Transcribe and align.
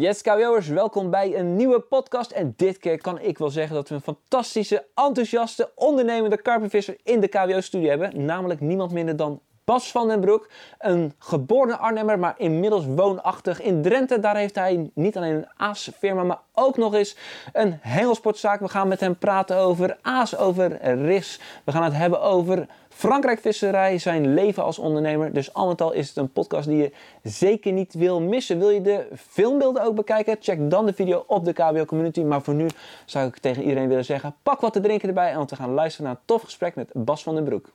Yes, 0.00 0.22
KWO'ers, 0.22 0.68
welkom 0.68 1.10
bij 1.10 1.38
een 1.38 1.56
nieuwe 1.56 1.80
podcast. 1.80 2.30
En 2.30 2.52
dit 2.56 2.78
keer 2.78 2.98
kan 3.00 3.20
ik 3.20 3.38
wel 3.38 3.50
zeggen 3.50 3.74
dat 3.74 3.88
we 3.88 3.94
een 3.94 4.00
fantastische, 4.00 4.86
enthousiaste, 4.94 5.72
ondernemende 5.74 6.42
karpenvisser 6.42 6.96
in 7.02 7.20
de 7.20 7.28
KWO-studio 7.28 7.88
hebben. 7.88 8.24
Namelijk 8.24 8.60
niemand 8.60 8.92
minder 8.92 9.16
dan 9.16 9.40
Bas 9.68 9.90
van 9.90 10.08
den 10.08 10.20
Broek. 10.20 10.48
Een 10.78 11.12
geboren 11.18 11.78
Arnhemmer, 11.78 12.18
maar 12.18 12.34
inmiddels 12.36 12.86
woonachtig 12.86 13.62
in 13.62 13.82
Drenthe. 13.82 14.20
Daar 14.20 14.36
heeft 14.36 14.54
hij 14.54 14.90
niet 14.94 15.16
alleen 15.16 15.34
een 15.34 15.48
aasfirma, 15.56 16.22
maar 16.22 16.40
ook 16.54 16.76
nog 16.76 16.94
eens 16.94 17.16
een 17.52 17.78
hengelsportzaak. 17.80 18.60
We 18.60 18.68
gaan 18.68 18.88
met 18.88 19.00
hem 19.00 19.16
praten 19.16 19.56
over 19.56 19.98
aas, 20.02 20.36
over 20.36 20.94
ris. 21.04 21.40
We 21.64 21.72
gaan 21.72 21.82
het 21.82 21.92
hebben 21.92 22.20
over 22.20 22.66
Frankrijk 22.88 23.40
visserij, 23.40 23.98
zijn 23.98 24.34
leven 24.34 24.64
als 24.64 24.78
ondernemer. 24.78 25.32
Dus 25.32 25.54
al 25.54 25.66
met 25.66 25.80
al 25.80 25.92
is 25.92 26.08
het 26.08 26.16
een 26.16 26.32
podcast 26.32 26.68
die 26.68 26.76
je 26.76 26.92
zeker 27.22 27.72
niet 27.72 27.94
wil 27.94 28.20
missen. 28.20 28.58
Wil 28.58 28.70
je 28.70 28.80
de 28.80 29.06
filmbeelden 29.16 29.82
ook 29.82 29.94
bekijken? 29.94 30.36
Check 30.40 30.70
dan 30.70 30.86
de 30.86 30.92
video 30.92 31.24
op 31.26 31.44
de 31.44 31.52
KBO 31.52 31.84
Community. 31.84 32.20
Maar 32.20 32.42
voor 32.42 32.54
nu 32.54 32.66
zou 33.04 33.28
ik 33.28 33.38
tegen 33.38 33.62
iedereen 33.62 33.88
willen 33.88 34.04
zeggen, 34.04 34.34
pak 34.42 34.60
wat 34.60 34.72
te 34.72 34.80
drinken 34.80 35.08
erbij. 35.08 35.32
En 35.32 35.46
we 35.46 35.56
gaan 35.56 35.74
luisteren 35.74 36.06
naar 36.06 36.16
een 36.16 36.26
tof 36.26 36.42
gesprek 36.42 36.74
met 36.74 36.90
Bas 36.94 37.22
van 37.22 37.34
den 37.34 37.44
Broek. 37.44 37.70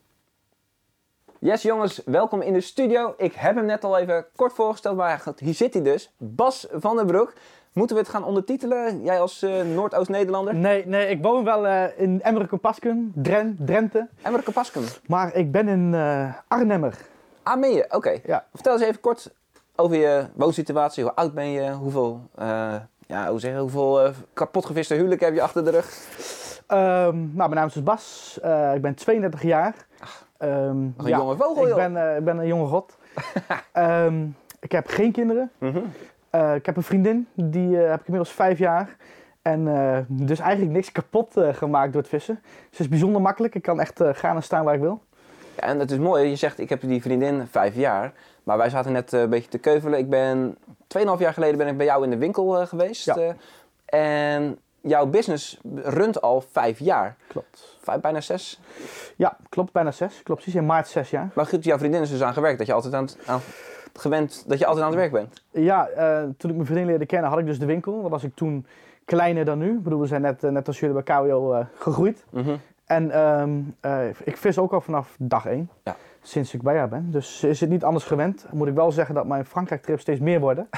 Yes 1.44 1.62
jongens, 1.62 2.02
welkom 2.06 2.42
in 2.42 2.54
de 2.54 2.62
studio. 2.62 3.14
Ik 3.18 3.34
heb 3.34 3.56
hem 3.56 3.66
net 3.66 3.84
al 3.84 3.98
even 3.98 4.26
kort 4.36 4.54
voorgesteld, 4.54 4.98
maar 4.98 5.24
hier 5.38 5.54
zit 5.54 5.74
hij 5.74 5.84
dus. 5.84 6.14
Bas 6.18 6.68
van 6.72 6.96
den 6.96 7.06
Broek. 7.06 7.34
Moeten 7.74 7.96
we 7.96 8.02
het 8.02 8.12
gaan 8.12 8.24
ondertitelen? 8.24 9.04
Jij 9.04 9.20
als 9.20 9.44
uh, 9.44 9.62
Noordoost-Nederlander? 9.62 10.56
Nee, 10.56 10.88
nee, 10.88 11.08
ik 11.08 11.22
woon 11.22 11.44
wel 11.44 11.66
uh, 11.66 12.00
in 12.00 12.22
Emmerike-Paskum, 12.22 13.12
Dren, 13.16 13.58
Drenthe. 13.60 14.08
Emmerike-Paskum? 14.22 14.84
Maar 15.08 15.36
ik 15.36 15.52
ben 15.52 15.68
een 15.68 15.94
uh, 15.94 16.34
Arnhemmer. 16.48 16.98
Ah, 17.44 17.60
ben 17.60 17.72
je? 17.72 17.86
Oké. 17.90 18.20
Ja. 18.26 18.46
Vertel 18.54 18.74
eens 18.74 18.82
even 18.82 19.00
kort 19.00 19.34
over 19.76 19.96
je 19.96 20.26
woonsituatie. 20.34 21.04
Hoe 21.04 21.14
oud 21.14 21.34
ben 21.34 21.50
je? 21.50 21.72
Hoeveel, 21.72 22.22
ja, 23.08 23.30
hoe 23.30 23.40
zeg 23.40 23.54
je, 23.54 23.60
hoeveel 23.60 24.12
kapotgeviste 24.34 24.94
huwelijk 24.94 25.22
heb 25.22 25.34
je 25.34 25.42
achter 25.42 25.64
de 25.64 25.72
rug? 25.72 26.08
Um, 26.68 26.78
nou, 26.78 27.34
mijn 27.36 27.52
naam 27.52 27.68
is 27.68 27.74
dus 27.74 27.84
Bas. 27.84 28.38
ik 28.76 28.82
ben 28.82 28.96
32 28.96 29.42
jaar. 29.42 29.76
Um, 30.40 30.50
een 30.50 30.94
ja, 31.06 31.18
jonge 31.18 31.36
vogel, 31.36 31.68
ik 31.68 31.76
ben, 31.76 32.18
ik 32.18 32.24
ben 32.24 32.38
een 32.38 32.48
jonge 32.48 32.66
god. 32.66 32.98
um, 33.74 34.36
ik 34.60 34.72
heb 34.72 34.88
geen 34.88 35.12
kinderen. 35.12 35.52
Mm 35.58 35.72
-hmm. 35.72 35.92
Uh, 36.36 36.56
ik 36.56 36.66
heb 36.66 36.78
een 36.78 36.84
vriendin, 36.84 37.28
die 37.34 37.70
uh, 37.70 37.90
heb 37.90 38.00
ik 38.00 38.06
inmiddels 38.06 38.36
vijf 38.36 38.60
jaar. 38.60 38.96
En 39.42 39.66
dus 40.08 40.40
eigenlijk 40.40 40.72
niks 40.72 40.92
kapot 40.92 41.34
gemaakt 41.52 41.94
door 41.94 42.02
het 42.02 42.10
vissen. 42.10 42.40
Ze 42.72 42.82
is 42.82 42.90
bijzonder 42.90 43.22
makkelijk. 43.22 43.56
Ik 43.56 43.62
kan 43.62 43.80
echt 43.80 44.02
gaan 44.04 44.36
en 44.36 44.44
staan 44.44 44.66
waar 44.66 44.74
ik 44.74 44.82
wil. 44.82 45.02
Ja, 45.56 45.62
en 45.62 45.80
het 45.80 45.92
is 45.92 45.98
mooi. 45.98 46.30
Je 46.30 46.36
zegt, 46.36 46.60
ik 46.60 46.70
heb 46.70 46.82
die 46.82 47.02
vriendin 47.02 47.48
vijf 47.48 47.76
jaar. 47.76 48.14
Maar 48.44 48.58
wij 48.58 48.70
zaten 48.70 48.92
net 48.92 49.12
een 49.12 49.30
beetje 49.30 49.50
te 49.50 49.58
keuvelen. 49.58 50.00
Ik 50.00 50.10
ben, 50.10 50.58
2,5 50.98 51.04
jaar 51.18 51.34
geleden 51.34 51.58
ben 51.58 51.68
ik 51.68 51.78
bij 51.78 51.86
jou 51.86 52.04
in 52.04 52.10
de 52.10 52.18
winkel 52.18 52.66
geweest. 52.66 53.06
Ja. 53.06 53.36
en 53.86 54.60
jouw 54.84 55.06
business 55.06 55.60
runt 55.76 56.22
al 56.22 56.44
vijf 56.52 56.80
jaar. 56.80 57.16
Klopt. 57.28 57.78
Vijf, 57.82 58.02
bijna 58.02 58.22
zes? 58.22 58.60
Ja, 59.16 59.38
klopt. 59.50 59.72
Bijna 59.72 59.92
zes. 59.92 60.24
Klopt. 60.24 60.42
Precies 60.42 60.60
in 60.60 60.66
maart 60.66 60.88
zes 60.88 61.10
jaar. 61.10 61.30
Maar 61.34 61.46
goed, 61.46 61.64
jouw 61.64 61.78
vriendin 61.78 62.02
is 62.02 62.10
dus 62.10 62.22
aan 62.22 62.34
gewerkt. 62.34 62.58
Dat 62.58 62.68
je 62.68 62.74
altijd 62.74 62.94
aan 62.94 63.04
het... 63.04 63.18
Aan 63.26 63.42
gewend 63.94 64.44
dat 64.48 64.60
je 64.60 64.66
altijd 64.66 64.86
aan 64.86 64.92
het 64.92 65.00
werk 65.00 65.12
bent? 65.12 65.44
Ja, 65.52 65.90
uh, 65.98 66.30
toen 66.38 66.50
ik 66.50 66.56
mijn 66.56 66.66
vriendin 66.66 66.86
leerde 66.86 67.06
kennen 67.06 67.30
had 67.30 67.40
ik 67.40 67.46
dus 67.46 67.60
de 67.60 67.66
winkel. 67.66 68.02
Dan 68.02 68.12
was 68.12 68.24
ik 68.24 68.36
toen 68.36 68.66
kleiner 69.06 69.46
dan 69.46 69.58
nu. 69.58 69.72
Ik 69.72 69.84
bedoel, 69.84 70.00
we 70.00 70.08
zijn 70.08 70.22
net, 70.22 70.44
uh, 70.44 70.52
net 70.52 70.68
als 70.68 70.80
jullie 70.80 71.04
bij 71.04 71.16
KWO 71.16 71.54
uh, 71.54 71.60
eh, 71.60 71.66
gegroeid. 71.76 72.26
Mm 72.30 72.44
-hmm. 72.44 72.60
En 72.86 73.20
um, 73.20 73.76
ik 74.24 74.38
vis 74.38 74.58
ook 74.58 74.74
al 74.74 74.82
vanaf 74.82 75.16
dag 75.20 75.46
één. 75.46 75.70
Ja. 75.84 75.96
Sinds 76.22 76.54
ik 76.54 76.62
bij 76.62 76.78
haar 76.78 76.90
ben. 76.90 77.12
Dus 77.12 77.44
is 77.44 77.60
het 77.60 77.70
niet 77.70 77.84
anders 77.84 78.06
gewend. 78.06 78.46
Moet 78.52 78.68
ik 78.68 78.74
wel 78.74 78.92
zeggen 78.92 79.16
dat 79.16 79.26
mijn 79.26 79.46
Frankrijk-trips 79.46 80.02
steeds 80.02 80.20
meer 80.20 80.40
worden. 80.40 80.70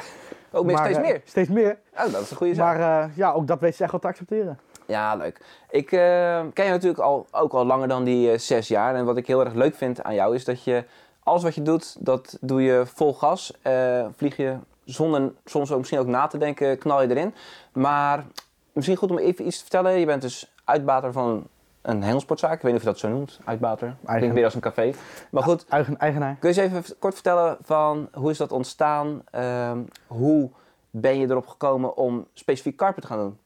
Ook 0.56 0.78
steeds 0.78 1.00
meer? 1.00 1.22
Steeds 1.26 1.50
meer. 1.50 1.78
Oh, 1.98 2.12
dat 2.12 2.22
is 2.22 2.32
een 2.32 2.38
goede 2.38 2.54
zaak. 2.54 2.78
Maar 2.78 3.12
ja, 3.16 3.32
ook 3.32 3.48
dat 3.48 3.60
weet 3.60 3.76
ze 3.76 3.84
echt 3.84 3.92
wel 3.92 4.02
te 4.02 4.08
accepteren. 4.08 4.60
Ja, 4.86 5.16
leuk. 5.16 5.42
Ik 5.70 5.86
ken 5.88 6.52
je 6.54 6.70
natuurlijk 6.70 7.00
al, 7.02 7.28
ook 7.32 7.54
al 7.54 7.66
langer 7.66 7.88
dan 7.88 8.04
die 8.04 8.38
zes 8.38 8.68
jaar. 8.68 8.96
En 8.96 9.06
wat 9.06 9.18
ik 9.18 9.28
heel 9.28 9.46
erg 9.46 9.54
leuk 9.54 9.76
vind 9.76 10.04
aan 10.04 10.16
jou 10.16 10.36
is 10.36 10.46
dat 10.46 10.64
je 10.64 10.84
alles 11.24 11.44
wat 11.44 11.56
je 11.56 11.62
doet, 11.62 11.96
dat 12.00 12.38
doe 12.42 12.62
je 12.62 12.84
vol 12.86 13.14
gas. 13.14 13.54
Uh, 13.64 14.06
vlieg 14.16 14.38
je 14.38 14.58
zonder 14.84 15.32
soms 15.46 15.72
ook 15.72 15.78
misschien 15.78 16.00
ook 16.00 16.08
na 16.08 16.28
te 16.28 16.38
denken, 16.38 16.78
knal 16.78 17.02
je 17.02 17.10
erin. 17.10 17.34
Maar 17.74 18.26
misschien 18.72 18.98
goed 18.98 19.12
om 19.12 19.18
even 19.18 19.48
iets 19.48 19.56
te 19.56 19.62
vertellen. 19.62 20.00
Je 20.00 20.06
bent 20.06 20.22
dus 20.22 20.54
uitbater 20.64 21.12
van 21.12 21.48
een 21.86 22.04
hengelsportzaak. 22.04 22.54
Ik 22.54 22.62
weet 22.62 22.72
niet 22.72 22.82
of 22.82 22.88
je 22.88 22.92
dat 22.92 23.00
zo 23.00 23.10
noemt, 23.10 23.40
uitbater. 23.46 23.96
Klinkt 24.06 24.36
weer 24.36 24.44
als 24.44 24.56
een 24.56 24.62
café. 24.62 24.94
Maar 25.32 25.44
goed, 25.44 25.66
Eigen, 25.70 25.98
eigenaar. 25.98 26.36
Kun 26.40 26.54
je 26.54 26.62
eens 26.62 26.74
even 26.74 27.00
kort 27.00 27.14
vertellen 27.14 27.58
van 27.62 28.10
hoe 28.14 28.32
is 28.32 28.38
dat 28.38 28.52
ontstaan? 28.52 29.24
Uh, 29.36 29.72
hoe 30.08 30.50
ben 30.90 31.20
je 31.20 31.30
erop 31.30 31.48
gekomen 31.48 31.98
om 31.98 32.28
specifiek 32.34 32.78
karpen 32.78 33.02
te 33.02 33.08
gaan 33.08 33.18
doen? 33.18 33.38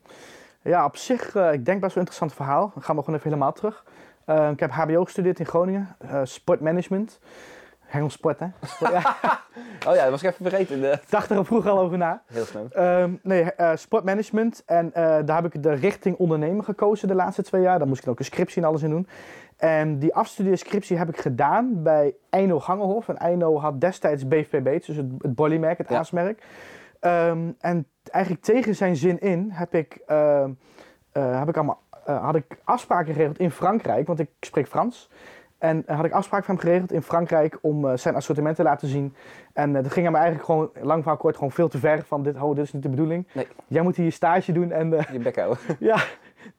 Ja, 0.62 0.86
op 0.86 0.98
zich, 0.98 1.36
uh, 1.36 1.54
ik 1.54 1.66
denk 1.66 1.82
best 1.82 1.96
wel 1.96 2.04
een 2.04 2.10
interessant 2.10 2.34
verhaal. 2.34 2.72
Dan 2.74 2.84
gaan 2.84 2.96
we 2.96 3.02
gewoon 3.02 3.20
even 3.20 3.30
helemaal 3.30 3.54
terug. 3.54 3.84
Uh, 4.26 4.50
ik 4.50 4.60
heb 4.60 4.72
HBO 4.72 5.04
gestudeerd 5.04 5.40
in 5.40 5.46
Groningen, 5.46 5.96
sportmanagement. 6.24 7.20
Hengelsport, 7.90 8.40
hè? 8.40 8.46
oh 9.88 9.96
ja, 9.96 10.02
dat 10.02 10.10
was 10.10 10.24
ik 10.24 10.30
even 10.30 10.50
vergeten. 10.50 10.82
De... 10.82 11.00
Dacht 11.10 11.30
er 11.30 11.46
vroeger 11.46 11.72
al 11.72 11.80
over 11.80 11.98
na. 11.98 12.22
Heel 12.26 12.46
snel. 12.46 12.68
Um, 12.78 13.20
nee, 13.24 13.46
uh, 13.58 13.72
sportmanagement. 13.76 14.64
En 14.66 14.86
uh, 14.86 14.94
daar 15.26 15.42
heb 15.42 15.54
ik 15.54 15.64
de 15.64 15.74
richting 15.74 16.18
ondernemer 16.18 16.64
gekozen 16.64 17.08
de 17.08 17.16
laatste 17.16 17.44
twee 17.44 17.62
jaar. 17.62 17.80
Daar 17.80 17.88
moest 17.88 18.02
ik 18.02 18.08
ook 18.08 18.20
een 18.20 18.26
scriptie 18.26 18.62
en 18.62 18.68
alles 18.68 18.84
in 18.84 18.90
doen. 18.90 19.08
En 19.58 20.00
die 20.00 20.16
afstudeerscriptie 20.16 20.98
heb 20.98 21.10
ik 21.10 21.18
gedaan 21.18 21.84
bij 21.84 22.16
Eino 22.30 22.60
Gangelhof. 22.60 23.10
En 23.10 23.18
Eino 23.18 23.60
had 23.60 23.82
destijds 23.82 24.28
BVB, 24.28 24.86
dus 24.86 24.98
het, 24.98 25.12
het 25.18 25.36
Bollymerk, 25.36 25.78
het 25.78 25.90
ja. 25.90 25.98
aasmerk. 25.98 26.44
Um, 27.02 27.56
en 27.60 27.88
eigenlijk 28.04 28.44
tegen 28.44 28.76
zijn 28.76 28.96
zin 28.96 29.20
in 29.20 29.50
heb 29.52 29.74
ik, 29.74 30.00
uh, 30.08 30.46
heb 31.12 31.50
ik 31.50 31.56
allemaal, 31.56 31.82
had 32.06 32.36
ik 32.36 32.58
afspraken 32.64 33.14
geregeld 33.14 33.40
in 33.40 33.52
Frankrijk, 33.52 34.08
want 34.08 34.20
ik 34.20 34.30
spreek 34.40 34.68
Frans. 34.68 35.10
En 35.59 35.84
had 35.88 36.06
ik 36.06 36.12
afspraak 36.12 36.46
van 36.46 36.56
hem 36.56 36.64
geregeld 36.64 36.92
in 36.92 37.02
Frankrijk 37.02 37.58
om 37.62 37.86
uh, 37.86 37.92
zijn 37.96 38.16
assortiment 38.16 38.56
te 38.56 38.64
laten 38.64 38.88
zien. 38.88 39.14
En 39.53 39.70
uh, 39.70 39.75
dat 39.75 39.92
ging 39.92 40.06
hem 40.06 40.16
eigenlijk 40.16 40.46
gewoon, 40.46 40.70
lang 40.81 41.03
van 41.03 41.18
kort, 41.18 41.36
gewoon 41.36 41.52
veel 41.52 41.68
te 41.68 41.78
ver. 41.78 42.03
Van 42.06 42.24
dit, 42.24 42.42
oh, 42.42 42.56
dit 42.56 42.66
is 42.66 42.74
niet 42.74 42.84
de 42.84 42.90
bedoeling. 42.90 43.28
Nee. 43.34 43.47
Jij 43.68 43.81
moet 43.81 43.96
hier 43.96 44.12
stage 44.12 44.52
doen 44.52 44.72
en... 44.72 44.94
Uh, 44.94 45.02
Je 45.12 45.20
bek 45.20 45.36
houden. 45.36 45.58
ja, 45.80 46.03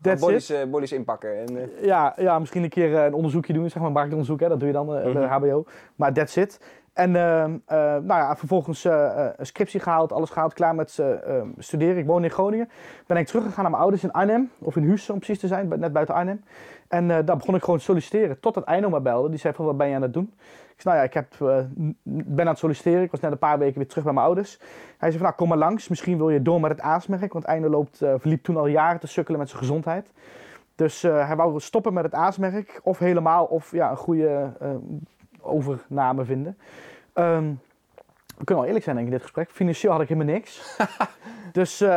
that's 0.03 0.21
bodies, 0.21 0.51
it. 0.51 0.71
bodies 0.71 0.93
inpakken. 0.93 1.39
En, 1.39 1.71
ja, 1.83 2.15
ja, 2.17 2.39
misschien 2.39 2.63
een 2.63 2.69
keer 2.69 2.95
een 2.95 3.15
onderzoekje 3.15 3.53
doen, 3.53 3.71
zeg 3.71 3.83
maar 3.83 3.93
marktonderzoek. 3.93 4.41
Hè, 4.41 4.49
dat 4.49 4.59
doe 4.59 4.69
je 4.69 4.75
dan 4.75 4.87
mm 4.87 4.93
-hmm. 4.93 5.13
bij 5.13 5.23
de 5.23 5.29
HBO. 5.29 5.65
Maar 5.97 6.13
that's 6.13 6.37
it. 6.37 6.61
En 7.01 7.17
ehm, 7.17 7.57
nou 8.07 8.07
ja, 8.07 8.37
vervolgens 8.37 8.85
een 8.85 9.47
scriptie 9.47 9.81
gehaald, 9.81 10.13
alles 10.13 10.31
gehaald, 10.31 10.53
klaar 10.53 10.75
met 10.75 10.99
ehm, 10.99 11.49
studeren. 11.59 11.97
Ik 11.97 12.07
woon 12.07 12.25
in 12.25 12.31
Groningen. 12.31 12.69
Ben 13.07 13.17
ik 13.17 13.27
teruggegaan 13.27 13.63
naar 13.63 13.71
mijn 13.71 13.83
ouders 13.83 14.03
in 14.03 14.13
Arnhem, 14.13 14.51
of 14.59 14.77
in 14.77 14.83
Huus 14.83 15.11
om 15.11 15.17
precies 15.17 15.39
te 15.39 15.47
zijn, 15.47 15.69
net 15.69 15.93
buiten 15.93 16.15
Arnhem. 16.15 16.45
En 16.89 17.09
daar 17.09 17.37
begon 17.37 17.55
ik 17.55 17.63
gewoon 17.63 17.79
te 17.79 17.85
solliciteren. 17.85 18.41
Totdat 18.41 18.65
Eino 18.65 18.91
me 18.91 19.01
belde. 19.01 19.29
Die 19.29 19.39
zei 19.39 19.55
van, 19.55 19.65
wat 19.65 19.77
ben 19.77 19.89
je 19.89 19.95
aan 19.95 20.03
het 20.03 20.13
doen? 20.13 20.33
Ik 20.75 20.81
zei, 20.81 20.95
nou 20.95 20.97
ja, 20.97 21.03
ik 21.03 21.15
heb, 21.15 21.27
ben 22.03 22.45
aan 22.45 22.51
het 22.51 22.59
solliciteren. 22.59 23.03
Ik 23.03 23.11
was 23.11 23.21
net 23.21 23.33
een 23.33 23.39
paar 23.39 23.59
weken 23.59 23.79
weer 23.79 23.89
terug 23.89 24.05
bij 24.05 24.13
mijn 24.13 24.27
ouders. 24.27 24.59
Hij 24.99 25.11
zei 25.11 25.13
van, 25.13 25.23
nou, 25.23 25.35
kom 25.35 25.49
maar 25.49 25.59
langs. 25.59 25.89
Misschien 25.89 26.17
wil 26.17 26.31
je 26.31 26.43
door 26.43 26.61
met 26.61 26.71
het 26.71 26.81
aasmerk. 26.81 27.33
Want 27.33 27.61
loopt, 27.61 28.03
uh, 28.03 28.15
verliep 28.19 28.43
toen 28.43 28.57
al 28.57 28.67
jaren 28.67 29.01
te 29.01 29.07
sukkelen 29.07 29.39
met 29.39 29.49
zijn 29.49 29.61
gezondheid. 29.61 30.11
Dus 30.75 31.03
hij 31.03 31.37
wou 31.37 31.61
stoppen 31.61 31.93
met 31.93 32.05
het 32.05 32.15
aasmerk. 32.15 32.81
Of 32.83 32.99
helemaal, 32.99 33.45
of 33.45 33.73
ja, 33.73 33.91
een 33.91 33.97
goede 33.97 34.53
overname 35.41 36.25
vinden. 36.25 36.57
Um, 37.21 37.61
we 38.41 38.47
kunnen 38.47 38.65
wel 38.65 38.65
eerlijk 38.65 38.85
zijn 38.85 38.97
denk 38.97 39.09
ik 39.09 39.13
in 39.13 39.19
dit 39.19 39.29
gesprek. 39.29 39.51
Financieel 39.51 39.93
had 39.93 40.01
ik 40.01 40.09
helemaal 40.09 40.35
niks. 40.35 40.77
dus 41.53 41.83
uh, 41.83 41.89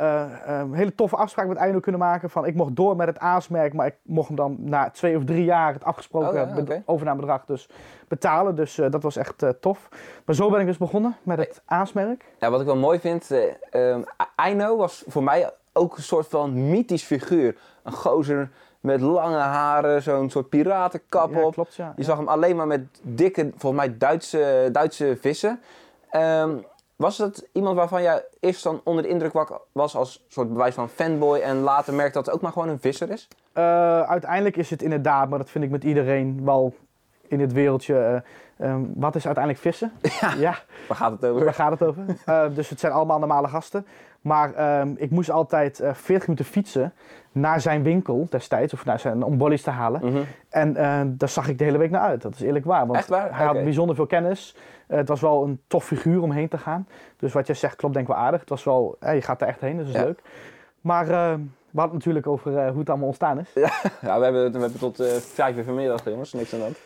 uh, 0.00 0.24
een 0.46 0.74
hele 0.74 0.94
toffe 0.94 1.16
afspraak 1.16 1.46
met 1.46 1.56
Eino 1.56 1.80
kunnen 1.80 2.00
maken. 2.00 2.30
Van 2.30 2.46
ik 2.46 2.54
mocht 2.54 2.76
door 2.76 2.96
met 2.96 3.06
het 3.06 3.18
aasmerk, 3.18 3.72
maar 3.72 3.86
ik 3.86 3.94
mocht 4.02 4.26
hem 4.26 4.36
dan 4.36 4.56
na 4.58 4.90
twee 4.90 5.16
of 5.16 5.24
drie 5.24 5.44
jaar 5.44 5.72
het 5.72 5.84
afgesproken 5.84 6.28
oh, 6.28 6.34
ja, 6.34 6.60
okay. 6.60 6.82
overnamebedrag 6.86 7.44
dus 7.44 7.68
betalen. 8.08 8.56
Dus 8.56 8.78
uh, 8.78 8.90
dat 8.90 9.02
was 9.02 9.16
echt 9.16 9.44
tof. 9.60 9.88
Maar 10.24 10.34
zo 10.34 10.50
ben 10.50 10.60
ik 10.60 10.66
dus 10.66 10.78
begonnen 10.78 11.16
met 11.22 11.38
het 11.38 11.62
aasmerk. 11.64 12.24
Ja, 12.38 12.50
wat 12.50 12.60
ik 12.60 12.66
wel 12.66 12.76
mooi 12.76 12.98
vind, 12.98 13.30
um, 13.72 14.04
Eino 14.36 14.76
was 14.76 15.04
voor 15.06 15.22
mij 15.22 15.50
ook 15.72 15.96
een 15.96 16.02
soort 16.02 16.26
van 16.26 16.70
mythisch 16.70 17.04
figuur. 17.04 17.56
Een 17.82 17.92
gozer 17.92 18.50
met 18.82 19.00
lange 19.00 19.36
haren, 19.36 20.02
zo'n 20.02 20.30
soort 20.30 20.48
piratenkap 20.48 21.32
ja, 21.32 21.42
op. 21.42 21.52
Klopt, 21.52 21.74
ja. 21.74 21.92
Je 21.96 22.02
zag 22.02 22.16
hem 22.16 22.28
alleen 22.28 22.56
maar 22.56 22.66
met 22.66 22.80
dikke, 23.02 23.50
volgens 23.56 23.86
mij 23.86 23.98
Duitse, 23.98 24.68
Duitse 24.72 25.16
vissen. 25.20 25.60
Um, 26.16 26.64
was 26.96 27.18
het 27.18 27.48
iemand 27.52 27.76
waarvan 27.76 28.02
jij 28.02 28.24
eerst 28.40 28.62
dan 28.62 28.80
onder 28.84 29.02
de 29.02 29.08
indruk 29.08 29.56
was 29.72 29.96
als 29.96 30.24
soort 30.28 30.48
bewijs 30.48 30.74
van 30.74 30.88
fanboy 30.88 31.38
en 31.38 31.60
later 31.60 31.94
merkt 31.94 32.14
dat 32.14 32.26
het 32.26 32.34
ook 32.34 32.40
maar 32.40 32.52
gewoon 32.52 32.68
een 32.68 32.80
visser 32.80 33.10
is? 33.10 33.28
Uh, 33.54 34.00
uiteindelijk 34.00 34.56
is 34.56 34.70
het 34.70 34.82
inderdaad, 34.82 35.28
maar 35.28 35.38
dat 35.38 35.50
vind 35.50 35.64
ik 35.64 35.70
met 35.70 35.84
iedereen 35.84 36.44
wel 36.44 36.74
in 37.28 37.38
dit 37.38 37.52
wereldje. 37.52 38.22
eh, 38.56 38.70
ehm, 38.70 38.82
wat 38.94 39.14
is 39.14 39.26
uiteindelijk 39.26 39.64
vissen? 39.64 39.92
Ja. 40.20 40.32
ja. 40.32 40.58
Waar 40.88 40.96
gaat 40.96 41.10
het 41.12 41.24
over? 41.24 41.44
Daar 41.44 41.54
gaat 41.54 41.70
het 41.70 41.82
over. 41.82 42.04
Eh, 42.24 42.44
dus 42.54 42.68
het 42.68 42.80
zijn 42.80 42.92
allemaal 42.92 43.18
normale 43.18 43.48
gasten. 43.48 43.86
Maar 44.22 44.54
ehm, 44.54 44.92
ik 44.96 45.10
moest 45.10 45.30
altijd 45.30 45.80
eh 45.80 45.94
40 45.94 46.28
minuten 46.28 46.46
fietsen 46.52 46.92
naar 47.32 47.60
zijn 47.60 47.82
winkel 47.82 48.26
destijds, 48.30 48.72
of 48.72 48.84
naar 48.84 48.98
zijn, 49.00 49.22
om 49.22 49.38
bollies 49.38 49.62
te 49.62 49.70
halen. 49.70 50.00
Mhm. 50.04 50.22
En 50.48 50.76
eh, 50.76 51.00
daar 51.06 51.28
zag 51.28 51.48
ik 51.48 51.58
de 51.58 51.64
hele 51.64 51.78
week 51.78 51.90
naar 51.90 52.00
uit, 52.00 52.22
dat 52.22 52.34
is 52.34 52.40
eerlijk 52.40 52.64
waar. 52.64 52.86
Want 52.86 52.98
Echt 52.98 53.08
waar? 53.08 53.36
hij 53.36 53.46
had 53.46 53.62
bijzonder 53.64 53.94
veel 53.96 54.06
kennis. 54.06 54.56
Eh, 54.86 54.96
het 54.96 55.08
was 55.08 55.20
wel 55.20 55.44
een 55.44 55.60
tof 55.66 55.84
figuur 55.84 56.22
om 56.22 56.30
heen 56.30 56.48
te 56.48 56.58
gaan. 56.58 56.88
Dus 57.16 57.32
wat 57.32 57.46
jij 57.46 57.56
zegt 57.56 57.76
klopt 57.76 57.94
denk 57.94 58.08
ik 58.08 58.14
wel 58.14 58.22
aardig. 58.22 58.40
Het 58.40 58.48
was 58.48 58.64
wel, 58.64 58.96
je 59.00 59.22
gaat 59.22 59.40
er 59.42 59.48
echt 59.48 59.60
heen, 59.60 59.76
dus 59.76 59.86
dat 59.86 59.94
is 59.94 60.00
Ja. 60.00 60.06
leuk. 60.06 60.20
Maar 60.80 61.06
we 61.06 61.12
hadden 61.80 61.82
het 61.84 61.92
natuurlijk 61.92 62.26
over 62.26 62.68
hoe 62.68 62.78
het 62.78 62.88
allemaal 62.88 63.06
ontstaan 63.06 63.38
is. 63.38 63.50
Ja, 64.00 64.18
we 64.18 64.24
hebben, 64.24 64.52
we 64.52 64.58
hebben 64.58 64.78
tot 64.78 65.02
vijf 65.20 65.56
uur 65.56 65.64
vanmiddag, 65.64 66.04
jongens. 66.04 66.32
Niks 66.32 66.54
aan 66.54 66.60
hand. 66.60 66.78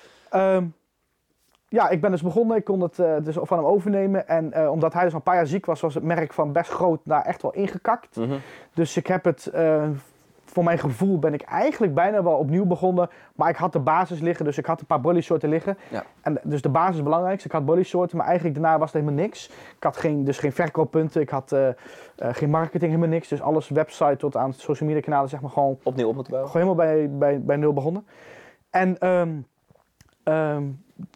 Ja, 1.76 1.88
ik 1.88 2.00
ben 2.00 2.11
dus 2.11 2.23
begonnen. 2.23 2.56
Ik 2.56 2.64
kon 2.64 2.81
het 2.81 2.99
eh, 2.99 3.14
dus 3.23 3.37
van 3.40 3.58
hem 3.58 3.67
overnemen. 3.67 4.28
En 4.28 4.52
eh, 4.52 4.70
omdat 4.70 4.93
hij 4.93 5.02
dus 5.02 5.12
al 5.12 5.19
een 5.19 5.25
paar 5.25 5.34
jaar 5.34 5.46
ziek 5.46 5.67
was, 5.67 5.81
was 5.81 5.94
het 5.94 6.02
merk 6.02 6.32
van 6.32 6.52
best 6.52 6.70
groot 6.70 7.00
daar 7.05 7.25
echt 7.25 7.43
wel 7.43 7.52
ingekakt. 7.52 8.17
Mhm. 8.17 8.37
Dus 8.75 8.96
ik 8.96 9.06
heb 9.06 9.25
het, 9.25 9.46
eh, 9.46 9.84
voor 10.44 10.64
mijn 10.64 10.78
gevoel 10.78 11.19
ben 11.19 11.34
ik 11.34 11.43
eigenlijk 11.43 11.94
bijna 11.94 12.23
wel 12.23 12.37
opnieuw 12.37 12.64
begonnen. 12.64 13.11
Maar 13.34 13.49
ik 13.49 13.56
had 13.56 13.73
de 13.73 13.78
basis 13.78 14.20
liggen, 14.20 14.44
dus 14.44 14.58
ik 14.58 14.67
had 14.67 14.81
een 14.81 14.87
paar 14.87 15.00
bodysoorten 15.00 15.49
liggen. 15.49 15.78
Ja. 15.88 16.05
En 16.20 16.38
dus 16.43 16.62
de 16.62 16.69
basis 16.69 16.90
is 16.90 16.96
het 16.96 17.05
belangrijkste. 17.05 17.49
Ik 17.49 17.55
had 17.55 17.64
bodysoorten, 17.64 18.17
maar 18.17 18.26
eigenlijk 18.26 18.61
daarna 18.61 18.78
was 18.78 18.93
het 18.93 19.00
helemaal 19.02 19.25
niks. 19.25 19.49
Ik 19.76 19.82
had 19.82 19.96
geen, 19.96 20.25
dus 20.25 20.38
geen 20.38 20.52
verkooppunten, 20.52 21.20
ik 21.20 21.31
had 21.31 21.56
geen 22.17 22.50
marketing, 22.50 22.90
helemaal 22.90 23.14
niks. 23.14 23.28
Dus 23.28 23.43
alles 23.43 23.69
website 23.69 24.17
tot 24.17 24.37
aan 24.37 24.52
social 24.52 24.88
media 24.88 25.05
kanalen, 25.05 25.28
zeg 25.28 25.40
maar 25.40 25.50
gewoon 25.50 25.78
Opnieuw 25.82 26.08
op 26.08 26.14
moeten 26.14 26.32
bouwen. 26.32 26.52
gewoon 26.52 26.67
helemaal 26.67 26.94
bij, 26.94 27.19
bij, 27.19 27.40
bij 27.40 27.56
nul 27.56 27.73
begonnen. 27.73 28.06
En 28.70 28.99
ehm 28.99 29.31
ehm, 30.23 30.64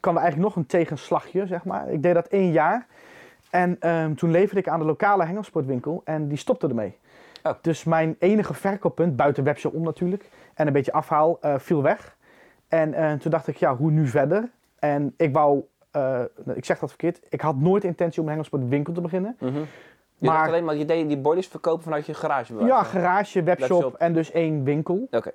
kwam 0.01 0.15
er 0.17 0.23
eigenlijk 0.23 0.55
nog 0.55 0.57
een 0.63 0.69
tegenslagje, 0.69 1.47
zeg 1.47 1.65
maar. 1.65 1.91
Ik 1.91 2.03
deed 2.03 2.15
dat 2.15 2.27
één 2.27 2.53
jaar. 2.53 2.87
En 3.51 3.77
ehm, 3.81 4.15
toen 4.15 4.31
leverde 4.31 4.61
ik 4.61 4.69
aan 4.69 4.79
de 4.79 4.85
lokale 4.85 5.25
hengelsportwinkel 5.25 6.01
en 6.05 6.29
die 6.29 6.39
stopte 6.39 6.69
ermee. 6.69 6.99
Oh. 7.43 7.53
Dus 7.61 7.85
mijn 7.85 8.17
enige 8.19 8.55
verkooppunt, 8.55 9.17
buiten 9.17 9.45
webshop 9.45 9.75
om 9.75 9.83
natuurlijk, 9.83 10.29
en 10.55 10.67
een 10.67 10.73
beetje 10.73 10.93
afhaal, 10.93 11.39
eh, 11.41 11.55
viel 11.59 11.83
weg. 11.83 12.17
En 12.69 12.95
eh, 12.95 13.13
toen 13.13 13.31
dacht 13.31 13.47
ik, 13.47 13.57
ja, 13.57 13.77
hoe 13.77 13.91
nu 13.91 14.07
verder? 14.07 14.51
En 14.79 15.15
ik 15.17 15.33
wou, 15.33 15.63
eh, 15.91 16.21
ik 16.55 16.65
zeg 16.65 16.79
dat 16.79 16.89
verkeerd, 16.89 17.21
ik 17.29 17.41
had 17.41 17.57
nooit 17.57 17.85
intentie 17.85 18.19
om 18.19 18.25
een 18.25 18.33
hengelsportwinkel 18.33 18.93
te 18.93 19.01
beginnen. 19.01 19.37
Mhm. 19.41 19.59
Je 20.19 20.27
Maar- 20.27 20.47
alleen 20.47 20.65
maar 20.65 20.77
je 20.77 20.85
deed 20.85 21.09
die 21.09 21.19
boilies 21.19 21.47
verkopen 21.47 21.83
vanuit 21.83 22.07
je 22.07 22.15
garage. 22.15 22.65
Ja, 22.65 22.83
garage, 22.83 23.43
webshop, 23.43 23.69
Webshop. 23.71 23.95
en 23.95 24.13
dus 24.13 24.31
één 24.31 24.65
winkel. 24.65 25.09
Oké. 25.11 25.31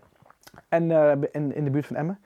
En 0.70 0.92
in, 1.32 1.56
in 1.56 1.64
de 1.64 1.70
buurt 1.70 1.86
van 1.86 1.96
Emmen. 1.96 2.20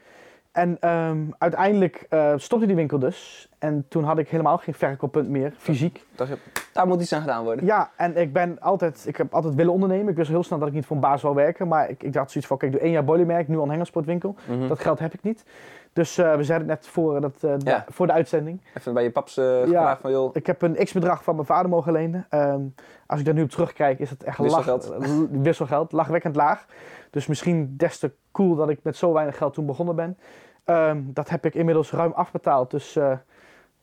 En 0.60 0.78
ehm, 0.80 1.18
uiteindelijk 1.38 2.06
eh, 2.10 2.34
stopte 2.36 2.66
die 2.66 2.76
winkel 2.76 3.00
dus. 3.00 3.50
En 3.60 3.86
toen 3.90 4.04
had 4.04 4.18
ik 4.18 4.30
helemaal 4.30 4.58
geen 4.58 4.74
verkooppunt 4.74 5.30
meer, 5.30 5.54
fysiek. 5.58 6.06
Dacht 6.16 6.30
je, 6.30 6.38
daar 6.74 6.88
moet 6.88 7.02
iets 7.02 7.14
aan 7.14 7.22
gedaan 7.22 7.44
worden. 7.44 7.66
Ja, 7.66 7.92
en 7.96 8.18
ik 8.18 8.34
ben 8.34 8.60
altijd, 8.60 9.04
ik 9.08 9.18
heb 9.18 9.34
altijd 9.34 9.56
willen 9.56 9.74
ondernemen. 9.74 10.08
Ik 10.08 10.16
wist 10.16 10.30
heel 10.30 10.44
snel 10.44 10.60
dat 10.60 10.68
ik 10.68 10.74
niet 10.74 10.86
voor 10.86 10.96
een 10.96 11.02
baas 11.02 11.22
wil 11.22 11.36
werken. 11.36 11.68
Maar 11.68 11.90
ik, 11.90 12.04
ik 12.04 12.16
had 12.16 12.32
zoiets 12.32 12.50
van, 12.50 12.58
kijk, 12.58 12.72
ik 12.72 12.78
doe 12.78 12.86
één 12.88 12.96
jaar 12.96 13.04
bodymerk, 13.04 13.48
nu 13.48 13.58
al 13.58 13.64
een 13.64 13.70
hengelsportwinkel. 13.70 14.36
Mhm. 14.48 14.68
Dat 14.68 14.80
geld 14.80 15.00
heb 15.00 15.14
ik 15.14 15.24
niet. 15.24 15.44
Dus 15.94 16.18
eh, 16.18 16.36
we 16.36 16.44
zeiden 16.44 16.70
het 16.70 16.80
net 16.80 16.88
voor, 16.88 17.22
dat, 17.22 17.44
eh, 17.44 17.54
Ja. 17.58 17.86
voor 17.90 18.08
de 18.08 18.14
uitzending. 18.14 18.62
Even 18.78 18.94
bij 18.94 19.04
je 19.04 19.12
paps 19.12 19.38
eh 19.38 19.62
gevraagd 19.62 20.02
van, 20.02 20.12
joh, 20.12 20.36
Ik 20.36 20.46
heb 20.46 20.62
een 20.62 20.76
x-bedrag 20.76 21.24
van 21.24 21.36
mijn 21.36 21.48
vader 21.48 21.70
mogen 21.70 21.92
lenen. 21.92 22.26
Ehm, 22.30 22.62
als 23.06 23.20
ik 23.20 23.26
daar 23.26 23.34
nu 23.34 23.44
op 23.44 23.50
terugkijk, 23.50 24.00
is 24.00 24.10
het 24.10 24.24
echt 24.24 24.38
Wisselgeld. 24.38 24.88
Lach, 24.90 25.10
wisselgeld, 25.32 25.92
lachwekkend 25.92 26.36
laag. 26.36 26.66
Dus 27.10 27.28
misschien 27.28 27.74
des 27.78 28.00
te 28.00 28.12
cool 28.32 28.56
dat 28.56 28.70
ik 28.70 28.80
met 28.84 28.98
zo 28.98 29.14
weinig 29.14 29.38
geld 29.38 29.54
toen 29.54 29.66
begonnen 29.66 29.96
ben. 29.96 30.18
Ehm, 30.70 31.02
dat 31.06 31.30
heb 31.30 31.46
ik 31.46 31.54
inmiddels 31.54 31.92
ruim 31.92 32.12
afbetaald. 32.12 32.72
Dus 32.72 32.96
eh, 32.96 33.12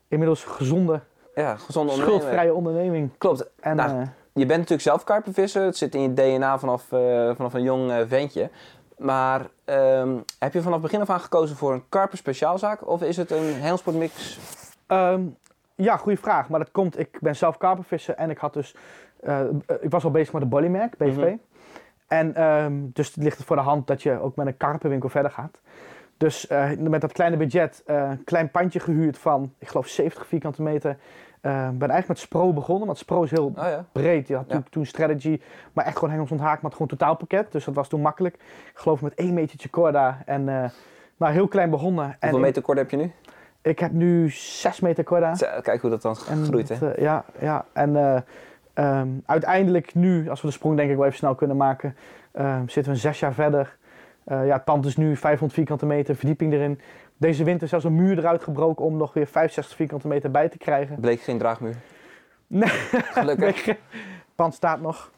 inmiddels 0.07 0.43
gezonde, 0.43 0.99
ja, 1.35 1.55
gezonde 1.55 1.91
schuldvrije 1.91 2.53
onderneming. 2.53 3.09
Klopt. 3.17 3.49
En 3.59 3.75
Nou, 3.75 3.89
eh, 3.89 4.07
Je 4.33 4.45
bent 4.45 4.59
natuurlijk 4.59 4.81
zelf 4.81 5.03
karpenvisser. 5.03 5.63
Het 5.63 5.77
zit 5.77 5.95
in 5.95 6.01
je 6.01 6.13
DNA 6.13 6.59
vanaf, 6.59 6.91
eh, 6.91 7.31
vanaf 7.35 7.53
een 7.53 7.63
jong 7.63 8.05
ventje. 8.07 8.49
Maar 8.97 9.47
ehm, 9.65 10.17
heb 10.39 10.53
je 10.53 10.61
vanaf 10.61 10.81
begin 10.81 11.01
af 11.01 11.09
aan 11.09 11.19
gekozen 11.19 11.55
voor 11.55 11.73
een 11.73 11.83
karpen 11.89 12.17
speciaalzaak? 12.17 12.87
Of 12.87 13.01
is 13.01 13.17
het 13.17 13.31
een 13.31 13.53
hengelsportmix? 13.53 14.39
Ehm, 14.87 15.21
ja, 15.75 15.97
goede 15.97 16.17
vraag. 16.17 16.49
Maar 16.49 16.59
dat 16.59 16.71
komt, 16.71 16.99
ik 16.99 17.17
ben 17.21 17.35
zelf 17.35 17.57
karpenvisser 17.57 18.15
en 18.15 18.29
ik 18.29 18.37
had 18.37 18.53
dus, 18.53 18.75
ik 19.81 19.89
was 19.89 20.03
al 20.03 20.11
bezig 20.11 20.33
met 20.33 20.41
de 20.41 20.47
bodymerk, 20.47 20.97
BV. 20.97 21.17
Mhm. 21.17 21.35
En 22.07 22.91
dus 22.93 23.07
het 23.07 23.15
ligt 23.15 23.37
het 23.37 23.45
voor 23.45 23.55
de 23.55 23.61
hand 23.61 23.87
dat 23.87 24.03
je 24.03 24.19
ook 24.21 24.35
met 24.35 24.47
een 24.47 24.57
karpenwinkel 24.57 25.09
verder 25.09 25.31
gaat. 25.31 25.59
Dus 26.17 26.47
eh, 26.47 26.69
met 26.79 27.01
dat 27.01 27.11
kleine 27.11 27.37
budget, 27.37 27.83
een 27.85 28.23
klein 28.23 28.51
pandje 28.51 28.79
gehuurd 28.79 29.17
van, 29.17 29.53
ik 29.57 29.67
geloof 29.67 29.87
70 29.87 30.27
vierkante 30.27 30.61
meter. 30.61 30.97
Eh, 31.41 31.51
ben 31.53 31.89
eigenlijk 31.89 32.07
met 32.07 32.19
Spro 32.19 32.53
begonnen, 32.53 32.85
want 32.85 32.97
Spro 32.97 33.23
is 33.23 33.31
heel 33.31 33.45
Oh 33.45 33.63
ja. 33.63 33.85
breed. 33.91 34.27
Je 34.27 34.35
had 34.35 34.45
Ja. 34.47 34.53
toen, 34.53 34.63
toen 34.69 34.85
strategy, 34.85 35.41
maar 35.73 35.85
echt 35.85 35.95
gewoon 35.95 36.09
hengels 36.09 36.31
onthaakt, 36.31 36.61
maar 36.61 36.71
gewoon 36.71 36.87
totaalpakket. 36.87 37.51
Dus 37.51 37.65
dat 37.65 37.75
was 37.75 37.87
toen 37.87 38.01
makkelijk. 38.01 38.35
Ik 38.35 38.71
geloof 38.73 39.01
met 39.01 39.13
één 39.13 39.33
metertje 39.33 39.69
corda 39.69 40.17
en 40.25 40.43
nou, 41.17 41.33
heel 41.33 41.47
klein 41.47 41.69
begonnen. 41.69 42.05
En 42.05 42.15
Hoeveel 42.19 42.39
meter 42.39 42.61
kort 42.61 42.77
heb 42.77 42.89
je 42.91 42.97
nu? 42.97 43.11
ik 43.61 43.79
heb 43.79 43.91
nu 43.91 44.29
6 44.29 44.79
meter 44.79 45.03
corda. 45.03 45.33
Kijk 45.61 45.81
hoe 45.81 45.89
dat 45.89 46.01
dan 46.01 46.15
groeit, 46.15 46.69
hè? 46.69 46.93
ja, 46.95 47.25
ja, 47.39 47.65
en 47.73 47.95
eh, 47.95 48.21
ehm, 48.73 49.07
uiteindelijk 49.25 49.95
nu, 49.95 50.29
als 50.29 50.41
we 50.41 50.47
de 50.47 50.53
sprong 50.53 50.77
denk 50.77 50.89
ik 50.89 50.95
wel 50.95 51.05
even 51.05 51.17
snel 51.17 51.35
kunnen 51.35 51.57
maken, 51.57 51.95
ehm, 52.31 52.67
zitten 52.67 52.93
we 52.93 52.99
zes 52.99 53.19
jaar 53.19 53.33
verder. 53.33 53.77
Eh, 54.27 54.45
ja, 54.47 54.53
het 54.53 54.63
pand 54.63 54.85
is 54.85 54.97
nu 54.97 55.15
500 55.15 55.53
vierkante 55.53 55.85
meter, 55.85 56.15
verdieping 56.15 56.53
erin. 56.53 56.81
Deze 57.17 57.43
winter 57.43 57.67
zelfs 57.67 57.85
een 57.85 57.95
muur 57.95 58.17
eruit 58.17 58.43
gebroken 58.43 58.85
om 58.85 58.97
nog 58.97 59.13
weer 59.13 59.27
65 59.27 59.75
vierkante 59.75 60.07
meter 60.07 60.31
bij 60.31 60.49
te 60.49 60.57
krijgen. 60.57 60.99
Bleek 60.99 61.21
geen 61.21 61.37
draagmuur. 61.37 61.75
Nee. 62.47 62.69
Gelukkig. 63.11 63.75
Pand 64.35 64.53
staat 64.53 64.81
nog. 64.81 65.11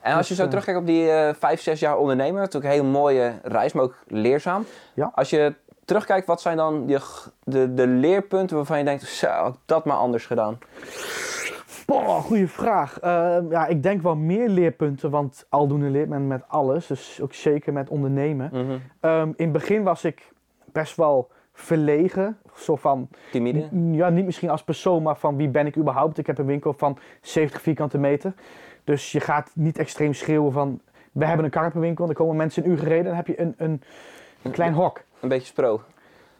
En 0.00 0.14
als 0.14 0.28
je 0.28 0.28
Dus, 0.28 0.36
zo 0.36 0.42
eh, 0.42 0.48
terugkijkt 0.48 0.80
op 0.80 0.86
die 0.86 1.10
eh 1.10 1.34
vijf, 1.38 1.60
zes 1.60 1.80
jaar 1.80 1.96
ondernemer, 1.98 2.40
natuurlijk 2.40 2.64
een 2.74 2.80
hele 2.80 2.92
mooie 2.92 3.32
reis, 3.42 3.72
maar 3.72 3.84
ook 3.84 3.96
leerzaam. 4.06 4.64
Ja. 4.94 5.12
Als 5.14 5.30
je 5.30 5.54
terugkijkt, 5.84 6.26
wat 6.26 6.40
zijn 6.40 6.56
dan 6.56 6.84
je, 6.86 6.98
g- 7.00 7.30
de, 7.44 7.74
de 7.74 7.86
leerpunten 7.86 8.56
waarvan 8.56 8.78
je 8.78 8.84
denkt, 8.84 9.02
zo, 9.02 9.56
dat 9.66 9.84
maar 9.84 9.96
anders 9.96 10.26
gedaan? 10.26 10.58
Boah, 11.86 12.22
goede 12.22 12.48
vraag. 12.48 13.00
Ehm, 13.00 13.50
ja, 13.50 13.66
ik 13.66 13.82
denk 13.82 14.02
wel 14.02 14.16
meer 14.16 14.48
leerpunten, 14.48 15.10
want 15.10 15.46
aldoende 15.48 15.90
leert 15.90 16.08
men 16.08 16.26
met 16.26 16.42
alles. 16.48 16.86
Dus 16.86 17.20
ook 17.22 17.34
zeker 17.34 17.72
met 17.72 17.88
ondernemen. 17.88 18.50
Mhm. 18.52 18.78
Ehm, 19.00 19.28
in 19.36 19.44
het 19.44 19.52
begin 19.52 19.82
was 19.82 20.04
ik 20.04 20.32
best 20.72 20.96
wel 20.96 21.30
verlegen. 21.52 22.38
Zo 22.54 22.76
van, 22.76 23.08
Timide? 23.30 23.68
Ja, 23.90 24.08
niet 24.08 24.24
misschien 24.24 24.50
als 24.50 24.64
persoon, 24.64 25.02
maar 25.02 25.16
van 25.16 25.36
wie 25.36 25.48
ben 25.48 25.66
ik 25.66 25.76
überhaupt? 25.76 26.18
Ik 26.18 26.26
heb 26.26 26.38
een 26.38 26.46
winkel 26.46 26.72
van 26.72 26.98
70 27.20 27.60
vierkante 27.60 27.98
meter. 27.98 28.34
Dus 28.84 29.12
je 29.12 29.20
gaat 29.20 29.50
niet 29.54 29.78
extreem 29.78 30.14
schreeuwen 30.14 30.52
van... 30.52 30.80
We 31.12 31.26
hebben 31.26 31.44
een 31.44 31.50
karpenwinkel, 31.50 32.08
er 32.08 32.14
komen 32.14 32.36
mensen 32.36 32.64
een 32.64 32.70
uur 32.70 32.78
gereden. 32.78 33.04
Dan 33.04 33.14
heb 33.14 33.26
je 33.26 33.40
een, 33.40 33.54
een, 33.56 33.82
een 34.42 34.50
klein 34.50 34.72
hok. 34.72 35.02
Een 35.20 35.28
beetje 35.28 35.46
spro. 35.46 35.80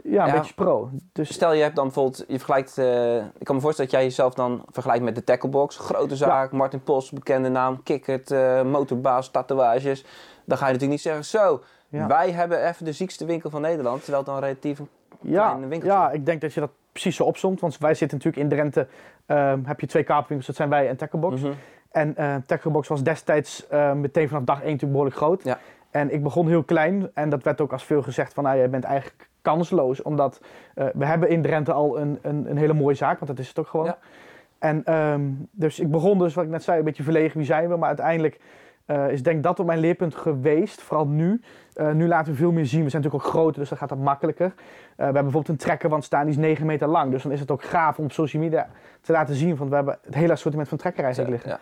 Ja, 0.02 0.22
een 0.22 0.32
Ja. 0.32 0.38
beetje 0.38 0.54
pro. 0.54 0.90
Dus 1.12 1.32
Stel 1.32 1.52
je 1.52 1.62
hebt 1.62 1.74
dan 1.76 1.84
bijvoorbeeld, 1.84 2.24
je 2.28 2.36
vergelijkt, 2.36 2.78
eh, 2.78 3.16
ik 3.16 3.44
kan 3.44 3.54
me 3.54 3.60
voorstellen 3.60 3.90
dat 3.90 4.00
jij 4.00 4.08
jezelf 4.08 4.34
dan 4.34 4.64
vergelijkt 4.70 5.04
met 5.04 5.14
de 5.14 5.24
Tacklebox. 5.24 5.76
Grote 5.76 6.16
zaak, 6.16 6.52
Martin 6.52 6.82
Post, 6.82 7.12
bekende 7.12 7.48
naam, 7.48 7.82
kikkert, 7.82 8.30
eh, 8.30 8.62
motorbaas, 8.62 9.30
tatoeages. 9.30 10.04
Dan 10.44 10.58
ga 10.58 10.66
je 10.66 10.72
natuurlijk 10.72 10.90
niet 10.90 11.00
zeggen, 11.00 11.24
zo, 11.24 11.62
Ja. 11.88 12.06
wij 12.06 12.30
hebben 12.30 12.68
even 12.68 12.84
de 12.84 12.92
ziekste 12.92 13.24
winkel 13.24 13.50
van 13.50 13.60
Nederland. 13.60 13.98
Terwijl 14.04 14.22
het 14.22 14.32
dan 14.32 14.40
relatief 14.42 14.78
een 14.78 14.88
ja, 15.20 15.46
klein 15.48 15.68
winkeltje. 15.68 15.98
ja, 15.98 16.10
ik 16.10 16.26
denk 16.26 16.40
dat 16.40 16.52
je 16.54 16.60
dat 16.60 16.70
precies 16.92 17.16
zo 17.16 17.24
opzomt. 17.24 17.60
Want 17.60 17.78
wij 17.78 17.94
zitten 17.94 18.16
natuurlijk 18.18 18.42
in 18.42 18.56
Drenthe. 18.56 18.86
ehm, 19.26 19.60
heb 19.64 19.80
je 19.80 19.86
twee 19.86 20.02
karpenwinkels, 20.04 20.46
dat 20.46 20.56
zijn 20.56 20.68
wij 20.68 20.88
en 20.88 20.96
Tacklebox. 20.96 21.40
Mhm. 21.40 21.52
En 21.90 22.16
eh 22.16 22.34
Tacklebox 22.46 22.88
was 22.88 23.02
destijds 23.02 23.66
meteen 23.94 24.28
vanaf 24.28 24.44
dag 24.44 24.56
1 24.56 24.62
natuurlijk 24.64 24.90
behoorlijk 24.92 25.16
groot. 25.16 25.56
En 25.90 26.12
ik 26.12 26.22
begon 26.22 26.48
heel 26.48 26.62
klein 26.62 27.10
en 27.14 27.28
dat 27.30 27.42
werd 27.42 27.60
ook 27.60 27.72
als 27.72 27.84
veel 27.84 28.02
gezegd 28.02 28.34
van 28.34 28.44
nou, 28.44 28.56
jij 28.56 28.70
bent 28.70 28.84
eigenlijk 28.84 29.30
kansloos. 29.42 30.02
Omdat 30.02 30.40
eh, 30.74 30.86
we 30.94 31.04
hebben 31.04 31.28
in 31.28 31.42
Drenthe 31.42 31.72
al 31.72 31.98
een, 32.00 32.18
een, 32.22 32.50
een 32.50 32.56
hele 32.56 32.72
mooie 32.72 32.94
zaak, 32.94 33.18
want 33.18 33.30
dat 33.30 33.38
is 33.38 33.48
het 33.48 33.58
ook 33.58 33.66
gewoon. 33.66 33.86
Ja. 33.86 33.98
En 34.58 34.84
ehm, 34.84 35.22
dus 35.50 35.80
ik 35.80 35.90
begon 35.90 36.18
dus, 36.18 36.34
wat 36.34 36.44
ik 36.44 36.50
net 36.50 36.62
zei, 36.62 36.78
een 36.78 36.84
beetje 36.84 37.02
verlegen, 37.02 37.36
wie 37.36 37.46
zijn 37.46 37.68
we? 37.68 37.76
Maar 37.76 37.88
uiteindelijk 37.88 38.40
eh, 38.86 39.10
is 39.10 39.22
denk 39.22 39.42
dat 39.42 39.60
op 39.60 39.66
mijn 39.66 39.78
leerpunt 39.78 40.14
geweest, 40.14 40.82
vooral 40.82 41.06
nu. 41.06 41.40
Eh, 41.74 41.90
nu 41.90 42.08
laten 42.08 42.32
we 42.32 42.38
veel 42.38 42.52
meer 42.52 42.66
zien. 42.66 42.82
We 42.82 42.90
zijn 42.90 43.02
natuurlijk 43.02 43.30
ook 43.30 43.34
groter, 43.34 43.60
dus 43.60 43.68
dan 43.68 43.78
gaat 43.78 43.88
dat 43.88 43.98
makkelijker. 43.98 44.52
We 44.96 45.02
hebben 45.02 45.22
bijvoorbeeld 45.22 45.48
een 45.48 45.56
trekkerwand 45.56 46.04
staan, 46.04 46.20
die 46.20 46.30
is 46.30 46.40
9 46.40 46.66
meter 46.66 46.88
lang. 46.88 47.10
Dus 47.10 47.22
dan 47.22 47.32
is 47.32 47.40
het 47.40 47.50
ook 47.50 47.62
gaaf 47.62 47.98
om 47.98 48.04
op 48.04 48.12
social 48.12 48.42
media 48.42 48.68
te 49.00 49.12
laten 49.12 49.34
zien. 49.34 49.56
Want 49.56 49.70
we 49.70 49.76
hebben 49.76 49.98
het 50.02 50.14
hele 50.14 50.32
assortiment 50.32 50.68
van 50.68 50.78
trekker 50.78 51.04
eigenlijk 51.04 51.32
liggen. 51.32 51.50
Ja. 51.50 51.58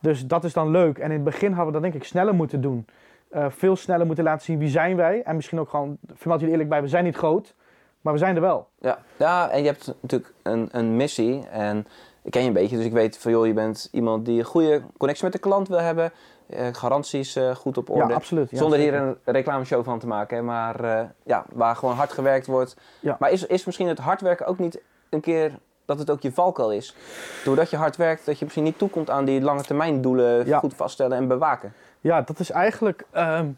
Dus 0.00 0.26
dat 0.26 0.44
is 0.44 0.52
dan 0.52 0.70
leuk. 0.70 0.98
En 0.98 1.04
in 1.04 1.14
het 1.14 1.24
begin 1.24 1.48
hadden 1.48 1.66
we 1.66 1.72
dat 1.72 1.82
denk 1.82 1.94
ik 1.94 2.04
sneller 2.04 2.34
moeten 2.34 2.60
doen. 2.60 2.86
Eh, 3.34 3.46
veel 3.48 3.76
sneller 3.76 4.06
moeten 4.06 4.24
laten 4.24 4.44
zien 4.44 4.58
wie 4.58 4.68
zijn 4.68 4.96
wij. 4.96 5.22
En 5.22 5.36
misschien 5.36 5.60
ook 5.60 5.68
gewoon, 5.68 5.96
vermeld 6.14 6.40
jullie 6.40 6.54
eerlijk 6.54 6.68
bij, 6.72 6.82
we 6.82 6.88
zijn 6.88 7.04
niet 7.04 7.16
groot. 7.16 7.54
Maar 8.00 8.12
we 8.12 8.18
zijn 8.18 8.34
er 8.34 8.40
wel. 8.40 8.68
Ja. 8.78 8.98
ja, 9.16 9.50
en 9.50 9.60
je 9.60 9.66
hebt 9.66 9.94
natuurlijk 10.00 10.32
een, 10.42 10.68
een 10.72 10.96
missie. 10.96 11.46
En 11.48 11.86
ik 12.22 12.30
ken 12.30 12.40
je 12.42 12.46
een 12.46 12.52
beetje, 12.54 12.76
dus 12.76 12.84
ik 12.84 12.92
weet 12.92 13.18
van 13.18 13.30
joh, 13.32 13.46
je 13.46 13.52
bent 13.52 13.88
iemand 13.92 14.24
die 14.24 14.38
een 14.38 14.44
goede 14.44 14.82
connectie 14.98 15.24
met 15.24 15.32
de 15.32 15.38
klant 15.40 15.68
wil 15.68 15.80
hebben. 15.80 16.12
eh, 16.46 16.66
garanties 16.72 17.36
eh, 17.36 17.54
goed 17.54 17.76
op 17.78 17.90
orde. 17.90 18.08
Ja, 18.08 18.14
absoluut. 18.14 18.50
Ja, 18.50 18.56
Zonder 18.58 18.78
hier 18.78 18.94
een 18.94 19.16
reclameshow 19.24 19.84
van 19.84 19.98
te 19.98 20.06
maken, 20.06 20.36
hè, 20.36 20.42
maar 20.42 21.10
ja, 21.22 21.44
waar 21.52 21.76
gewoon 21.76 21.94
hard 21.94 22.12
gewerkt 22.12 22.46
wordt. 22.46 22.76
Ja. 23.00 23.16
Maar 23.18 23.30
is, 23.30 23.46
is 23.46 23.64
misschien 23.64 23.88
het 23.88 23.98
hard 23.98 24.20
werken 24.20 24.46
ook 24.46 24.58
niet 24.58 24.80
een 25.08 25.20
keer 25.20 25.58
dat 25.84 25.98
het 25.98 26.10
ook 26.10 26.20
je 26.20 26.32
valkuil 26.32 26.72
is? 26.72 26.96
Doordat 27.44 27.70
je 27.70 27.76
hard 27.76 27.96
werkt, 27.96 28.26
dat 28.26 28.38
je 28.38 28.44
misschien 28.44 28.64
niet 28.64 28.78
toekomt 28.78 29.10
aan 29.10 29.24
die 29.24 29.40
lange 29.40 29.62
termijn 29.62 30.00
doelen 30.00 30.54
goed 30.58 30.74
vaststellen 30.74 31.16
en 31.16 31.28
bewaken. 31.28 31.72
Ja, 32.04 32.22
dat 32.22 32.38
is 32.38 32.50
eigenlijk 32.50 33.06
ehm, 33.10 33.48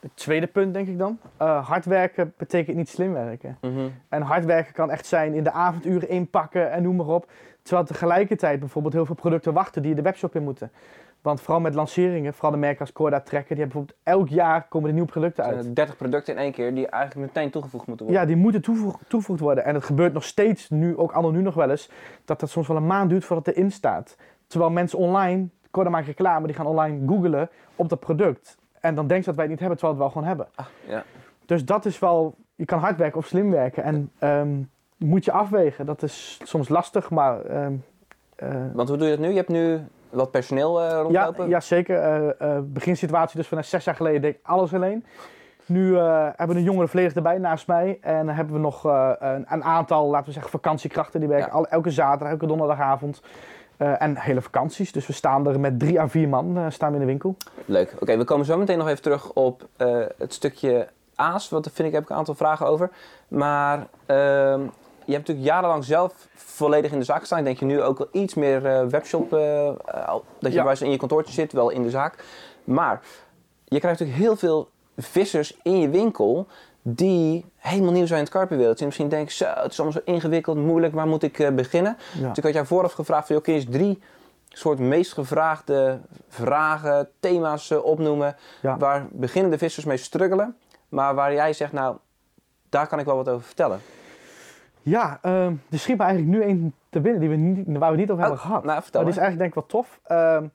het 0.00 0.10
tweede 0.14 0.46
punt, 0.46 0.74
denk 0.74 0.88
ik 0.88 0.98
dan. 0.98 1.18
Eh, 1.36 1.68
hard 1.68 1.84
werken 1.84 2.34
betekent 2.36 2.76
niet 2.76 2.88
slim 2.88 3.12
werken. 3.12 3.58
Mhm. 3.60 3.88
En 4.08 4.22
hard 4.22 4.44
werken 4.44 4.72
kan 4.72 4.90
echt 4.90 5.06
zijn 5.06 5.34
in 5.34 5.44
de 5.44 5.52
avonduren 5.52 6.08
inpakken 6.08 6.70
en 6.70 6.82
noem 6.82 6.96
maar 6.96 7.06
op. 7.06 7.30
Terwijl 7.62 7.86
tegelijkertijd 7.86 8.60
bijvoorbeeld 8.60 8.94
heel 8.94 9.06
veel 9.06 9.14
producten 9.14 9.52
wachten 9.52 9.82
die 9.82 9.94
de 9.94 10.02
webshop 10.02 10.34
in 10.34 10.42
moeten. 10.42 10.72
Want 11.22 11.40
vooral 11.40 11.60
met 11.60 11.74
lanceringen, 11.74 12.32
vooral 12.32 12.50
de 12.50 12.56
merken 12.56 12.80
als 12.80 12.92
Corda 12.92 13.20
Trekker, 13.20 13.54
die 13.56 13.64
hebben 13.64 13.84
bijvoorbeeld 13.84 13.98
elk 14.02 14.28
jaar 14.28 14.68
komen 14.68 14.88
er 14.88 14.94
nieuwe 14.94 15.10
producten 15.10 15.44
uit. 15.44 15.64
er 15.64 15.74
30 15.74 15.96
producten 15.96 16.34
in 16.34 16.40
één 16.40 16.52
keer 16.52 16.74
die 16.74 16.86
eigenlijk 16.86 17.34
meteen 17.34 17.50
toegevoegd 17.50 17.86
moeten 17.86 18.06
worden. 18.06 18.24
Ja, 18.24 18.28
die 18.28 18.42
moeten 18.42 18.60
toegevoegd 19.08 19.40
worden. 19.40 19.64
En 19.64 19.74
het 19.74 19.84
gebeurt 19.84 20.12
nog 20.12 20.24
steeds, 20.24 20.70
nu 20.70 20.96
ook 20.96 21.12
anno 21.12 21.30
nu 21.30 21.42
nog 21.42 21.54
wel 21.54 21.70
eens, 21.70 21.90
dat 22.24 22.40
het 22.40 22.50
soms 22.50 22.68
wel 22.68 22.76
een 22.76 22.86
maand 22.86 23.10
duurt 23.10 23.24
voordat 23.24 23.46
het 23.46 23.56
erin 23.56 23.70
staat. 23.70 24.16
Terwijl 24.46 24.70
mensen 24.70 24.98
online, 24.98 25.48
reclame, 26.04 26.46
die 26.46 26.56
gaan 26.56 26.66
online 26.66 27.06
googlen 27.06 27.48
op 27.76 27.88
dat 27.88 28.00
product. 28.00 28.56
En 28.80 28.94
dan 28.94 29.06
denken 29.06 29.24
ze 29.24 29.30
dat 29.30 29.38
wij 29.38 29.48
het 29.48 29.60
niet 29.60 29.60
hebben, 29.60 29.78
terwijl 29.78 29.98
we 29.98 30.04
het 30.04 30.14
wel 30.14 30.22
gewoon 30.22 30.28
hebben. 30.28 30.46
Ah, 30.54 30.66
ja. 30.94 31.04
Dus 31.46 31.64
dat 31.64 31.84
is 31.84 31.98
wel, 31.98 32.34
je 32.54 32.64
kan 32.64 32.78
hard 32.78 32.96
werken 32.96 33.18
of 33.18 33.26
slim 33.26 33.50
werken. 33.50 33.82
En 33.82 34.10
ehm, 34.18 34.48
moet 34.96 35.24
je 35.24 35.32
afwegen. 35.32 35.86
Dat 35.86 36.02
is 36.02 36.40
soms 36.42 36.68
lastig, 36.68 37.10
maar 37.10 37.44
ehm, 37.44 37.72
eh, 38.36 38.48
Want 38.72 38.88
hoe 38.88 38.98
doe 38.98 39.06
je 39.08 39.16
dat 39.16 39.24
nu? 39.24 39.30
Je 39.30 39.36
hebt 39.36 39.48
nu 39.48 39.80
wat 40.10 40.30
personeel 40.30 40.82
ja, 40.82 41.00
rondlopen. 41.00 41.48
ja, 41.48 41.60
zeker. 41.60 42.28
Eh, 42.28 42.58
beginsituatie 42.62 43.36
dus 43.36 43.48
van 43.48 43.64
zes 43.64 43.84
jaar 43.84 43.94
geleden 43.94 44.20
deed 44.20 44.34
ik 44.34 44.40
alles 44.42 44.74
alleen. 44.74 45.04
Nu 45.66 45.96
hebben 45.96 46.48
we 46.48 46.54
een 46.54 46.62
jongere 46.62 46.88
volledig 46.88 47.14
erbij 47.14 47.38
naast 47.38 47.66
mij. 47.66 47.98
En 48.00 48.26
dan 48.26 48.34
hebben 48.34 48.54
we 48.54 48.60
nog 48.60 48.84
een, 48.84 49.44
een 49.48 49.64
aantal, 49.64 50.08
laten 50.08 50.26
we 50.26 50.32
zeggen, 50.32 50.50
vakantiekrachten. 50.50 51.20
Die 51.20 51.28
werken 51.28 51.48
Ja. 51.48 51.52
al, 51.52 51.66
elke 51.66 51.90
zaterdag, 51.90 52.28
elke 52.30 52.46
donderdagavond. 52.46 53.22
Eh, 53.82 54.02
en 54.02 54.16
hele 54.18 54.42
vakanties. 54.42 54.92
Dus 54.92 55.06
we 55.06 55.12
staan 55.12 55.46
er 55.46 55.60
met 55.60 55.78
drie 55.78 56.00
à 56.00 56.08
vier 56.08 56.28
man 56.28 56.56
eh, 56.58 56.66
staan 56.68 56.88
we 56.88 56.94
in 56.94 57.00
de 57.00 57.06
winkel. 57.06 57.36
Leuk. 57.64 57.94
Oké, 58.00 58.16
we 58.16 58.24
komen 58.24 58.46
zo 58.46 58.58
meteen 58.58 58.78
nog 58.78 58.88
even 58.88 59.02
terug 59.02 59.32
op 59.32 59.68
eh, 59.76 59.98
het 60.18 60.34
stukje 60.34 60.88
aas. 61.14 61.48
Want 61.48 61.64
daar 61.64 61.72
vind 61.72 61.88
ik, 61.88 61.94
heb 61.94 62.02
ik 62.02 62.10
een 62.10 62.16
aantal 62.16 62.34
vragen 62.34 62.66
over. 62.66 62.90
Maar 63.28 63.78
ehm, 64.06 64.60
je 65.04 65.12
hebt 65.12 65.26
natuurlijk 65.26 65.46
jarenlang 65.46 65.84
zelf 65.84 66.28
volledig 66.34 66.92
in 66.92 66.98
de 66.98 67.04
zaak 67.04 67.20
gestaan. 67.20 67.38
Ik 67.38 67.44
denk 67.44 67.58
je 67.58 67.64
nu 67.64 67.82
ook 67.82 67.98
wel 67.98 68.08
iets 68.12 68.34
meer 68.34 68.88
webshop, 68.88 69.30
dat 69.30 70.52
je 70.52 70.62
Ja. 70.62 70.74
in 70.80 70.90
je 70.90 70.96
kantoortje 70.96 71.32
zit, 71.32 71.52
wel 71.52 71.70
in 71.70 71.82
de 71.82 71.90
zaak. 71.90 72.24
Maar 72.64 73.00
je 73.64 73.78
krijgt 73.78 73.98
natuurlijk 74.00 74.18
heel 74.18 74.36
veel 74.36 74.68
vissers 74.96 75.58
in 75.62 75.78
je 75.78 75.88
winkel 75.88 76.46
die 76.82 77.44
helemaal 77.62 77.92
nieuw 77.92 78.06
zijn 78.06 78.18
in 78.18 78.24
het 78.24 78.34
karpenwereldje. 78.34 78.78
En 78.80 78.86
misschien 78.86 79.08
denken, 79.08 79.32
zo, 79.34 79.44
het 79.44 79.72
is 79.72 79.80
allemaal 79.80 80.02
zo 80.04 80.12
ingewikkeld, 80.12 80.56
moeilijk, 80.56 80.94
waar 80.94 81.06
moet 81.06 81.22
ik 81.22 81.38
eh, 81.38 81.50
beginnen? 81.50 81.96
Ja. 82.20 82.28
Dus 82.28 82.36
ik 82.38 82.44
had 82.44 82.52
jou 82.52 82.66
vooraf 82.66 82.92
gevraagd, 82.92 83.26
kun 83.26 83.40
je 83.44 83.52
eens 83.52 83.66
drie 83.70 84.02
soort 84.48 84.78
meest 84.78 85.12
gevraagde 85.12 86.00
vragen, 86.28 87.08
thema's 87.20 87.70
eh, 87.70 87.84
opnoemen, 87.84 88.36
Ja. 88.62 88.76
waar 88.76 89.06
beginnende 89.10 89.58
vissers 89.58 89.84
mee 89.84 89.96
struggelen, 89.96 90.56
maar 90.88 91.14
waar 91.14 91.32
jij 91.32 91.52
zegt, 91.52 91.72
nou, 91.72 91.96
daar 92.68 92.86
kan 92.86 92.98
ik 92.98 93.04
wel 93.04 93.16
wat 93.16 93.28
over 93.28 93.46
vertellen. 93.46 93.80
Ja, 94.82 95.18
ehm 95.22 95.54
er 95.70 95.78
schiet 95.78 95.98
me 95.98 96.04
eigenlijk 96.04 96.36
nu 96.36 96.42
één 96.42 96.74
te 96.90 97.00
binnen 97.00 97.20
die 97.20 97.28
we 97.30 97.36
niet, 97.36 97.78
waar 97.78 97.90
we 97.90 97.96
niet 97.96 98.10
over 98.10 98.22
hebben 98.22 98.40
Oh, 98.40 98.46
gehad. 98.46 98.64
Nou, 98.64 98.82
vertel 98.82 99.02
Maar 99.02 99.10
die 99.12 99.20
is 99.20 99.26
eigenlijk 99.26 99.54
denk 99.54 99.64
ik 99.66 99.70
wel 99.72 99.82
tof. 99.82 100.00
Ehm, 100.04 100.46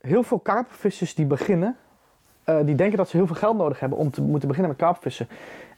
heel 0.00 0.22
veel 0.22 0.38
karpenvissers 0.38 1.14
die 1.14 1.26
beginnen, 1.26 1.76
eh, 2.44 2.56
die 2.64 2.74
denken 2.74 2.96
dat 2.96 3.08
ze 3.08 3.16
heel 3.16 3.26
veel 3.26 3.36
geld 3.36 3.56
nodig 3.56 3.80
hebben 3.80 3.98
om 3.98 4.10
te 4.10 4.22
moeten 4.22 4.48
beginnen 4.48 4.70
met 4.70 4.80
karpenvissen. 4.80 5.28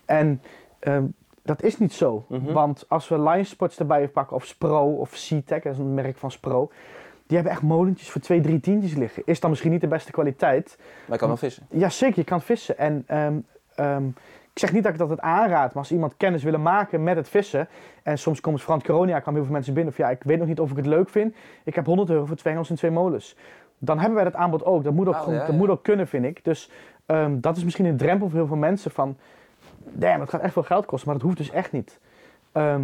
En 0.05 0.43
ehm, 0.79 1.05
dat 1.43 1.63
is 1.63 1.79
niet 1.79 1.93
zo. 1.93 2.25
Mhm. 2.29 2.53
Want 2.53 2.85
als 2.89 3.09
we 3.09 3.21
Lion 3.21 3.45
Sports 3.45 3.79
erbij 3.79 4.09
pakken, 4.09 4.37
of 4.37 4.45
Spro 4.45 4.93
of 4.93 5.17
SeaTech, 5.17 5.63
dat 5.63 5.73
is 5.73 5.79
een 5.79 5.95
merk 5.95 6.17
van 6.17 6.31
Spro. 6.31 6.71
Die 7.27 7.37
hebben 7.37 7.53
echt 7.53 7.63
molentjes 7.63 8.11
voor 8.11 8.21
twee, 8.21 8.41
drie 8.41 8.61
tientjes 8.61 8.95
liggen. 8.95 9.23
Is 9.27 9.41
dan 9.41 9.51
misschien 9.51 9.71
niet 9.71 9.81
de 9.81 9.87
beste 9.87 10.13
kwaliteit. 10.13 10.77
Maar 10.79 11.13
je 11.13 11.17
kan 11.17 11.29
wel 11.29 11.37
vissen. 11.37 11.67
Ja, 11.71 11.89
zeker, 11.89 12.19
je 12.19 12.25
kan 12.25 12.41
vissen. 12.41 12.79
En 12.79 13.05
ehm, 13.07 13.35
ehm, 13.75 14.07
ik 14.53 14.61
zeg 14.61 14.73
niet 14.73 14.83
dat 14.83 14.93
ik 14.93 14.99
dat 14.99 15.11
het 15.11 15.21
aanraad, 15.21 15.69
maar 15.69 15.83
als 15.83 15.93
iemand 15.93 16.17
kennis 16.17 16.43
willen 16.43 16.63
maken 16.63 17.03
met 17.03 17.17
het 17.17 17.29
vissen. 17.29 17.69
En 18.03 18.19
soms 18.19 18.41
komt 18.41 18.55
het 18.55 18.65
Frans 18.65 18.85
corona, 18.85 19.21
kwamen 19.21 19.35
heel 19.35 19.45
veel 19.45 19.53
mensen 19.53 19.75
binnen. 19.75 19.93
Of 19.93 19.99
ja, 19.99 20.11
ik 20.11 20.23
weet 20.23 20.39
nog 20.39 20.47
niet 20.47 20.61
of 20.61 20.71
ik 20.71 20.77
het 20.77 20.87
leuk 20.87 21.09
vind. 21.09 21.35
Ik 21.65 21.75
heb 21.75 21.87
100 21.87 22.11
euro 22.11 22.25
voor 22.25 22.37
twee 22.37 22.53
hengels 22.53 22.71
en 22.71 22.77
twee 22.77 22.91
molens. 22.91 23.37
Dan 23.85 23.99
hebben 23.99 24.15
wij 24.15 24.25
dat 24.25 24.35
aanbod 24.35 24.65
ook. 24.65 24.85
Dat 24.85 24.93
moet 24.93 25.09
ook, 25.09 25.15
Oh, 25.15 25.21
gewoon- 25.21 25.35
ja, 25.35 25.41
dat 25.41 25.51
ja. 25.51 25.57
moet 25.57 25.69
ook 25.69 25.83
kunnen, 25.83 26.09
vind 26.09 26.25
ik. 26.25 26.45
Dus 26.45 26.71
ehm, 27.07 27.41
dat 27.41 27.57
is 27.57 27.65
misschien 27.65 27.85
een 27.85 27.97
drempel 27.97 28.29
voor 28.29 28.39
heel 28.39 28.47
veel 28.47 28.57
mensen 28.57 28.91
van... 28.91 29.17
Damn, 29.93 30.21
het 30.21 30.31
gaat 30.31 30.41
echt 30.41 30.53
veel 30.53 30.63
geld 30.63 30.87
kosten, 30.87 31.09
maar 31.09 31.17
dat 31.19 31.27
hoeft 31.27 31.39
dus 31.39 31.51
echt 31.51 31.73
niet. 31.73 31.99
Ehm, 32.53 32.83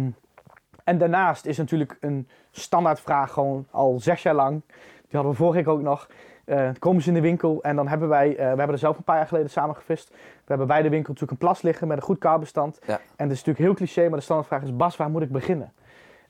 en 0.83 0.97
daarnaast 0.97 1.45
is 1.45 1.57
natuurlijk 1.57 1.97
een 1.99 2.27
standaardvraag 2.51 3.31
gewoon 3.31 3.65
al 3.71 3.99
zes 3.99 4.23
jaar 4.23 4.33
lang. 4.35 4.61
Die 5.01 5.11
hadden 5.19 5.31
we 5.31 5.37
vorige 5.37 5.57
week 5.57 5.67
ook 5.67 5.81
nog. 5.81 6.07
Eh, 6.45 6.69
komen 6.79 7.01
ze 7.01 7.07
in 7.07 7.13
de 7.13 7.21
winkel 7.21 7.63
en 7.63 7.75
dan 7.75 7.87
hebben 7.87 8.07
wij, 8.09 8.29
eh, 8.29 8.35
we 8.37 8.43
hebben 8.43 8.69
er 8.69 8.77
zelf 8.77 8.97
een 8.97 9.03
paar 9.03 9.15
jaar 9.17 9.27
geleden 9.27 9.49
samen 9.49 9.75
gevist. 9.75 10.09
We 10.09 10.17
hebben 10.45 10.67
bij 10.67 10.81
de 10.81 10.89
winkel 10.89 11.13
natuurlijk 11.13 11.31
een 11.41 11.47
plas 11.47 11.61
liggen 11.61 11.87
met 11.87 11.97
een 11.97 12.03
goed 12.03 12.17
karbestand. 12.19 12.79
Ja. 12.85 12.93
En 13.15 13.27
dat 13.27 13.37
is 13.37 13.43
natuurlijk 13.43 13.57
heel 13.65 13.73
cliché, 13.73 14.09
maar 14.09 14.17
de 14.17 14.23
standaardvraag 14.23 14.61
is: 14.63 14.75
Bas, 14.75 14.97
waar 14.97 15.09
moet 15.09 15.21
ik 15.21 15.31
beginnen? 15.31 15.73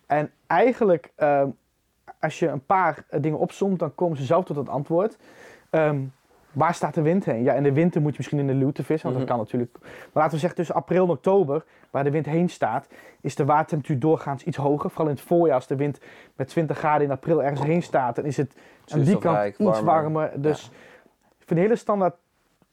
En 0.06 0.32
eigenlijk, 0.48 1.12
ehm, 1.16 1.48
als 2.22 2.40
je 2.40 2.48
een 2.48 2.66
paar 2.66 3.04
eh, 3.10 3.22
dingen 3.22 3.40
opzomt, 3.40 3.80
dan 3.80 3.96
komen 3.96 4.18
ze 4.18 4.24
zelf 4.24 4.46
tot 4.46 4.56
het 4.56 4.70
antwoord. 4.70 5.18
Ehm, 5.70 6.00
waar 6.52 6.74
staat 6.74 6.94
de 6.94 7.02
wind 7.02 7.26
heen? 7.26 7.44
Ja, 7.44 7.54
in 7.54 7.64
de 7.64 7.74
winter 7.74 8.02
moet 8.02 8.12
je 8.12 8.18
misschien 8.18 8.40
in 8.40 8.48
de 8.48 8.54
luwte 8.54 8.84
vissen, 8.84 9.10
want 9.10 9.20
Mhm. 9.20 9.28
dat 9.28 9.36
kan 9.36 9.46
natuurlijk. 9.46 9.78
Maar 9.82 9.90
laten 10.14 10.32
we 10.32 10.38
zeggen 10.40 10.58
tussen 10.58 10.76
april 10.76 11.04
en 11.04 11.10
oktober, 11.10 11.64
waar 11.90 12.04
de 12.04 12.12
wind 12.12 12.26
heen 12.26 12.50
staat, 12.50 12.88
is 13.22 13.36
de 13.36 13.46
watertemperatuur 13.46 14.00
doorgaans 14.00 14.44
iets 14.44 14.58
hoger. 14.58 14.90
Vooral 14.90 15.08
in 15.08 15.16
het 15.16 15.24
voorjaar, 15.24 15.56
als 15.56 15.68
de 15.68 15.76
wind 15.76 16.00
met 16.36 16.48
20 16.48 16.78
graden 16.78 17.06
in 17.06 17.12
april 17.12 17.44
ergens 17.44 17.64
heen 17.64 17.84
staat, 17.84 18.16
dan 18.16 18.26
is 18.26 18.38
het 18.38 18.56
aan 18.88 19.02
die 19.02 19.18
kant 19.18 19.58
iets 19.58 19.82
warmer. 19.82 20.32
Dus 20.36 20.72
ik 21.40 21.48
vind 21.48 21.60
hele 21.60 21.76
standaard 21.76 22.16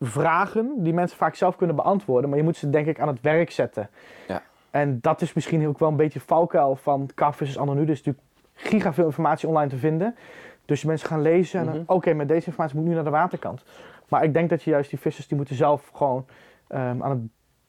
vragen 0.01 0.73
die 0.77 0.93
mensen 0.95 1.19
vaak 1.19 1.35
zelf 1.35 1.57
kunnen 1.57 1.77
beantwoorden, 1.77 2.29
maar 2.31 2.39
je 2.39 2.45
moet 2.45 2.57
ze 2.57 2.71
denk 2.71 2.87
ik 2.87 3.01
aan 3.01 3.09
het 3.09 3.21
werk 3.21 3.51
zetten. 3.51 3.91
Ja. 4.29 4.43
En 4.71 4.99
dat 5.01 5.21
is 5.21 5.33
misschien 5.33 5.69
ook 5.69 5.79
wel 5.79 5.89
een 5.89 5.97
beetje 5.97 6.21
valkuil 6.21 6.77
van 6.77 7.11
Carvissers 7.15 7.59
Anno 7.59 7.73
nu. 7.75 7.83
Er 7.83 7.89
is 7.89 8.03
natuurlijk 8.03 8.27
giga 8.59 8.93
veel 8.93 9.05
informatie 9.05 9.49
online 9.49 9.71
te 9.71 9.77
vinden. 9.77 10.17
Dus 10.65 10.85
mensen 10.85 11.09
gaan 11.09 11.23
lezen 11.23 11.61
en 11.61 11.67
Mhm. 11.67 11.83
oké, 11.87 12.13
met 12.13 12.29
deze 12.29 12.47
informatie 12.47 12.75
moet 12.75 12.85
ik 12.85 12.89
nu 12.91 12.95
naar 12.97 13.05
de 13.05 13.11
waterkant. 13.11 13.63
Maar 14.09 14.25
ik 14.25 14.33
denk 14.35 14.51
dat 14.51 14.63
je 14.63 14.71
juist 14.71 14.91
die 14.91 14.99
vissers, 14.99 15.29
die 15.29 15.37
moeten 15.37 15.57
zelf 15.57 15.91
gewoon 15.95 16.27
ehm, 16.69 17.03
aan 17.03 17.11
het 17.11 17.19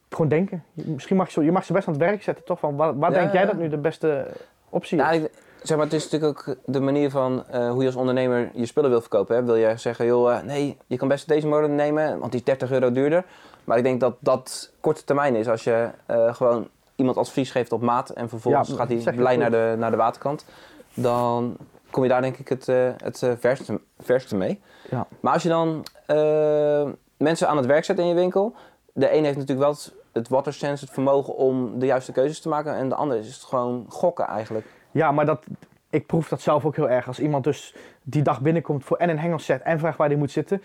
gewoon 0.09 0.27
denken. 0.27 0.63
Misschien 0.73 1.15
mag 1.17 1.25
je, 1.25 1.31
zo, 1.31 1.41
je 1.41 1.51
mag 1.51 1.63
ze 1.65 1.73
best 1.73 1.87
aan 1.87 1.93
het 1.93 2.01
werk 2.03 2.23
zetten, 2.23 2.45
toch? 2.45 2.59
Van, 2.59 2.75
waar 2.75 2.97
waar 2.99 3.11
Ja, 3.11 3.17
denk 3.19 3.33
jij 3.33 3.45
dat 3.45 3.55
nu 3.57 3.69
de 3.69 3.77
beste 3.77 4.27
optie 4.69 4.97
is? 4.97 5.03
Nou, 5.03 5.15
ik- 5.23 5.31
zeg 5.61 5.77
maar, 5.77 5.85
het 5.85 5.95
is 5.95 6.09
natuurlijk 6.09 6.39
ook 6.49 6.55
de 6.65 6.79
manier 6.79 7.09
van 7.09 7.43
eh, 7.47 7.69
hoe 7.71 7.79
je 7.81 7.85
als 7.85 7.95
ondernemer 7.95 8.49
je 8.53 8.65
spullen 8.65 8.89
wil 8.89 8.99
verkopen. 9.01 9.35
Hè. 9.35 9.43
Wil 9.43 9.55
je 9.55 9.77
zeggen, 9.77 10.05
joh, 10.05 10.33
eh, 10.35 10.43
nee, 10.43 10.77
je 10.87 10.97
kan 10.97 11.07
best 11.07 11.27
deze 11.27 11.47
molen 11.47 11.75
nemen, 11.75 12.19
want 12.19 12.31
die 12.31 12.39
is 12.39 12.45
30 12.45 12.71
euro 12.71 12.91
duurder. 12.91 13.25
Maar 13.63 13.77
ik 13.77 13.83
denk 13.83 13.99
dat 13.99 14.15
dat 14.19 14.73
korte 14.79 15.03
termijn 15.03 15.35
is 15.35 15.47
als 15.49 15.63
je 15.63 15.89
eh, 16.05 16.33
gewoon 16.33 16.67
iemand 16.95 17.17
advies 17.17 17.51
geeft 17.51 17.71
op 17.71 17.81
maat 17.81 18.09
en 18.09 18.29
vervolgens 18.29 18.69
Ja, 18.69 18.75
gaat 18.75 18.87
hij 18.87 19.13
blij 19.15 19.37
naar 19.37 19.51
de, 19.51 19.75
naar 19.77 19.91
de 19.91 19.97
waterkant. 19.97 20.45
Dan 20.93 21.57
kom 21.89 22.03
je 22.03 22.09
daar 22.09 22.21
denk 22.21 22.37
ik 22.37 22.47
het, 22.47 22.67
eh, 22.67 22.89
het 22.97 23.23
eh, 23.23 23.31
verste, 23.39 23.81
verste 23.99 24.35
mee. 24.35 24.61
Ja. 24.89 25.07
Maar 25.19 25.33
als 25.33 25.43
je 25.43 25.49
dan 25.49 25.85
eh, 26.05 26.89
mensen 27.17 27.47
aan 27.47 27.57
het 27.57 27.65
werk 27.65 27.83
zet 27.83 27.99
in 27.99 28.07
je 28.07 28.13
winkel, 28.13 28.55
de 28.93 29.15
een 29.15 29.23
heeft 29.23 29.37
natuurlijk 29.37 29.59
wel 29.59 29.69
het, 29.69 29.93
het 30.13 30.27
water 30.27 30.53
sense, 30.53 30.85
het 30.85 30.93
vermogen 30.93 31.35
om 31.35 31.79
de 31.79 31.85
juiste 31.85 32.11
keuzes 32.11 32.41
te 32.41 32.49
maken. 32.49 32.75
En 32.75 32.89
de 32.89 32.95
ander 32.95 33.17
is 33.17 33.33
het 33.33 33.43
gewoon 33.43 33.85
gokken 33.89 34.25
eigenlijk. 34.27 34.65
Ja, 34.91 35.11
maar 35.11 35.25
dat, 35.25 35.45
ik 35.89 36.05
proef 36.05 36.29
dat 36.29 36.41
zelf 36.41 36.65
ook 36.65 36.75
heel 36.75 36.89
erg. 36.89 37.07
Als 37.07 37.19
iemand 37.19 37.43
dus 37.43 37.75
die 38.03 38.21
dag 38.21 38.41
binnenkomt 38.41 38.83
voor 38.83 38.97
en 38.97 39.09
een 39.09 39.19
hengelset 39.19 39.61
en 39.61 39.79
vraagt 39.79 39.97
waar 39.97 40.07
hij 40.07 40.17
moet 40.17 40.31
zitten, 40.31 40.61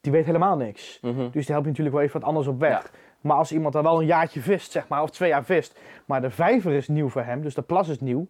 die 0.00 0.12
weet 0.12 0.24
helemaal 0.24 0.56
niks. 0.56 0.98
Mhm. 1.02 1.30
Dus 1.30 1.46
die 1.46 1.54
helpt 1.54 1.64
je 1.64 1.70
natuurlijk 1.70 1.96
wel 1.96 2.04
even 2.04 2.20
wat 2.20 2.28
anders 2.28 2.46
op 2.46 2.60
weg. 2.60 2.90
Maar 3.20 3.36
als 3.36 3.52
iemand 3.52 3.72
dan 3.72 3.82
wel 3.82 4.00
een 4.00 4.06
jaartje 4.06 4.40
vist, 4.40 4.70
zeg 4.70 4.88
maar, 4.88 5.02
of 5.02 5.10
twee 5.10 5.28
jaar 5.28 5.44
vist, 5.44 5.78
maar 6.04 6.20
de 6.20 6.30
vijver 6.30 6.72
is 6.72 6.88
nieuw 6.88 7.08
voor 7.08 7.22
hem, 7.22 7.42
dus 7.42 7.54
de 7.54 7.62
plas 7.62 7.88
is 7.88 8.00
nieuw, 8.00 8.26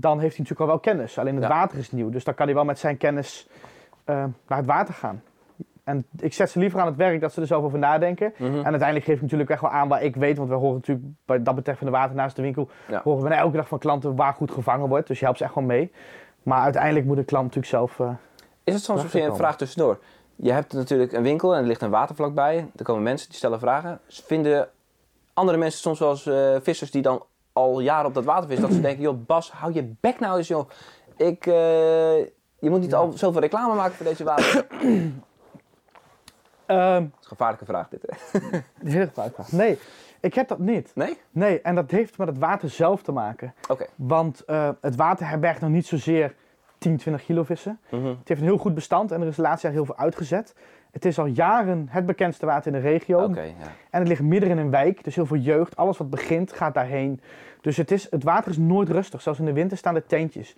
dan 0.00 0.18
heeft 0.20 0.36
hij 0.36 0.44
natuurlijk 0.44 0.60
al 0.60 0.66
wel 0.66 0.78
kennis. 0.78 1.18
Alleen 1.18 1.34
het 1.34 1.42
Ja. 1.42 1.48
water 1.48 1.78
is 1.78 1.92
nieuw, 1.92 2.10
dus 2.10 2.24
dan 2.24 2.34
kan 2.34 2.46
hij 2.46 2.54
wel 2.54 2.64
met 2.64 2.78
zijn 2.78 2.96
kennis 2.96 3.48
eh, 4.04 4.24
naar 4.46 4.58
het 4.58 4.66
water 4.66 4.94
gaan. 4.94 5.22
En 5.84 6.06
ik 6.20 6.32
zet 6.32 6.50
ze 6.50 6.58
liever 6.58 6.80
aan 6.80 6.86
het 6.86 6.96
werk 6.96 7.20
dat 7.20 7.32
ze 7.32 7.40
er 7.40 7.46
zelf 7.46 7.64
over 7.64 7.78
nadenken. 7.78 8.32
Mhm. 8.36 8.44
En 8.56 8.64
uiteindelijk 8.64 9.04
geef 9.04 9.16
ik 9.16 9.22
natuurlijk 9.22 9.50
echt 9.50 9.60
wel 9.60 9.70
aan 9.70 9.88
waar 9.88 10.02
ik 10.02 10.16
weet, 10.16 10.36
want 10.36 10.48
we 10.48 10.54
horen 10.54 10.74
natuurlijk 10.74 11.06
bij 11.26 11.42
dat 11.42 11.54
betreft 11.54 11.78
van 11.78 11.86
de 11.86 11.92
water 11.92 12.16
naast 12.16 12.36
de 12.36 12.42
winkel, 12.42 12.68
Ja. 12.88 13.00
horen 13.04 13.22
we 13.28 13.34
elke 13.34 13.56
dag 13.56 13.68
van 13.68 13.78
klanten 13.78 14.16
waar 14.16 14.32
goed 14.34 14.50
gevangen 14.50 14.88
wordt. 14.88 15.06
Dus 15.06 15.18
je 15.18 15.24
helpt 15.24 15.38
ze 15.38 15.44
echt 15.44 15.52
gewoon 15.52 15.68
mee. 15.68 15.92
Maar 16.42 16.60
uiteindelijk 16.62 17.06
moet 17.06 17.16
de 17.16 17.24
klant 17.24 17.44
natuurlijk 17.54 17.72
zelf. 17.72 18.00
eh, 18.00 18.14
Is 18.64 18.74
het 18.74 18.82
soms 18.82 19.02
misschien 19.02 19.24
een 19.24 19.36
vraag 19.36 19.56
tussendoor? 19.56 19.98
Je 20.36 20.52
hebt 20.52 20.72
natuurlijk 20.72 21.12
een 21.12 21.22
winkel 21.22 21.54
en 21.54 21.60
er 21.60 21.66
ligt 21.66 21.82
een 21.82 21.90
watervlak 21.90 22.34
bij. 22.34 22.70
Er 22.76 22.84
komen 22.84 23.02
mensen 23.02 23.28
die 23.28 23.36
stellen 23.36 23.58
vragen. 23.58 24.00
Vinden 24.08 24.68
andere 25.34 25.58
mensen 25.58 25.80
soms 25.80 25.98
wel 25.98 26.10
eens 26.10 26.26
eh, 26.26 26.56
vissers 26.62 26.90
die 26.90 27.02
dan 27.02 27.22
al 27.58 27.80
jaren 27.80 28.06
op 28.06 28.14
dat 28.14 28.24
water 28.24 28.48
vissen, 28.48 28.66
dat 28.66 28.76
ze 28.76 28.82
denken, 28.82 29.02
joh 29.02 29.26
Bas, 29.26 29.52
hou 29.52 29.72
je 29.72 29.94
bek 30.00 30.20
nou 30.20 30.38
eens 30.38 30.48
joh. 30.48 30.68
Ik, 31.16 31.46
eh, 31.46 31.54
je 32.58 32.70
moet 32.70 32.80
niet 32.80 32.94
al 32.94 33.12
zoveel 33.12 33.40
reclame 33.40 33.74
maken 33.74 33.94
voor 33.94 34.06
deze 34.06 34.24
water. 34.24 34.66
dat 36.66 36.76
Ehm, 36.76 37.02
is 37.02 37.08
een 37.08 37.12
gevaarlijke 37.20 37.64
vraag 37.64 37.88
dit 37.88 38.02
hè. 38.06 38.40
een 38.80 38.88
hele 38.88 39.10
goede 39.14 39.30
vraag. 39.34 39.52
Nee, 39.52 39.78
ik 40.20 40.34
heb 40.34 40.48
dat 40.48 40.58
niet. 40.58 40.90
Nee? 40.94 41.18
Nee, 41.30 41.60
en 41.60 41.74
dat 41.74 41.90
heeft 41.90 42.18
met 42.18 42.28
het 42.28 42.38
water 42.38 42.70
zelf 42.70 43.02
te 43.02 43.12
maken. 43.12 43.54
Oké. 43.68 43.86
Want 43.94 44.44
eh, 44.44 44.70
het 44.80 44.96
water 44.96 45.28
herbergt 45.28 45.60
nog 45.60 45.70
niet 45.70 45.86
zozeer 45.86 46.34
10, 46.78 46.96
20 46.96 47.24
kilo 47.24 47.42
vissen. 47.42 47.80
Mhm. 47.90 48.06
Het 48.06 48.28
heeft 48.28 48.40
een 48.40 48.46
heel 48.46 48.58
goed 48.58 48.74
bestand 48.74 49.12
en 49.12 49.20
er 49.20 49.26
is 49.26 49.36
de 49.36 49.42
laatste 49.42 49.66
jaar 49.66 49.76
heel 49.76 49.84
veel 49.84 49.96
uitgezet. 49.96 50.54
Het 50.90 51.04
is 51.04 51.18
al 51.18 51.26
jaren 51.26 51.86
het 51.90 52.06
bekendste 52.06 52.46
water 52.46 52.72
in 52.74 52.82
de 52.82 52.88
regio. 52.88 53.22
Oké, 53.22 53.40
ja. 53.42 53.52
En 53.90 53.98
het 53.98 54.08
ligt 54.08 54.22
midden 54.22 54.50
in 54.50 54.58
een 54.58 54.70
wijk, 54.70 55.04
dus 55.04 55.14
heel 55.14 55.26
veel 55.26 55.36
jeugd. 55.36 55.76
Alles 55.76 55.98
wat 55.98 56.10
begint 56.10 56.52
gaat 56.52 56.74
daarheen. 56.74 57.20
Dus 57.60 57.76
het, 57.76 57.90
is, 57.90 58.10
het 58.10 58.22
water 58.22 58.50
is 58.50 58.56
nooit 58.58 58.88
rustig. 58.88 59.22
Zelfs 59.22 59.38
in 59.38 59.44
de 59.44 59.52
winter 59.52 59.76
staan 59.76 59.94
er 59.94 60.06
tentjes. 60.06 60.56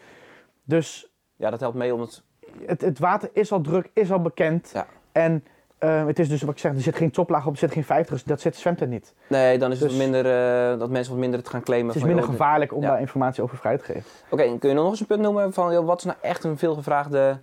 Dus 0.64 1.12
ja, 1.37 1.50
dat 1.50 1.60
helpt 1.60 1.76
mee 1.76 1.94
om 1.94 2.00
het... 2.00 2.22
het, 2.66 2.80
het 2.80 2.99
water 2.99 3.30
is 3.32 3.52
al 3.52 3.60
druk, 3.60 3.90
is 3.94 4.12
al 4.12 4.20
bekend. 4.22 4.70
Ja. 4.75 4.87
En 5.12 5.44
eh, 5.78 6.06
het 6.06 6.18
is 6.18 6.28
dus 6.28 6.42
wat 6.42 6.50
ik 6.50 6.58
zeg, 6.58 6.72
er 6.75 6.80
zit 6.80 6.96
geen 6.96 7.10
toplaag 7.10 7.46
op, 7.46 7.52
er 7.52 7.58
zit 7.58 7.72
geen 7.72 7.84
50, 7.84 8.22
dat 8.22 8.40
zit, 8.40 8.56
zwemt 8.56 8.80
er 8.80 8.87
niet. 8.87 9.14
Nee, 9.26 9.58
dan 9.58 9.72
is 9.72 9.80
het 9.80 9.88
Dus- 9.88 9.99
wat 9.99 10.06
minder, 10.08 10.26
eh, 10.72 10.78
dat 10.78 10.90
mensen 10.90 11.12
wat 11.12 11.20
minder 11.20 11.38
het 11.38 11.49
gaan 11.49 11.62
claimen. 11.62 11.87
Het 11.87 11.96
is 11.96 12.02
van, 12.02 12.10
minder 12.14 12.30
gevaarlijk 12.30 12.75
om 12.75 12.82
Ja. 12.82 12.88
daar 12.88 13.00
informatie 13.00 13.42
over 13.42 13.56
vrij 13.56 13.78
te 13.78 13.84
geven. 13.84 14.10
Oké, 14.30 14.58
kun 14.58 14.68
je 14.68 14.75
nog 14.75 14.90
eens 14.90 15.00
een 15.00 15.06
punt 15.06 15.20
noemen 15.20 15.52
van 15.52 15.72
joh, 15.72 15.87
wat 15.87 15.99
is 15.99 16.04
nou 16.04 16.18
echt 16.20 16.44
een 16.44 16.58
veelgevraagde 16.58 17.38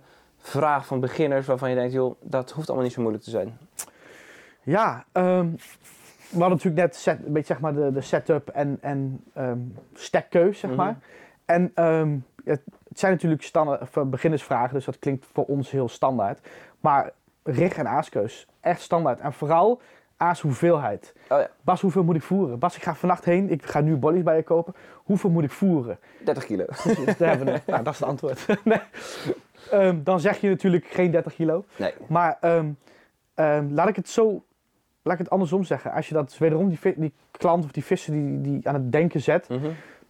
vraag 0.48 0.86
van 0.86 1.00
beginners 1.00 1.46
waarvan 1.46 1.68
je 1.70 1.74
denkt, 1.76 1.92
joh, 1.92 2.14
dat 2.22 2.50
hoeft 2.50 2.66
allemaal 2.68 2.84
niet 2.86 2.94
zo 2.94 3.00
moeilijk 3.00 3.24
te 3.24 3.30
zijn. 3.30 3.58
Ja, 4.62 5.04
ehm, 5.12 5.46
we 6.28 6.38
hadden 6.40 6.48
natuurlijk 6.56 6.76
net 6.86 6.96
set, 6.96 7.18
een 7.26 7.32
beetje 7.32 7.52
zeg 7.54 7.60
maar 7.62 7.74
de, 7.74 7.92
de 7.92 8.00
setup 8.00 8.48
en, 8.48 8.78
en 8.80 9.24
ehm 9.34 9.58
stekkeus, 9.94 10.58
zeg 10.58 10.70
Mhm. 10.70 10.78
maar. 10.78 10.98
En 11.44 11.70
ehm, 11.74 12.16
het, 12.44 12.60
het 12.88 12.98
zijn 12.98 13.12
natuurlijk 13.12 13.42
standaard, 13.42 13.96
eh, 13.96 14.02
beginnersvragen, 14.02 14.74
dus 14.74 14.84
dat 14.84 14.98
klinkt 14.98 15.26
voor 15.32 15.44
ons 15.44 15.70
heel 15.70 15.88
standaard. 15.88 16.46
Maar 16.80 17.10
rig- 17.42 17.76
en 17.76 17.88
aaskeus, 17.88 18.46
echt 18.60 18.80
standaard. 18.80 19.20
En 19.20 19.32
vooral 19.32 19.80
aas 20.16 20.40
hoeveelheid. 20.40 21.14
Oh 21.28 21.38
ja, 21.38 21.48
Bas, 21.60 21.80
hoeveel 21.80 22.02
moet 22.04 22.16
ik 22.16 22.22
voeren? 22.22 22.58
Bas, 22.58 22.76
ik 22.76 22.82
ga 22.82 22.94
vannacht 22.94 23.24
heen, 23.24 23.50
ik 23.50 23.64
ga 23.66 23.80
nu 23.80 23.96
bollies 23.96 24.22
bij 24.22 24.36
je 24.36 24.42
kopen. 24.42 24.74
Hoeveel 24.94 25.30
moet 25.30 25.44
ik 25.44 25.50
voeren? 25.50 25.98
30 26.24 26.44
kilo. 26.44 26.64
Daar 27.18 27.28
hebben 27.28 27.46
we. 27.46 27.60
Nou, 27.72 27.82
dat 27.82 27.92
is 27.92 27.98
het 28.00 28.08
antwoord. 28.08 28.46
nee. 28.64 28.80
Ehm, 29.70 30.02
dan 30.02 30.20
zeg 30.20 30.40
je 30.40 30.48
natuurlijk 30.48 30.86
geen 30.86 31.10
30 31.10 31.34
kilo. 31.34 31.64
Nee. 31.76 31.92
Maar 32.08 32.36
ehm, 32.40 32.70
ehm, 33.34 33.66
laat 33.70 33.88
ik 33.88 33.96
het 33.96 34.08
zo, 34.08 34.44
laat 35.02 35.14
ik 35.14 35.20
het 35.20 35.30
andersom 35.30 35.64
zeggen. 35.64 35.92
Als 35.92 36.08
je 36.08 36.14
dat 36.14 36.38
wederom 36.38 36.68
die, 36.68 36.78
die 36.96 37.12
klant 37.30 37.64
of 37.64 37.70
die 37.72 37.84
visser 37.84 38.12
die, 38.12 38.40
die 38.40 38.68
aan 38.68 38.74
het 38.74 38.92
denken 38.92 39.20
zet. 39.20 39.48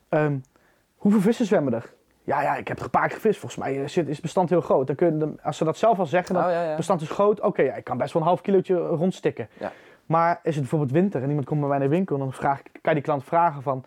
Mhm. 0.08 0.38
hoeveel 0.96 1.20
vissen 1.20 1.46
zwemmen 1.46 1.74
er? 1.74 1.92
Ja, 2.24 2.42
ja, 2.42 2.56
ik 2.56 2.68
heb 2.68 2.80
een 2.80 2.90
paar 2.90 3.06
keer 3.06 3.14
gevist. 3.16 3.38
Volgens 3.40 3.60
mij 3.62 3.74
is 3.74 3.94
het 3.96 4.06
is 4.06 4.12
het 4.12 4.22
bestand 4.22 4.48
heel 4.50 4.60
groot. 4.60 4.86
Dan 4.86 4.96
kun 4.96 5.18
je, 5.18 5.34
als 5.42 5.56
ze 5.56 5.64
dat 5.64 5.76
zelf 5.76 5.98
al 5.98 6.06
zeggen, 6.06 6.34
dan 6.34 6.44
Oh 6.44 6.50
ja, 6.50 6.62
ja. 6.62 6.66
het 6.68 6.76
bestand 6.76 7.00
is 7.00 7.10
groot. 7.10 7.40
Oké, 7.40 7.62
ja, 7.62 7.74
ik 7.74 7.84
kan 7.84 7.96
best 7.98 8.12
wel 8.12 8.22
een 8.22 8.28
half 8.28 8.40
kilootje 8.40 8.76
rondstikken. 8.76 9.48
Ja. 9.58 9.72
Maar 10.06 10.32
is 10.42 10.52
het 10.52 10.60
bijvoorbeeld 10.60 10.90
winter 10.92 11.22
en 11.22 11.28
iemand 11.28 11.46
komt 11.46 11.60
bij 11.60 11.68
mij 11.68 11.78
in 11.78 11.82
de 11.84 11.88
winkel, 11.96 12.18
dan 12.18 12.32
vraag 12.32 12.58
ik, 12.58 12.64
kan 12.72 12.80
je 12.82 12.92
die 12.94 13.02
klant 13.02 13.24
vragen 13.24 13.62
van, 13.62 13.84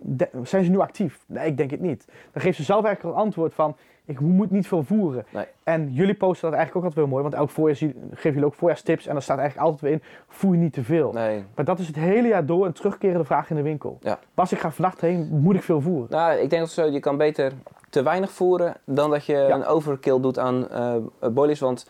de- 0.00 0.28
zijn 0.42 0.64
ze 0.64 0.70
nu 0.70 0.78
actief? 0.78 1.24
Nee, 1.26 1.46
ik 1.46 1.56
denk 1.56 1.70
het 1.70 1.80
niet. 1.80 2.04
Dan 2.32 2.42
geeft 2.42 2.56
ze 2.56 2.62
zelf 2.62 2.84
eigenlijk 2.84 3.16
al 3.16 3.22
antwoord 3.22 3.54
van, 3.54 3.76
ik 4.10 4.20
moet 4.20 4.50
niet 4.50 4.66
veel 4.66 4.82
voeren. 4.82 5.26
Nee. 5.30 5.44
En 5.62 5.92
jullie 5.92 6.14
posten 6.14 6.50
dat 6.50 6.58
eigenlijk 6.58 6.76
ook 6.76 6.82
altijd 6.92 6.94
heel 7.06 7.06
mooi, 7.06 7.22
want 7.22 7.34
elk 7.34 7.50
voorjaar 7.50 7.76
geven 7.76 8.32
jullie 8.32 8.44
ook 8.44 8.54
voorjaarstips 8.54 9.06
en 9.06 9.12
daar 9.12 9.22
staat 9.22 9.38
eigenlijk 9.38 9.68
altijd 9.70 9.90
weer 9.90 10.00
in, 10.00 10.02
voer 10.28 10.52
je 10.52 10.58
niet 10.58 10.72
te 10.72 10.84
veel. 10.84 11.12
Nee. 11.12 11.44
Maar 11.54 11.64
dat 11.64 11.78
is 11.78 11.86
het 11.86 11.96
hele 11.96 12.28
jaar 12.28 12.46
door 12.46 12.66
een 12.66 12.72
terugkerende 12.72 13.24
vraag 13.24 13.50
in 13.50 13.56
de 13.56 13.62
winkel. 13.62 13.98
Ja. 14.00 14.18
Bas, 14.34 14.52
ik 14.52 14.58
ga 14.58 14.70
vannacht 14.70 15.00
heen, 15.00 15.28
moet 15.32 15.54
ik 15.54 15.62
veel 15.62 15.80
voeren? 15.80 16.06
Nou, 16.10 16.32
ik 16.38 16.50
denk 16.50 16.62
dat 16.62 16.70
zo, 16.70 16.84
je 16.84 17.00
kan 17.00 17.16
beter 17.16 17.52
te 17.90 18.02
weinig 18.02 18.30
voeren 18.30 18.76
dan 18.84 19.10
dat 19.10 19.24
je 19.24 19.32
Ja. 19.32 19.50
een 19.54 19.66
overkill 19.66 20.20
doet 20.20 20.38
aan 20.38 20.68
eh 20.70 20.96
boilies. 21.32 21.60
Want 21.60 21.86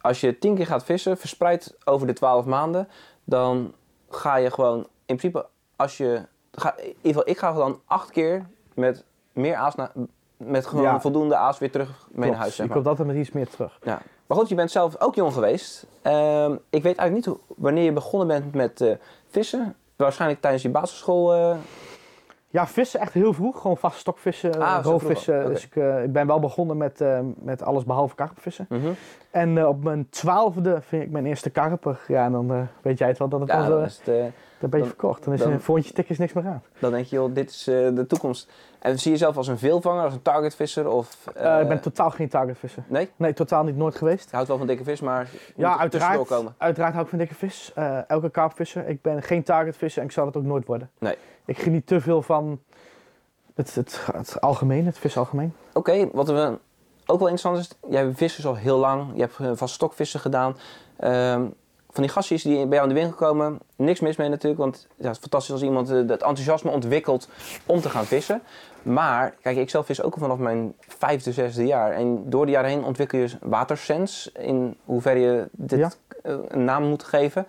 als 0.00 0.20
je 0.20 0.38
10 0.38 0.54
keer 0.54 0.66
gaat 0.66 0.84
vissen, 0.84 1.16
verspreid 1.18 1.76
over 1.84 2.06
de 2.06 2.12
12 2.12 2.44
maanden, 2.44 2.88
dan 3.24 3.72
ga 4.10 4.36
je 4.36 4.50
gewoon, 4.50 4.78
in 5.06 5.16
principe, 5.16 5.46
als 5.76 5.96
je, 5.96 6.22
ga, 6.52 6.76
in 6.76 6.86
ieder 6.86 6.96
geval, 7.02 7.28
ik 7.28 7.38
ga 7.38 7.52
dan 7.52 7.80
8 7.84 8.10
keer 8.10 8.46
met 8.74 9.04
meer 9.32 9.54
aas, 9.54 9.74
met 10.36 10.66
gewoon 10.66 10.84
Ja. 10.84 11.00
voldoende 11.00 11.36
aas 11.36 11.58
weer 11.58 11.70
terug 11.70 12.08
mee 12.12 12.30
naar 12.30 12.38
huis. 12.38 12.54
Zeg 12.54 12.66
Je 12.66 12.72
maar. 12.72 12.82
komt 12.82 12.86
altijd 12.98 13.08
met 13.08 13.16
iets 13.26 13.32
meer 13.34 13.48
terug. 13.48 13.78
Ja. 13.82 14.00
Maar 14.26 14.38
goed, 14.38 14.48
je 14.48 14.54
bent 14.54 14.70
zelf 14.70 15.00
ook 15.00 15.14
jong 15.14 15.32
geweest. 15.32 15.86
Ehm, 16.02 16.52
ik 16.52 16.82
weet 16.82 16.96
eigenlijk 16.96 17.12
niet 17.14 17.24
hoe, 17.24 17.38
wanneer 17.56 17.84
je 17.84 17.92
begonnen 17.92 18.28
bent 18.28 18.54
met 18.54 18.80
eh, 18.80 18.92
vissen. 19.30 19.74
Waarschijnlijk 19.96 20.40
tijdens 20.40 20.62
je 20.62 20.68
basisschool. 20.70 21.34
eh, 21.34 21.54
Ja, 22.48 22.66
vissen 22.66 23.00
echt 23.00 23.12
heel 23.12 23.32
vroeg. 23.32 23.60
Gewoon 23.60 23.76
vast 23.76 23.98
stokvissen, 23.98 24.60
Ah, 24.62 24.84
roofvissen. 24.84 25.46
Dus 25.46 25.64
ik, 25.64 25.76
eh, 25.76 26.02
ik 26.02 26.12
ben 26.12 26.26
wel 26.26 26.40
begonnen 26.40 26.76
met, 26.76 27.04
met 27.34 27.62
alles 27.62 27.84
behalve 27.84 28.14
karpervissen. 28.14 28.66
mhm. 28.68 28.88
En 29.30 29.66
op 29.66 29.82
mijn 29.84 30.06
twaalfde 30.10 30.78
vind 30.82 31.02
ik 31.02 31.10
mijn 31.10 31.26
eerste 31.26 31.50
karper. 31.50 32.00
Ja, 32.08 32.24
en 32.24 32.32
dan 32.32 32.68
weet 32.82 32.98
jij 32.98 33.08
het 33.08 33.18
wel 33.18 33.28
dat 33.28 33.40
het 33.40 33.48
Ja, 33.48 33.56
dan, 33.56 33.66
zo, 33.66 33.80
is 33.80 33.96
het, 34.04 34.06
dan 34.58 34.70
ben 34.70 34.70
je 34.70 34.78
dan- 34.78 34.86
verkocht. 34.86 35.24
Dan 35.24 35.32
is 35.34 35.40
dan- 35.40 35.52
een 35.52 35.60
foontje 35.60 35.92
tik 35.92 36.08
is 36.08 36.18
niks 36.18 36.32
meer 36.32 36.46
aan. 36.46 36.62
dan 36.78 36.90
denk 36.90 37.06
je, 37.06 37.16
joh, 37.16 37.34
dit 37.34 37.50
is 37.50 37.64
de 37.64 38.04
toekomst. 38.08 38.50
En 38.84 38.98
zie 38.98 39.10
je 39.12 39.18
jezelf 39.18 39.36
als 39.36 39.48
een 39.48 39.58
veelvanger, 39.58 40.04
als 40.04 40.12
een 40.14 40.22
targetvisser? 40.22 40.88
Of, 40.88 41.16
Eh, 41.34 41.54
eh, 41.54 41.60
ik 41.62 41.68
ben 41.68 41.80
totaal 41.80 42.10
geen 42.10 42.28
targetvisser. 42.28 42.82
Nee? 42.86 43.10
Nee, 43.16 43.32
totaal 43.32 43.64
niet 43.64 43.76
nooit 43.76 43.94
geweest. 43.94 44.24
Je 44.24 44.34
houdt 44.34 44.48
wel 44.48 44.58
van 44.58 44.66
dikke 44.66 44.84
vis, 44.84 45.00
maar 45.00 45.28
je 45.32 45.52
Ja, 45.56 45.66
moet 45.66 45.74
er 45.76 45.80
uiteraard, 45.80 46.26
komen. 46.26 46.54
uiteraard 46.58 46.92
hou 46.92 47.04
ik 47.04 47.10
van 47.10 47.18
dikke 47.18 47.34
vis. 47.34 47.72
Eh, 47.74 48.10
elke 48.10 48.30
karpvisser. 48.30 48.88
Ik 48.88 49.02
ben 49.02 49.22
geen 49.22 49.42
targetvisser 49.42 50.00
en 50.02 50.06
ik 50.08 50.12
zal 50.14 50.26
het 50.26 50.36
ook 50.36 50.42
nooit 50.42 50.66
worden. 50.66 50.90
Nee. 50.98 51.16
Ik 51.44 51.58
geniet 51.58 51.86
te 51.86 52.00
veel 52.00 52.22
van 52.22 52.60
het, 53.54 53.74
het, 53.74 54.06
het 54.12 54.40
algemeen, 54.40 54.86
het 54.86 54.98
vis 54.98 55.16
algemeen. 55.16 55.54
Oké, 55.72 56.08
wat 56.12 56.28
we 56.28 56.58
ook 57.06 57.18
wel 57.18 57.28
interessant 57.28 57.58
is, 57.58 57.90
jij 57.90 58.12
vist 58.14 58.36
dus 58.36 58.46
al 58.46 58.56
heel 58.56 58.78
lang. 58.78 59.10
Je 59.14 59.20
hebt 59.20 59.38
eh, 59.40 59.50
vast 59.54 59.74
stokvissen 59.74 60.20
gedaan. 60.20 60.56
Ehm, 60.96 61.44
van 61.90 62.02
die 62.02 62.12
gastjes 62.12 62.42
die 62.42 62.66
bij 62.66 62.78
jou 62.78 62.88
in 62.88 62.94
de 62.94 63.00
winkel 63.00 63.16
komen, 63.26 63.58
niks 63.76 64.00
mis 64.00 64.16
mee 64.16 64.28
natuurlijk. 64.28 64.60
Want 64.60 64.86
ja, 64.96 65.06
het 65.06 65.14
is 65.14 65.18
fantastisch 65.20 65.52
als 65.52 65.62
iemand 65.62 65.90
eh, 65.90 65.96
het 65.96 66.10
enthousiasme 66.10 66.70
ontwikkelt 66.70 67.28
om 67.66 67.80
te 67.80 67.90
gaan 67.90 68.04
vissen. 68.04 68.42
Maar, 68.84 69.34
kijk, 69.42 69.56
ik 69.56 69.70
zelf 69.70 69.86
vis 69.86 70.02
ook 70.02 70.14
al 70.14 70.20
vanaf 70.20 70.38
mijn 70.38 70.74
vijfde, 70.78 71.32
zesde 71.32 71.66
jaar. 71.66 71.92
En 71.92 72.30
door 72.30 72.46
de 72.46 72.52
jaren 72.52 72.70
heen 72.70 72.84
ontwikkel 72.84 73.18
je 73.18 73.28
watersens. 73.42 74.32
In 74.32 74.76
hoeverre 74.84 75.18
je 75.20 75.48
dit 75.52 75.78
Ja. 75.78 75.90
eh, 76.22 76.34
een 76.48 76.64
naam 76.64 76.82
moet 76.88 77.04
geven. 77.04 77.46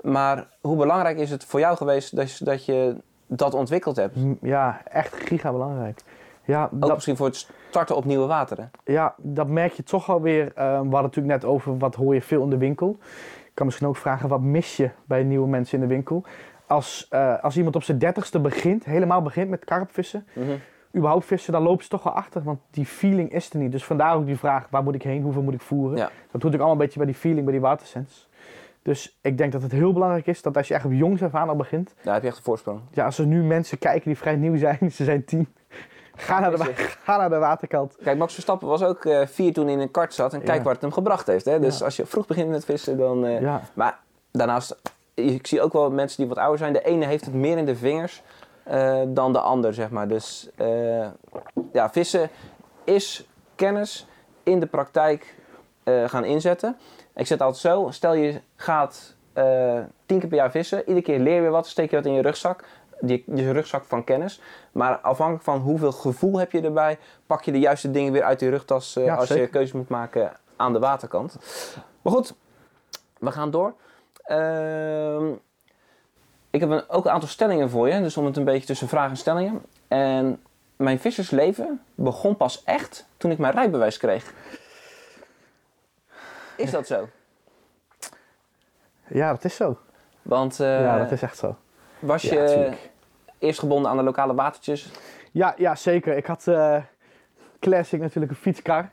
Maar 0.00 0.46
hoe 0.60 0.76
belangrijk 0.76 1.18
is 1.18 1.30
het 1.30 1.44
voor 1.44 1.60
jou 1.60 1.76
geweest 1.76 2.16
dat 2.16 2.36
je 2.38 2.44
dat, 2.44 2.64
je 2.64 2.96
dat 3.26 3.54
ontwikkeld 3.54 3.96
hebt? 3.96 4.16
Ja, 4.40 4.80
echt 4.84 5.14
giga 5.14 5.52
belangrijk. 5.52 6.00
Ja, 6.44 6.64
Ook 6.64 6.80
dat, 6.80 6.94
misschien 6.94 7.16
voor 7.16 7.26
het 7.26 7.48
starten 7.68 7.96
op 7.96 8.04
nieuwe 8.04 8.26
wateren. 8.26 8.70
ja, 8.84 9.14
dat 9.16 9.46
merk 9.48 9.72
je 9.72 9.82
toch 9.82 10.10
alweer. 10.10 10.44
Uh, 10.44 10.52
we 10.54 10.62
hadden 10.62 10.86
het 10.92 11.02
natuurlijk 11.02 11.34
net 11.42 11.44
over 11.44 11.78
wat 11.78 11.94
hoor 11.94 12.14
je 12.14 12.22
veel 12.22 12.42
in 12.42 12.50
de 12.50 12.56
winkel. 12.58 12.98
Ik 13.44 13.50
kan 13.54 13.66
misschien 13.66 13.88
ook 13.88 13.96
vragen, 13.96 14.28
wat 14.28 14.40
mis 14.40 14.76
je 14.76 14.90
bij 15.04 15.22
nieuwe 15.22 15.48
mensen 15.48 15.74
in 15.82 15.88
de 15.88 15.94
winkel? 15.94 16.24
Als, 16.66 17.06
eh, 17.10 17.42
als 17.42 17.56
iemand 17.56 17.76
op 17.76 17.82
zijn 17.82 17.98
dertigste 17.98 18.40
begint, 18.40 18.84
helemaal 18.84 19.22
begint 19.22 19.50
met 19.50 19.64
karpvissen, 19.64 20.26
Mhm. 20.32 20.50
Überhaupt 20.96 21.24
vissen, 21.24 21.52
dan 21.52 21.62
lopen 21.62 21.82
ze 21.84 21.88
toch 21.90 22.02
wel 22.02 22.12
achter, 22.12 22.42
want 22.42 22.58
die 22.70 22.86
feeling 22.86 23.32
is 23.32 23.50
er 23.50 23.58
niet. 23.58 23.72
Dus 23.72 23.84
vandaar 23.84 24.14
ook 24.14 24.26
die 24.26 24.38
vraag, 24.38 24.66
waar 24.70 24.82
moet 24.82 24.94
ik 24.94 25.02
heen, 25.02 25.22
hoeveel 25.22 25.42
moet 25.42 25.54
ik 25.54 25.60
voeren? 25.60 25.96
Ja. 25.96 26.04
Dat 26.04 26.12
doet 26.12 26.32
natuurlijk 26.32 26.54
allemaal 26.62 26.72
een 26.72 26.78
beetje 26.84 26.98
bij 26.98 27.06
die 27.06 27.16
feeling, 27.16 27.44
bij 27.44 27.52
die 27.52 27.62
watersens. 27.62 28.28
Dus 28.82 29.18
ik 29.20 29.38
denk 29.38 29.52
dat 29.52 29.62
het 29.62 29.72
heel 29.72 29.92
belangrijk 29.92 30.26
is 30.26 30.42
dat 30.42 30.56
als 30.56 30.68
je 30.68 30.74
echt 30.74 30.84
op 30.84 30.92
jongs 30.92 31.22
af 31.22 31.34
aan 31.34 31.48
al 31.48 31.56
begint, 31.56 31.94
Daar 32.02 32.12
heb 32.14 32.22
je 32.22 32.28
echt 32.28 32.36
een 32.38 32.42
voorsprong. 32.44 32.80
ja, 32.92 33.04
als 33.04 33.18
er 33.18 33.26
nu 33.26 33.42
mensen 33.42 33.78
kijken 33.78 34.04
die 34.04 34.18
vrij 34.18 34.36
nieuw 34.36 34.56
zijn, 34.56 34.78
ze 34.92 35.04
zijn 35.04 35.24
tien, 35.24 35.48
ga 36.16 36.40
naar 36.40 36.50
de, 36.50 36.72
ga 37.04 37.16
naar 37.16 37.28
de 37.30 37.38
waterkant. 37.38 37.96
Kijk, 38.02 38.18
Max 38.18 38.32
Verstappen 38.32 38.68
was 38.68 38.82
ook 38.82 39.04
eh, 39.04 39.26
vier 39.26 39.52
toen 39.52 39.64
hij 39.64 39.72
in 39.74 39.80
een 39.80 39.90
kart 39.90 40.14
zat. 40.14 40.32
En 40.32 40.42
kijk 40.42 40.58
Ja. 40.58 40.62
waar 40.64 40.72
het 40.72 40.82
hem 40.82 40.92
gebracht 40.92 41.26
heeft. 41.26 41.44
Hè? 41.44 41.58
Dus 41.60 41.78
Ja. 41.78 41.84
als 41.84 41.96
je 41.96 42.06
vroeg 42.06 42.26
begint 42.26 42.48
met 42.48 42.64
vissen, 42.64 42.98
dan... 42.98 43.26
eh, 43.26 43.40
Ja, 43.40 43.60
Maar 43.74 43.98
daarnaast, 44.32 44.80
ik 45.14 45.46
zie 45.46 45.60
ook 45.62 45.72
wel 45.72 45.90
mensen 45.90 46.16
die 46.18 46.26
wat 46.28 46.38
ouder 46.38 46.58
zijn. 46.58 46.72
De 46.72 46.82
ene 46.84 47.06
heeft 47.06 47.24
het 47.24 47.34
meer 47.34 47.58
in 47.58 47.66
de 47.66 47.76
vingers 47.76 48.22
dan 49.08 49.32
de 49.32 49.40
ander, 49.40 49.74
zeg 49.74 49.90
maar. 49.90 50.08
Dus 50.08 50.50
eh, 50.56 51.08
ja, 51.72 51.90
vissen 51.90 52.30
is 52.84 53.26
kennis 53.54 54.06
in 54.42 54.60
de 54.60 54.66
praktijk 54.66 55.34
eh, 55.82 56.08
gaan 56.08 56.24
inzetten. 56.24 56.76
Ik 57.14 57.26
zet 57.26 57.40
altijd 57.40 57.60
zo, 57.60 57.88
stel 57.90 58.14
je 58.14 58.40
gaat 58.56 59.14
eh, 59.32 59.78
tien 60.06 60.18
keer 60.18 60.28
per 60.28 60.38
jaar 60.38 60.50
vissen. 60.50 60.78
Iedere 60.78 61.02
keer 61.02 61.18
leer 61.18 61.34
je 61.34 61.40
weer 61.40 61.50
wat, 61.50 61.66
steek 61.66 61.90
je 61.90 61.96
wat 61.96 62.06
in 62.06 62.12
je 62.12 62.22
rugzak. 62.22 62.64
Die, 63.00 63.24
je 63.34 63.50
rugzak 63.50 63.84
van 63.84 64.04
kennis. 64.04 64.40
Maar 64.72 64.98
afhankelijk 64.98 65.44
van 65.44 65.58
hoeveel 65.58 65.92
gevoel 65.92 66.38
heb 66.38 66.52
je 66.52 66.60
erbij, 66.60 66.98
pak 67.26 67.42
je 67.42 67.52
de 67.52 67.58
juiste 67.58 67.90
dingen 67.90 68.12
weer 68.12 68.22
uit 68.22 68.40
je 68.40 68.50
rugtas 68.50 68.96
eh, 68.96 69.04
Ja, 69.04 69.14
als 69.14 69.28
je 69.28 69.34
zeker. 69.34 69.48
keuze 69.48 69.76
moet 69.76 69.88
maken 69.88 70.32
aan 70.56 70.72
de 70.72 70.78
waterkant. 70.78 71.36
Maar 72.02 72.12
goed, 72.12 72.34
we 73.18 73.30
gaan 73.30 73.50
door. 73.50 73.74
Ehm, 74.22 75.32
ik 76.50 76.60
heb 76.60 76.70
een, 76.70 76.88
ook 76.88 77.04
een 77.04 77.10
aantal 77.10 77.28
stellingen 77.28 77.70
voor 77.70 77.88
je, 77.88 78.00
dus 78.00 78.16
om 78.16 78.24
het 78.24 78.36
een 78.36 78.44
beetje 78.44 78.66
tussen 78.66 78.88
vragen 78.88 79.10
en 79.10 79.16
stellingen. 79.16 79.62
En 79.88 80.42
mijn 80.76 80.98
vissersleven 80.98 81.80
begon 81.94 82.36
pas 82.36 82.64
echt 82.64 83.06
toen 83.16 83.30
ik 83.30 83.38
mijn 83.38 83.52
rijbewijs 83.52 83.96
kreeg. 83.96 84.32
Is 86.56 86.70
dat 86.70 86.86
zo? 86.86 87.08
ja 89.06 89.30
dat 89.30 89.44
is 89.44 89.54
zo. 89.54 89.78
Want 90.22 90.60
eh, 90.60 90.80
ja, 90.80 90.98
dat 90.98 91.10
is 91.12 91.22
echt 91.22 91.38
zo. 91.38 91.56
was 91.98 92.22
Ja, 92.22 92.34
je 92.34 92.72
eerst 93.38 93.58
gebonden 93.58 93.90
aan 93.90 93.96
de 93.96 94.02
lokale 94.02 94.34
watertjes. 94.34 94.90
Ja, 95.30 95.54
ja 95.56 95.74
zeker. 95.74 96.16
Ik 96.16 96.26
had 96.26 96.46
eh, 96.46 96.76
Classic 97.60 98.00
natuurlijk 98.00 98.32
een 98.32 98.38
fietskar. 98.38 98.90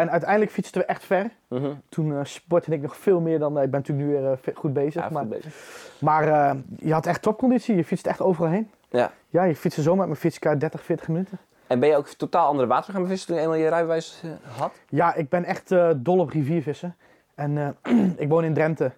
En 0.00 0.10
uiteindelijk 0.10 0.50
fietsten 0.50 0.80
we 0.80 0.86
echt 0.86 1.04
ver. 1.04 1.30
Mhm. 1.48 1.70
Toen 1.88 2.12
eh, 2.18 2.20
sportte 2.24 2.72
ik 2.72 2.82
nog 2.82 2.96
veel 2.96 3.20
meer 3.20 3.38
dan... 3.38 3.56
eh, 3.58 3.64
ik 3.64 3.70
ben 3.70 3.80
natuurlijk 3.80 4.08
nu 4.08 4.14
weer 4.14 4.30
eh, 4.44 4.54
goed 4.56 4.72
bezig. 4.72 5.02
Ja, 5.02 5.08
maar 5.10 5.22
goed 5.22 5.30
bezig. 5.30 5.54
maar 5.98 6.56
je 6.78 6.92
had 6.92 7.06
echt 7.06 7.22
topconditie. 7.22 7.76
Je 7.76 7.84
fietste 7.84 8.08
echt 8.08 8.20
overal 8.20 8.50
heen. 8.50 8.70
Ja. 8.88 9.10
Ja, 9.28 9.42
je 9.44 9.56
fietste 9.56 9.82
zo 9.82 9.96
met 9.96 10.06
mijn 10.06 10.18
fietskar 10.18 10.58
30, 10.58 10.82
40 10.82 11.08
minuten. 11.08 11.38
En 11.66 11.80
ben 11.80 11.88
je 11.88 11.96
ook 11.96 12.08
totaal 12.08 12.46
andere 12.46 12.68
wateren 12.68 12.94
gaan 12.94 13.02
bevissen 13.02 13.26
toen 13.28 13.36
je 13.36 13.42
eenmaal 13.42 13.56
je 13.58 13.68
rijbewijs 13.68 14.22
had? 14.58 14.72
Ja, 14.88 15.14
ik 15.14 15.28
ben 15.28 15.44
echt 15.44 15.68
dol 15.96 16.18
op 16.18 16.30
riviervissen. 16.30 16.96
En 17.34 17.76
ik 18.16 18.28
woon 18.28 18.44
in 18.44 18.54
Drenthe. 18.54 18.92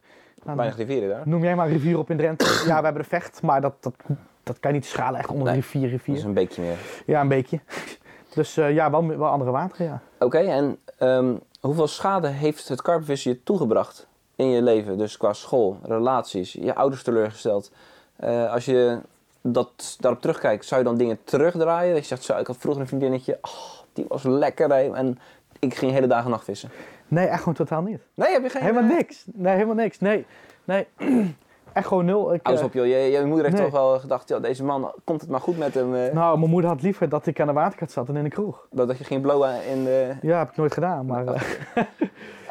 Nou, 0.45 0.57
Weinig 0.57 0.77
rivieren 0.79 1.09
daar. 1.09 1.23
Noem 1.25 1.43
jij 1.43 1.55
maar 1.57 1.67
een 1.67 1.73
rivier 1.73 1.99
op 1.99 2.11
in 2.11 2.17
Drenthe. 2.17 2.45
ja, 2.71 2.79
we 2.79 2.85
hebben 2.85 3.03
de 3.03 3.09
vecht, 3.09 3.43
maar 3.43 3.61
dat, 3.61 3.75
dat, 3.81 3.95
dat 4.43 4.61
kan 4.61 4.71
je 4.71 4.77
niet 4.77 4.87
schalen 4.87 5.19
echt 5.21 5.29
onder 5.29 5.45
Nee. 5.45 5.55
een 5.55 5.61
rivier, 5.61 5.91
Dat 5.91 6.01
is 6.01 6.07
rivier. 6.07 6.25
een 6.25 6.35
beekje 6.35 6.63
meer. 6.63 6.77
Ja, 7.07 7.21
een 7.21 7.29
beetje. 7.29 7.61
Dus 8.35 8.55
ja, 8.55 8.91
wel, 8.91 9.07
wel 9.07 9.29
andere 9.29 9.51
wateren, 9.51 9.87
ja. 9.87 10.01
Oké, 10.19 10.39
en 10.39 10.79
ehm, 11.03 11.35
hoeveel 11.61 11.87
schade 11.87 12.29
heeft 12.29 12.69
het 12.69 12.83
karpenvissen 12.83 13.31
je 13.31 13.43
toegebracht 13.43 14.07
in 14.37 14.47
je 14.47 14.63
leven? 14.63 14.99
Dus 14.99 15.17
qua 15.17 15.33
school, 15.33 15.79
relaties, 15.83 16.53
je 16.53 16.75
ouders 16.75 17.03
teleurgesteld. 17.03 17.71
Eh, 18.17 18.53
als 18.53 18.65
je 18.65 18.99
dat, 19.41 19.97
daarop 20.01 20.21
terugkijkt, 20.21 20.65
zou 20.65 20.81
je 20.81 20.87
dan 20.87 20.97
dingen 20.97 21.19
terugdraaien? 21.25 21.93
Dat 21.93 22.03
je 22.03 22.09
zegt, 22.09 22.25
zo, 22.25 22.39
ik 22.39 22.47
had 22.47 22.57
vroeger 22.57 22.83
een 22.83 22.89
vriendinnetje, 22.89 23.39
oh, 23.43 23.81
die 23.93 24.05
was 24.09 24.23
lekker 24.23 24.69
hè, 24.69 24.95
en 24.95 25.19
ik 25.59 25.75
ging 25.75 25.93
hele 25.93 26.07
dagen 26.07 26.31
nacht 26.31 26.45
vissen. 26.45 26.71
Nee, 27.09 27.27
echt 27.27 27.39
gewoon 27.39 27.55
totaal 27.55 27.83
niet. 27.83 28.01
Nee, 28.15 28.33
heb 28.33 28.43
je 28.43 28.49
geen... 28.49 28.63
Helemaal 28.63 28.91
eh, 28.91 28.97
niks. 28.97 29.25
Nee, 29.33 29.55
helemaal 29.55 29.75
niks. 29.75 29.99
Nee, 29.99 30.27
nee. 30.65 30.87
echt 31.73 31.87
gewoon 31.87 32.05
nul. 32.05 32.35
Ik, 32.35 32.41
Alles 32.47 32.59
eh, 32.61 32.67
op 32.67 32.73
joh, 32.73 32.87
je, 32.87 32.97
je 32.97 33.25
moeder 33.25 33.45
heeft 33.45 33.57
nee. 33.57 33.65
toch 33.71 33.81
wel 33.81 33.99
gedacht, 33.99 34.29
ja, 34.29 34.39
deze 34.39 34.65
man, 34.65 34.93
komt 35.05 35.21
het 35.21 35.31
maar 35.31 35.41
goed 35.41 35.59
met 35.59 35.75
hem. 35.75 35.95
eh, 35.95 36.13
Nou, 36.13 36.39
mijn 36.39 36.51
moeder 36.51 36.71
had 36.71 36.83
liever 36.83 37.09
dat 37.09 37.27
ik 37.27 37.41
aan 37.41 37.47
de 37.47 37.53
waterkant 37.53 37.91
zat 37.91 38.07
dan 38.07 38.17
in 38.17 38.23
de 38.25 38.29
kroeg. 38.31 38.67
dat, 38.71 38.89
dat 38.89 38.99
je 38.99 39.05
ging 39.05 39.23
blowen 39.23 39.67
in 39.67 39.85
de... 39.85 40.15
Ja, 40.23 40.39
heb 40.39 40.51
ik 40.51 40.57
nooit 40.57 40.73
gedaan. 40.73 41.07
Maar 41.07 41.27
eh, 41.27 41.43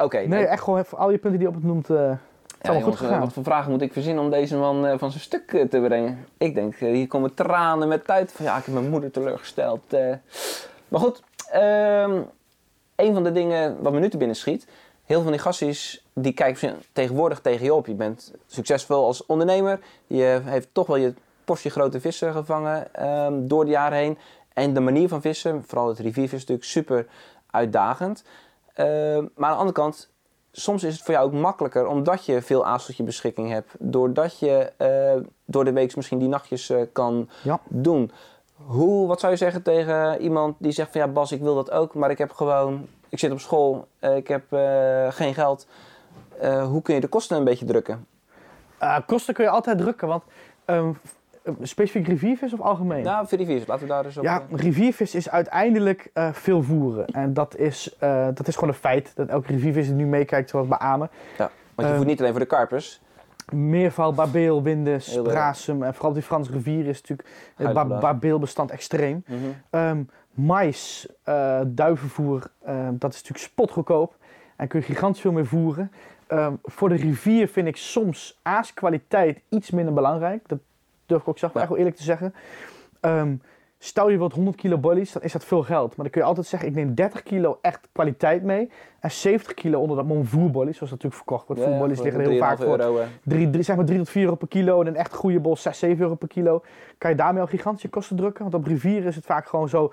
Oké, 0.04 0.18
nee, 0.18 0.44
echt 0.46 0.62
gewoon 0.62 0.84
voor 0.84 0.98
al 0.98 1.10
je 1.10 1.18
punten 1.18 1.38
die 1.40 1.48
je 1.48 1.54
op 1.54 1.62
het 1.62 1.70
noemt, 1.72 1.86
Ja, 1.88 1.94
allemaal 1.96 2.18
goed 2.60 2.80
jongens, 2.80 2.96
gegaan. 2.96 3.20
wat 3.20 3.32
voor 3.32 3.42
vragen 3.44 3.70
moet 3.70 3.82
ik 3.82 3.92
verzinnen 3.92 4.24
om 4.24 4.30
deze 4.30 4.56
man 4.56 4.98
van 4.98 5.10
zijn 5.10 5.22
stuk 5.22 5.66
te 5.70 5.80
brengen? 5.80 6.24
Ik 6.38 6.54
denk, 6.54 6.74
hier 6.76 7.06
komen 7.06 7.34
tranen 7.34 7.88
met 7.88 8.04
tijd 8.04 8.32
van 8.32 8.44
ja, 8.44 8.56
ik 8.58 8.64
heb 8.64 8.74
mijn 8.74 8.90
moeder 8.90 9.10
teleurgesteld. 9.10 9.82
Maar 10.88 11.00
goed, 11.00 11.22
ehm, 11.50 12.20
een 12.96 13.14
van 13.14 13.24
de 13.24 13.32
dingen 13.32 13.76
wat 13.82 13.92
me 13.92 14.00
nu 14.00 14.08
te 14.08 14.16
binnen 14.16 14.36
schiet. 14.36 14.66
Heel 15.04 15.16
veel 15.16 15.22
van 15.22 15.32
die 15.32 15.40
gasties 15.40 16.04
die 16.12 16.32
kijken 16.32 16.82
tegenwoordig 16.92 17.40
tegen 17.40 17.64
je 17.64 17.74
op. 17.74 17.86
Je 17.86 17.94
bent 17.94 18.32
succesvol 18.46 19.04
als 19.04 19.26
ondernemer. 19.26 19.80
Je 20.06 20.40
heeft 20.44 20.68
toch 20.72 20.86
wel 20.86 20.96
je 20.96 21.14
portie 21.44 21.70
grote 21.70 22.00
vissen 22.00 22.32
gevangen 22.32 22.94
ehm, 22.94 23.46
door 23.46 23.64
de 23.64 23.70
jaren 23.70 23.98
heen. 23.98 24.18
En 24.52 24.74
de 24.74 24.80
manier 24.80 25.08
van 25.08 25.20
vissen, 25.20 25.64
vooral 25.66 25.88
het 25.88 25.98
riviervissen, 25.98 26.38
is 26.38 26.44
natuurlijk 26.44 26.68
super 26.68 27.06
uitdagend. 27.50 28.24
Ehm, 28.74 29.26
maar 29.34 29.48
aan 29.50 29.54
de 29.54 29.58
andere 29.60 29.72
kant, 29.72 30.10
soms 30.52 30.82
is 30.82 30.94
het 30.94 31.02
voor 31.02 31.14
jou 31.14 31.26
ook 31.26 31.32
makkelijker 31.32 31.86
omdat 31.86 32.24
je 32.24 32.42
veel 32.42 32.66
aas 32.66 32.86
tot 32.86 32.96
je 32.96 33.02
beschikking 33.02 33.50
hebt. 33.50 33.74
Doordat 33.78 34.38
je 34.38 34.72
eh, 34.76 35.20
door 35.44 35.64
de 35.64 35.72
week 35.72 35.96
misschien 35.96 36.18
die 36.18 36.28
nachtjes 36.28 36.70
eh, 36.70 36.80
kan 36.92 37.28
Ja. 37.42 37.60
doen. 37.68 38.10
Hoe, 38.66 39.06
wat 39.06 39.20
zou 39.20 39.32
je 39.32 39.38
zeggen 39.38 39.62
tegen 39.62 40.20
iemand 40.20 40.56
die 40.58 40.72
zegt 40.72 40.92
van 40.92 41.00
ja 41.00 41.08
Bas, 41.08 41.32
ik 41.32 41.40
wil 41.40 41.54
dat 41.54 41.70
ook, 41.70 41.94
maar 41.94 42.10
ik 42.10 42.18
heb 42.18 42.30
gewoon, 42.32 42.88
ik 43.12 43.18
zit 43.18 43.32
op 43.32 43.40
school, 43.40 43.88
eh, 43.98 44.16
ik 44.16 44.28
heb 44.28 44.52
eh, 44.52 45.06
geen 45.10 45.34
geld. 45.34 45.66
Eh, 46.40 46.64
hoe 46.64 46.82
kun 46.82 46.94
je 46.94 47.00
de 47.00 47.06
kosten 47.06 47.36
een 47.36 47.44
beetje 47.44 47.64
drukken? 47.64 48.06
Eh, 48.78 48.96
kosten 49.06 49.34
kun 49.34 49.44
je 49.44 49.50
altijd 49.50 49.78
drukken, 49.78 50.08
want 50.08 50.22
ehm, 50.64 50.90
eh, 51.42 51.52
specifiek 51.62 52.06
riviervis 52.06 52.52
of 52.52 52.60
algemeen? 52.60 53.02
Nou, 53.02 53.26
voor 53.28 53.38
die 53.38 53.46
viers, 53.46 53.66
laten 53.66 53.86
we 53.86 53.92
daar 53.92 54.02
dus 54.02 54.16
op. 54.16 54.24
Ja, 54.24 54.42
riviervis 54.50 55.14
is 55.14 55.30
uiteindelijk 55.30 56.10
veel 56.32 56.62
voeren. 56.62 57.06
En 57.06 57.34
dat 57.34 57.56
is, 57.56 57.96
dat 58.34 58.48
is 58.48 58.54
gewoon 58.54 58.68
een 58.68 58.80
feit. 58.80 59.12
Dat 59.14 59.28
elke 59.28 59.52
riviervis 59.52 59.86
die 59.86 59.94
nu 59.94 60.06
meekijkt, 60.06 60.50
zoals 60.50 60.68
bij 60.68 60.78
Amen. 60.78 61.10
want 61.74 61.88
je 61.88 61.94
voert 61.94 62.06
niet 62.06 62.18
alleen 62.20 62.32
voor 62.32 62.40
de 62.40 62.46
karpers. 62.46 63.00
Meerval, 63.52 64.12
barbeel, 64.12 64.62
windes, 64.62 65.20
brasem. 65.22 65.82
En 65.82 65.94
vooral 65.94 66.12
die 66.12 66.22
Franse 66.22 66.52
rivier 66.52 66.86
is 66.86 67.00
natuurlijk 67.00 67.28
het 67.56 68.00
barbeelbestand 68.00 68.70
extreem. 68.70 69.24
Mhm. 69.26 69.38
Ehm 69.70 70.02
mais, 70.34 71.06
eh, 71.22 71.60
duivenvoer, 71.66 72.50
ehm, 72.64 72.92
dat 72.98 73.12
is 73.12 73.16
natuurlijk 73.22 73.50
spotgoedkoop. 73.50 74.14
En 74.56 74.68
kun 74.68 74.80
je 74.80 74.86
gigantisch 74.86 75.20
veel 75.20 75.32
meer 75.32 75.46
voeren. 75.46 75.92
Ehm, 76.26 76.52
voor 76.62 76.88
de 76.88 76.94
rivier 76.94 77.48
vind 77.48 77.66
ik 77.66 77.76
soms 77.76 78.38
aaskwaliteit 78.42 79.40
iets 79.48 79.70
minder 79.70 79.94
belangrijk. 79.94 80.48
Dat 80.48 80.58
durf 81.06 81.20
ik 81.20 81.28
ook 81.28 81.38
zelf 81.38 81.52
Ja. 81.54 81.60
echt 81.60 81.68
wel 81.68 81.78
eerlijk 81.78 81.96
te 81.96 82.02
zeggen. 82.02 82.34
Ehm, 83.00 83.34
stel 83.78 84.10
je 84.10 84.18
wilt 84.18 84.32
100 84.32 84.56
kilo 84.56 84.78
bollies, 84.78 85.12
dan 85.12 85.22
is 85.22 85.32
dat 85.32 85.44
veel 85.44 85.62
geld. 85.62 85.86
Maar 85.88 85.96
dan 85.96 86.10
kun 86.10 86.20
je 86.20 86.26
altijd 86.26 86.46
zeggen, 86.46 86.68
ik 86.68 86.74
neem 86.74 86.94
30 86.94 87.22
kilo 87.22 87.58
echt 87.62 87.88
kwaliteit 87.92 88.42
mee. 88.42 88.70
En 89.00 89.10
70 89.10 89.54
kilo 89.54 89.80
onder 89.80 89.96
dat 89.96 90.06
mon 90.06 90.26
voerbollies, 90.26 90.76
zoals 90.76 90.90
dat 90.92 91.02
natuurlijk 91.02 91.14
verkocht 91.14 91.46
wordt. 91.46 91.62
Ja, 91.62 91.68
Voerbollies 91.68 92.00
liggen 92.00 92.20
er 92.20 92.28
heel 92.28 92.38
vaak 92.38 92.56
3,5 92.56 92.68
voor 92.68 92.78
euro, 92.78 92.98
eh. 92.98 93.06
drie, 93.24 93.50
drie, 93.50 93.62
zeg 93.62 93.76
maar 93.76 93.84
3 93.84 93.98
tot 93.98 94.08
4 94.08 94.22
euro 94.22 94.34
per 94.34 94.48
kilo. 94.48 94.80
En 94.80 94.86
een 94.86 94.96
echt 94.96 95.14
goede 95.14 95.40
bol 95.40 95.56
6, 95.56 95.78
7 95.78 96.02
euro 96.02 96.14
per 96.14 96.28
kilo. 96.28 96.62
Kan 96.98 97.10
je 97.10 97.16
daarmee 97.16 97.40
al 97.40 97.46
gigantische 97.46 97.88
kosten 97.88 98.16
drukken. 98.16 98.42
Want 98.42 98.54
op 98.54 98.66
rivieren 98.66 99.08
is 99.08 99.16
het 99.16 99.24
vaak 99.24 99.46
gewoon 99.46 99.68
zo, 99.68 99.92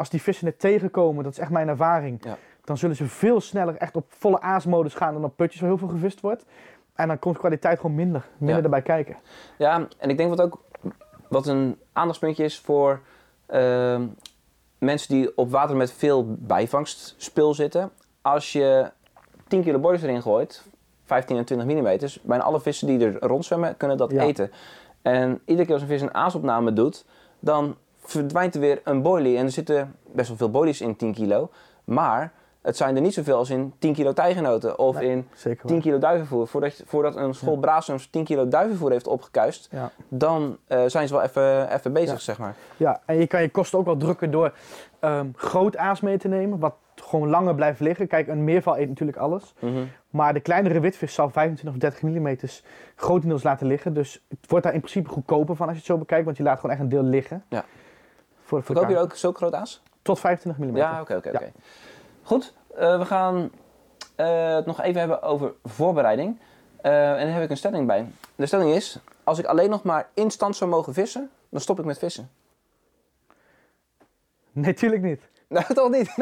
als 0.00 0.10
die 0.10 0.22
vissen 0.22 0.46
het 0.46 0.58
tegenkomen, 0.58 1.24
dat 1.24 1.32
is 1.32 1.38
echt 1.38 1.50
mijn 1.50 1.68
ervaring. 1.68 2.24
Ja. 2.24 2.36
Dan 2.64 2.78
zullen 2.78 2.96
ze 2.96 3.06
veel 3.06 3.40
sneller 3.40 3.76
echt 3.76 3.96
op 3.96 4.04
volle 4.08 4.40
aasmodus 4.40 4.94
gaan 4.94 5.12
dan 5.14 5.24
op 5.24 5.36
putjes 5.36 5.60
waar 5.60 5.68
heel 5.70 5.78
veel 5.78 5.88
gevist 5.88 6.20
wordt. 6.20 6.44
En 6.94 7.08
dan 7.08 7.18
komt 7.18 7.34
de 7.34 7.40
kwaliteit 7.40 7.80
gewoon 7.80 7.94
minder, 7.96 8.26
minder 8.38 8.56
Ja. 8.56 8.62
erbij 8.62 8.82
kijken. 8.82 9.16
Ja, 9.58 9.86
en 9.98 10.10
ik 10.10 10.16
denk 10.16 10.28
wat 10.28 10.40
ook 10.40 10.60
wat 11.28 11.46
een 11.46 11.78
aandachtspuntje 11.92 12.44
is 12.44 12.58
voor 12.58 13.00
ehm, 13.46 14.06
mensen 14.78 15.14
die 15.14 15.36
op 15.36 15.50
water 15.50 15.76
met 15.76 15.92
veel 15.92 16.34
bijvangstspul 16.38 17.54
zitten. 17.54 17.90
Als 18.22 18.52
je 18.52 18.90
10 19.48 19.62
kilo 19.62 19.78
bordes 19.78 20.02
erin 20.02 20.22
gooit, 20.22 20.64
15 21.04 21.36
en 21.36 21.44
20 21.44 21.66
mm, 21.66 21.98
bijna 22.22 22.44
alle 22.44 22.60
vissen 22.60 22.86
die 22.86 23.06
er 23.06 23.18
rondzwemmen 23.26 23.76
kunnen 23.76 23.96
dat 23.96 24.10
Ja. 24.10 24.22
eten. 24.22 24.50
En 25.02 25.40
iedere 25.44 25.64
keer 25.64 25.74
als 25.74 25.82
een 25.82 25.88
vis 25.88 26.00
een 26.02 26.14
aasopname 26.14 26.72
doet, 26.72 27.04
dan 27.40 27.76
verdwijnt 28.10 28.54
er 28.54 28.60
weer 28.60 28.80
een 28.84 29.02
boilie. 29.02 29.36
En 29.36 29.44
er 29.44 29.50
zitten 29.50 29.94
best 30.12 30.28
wel 30.28 30.36
veel 30.36 30.50
boilies 30.50 30.80
in 30.80 30.96
10 30.96 31.12
kilo, 31.14 31.50
maar 31.84 32.32
het 32.62 32.76
zijn 32.76 32.96
er 32.96 33.02
niet 33.02 33.14
zoveel 33.14 33.36
als 33.36 33.50
in 33.50 33.72
10 33.78 33.92
kilo 33.94 34.12
tijgenoten 34.12 34.78
of 34.78 34.96
Nee. 34.98 35.08
in 35.10 35.28
Zeker 35.34 35.60
10 35.66 35.70
waar. 35.74 35.80
kilo 35.84 35.98
duivenvoer. 35.98 36.46
Voordat, 36.46 36.76
je- 36.76 36.84
voordat 36.86 37.16
een 37.16 37.34
school 37.34 37.56
Brasums 37.56 38.06
10 38.10 38.24
kilo 38.24 38.48
duivenvoer 38.48 38.90
heeft 38.90 39.06
opgekuist, 39.06 39.68
Ja. 39.70 39.90
dan 40.08 40.56
eh, 40.66 40.82
zijn 40.86 41.08
ze 41.08 41.14
wel 41.14 41.22
even, 41.22 41.74
even 41.74 41.92
bezig, 41.92 42.10
Ja. 42.12 42.18
zeg 42.18 42.38
maar. 42.38 42.54
ja, 42.76 43.00
en 43.06 43.16
je 43.16 43.26
kan 43.26 43.42
je 43.42 43.50
kosten 43.50 43.78
ook 43.78 43.84
wel 43.84 43.96
drukken 43.96 44.30
door 44.30 44.52
ehm, 45.00 45.26
groot 45.34 45.76
aas 45.76 46.00
mee 46.00 46.18
te 46.18 46.28
nemen. 46.28 46.58
Wat 46.58 46.74
gewoon 46.94 47.28
langer 47.28 47.54
blijft 47.54 47.80
liggen. 47.80 48.06
Kijk, 48.06 48.28
een 48.28 48.44
meerval 48.44 48.78
eet 48.78 48.88
natuurlijk 48.88 49.18
alles. 49.18 49.54
Mhm. 49.58 49.82
Maar 50.10 50.34
de 50.34 50.40
kleinere 50.40 50.80
witvis 50.80 51.14
zal 51.14 51.30
25 51.30 51.74
of 51.74 51.80
30 51.80 52.02
mm 52.02 52.36
grotendeels 52.96 53.42
laten 53.42 53.66
liggen. 53.66 53.94
Dus 53.94 54.24
het 54.28 54.38
wordt 54.48 54.64
daar 54.64 54.74
in 54.74 54.80
principe 54.80 55.08
goedkoper 55.08 55.56
van 55.56 55.66
als 55.66 55.74
je 55.74 55.82
het 55.82 55.90
zo 55.92 55.98
bekijkt. 55.98 56.24
Want 56.24 56.36
je 56.36 56.42
laat 56.42 56.56
gewoon 56.56 56.70
echt 56.74 56.80
een 56.84 56.88
deel 56.88 57.02
liggen. 57.02 57.44
Ja. 57.48 57.64
Voor, 58.50 58.62
Verkoop 58.62 58.88
je 58.88 58.98
ook 58.98 59.16
zo 59.16 59.32
groot 59.32 59.54
aas? 59.54 59.82
Tot 60.02 60.20
25 60.20 60.64
mm. 60.64 60.76
Ja, 60.76 61.00
oké, 61.00 61.16
oké, 61.16 61.30
Ja. 61.30 61.38
oké. 61.38 61.52
Goed, 62.22 62.54
eh, 62.74 62.98
we 62.98 63.04
gaan 63.04 63.50
eh, 64.16 64.54
het 64.54 64.66
nog 64.66 64.80
even 64.80 65.00
hebben 65.00 65.22
over 65.22 65.52
voorbereiding. 65.64 66.38
Eh, 66.80 67.10
en 67.10 67.24
daar 67.26 67.34
heb 67.34 67.42
ik 67.42 67.50
een 67.50 67.56
stelling 67.56 67.86
bij. 67.86 68.06
De 68.34 68.46
stelling 68.46 68.70
is, 68.74 68.98
als 69.24 69.38
ik 69.38 69.44
alleen 69.44 69.70
nog 69.70 69.82
maar 69.82 70.08
instant 70.14 70.56
zou 70.56 70.70
mogen 70.70 70.94
vissen, 70.94 71.30
dan 71.48 71.60
stop 71.60 71.78
ik 71.78 71.84
met 71.84 71.98
vissen. 71.98 72.30
Nee, 74.52 74.74
tuurlijk 74.74 75.02
niet. 75.02 75.20
Nou, 75.48 75.64
toch 75.74 75.90
niet? 75.90 76.14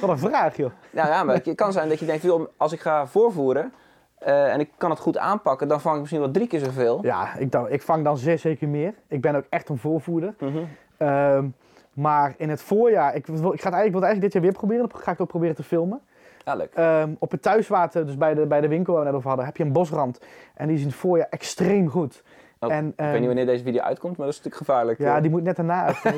Wat 0.00 0.10
een 0.10 0.18
vraag, 0.18 0.56
joh. 0.56 0.70
nou 0.90 1.08
ja, 1.08 1.24
maar 1.24 1.34
het 1.34 1.54
kan 1.54 1.72
zijn 1.72 1.88
dat 1.88 1.98
je 1.98 2.06
denkt, 2.06 2.22
joh, 2.22 2.48
als 2.56 2.72
ik 2.72 2.80
ga 2.80 3.06
voorvoeren 3.06 3.72
en 4.18 4.60
ik 4.60 4.70
kan 4.76 4.90
het 4.90 4.98
goed 4.98 5.18
aanpakken, 5.18 5.68
dan 5.68 5.80
vang 5.80 5.94
ik 5.94 6.00
misschien 6.00 6.20
wel 6.20 6.30
drie 6.30 6.46
keer 6.46 6.60
zoveel. 6.60 6.98
Ja, 7.02 7.34
ik, 7.36 7.52
dacht, 7.52 7.72
ik 7.72 7.82
vang 7.82 8.04
dan 8.04 8.18
zeer 8.18 8.38
zeker 8.38 8.68
meer. 8.68 8.94
Ik 9.08 9.20
ben 9.20 9.34
ook 9.34 9.44
echt 9.48 9.68
een 9.68 9.78
voorvoerder. 9.78 10.34
Mhm. 10.38 10.64
Ehm, 10.96 11.46
maar 11.92 12.34
in 12.36 12.48
het 12.50 12.62
voorjaar, 12.62 13.14
ik, 13.14 13.26
wil, 13.26 13.36
ik 13.36 13.42
ga 13.42 13.48
het 13.50 13.54
eigenlijk, 13.54 13.92
wil 13.92 14.00
het 14.00 14.04
eigenlijk 14.10 14.22
dit 14.22 14.32
jaar 14.32 14.42
weer 14.42 14.52
proberen. 14.52 14.88
Dan 14.88 15.00
ga 15.00 15.12
ik 15.12 15.20
ook 15.20 15.28
proberen 15.28 15.54
te 15.54 15.62
filmen. 15.62 16.00
Ja, 16.44 16.54
leuk. 16.54 16.74
Ehm, 16.74 17.10
op 17.18 17.30
het 17.30 17.42
thuiswater, 17.42 18.06
dus 18.06 18.16
bij 18.16 18.34
de, 18.34 18.46
bij 18.46 18.60
de 18.60 18.68
winkel 18.68 18.92
waar 18.92 19.02
we 19.02 19.08
net 19.08 19.16
over 19.16 19.28
hadden, 19.28 19.46
heb 19.46 19.56
je 19.56 19.64
een 19.64 19.72
bosrand. 19.72 20.20
En 20.54 20.66
die 20.66 20.76
is 20.76 20.82
in 20.82 20.88
het 20.88 20.96
voorjaar 20.96 21.26
extreem 21.30 21.88
goed. 21.88 22.22
Oh, 22.60 22.72
en, 22.72 22.86
ik 22.86 22.92
weet 22.96 23.06
ehm, 23.06 23.16
niet 23.18 23.26
wanneer 23.26 23.46
deze 23.46 23.64
video 23.64 23.82
uitkomt, 23.82 24.16
maar 24.16 24.26
dat 24.26 24.34
is 24.34 24.42
natuurlijk 24.42 24.66
gevaarlijk. 24.66 24.98
Ja, 24.98 25.16
eh. 25.16 25.22
die 25.22 25.30
moet 25.30 25.42
net 25.42 25.56
daarna 25.56 25.84
uit. 25.84 26.02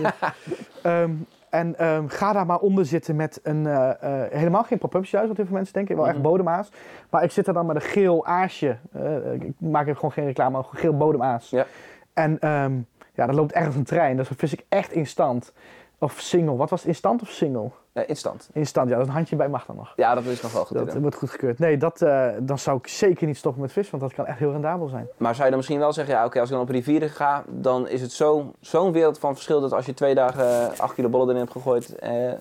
Ehm, 0.82 1.10
en 1.50 1.78
ehm, 1.78 2.06
ga 2.08 2.32
daar 2.32 2.46
maar 2.46 2.58
onder 2.58 2.86
zitten 2.86 3.16
met 3.16 3.40
een, 3.42 3.66
eh, 3.66 3.90
eh, 3.90 4.32
helemaal 4.32 4.62
geen 4.62 4.78
pop-ups 4.78 5.10
juist, 5.10 5.28
wat 5.28 5.36
heel 5.36 5.46
veel 5.46 5.54
mensen 5.54 5.74
denken. 5.74 5.96
Wel 5.96 6.04
echt 6.06 6.14
Mhm. 6.14 6.22
bodemaas. 6.22 6.70
Maar 7.10 7.22
ik 7.22 7.30
zit 7.30 7.46
er 7.46 7.52
dan 7.52 7.66
met 7.66 7.76
een 7.76 7.82
geel 7.82 8.26
aasje. 8.26 8.76
Eh, 8.92 9.32
ik 9.32 9.52
maak 9.58 9.88
er 9.88 9.94
gewoon 9.94 10.12
geen 10.12 10.24
reclame, 10.24 10.50
maar 10.50 10.60
een 10.70 10.78
geel 10.78 10.96
bodemaas. 10.96 11.50
Ja. 11.50 11.66
En 12.12 12.38
ehm, 12.40 12.72
ja, 13.18 13.26
dat 13.26 13.34
loopt 13.34 13.52
echt 13.52 13.66
als 13.66 13.74
een 13.74 13.84
trein. 13.84 14.16
Dus 14.16 14.28
dan 14.28 14.36
vis 14.36 14.52
ik 14.52 14.64
echt 14.68 14.92
in 14.92 15.06
stand. 15.06 15.52
Of 16.00 16.20
single. 16.20 16.56
Wat 16.56 16.70
was 16.70 16.80
het, 16.80 16.88
in 16.88 16.94
stand 16.94 17.22
of 17.22 17.28
single? 17.28 17.70
Eh, 17.92 18.02
in 18.06 18.16
stand. 18.16 18.48
In 18.52 18.66
stand, 18.66 18.88
ja. 18.88 18.94
Dat 18.94 19.02
is 19.02 19.08
een 19.08 19.14
handje 19.16 19.36
bij 19.36 19.48
mag 19.48 19.66
dan 19.66 19.76
nog. 19.76 19.92
Ja, 19.96 20.14
dat 20.14 20.24
is 20.24 20.42
nog 20.42 20.52
wel 20.52 20.64
goed. 20.64 20.76
Dat 20.76 20.94
wordt 20.94 21.16
goedgekeurd. 21.16 21.58
Nee, 21.58 21.76
dat, 21.76 22.02
eh, 22.02 22.28
dan 22.40 22.58
zou 22.58 22.78
ik 22.78 22.86
zeker 22.86 23.26
niet 23.26 23.36
stoppen 23.36 23.62
met 23.62 23.72
vissen, 23.72 23.98
want 23.98 24.10
dat 24.10 24.18
kan 24.20 24.26
echt 24.32 24.38
heel 24.38 24.52
rendabel 24.52 24.88
zijn. 24.88 25.06
Maar 25.16 25.32
zou 25.32 25.42
je 25.44 25.48
dan 25.48 25.56
misschien 25.58 25.78
wel 25.78 25.92
zeggen, 25.92 26.14
ja 26.14 26.24
oké, 26.24 26.40
als 26.40 26.48
ik 26.48 26.54
dan 26.54 26.64
op 26.64 26.70
rivieren 26.70 27.10
ga, 27.10 27.44
dan 27.48 27.88
is 27.88 28.00
het 28.00 28.12
zo- 28.12 28.52
zo'n 28.60 28.92
wereld 28.92 29.18
van 29.18 29.34
verschil 29.34 29.60
dat 29.60 29.72
als 29.72 29.86
je 29.86 29.94
twee 29.94 30.14
dagen 30.14 30.44
eh, 30.72 30.78
acht 30.78 30.94
kilo 30.94 31.08
bollen 31.08 31.26
erin 31.28 31.40
hebt 31.40 31.52
gegooid, 31.52 31.94
eh, 31.98 32.32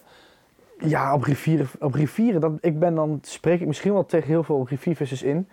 Ja, 0.80 1.14
op 1.14 1.24
rivieren, 1.24 1.68
op 1.80 1.94
rivieren 1.94 2.42
dat, 2.42 2.52
ik 2.62 2.80
ben 2.80 2.96
dan, 2.96 3.20
spreek 3.22 3.60
ik 3.62 3.68
misschien 3.68 3.94
wel 3.94 4.06
tegen 4.06 4.28
heel 4.28 4.44
veel 4.44 4.66
riviervissers 4.70 5.24
in. 5.24 5.50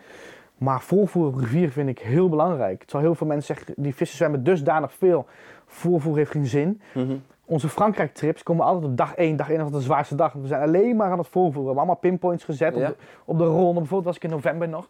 Maar 0.59 0.81
voorvoer 0.81 1.27
op 1.27 1.35
rivieren 1.35 1.73
vind 1.73 1.89
ik 1.89 1.99
heel 1.99 2.29
belangrijk. 2.29 2.79
Terwijl 2.85 3.05
heel 3.05 3.15
veel 3.15 3.27
mensen 3.27 3.57
zeggen, 3.57 3.75
die 3.83 3.95
vissen 3.95 4.17
zwemmen 4.17 4.45
dusdanig 4.45 4.93
veel, 4.93 5.27
voorvoer 5.67 6.17
heeft 6.17 6.31
geen 6.31 6.47
zin. 6.47 6.81
mhm. 6.95 7.17
Onze 7.47 7.69
Frankrijk-trips 7.69 8.43
komen 8.43 8.65
altijd 8.67 8.85
op 8.91 8.97
dag 8.97 9.15
1, 9.15 9.37
dag 9.37 9.51
1 9.51 9.59
was 9.63 9.71
de 9.71 9.81
zwaarste 9.81 10.15
dag. 10.15 10.33
We 10.33 10.47
zijn 10.47 10.63
alleen 10.63 10.97
maar 10.97 11.11
aan 11.11 11.19
het 11.19 11.27
voorvoeren. 11.29 11.61
We 11.61 11.67
hebben 11.67 11.77
allemaal 11.77 11.97
pinpoints 12.11 12.45
gezet 12.45 12.75
Ja. 12.77 12.81
op, 12.81 12.87
de, 12.87 12.97
op 13.25 13.39
de 13.39 13.45
ronde. 13.45 13.73
Bijvoorbeeld 13.81 14.05
was 14.05 14.17
ik 14.17 14.23
in 14.23 14.31
november 14.31 14.69
nog. 14.69 14.89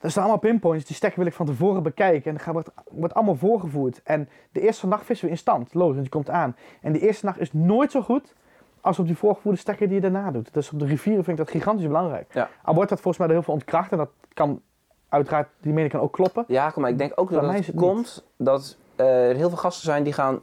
Er 0.00 0.10
staan 0.10 0.22
allemaal 0.22 0.40
pinpoints, 0.40 0.84
die 0.84 0.96
stekken 0.96 1.18
wil 1.18 1.28
ik 1.28 1.34
van 1.34 1.46
tevoren 1.46 1.82
bekijken. 1.82 2.30
En 2.36 2.40
dan 2.44 2.52
wordt, 2.52 2.70
wordt 2.90 3.14
allemaal 3.14 3.34
voorgevoerd. 3.36 4.00
En 4.04 4.28
de 4.52 4.60
eerste 4.60 4.86
nacht 4.86 5.04
vissen 5.04 5.26
we 5.26 5.32
in 5.32 5.38
stand, 5.38 5.74
logisch, 5.74 5.92
want 5.92 6.00
die 6.02 6.10
komt 6.12 6.30
aan. 6.30 6.56
En 6.80 6.92
die 6.92 7.02
eerste 7.02 7.24
nacht 7.26 7.40
is 7.40 7.52
nooit 7.52 7.90
zo 7.90 8.00
goed 8.02 8.34
als 8.80 8.98
op 8.98 9.06
die 9.06 9.16
voorgevoerde 9.16 9.58
stekker 9.58 9.86
die 9.86 9.94
je 9.94 10.00
daarna 10.10 10.30
doet. 10.30 10.54
Dus 10.54 10.72
op 10.72 10.78
de 10.78 10.84
rivieren 10.86 11.24
vind 11.24 11.38
ik 11.38 11.44
dat 11.44 11.54
gigantisch 11.54 11.86
belangrijk. 11.86 12.34
Ja. 12.34 12.48
Al 12.62 12.74
wordt 12.74 12.90
dat 12.90 13.00
volgens 13.00 13.18
mij 13.18 13.26
door 13.26 13.36
heel 13.36 13.44
veel 13.44 13.54
ontkracht. 13.54 13.92
En 13.92 13.98
dat 13.98 14.10
kan 14.34 14.60
uiteraard, 15.08 15.48
die 15.60 15.72
mening 15.72 15.92
kan 15.92 16.00
ook 16.00 16.12
kloppen. 16.12 16.44
ja, 16.48 16.70
kom 16.70 16.82
maar 16.82 16.90
ik 16.90 16.98
denk 16.98 17.12
ook 17.14 17.30
dat 17.30 17.42
mij 17.42 17.56
het 17.56 17.70
komt 17.74 18.24
dat 18.36 18.76
eh, 18.96 19.28
er 19.28 19.36
heel 19.36 19.48
veel 19.48 19.58
gasten 19.58 19.84
zijn 19.84 20.02
die 20.02 20.12
gaan, 20.12 20.40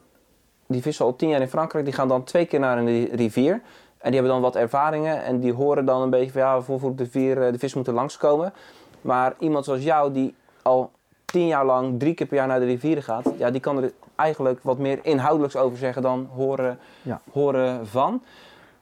die 0.67 0.81
vissen 0.81 1.05
al 1.05 1.15
tien 1.15 1.29
jaar 1.29 1.41
in 1.41 1.47
Frankrijk, 1.49 1.85
die 1.85 1.93
gaan 1.93 2.07
dan 2.07 2.23
twee 2.23 2.45
keer 2.45 2.59
naar 2.59 2.77
een 2.77 2.85
ri- 2.85 3.09
rivier. 3.15 3.61
En 3.97 4.11
die 4.11 4.19
hebben 4.19 4.31
dan 4.31 4.41
wat 4.51 4.55
ervaringen 4.55 5.23
en 5.23 5.39
die 5.39 5.53
horen 5.53 5.85
dan 5.85 6.01
een 6.01 6.09
beetje 6.09 6.31
van 6.31 6.41
ja, 6.41 6.57
op 6.67 6.97
de 6.97 7.03
rivier, 7.03 7.41
eh, 7.45 7.51
de 7.51 7.59
vis 7.59 7.73
moeten 7.73 7.93
langskomen. 7.93 8.53
Maar 9.01 9.33
iemand 9.39 9.65
zoals 9.65 9.83
jou 9.83 10.11
die 10.11 10.35
al 10.61 10.91
tien 11.25 11.47
jaar 11.47 11.65
lang 11.65 11.99
drie 11.99 12.13
keer 12.13 12.27
per 12.27 12.37
jaar 12.37 12.47
naar 12.47 12.59
de 12.59 12.65
rivieren 12.65 13.03
gaat, 13.03 13.25
ja, 13.37 13.51
die 13.51 13.61
kan 13.61 13.83
er 13.83 13.91
eigenlijk 14.15 14.59
wat 14.61 14.77
meer 14.77 14.99
inhoudelijks 15.01 15.55
over 15.55 15.77
zeggen 15.77 16.01
dan 16.01 16.29
horen, 16.35 16.79
Ja. 17.01 17.21
horen 17.31 17.87
van. 17.87 18.23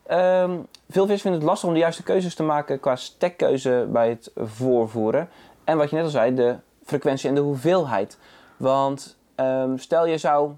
Ehm, 0.05 0.51
veel 0.89 1.01
vissers 1.01 1.21
vinden 1.21 1.39
het 1.39 1.49
lastig 1.49 1.67
om 1.67 1.73
de 1.73 1.79
juiste 1.81 2.03
keuzes 2.03 2.35
te 2.35 2.43
maken 2.43 2.79
qua 2.79 2.95
stekkeuze 2.95 3.87
bij 3.91 4.09
het 4.09 4.31
voorvoeren. 4.35 5.29
En 5.63 5.77
wat 5.77 5.89
je 5.89 5.95
net 5.95 6.05
al 6.05 6.11
zei, 6.11 6.35
de 6.35 6.55
frequentie 6.85 7.29
en 7.29 7.35
de 7.35 7.41
hoeveelheid. 7.41 8.17
Want 8.57 9.17
ehm, 9.35 9.77
stel 9.77 10.05
je 10.05 10.17
zou 10.17 10.51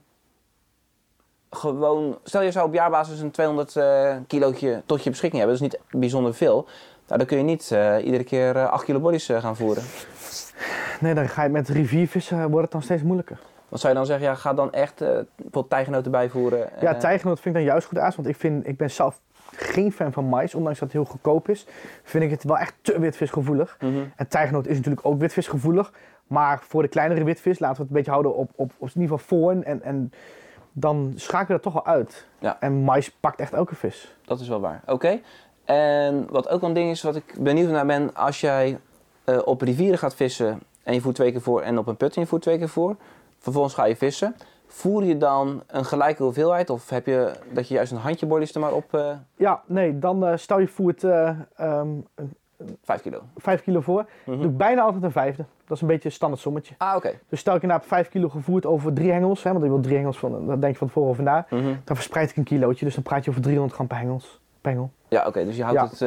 gewoon, 1.50 2.18
stel 2.24 2.42
je 2.42 2.52
zou 2.52 2.68
op 2.68 2.74
jaarbasis 2.74 3.20
een 3.20 3.32
200 3.32 3.76
eh 3.76 4.16
kilootje 4.28 4.82
tot 4.86 5.04
je 5.04 5.10
beschikking 5.10 5.42
hebben, 5.42 5.60
dat 5.60 5.72
is 5.72 5.74
niet 5.74 6.02
bijzonder 6.02 6.34
veel. 6.34 6.68
Nou, 7.08 7.18
dan 7.18 7.26
kun 7.28 7.38
je 7.38 7.44
niet 7.44 7.72
eh, 7.72 8.06
iedere 8.06 8.24
keer 8.24 8.56
eh 8.56 8.70
8 8.70 8.86
kilo 8.86 9.00
bodies 9.00 9.30
eh, 9.30 9.42
gaan 9.42 9.56
voeren. 9.56 9.84
Nee, 11.00 11.14
dan 11.14 11.30
ga 11.30 11.44
je 11.44 11.50
met 11.50 11.70
riviervissen, 11.70 12.50
wordt 12.50 12.62
het 12.62 12.72
dan 12.72 12.82
steeds 12.82 13.02
moeilijker. 13.02 13.40
Wat 13.70 13.80
zou 13.80 13.94
je 13.94 14.00
dan 14.00 14.08
zeggen, 14.08 14.28
ja, 14.28 14.36
ga 14.36 14.54
dan 14.54 14.72
echt 14.72 15.02
eh 15.02 15.10
bijvoorbeeld 15.36 15.70
tijgenoten 15.70 16.12
bijvoeren? 16.12 16.70
Ja, 16.80 16.94
eh, 16.94 17.00
tijgenoot 17.00 17.40
vind 17.40 17.56
ik 17.56 17.62
dan 17.62 17.72
juist 17.72 17.88
goed 17.88 17.98
uit, 17.98 18.16
want 18.16 18.28
ik, 18.28 18.36
vind, 18.36 18.68
ik 18.68 18.78
ben 18.78 18.92
zelf 18.92 19.20
geen 19.58 19.92
fan 19.92 20.14
van 20.14 20.26
mais, 20.26 20.56
ondanks 20.56 20.80
dat 20.80 20.88
het 20.88 20.98
heel 20.98 21.12
goedkoop 21.12 21.50
is. 21.50 21.68
Vind 22.04 22.24
ik 22.24 22.30
het 22.30 22.44
wel 22.44 22.58
echt 22.58 22.74
te 22.82 23.00
witvisgevoelig. 23.00 23.78
mhm. 23.80 24.04
En 24.16 24.28
tijgenoot 24.28 24.68
is 24.68 24.76
natuurlijk 24.76 25.06
ook 25.06 25.20
witvisgevoelig, 25.20 25.94
maar 26.28 26.60
voor 26.62 26.82
de 26.82 26.88
kleinere 26.88 27.24
witvis 27.24 27.60
laten 27.60 27.76
we 27.76 27.82
het 27.82 27.92
een 27.92 27.98
beetje 27.98 28.12
houden 28.12 28.36
op, 28.36 28.52
op, 28.56 28.72
op 28.78 28.90
geval 28.90 29.18
voor 29.18 29.52
en, 29.52 29.84
en 29.84 30.12
dan 30.72 31.14
schakelen 31.16 31.48
we 31.48 31.64
dat 31.64 31.74
toch 31.74 31.84
wel 31.84 31.94
uit. 31.94 32.28
Ja. 32.40 32.58
En 32.60 32.74
mais 32.74 33.12
pakt 33.12 33.40
echt 33.40 33.54
elke 33.54 33.76
vis. 33.76 34.16
Dat 34.26 34.40
is 34.40 34.48
wel 34.48 34.60
waar. 34.60 34.82
Oké. 34.86 35.20
En 35.66 36.28
wat 36.30 36.50
ook 36.50 36.62
een 36.62 36.74
ding 36.74 36.90
is, 36.90 37.02
wat 37.02 37.16
ik 37.16 37.36
benieuwd 37.40 37.70
naar 37.70 37.86
ben, 37.86 38.16
als 38.16 38.42
jij 38.42 38.80
eh, 39.24 39.40
op 39.46 39.62
rivieren 39.62 39.98
gaat 39.98 40.16
vissen 40.16 40.60
en 40.84 40.94
je 40.94 41.02
voert 41.02 41.16
twee 41.16 41.32
keer 41.32 41.42
voor 41.42 41.62
en 41.62 41.78
op 41.78 41.88
een 41.88 41.98
put 41.98 42.16
en 42.16 42.22
je 42.22 42.28
voert 42.28 42.42
twee 42.42 42.58
keer 42.58 42.70
voor, 42.70 42.96
vervolgens 43.40 43.74
ga 43.74 43.86
je 43.86 43.96
vissen. 43.96 44.36
Voer 44.76 45.04
je 45.04 45.18
dan 45.18 45.64
een 45.68 45.86
gelijke 45.86 46.24
hoeveelheid 46.24 46.70
of 46.70 46.90
heb 46.90 47.06
je 47.06 47.32
dat 47.52 47.68
je 47.68 47.74
juist 47.74 47.92
een 47.92 47.98
handje 47.98 48.26
bodies 48.26 48.54
er 48.54 48.60
maar 48.60 48.74
op 48.74 48.94
eh 48.94 49.12
Ja, 49.36 49.62
nee, 49.66 50.00
dan 50.00 50.26
eh, 50.26 50.38
stel 50.38 50.60
je 50.60 50.68
voert 50.68 51.04
eh 51.04 51.30
ehm, 51.56 51.90
5 52.84 53.02
kilo? 53.02 53.22
5 53.38 53.62
kilo 53.64 53.82
voor. 53.82 54.06
Mhm. 54.26 54.42
Doe 54.42 54.50
ik 54.52 54.58
bijna 54.58 54.82
altijd 54.82 55.04
een 55.04 55.12
vijfde. 55.12 55.46
Dat 55.68 55.76
is 55.78 55.82
een 55.82 55.88
beetje 55.88 56.10
een 56.10 56.16
standaard 56.16 56.42
sommetje. 56.42 56.76
Ah, 56.78 56.96
oké. 56.96 57.12
Dus 57.30 57.40
stel 57.40 57.56
ik 57.56 57.62
inderdaad 57.62 57.88
5 57.88 58.10
kilo 58.10 58.30
gevoerd 58.30 58.66
over 58.66 58.94
drie 58.94 59.12
hengels, 59.12 59.44
hè, 59.44 59.52
want 59.52 59.64
ik 59.64 59.70
wil 59.70 59.80
drie 59.80 59.96
hengels 59.96 60.18
van, 60.18 60.48
daar 60.48 60.60
denk 60.60 60.72
je 60.74 60.78
van 60.78 60.88
tevoren 60.88 61.10
over 61.10 61.24
na. 61.24 61.46
Mhm. 61.50 61.74
Dan 61.84 61.96
verspreid 61.96 62.30
ik 62.30 62.38
een 62.38 62.44
kilootje, 62.44 62.86
dus 62.86 62.94
dan 62.94 63.04
praat 63.04 63.24
je 63.24 63.30
over 63.30 63.42
300 63.42 63.74
gram 63.74 63.88
per 63.88 63.98
hengels. 63.98 64.40
per 64.62 64.72
hengel. 64.72 64.92
Ja, 65.08 65.28
oké. 65.28 65.46
dus 65.46 65.56
je 65.58 65.64
houdt, 65.64 65.80
Ja. 65.80 65.86
het, 65.88 66.00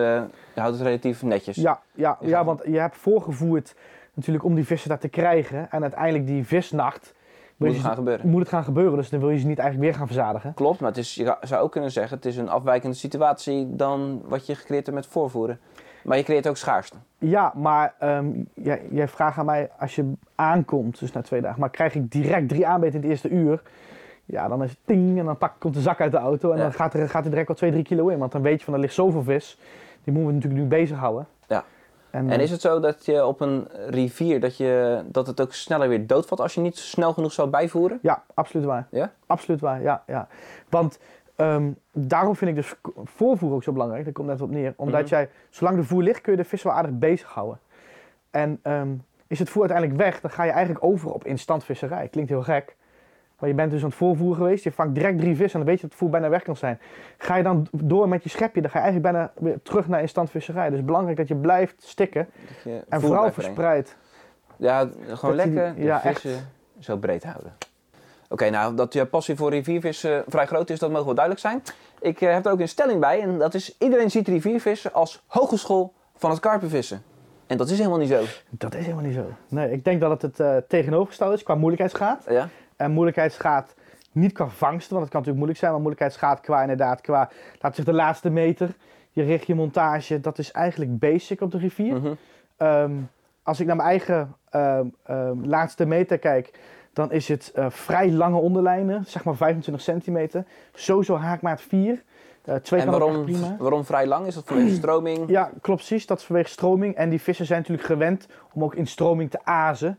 je 0.54 0.60
houdt 0.60 0.76
het 0.76 0.86
relatief 0.86 1.22
netjes. 1.22 1.56
Ja, 1.56 1.80
ja, 1.94 2.18
ja, 2.20 2.44
want 2.44 2.60
je 2.64 2.78
hebt 2.78 2.96
voorgevoerd 2.96 3.74
natuurlijk 4.14 4.44
om 4.44 4.54
die 4.54 4.66
vissen 4.66 4.88
daar 4.88 4.98
te 4.98 5.08
krijgen. 5.08 5.70
En 5.70 5.82
uiteindelijk 5.82 6.26
die 6.26 6.46
visnacht 6.46 7.14
Moet 7.58 7.72
het 7.72 7.80
gaan 7.84 7.94
gebeuren. 7.94 8.28
moet 8.28 8.40
het 8.40 8.48
gaan 8.48 8.64
gebeuren. 8.64 8.96
Dus 8.96 9.08
dan 9.10 9.20
wil 9.20 9.30
je 9.30 9.38
ze 9.38 9.46
niet 9.46 9.58
eigenlijk 9.58 9.88
weer 9.90 9.98
gaan 9.98 10.06
verzadigen. 10.06 10.54
Klopt, 10.54 10.80
maar 10.80 10.88
het 10.88 10.98
is, 10.98 11.14
je 11.14 11.36
zou 11.40 11.62
ook 11.62 11.72
kunnen 11.72 11.90
zeggen, 11.90 12.16
het 12.16 12.26
is 12.26 12.36
een 12.36 12.48
afwijkende 12.48 12.96
situatie 12.96 13.76
dan 13.76 14.22
wat 14.24 14.46
je 14.46 14.54
gecreëerd 14.54 14.86
hebt 14.86 14.98
met 14.98 15.06
voorvoeren. 15.06 15.58
Maar 16.04 16.16
je 16.16 16.22
creëert 16.22 16.48
ook 16.48 16.56
schaarste. 16.56 16.96
Ja, 17.18 17.52
maar 17.56 17.94
ehm, 17.98 18.26
jij, 18.54 18.82
jij 18.90 19.08
vraagt 19.08 19.38
aan 19.38 19.46
mij 19.46 19.70
als 19.78 19.94
je 19.94 20.12
aankomt, 20.34 20.98
dus 20.98 21.12
na 21.12 21.22
twee 21.22 21.40
dagen, 21.40 21.60
maar 21.60 21.70
krijg 21.70 21.94
ik 21.94 22.10
direct 22.10 22.48
drie 22.48 22.66
aanbeten 22.66 22.94
in 22.94 23.00
het 23.00 23.10
eerste 23.10 23.28
uur. 23.28 23.62
Ja, 24.24 24.48
dan 24.48 24.62
is 24.62 24.70
het 24.70 24.78
ting 24.84 25.18
en 25.18 25.24
dan 25.24 25.36
pak, 25.38 25.52
komt 25.58 25.74
de 25.74 25.80
zak 25.80 26.00
uit 26.00 26.12
de 26.12 26.18
auto 26.18 26.50
en 26.50 26.56
Ja. 26.56 26.62
dan 26.62 26.72
gaat 26.72 26.94
er, 26.94 27.08
gaat 27.08 27.24
er 27.24 27.30
direct 27.30 27.48
wel 27.48 27.56
2, 27.56 27.70
3 27.70 27.82
kilo 27.82 28.08
in. 28.08 28.18
Want 28.18 28.32
dan 28.32 28.42
weet 28.42 28.58
je 28.58 28.64
van 28.64 28.74
er 28.74 28.80
ligt 28.80 28.94
zoveel 28.94 29.22
vis, 29.22 29.58
die 30.04 30.12
moeten 30.14 30.26
we 30.26 30.32
natuurlijk 30.34 30.62
nu 30.62 30.68
bezighouden. 30.68 31.26
En, 32.10 32.30
En 32.30 32.38
eh, 32.38 32.42
is 32.44 32.50
het 32.50 32.60
zo 32.60 32.80
dat 32.80 33.04
je 33.04 33.26
op 33.26 33.40
een 33.40 33.68
rivier, 33.88 34.40
dat, 34.40 34.56
je, 34.56 35.02
dat 35.06 35.26
het 35.26 35.40
ook 35.40 35.52
sneller 35.52 35.88
weer 35.88 36.06
doodvalt 36.06 36.40
als 36.40 36.54
je 36.54 36.60
niet 36.60 36.76
snel 36.78 37.12
genoeg 37.12 37.32
zou 37.32 37.48
bijvoeren? 37.48 37.98
Ja, 38.02 38.22
absoluut 38.34 38.66
waar. 38.66 38.86
Ja? 38.90 39.12
Absoluut 39.26 39.60
waar, 39.60 39.82
ja. 39.82 40.02
ja. 40.06 40.28
Want 40.68 40.98
ehm, 41.36 41.70
daarom 41.92 42.36
vind 42.36 42.50
ik 42.50 42.56
dus 42.56 42.74
voorvoer 43.04 43.52
ook 43.52 43.62
zo 43.62 43.72
belangrijk. 43.72 44.04
Daar 44.04 44.12
komt 44.12 44.28
net 44.28 44.40
op 44.40 44.50
neer. 44.50 44.74
Omdat 44.76 45.00
Mhm. 45.00 45.08
jij, 45.10 45.28
zolang 45.50 45.76
de 45.76 45.84
voer 45.84 46.02
ligt, 46.02 46.20
kun 46.20 46.32
je 46.32 46.38
de 46.38 46.44
vis 46.44 46.62
wel 46.62 46.72
aardig 46.72 46.92
bezighouden. 46.98 47.58
En 48.30 48.58
ehm, 48.62 48.88
is 49.26 49.38
het 49.38 49.50
voer 49.50 49.62
uiteindelijk 49.62 50.00
weg, 50.00 50.20
dan 50.20 50.30
ga 50.30 50.44
je 50.44 50.50
eigenlijk 50.50 50.84
over 50.84 51.12
op 51.12 51.24
instantvisserij. 51.24 52.08
Klinkt 52.08 52.30
heel 52.30 52.42
gek. 52.42 52.76
Maar 53.38 53.48
je 53.48 53.54
bent 53.54 53.70
dus 53.70 53.80
aan 53.82 53.88
het 53.88 53.96
voorvoeren 53.96 54.36
geweest, 54.36 54.64
je 54.64 54.72
vangt 54.72 54.94
direct 54.94 55.18
drie 55.18 55.36
vissen 55.36 55.60
en 55.60 55.66
dan 55.66 55.74
weet 55.74 55.74
je 55.76 55.80
dat 55.82 55.90
het 55.90 55.98
voer 55.98 56.10
bijna 56.10 56.28
weg 56.28 56.42
kan 56.42 56.56
zijn. 56.56 56.80
Ga 57.18 57.36
je 57.36 57.42
dan 57.42 57.66
door 57.72 58.08
met 58.08 58.22
je 58.22 58.28
schepje, 58.28 58.60
dan 58.60 58.70
ga 58.70 58.78
je 58.78 58.84
eigenlijk 58.84 59.12
bijna 59.14 59.32
weer 59.34 59.62
terug 59.62 59.88
naar 59.88 60.00
instantvisserij. 60.00 60.70
Dus 60.70 60.84
belangrijk 60.84 61.16
dat 61.16 61.28
je 61.28 61.34
blijft 61.36 61.74
stikken 61.82 62.28
je 62.64 62.84
en 62.88 63.00
vooral 63.00 63.32
verspreid. 63.32 63.96
Ja, 64.56 64.88
gewoon 65.06 65.36
Dat 65.36 65.44
je 65.44 65.50
die- 65.50 65.60
lekker 65.60 66.02
de 66.02 66.08
vissen 66.12 66.48
zo 66.78 66.96
breed 66.96 67.24
houden. 67.24 67.52
Oké, 68.28 68.50
nou 68.50 68.74
dat 68.74 68.92
je 68.92 69.06
passie 69.06 69.36
voor 69.36 69.50
riviervissen 69.50 70.24
vrij 70.26 70.46
groot 70.46 70.70
is, 70.70 70.78
dat 70.78 70.90
mogen 70.90 71.04
wel 71.06 71.14
duidelijk 71.14 71.44
zijn. 71.46 71.62
Ik 72.00 72.20
eh, 72.20 72.32
heb 72.32 72.46
er 72.46 72.52
ook 72.52 72.60
een 72.60 72.68
stelling 72.68 73.00
bij 73.00 73.20
en 73.20 73.38
dat 73.38 73.54
is 73.54 73.76
iedereen 73.78 74.10
ziet 74.10 74.28
riviervissen 74.28 74.92
als 74.92 75.22
hogeschool 75.26 75.92
van 76.16 76.30
het 76.30 76.40
karpenvissen. 76.40 77.02
En 77.46 77.56
dat 77.56 77.68
is 77.70 77.76
helemaal 77.78 77.98
niet 77.98 78.08
zo. 78.08 78.22
Dat 78.50 78.74
is 78.74 78.82
helemaal 78.84 79.04
niet 79.04 79.14
zo. 79.14 79.24
Nee, 79.48 79.70
ik 79.70 79.84
denk 79.84 80.00
dat 80.00 80.10
het 80.10 80.22
het 80.22 80.40
eh, 80.40 80.56
tegenovergestelde 80.68 81.34
is 81.34 81.42
qua 81.42 81.54
moeilijkheidsgraad. 81.54 82.24
Ja? 82.28 82.48
En 82.78 82.90
moeilijkheidsgraad 82.90 83.74
niet 84.12 84.32
qua 84.32 84.48
vangsten, 84.48 84.92
want 84.96 85.02
het 85.02 85.12
kan 85.12 85.20
natuurlijk 85.20 85.36
moeilijk 85.36 85.58
zijn, 85.58 85.70
maar 85.70 85.80
moeilijkheidsgraad 85.80 86.40
qua 86.40 86.60
inderdaad, 86.60 87.00
qua, 87.00 87.28
we 87.28 87.56
zeggen, 87.60 87.84
de 87.84 87.92
laatste 87.92 88.30
meter. 88.30 88.74
Je 89.10 89.22
richt 89.22 89.46
je 89.46 89.54
montage, 89.54 90.20
dat 90.20 90.38
is 90.38 90.52
eigenlijk 90.52 90.98
basic 90.98 91.40
op 91.40 91.50
de 91.50 91.58
rivier. 91.58 91.96
Mhm. 91.96 92.12
Ehm, 92.56 92.92
als 93.42 93.60
ik 93.60 93.66
naar 93.66 93.76
mijn 93.76 93.88
eigen 93.88 94.34
ehm, 94.50 94.86
ehm, 95.04 95.44
laatste 95.44 95.86
meter 95.86 96.18
kijk, 96.18 96.50
dan 96.92 97.12
is 97.12 97.28
het 97.28 97.52
eh, 97.54 97.66
vrij 97.70 98.10
lange 98.10 98.38
onderlijnen, 98.38 99.04
zeg 99.06 99.24
maar 99.24 99.36
25 99.36 99.84
centimeter. 99.84 100.44
Sowieso 100.72 101.16
haakmaat 101.16 101.62
4. 101.62 102.02
Eh 102.44 102.54
twee 102.54 102.80
En 102.80 102.90
waarom, 102.90 103.24
prima. 103.24 103.56
waarom 103.58 103.84
vrij 103.84 104.06
lang? 104.06 104.26
Is 104.26 104.34
dat 104.34 104.44
vanwege 104.46 104.74
stroming? 104.82 105.28
Ja, 105.30 105.50
klopt 105.60 105.78
precies. 105.78 106.06
Dat 106.06 106.18
is 106.18 106.24
vanwege 106.24 106.48
stroming. 106.48 106.94
En 106.94 107.08
die 107.08 107.20
vissen 107.20 107.46
zijn 107.46 107.58
natuurlijk 107.58 107.86
gewend 107.86 108.28
om 108.52 108.64
ook 108.64 108.74
in 108.74 108.86
stroming 108.86 109.30
te 109.30 109.38
azen. 109.44 109.98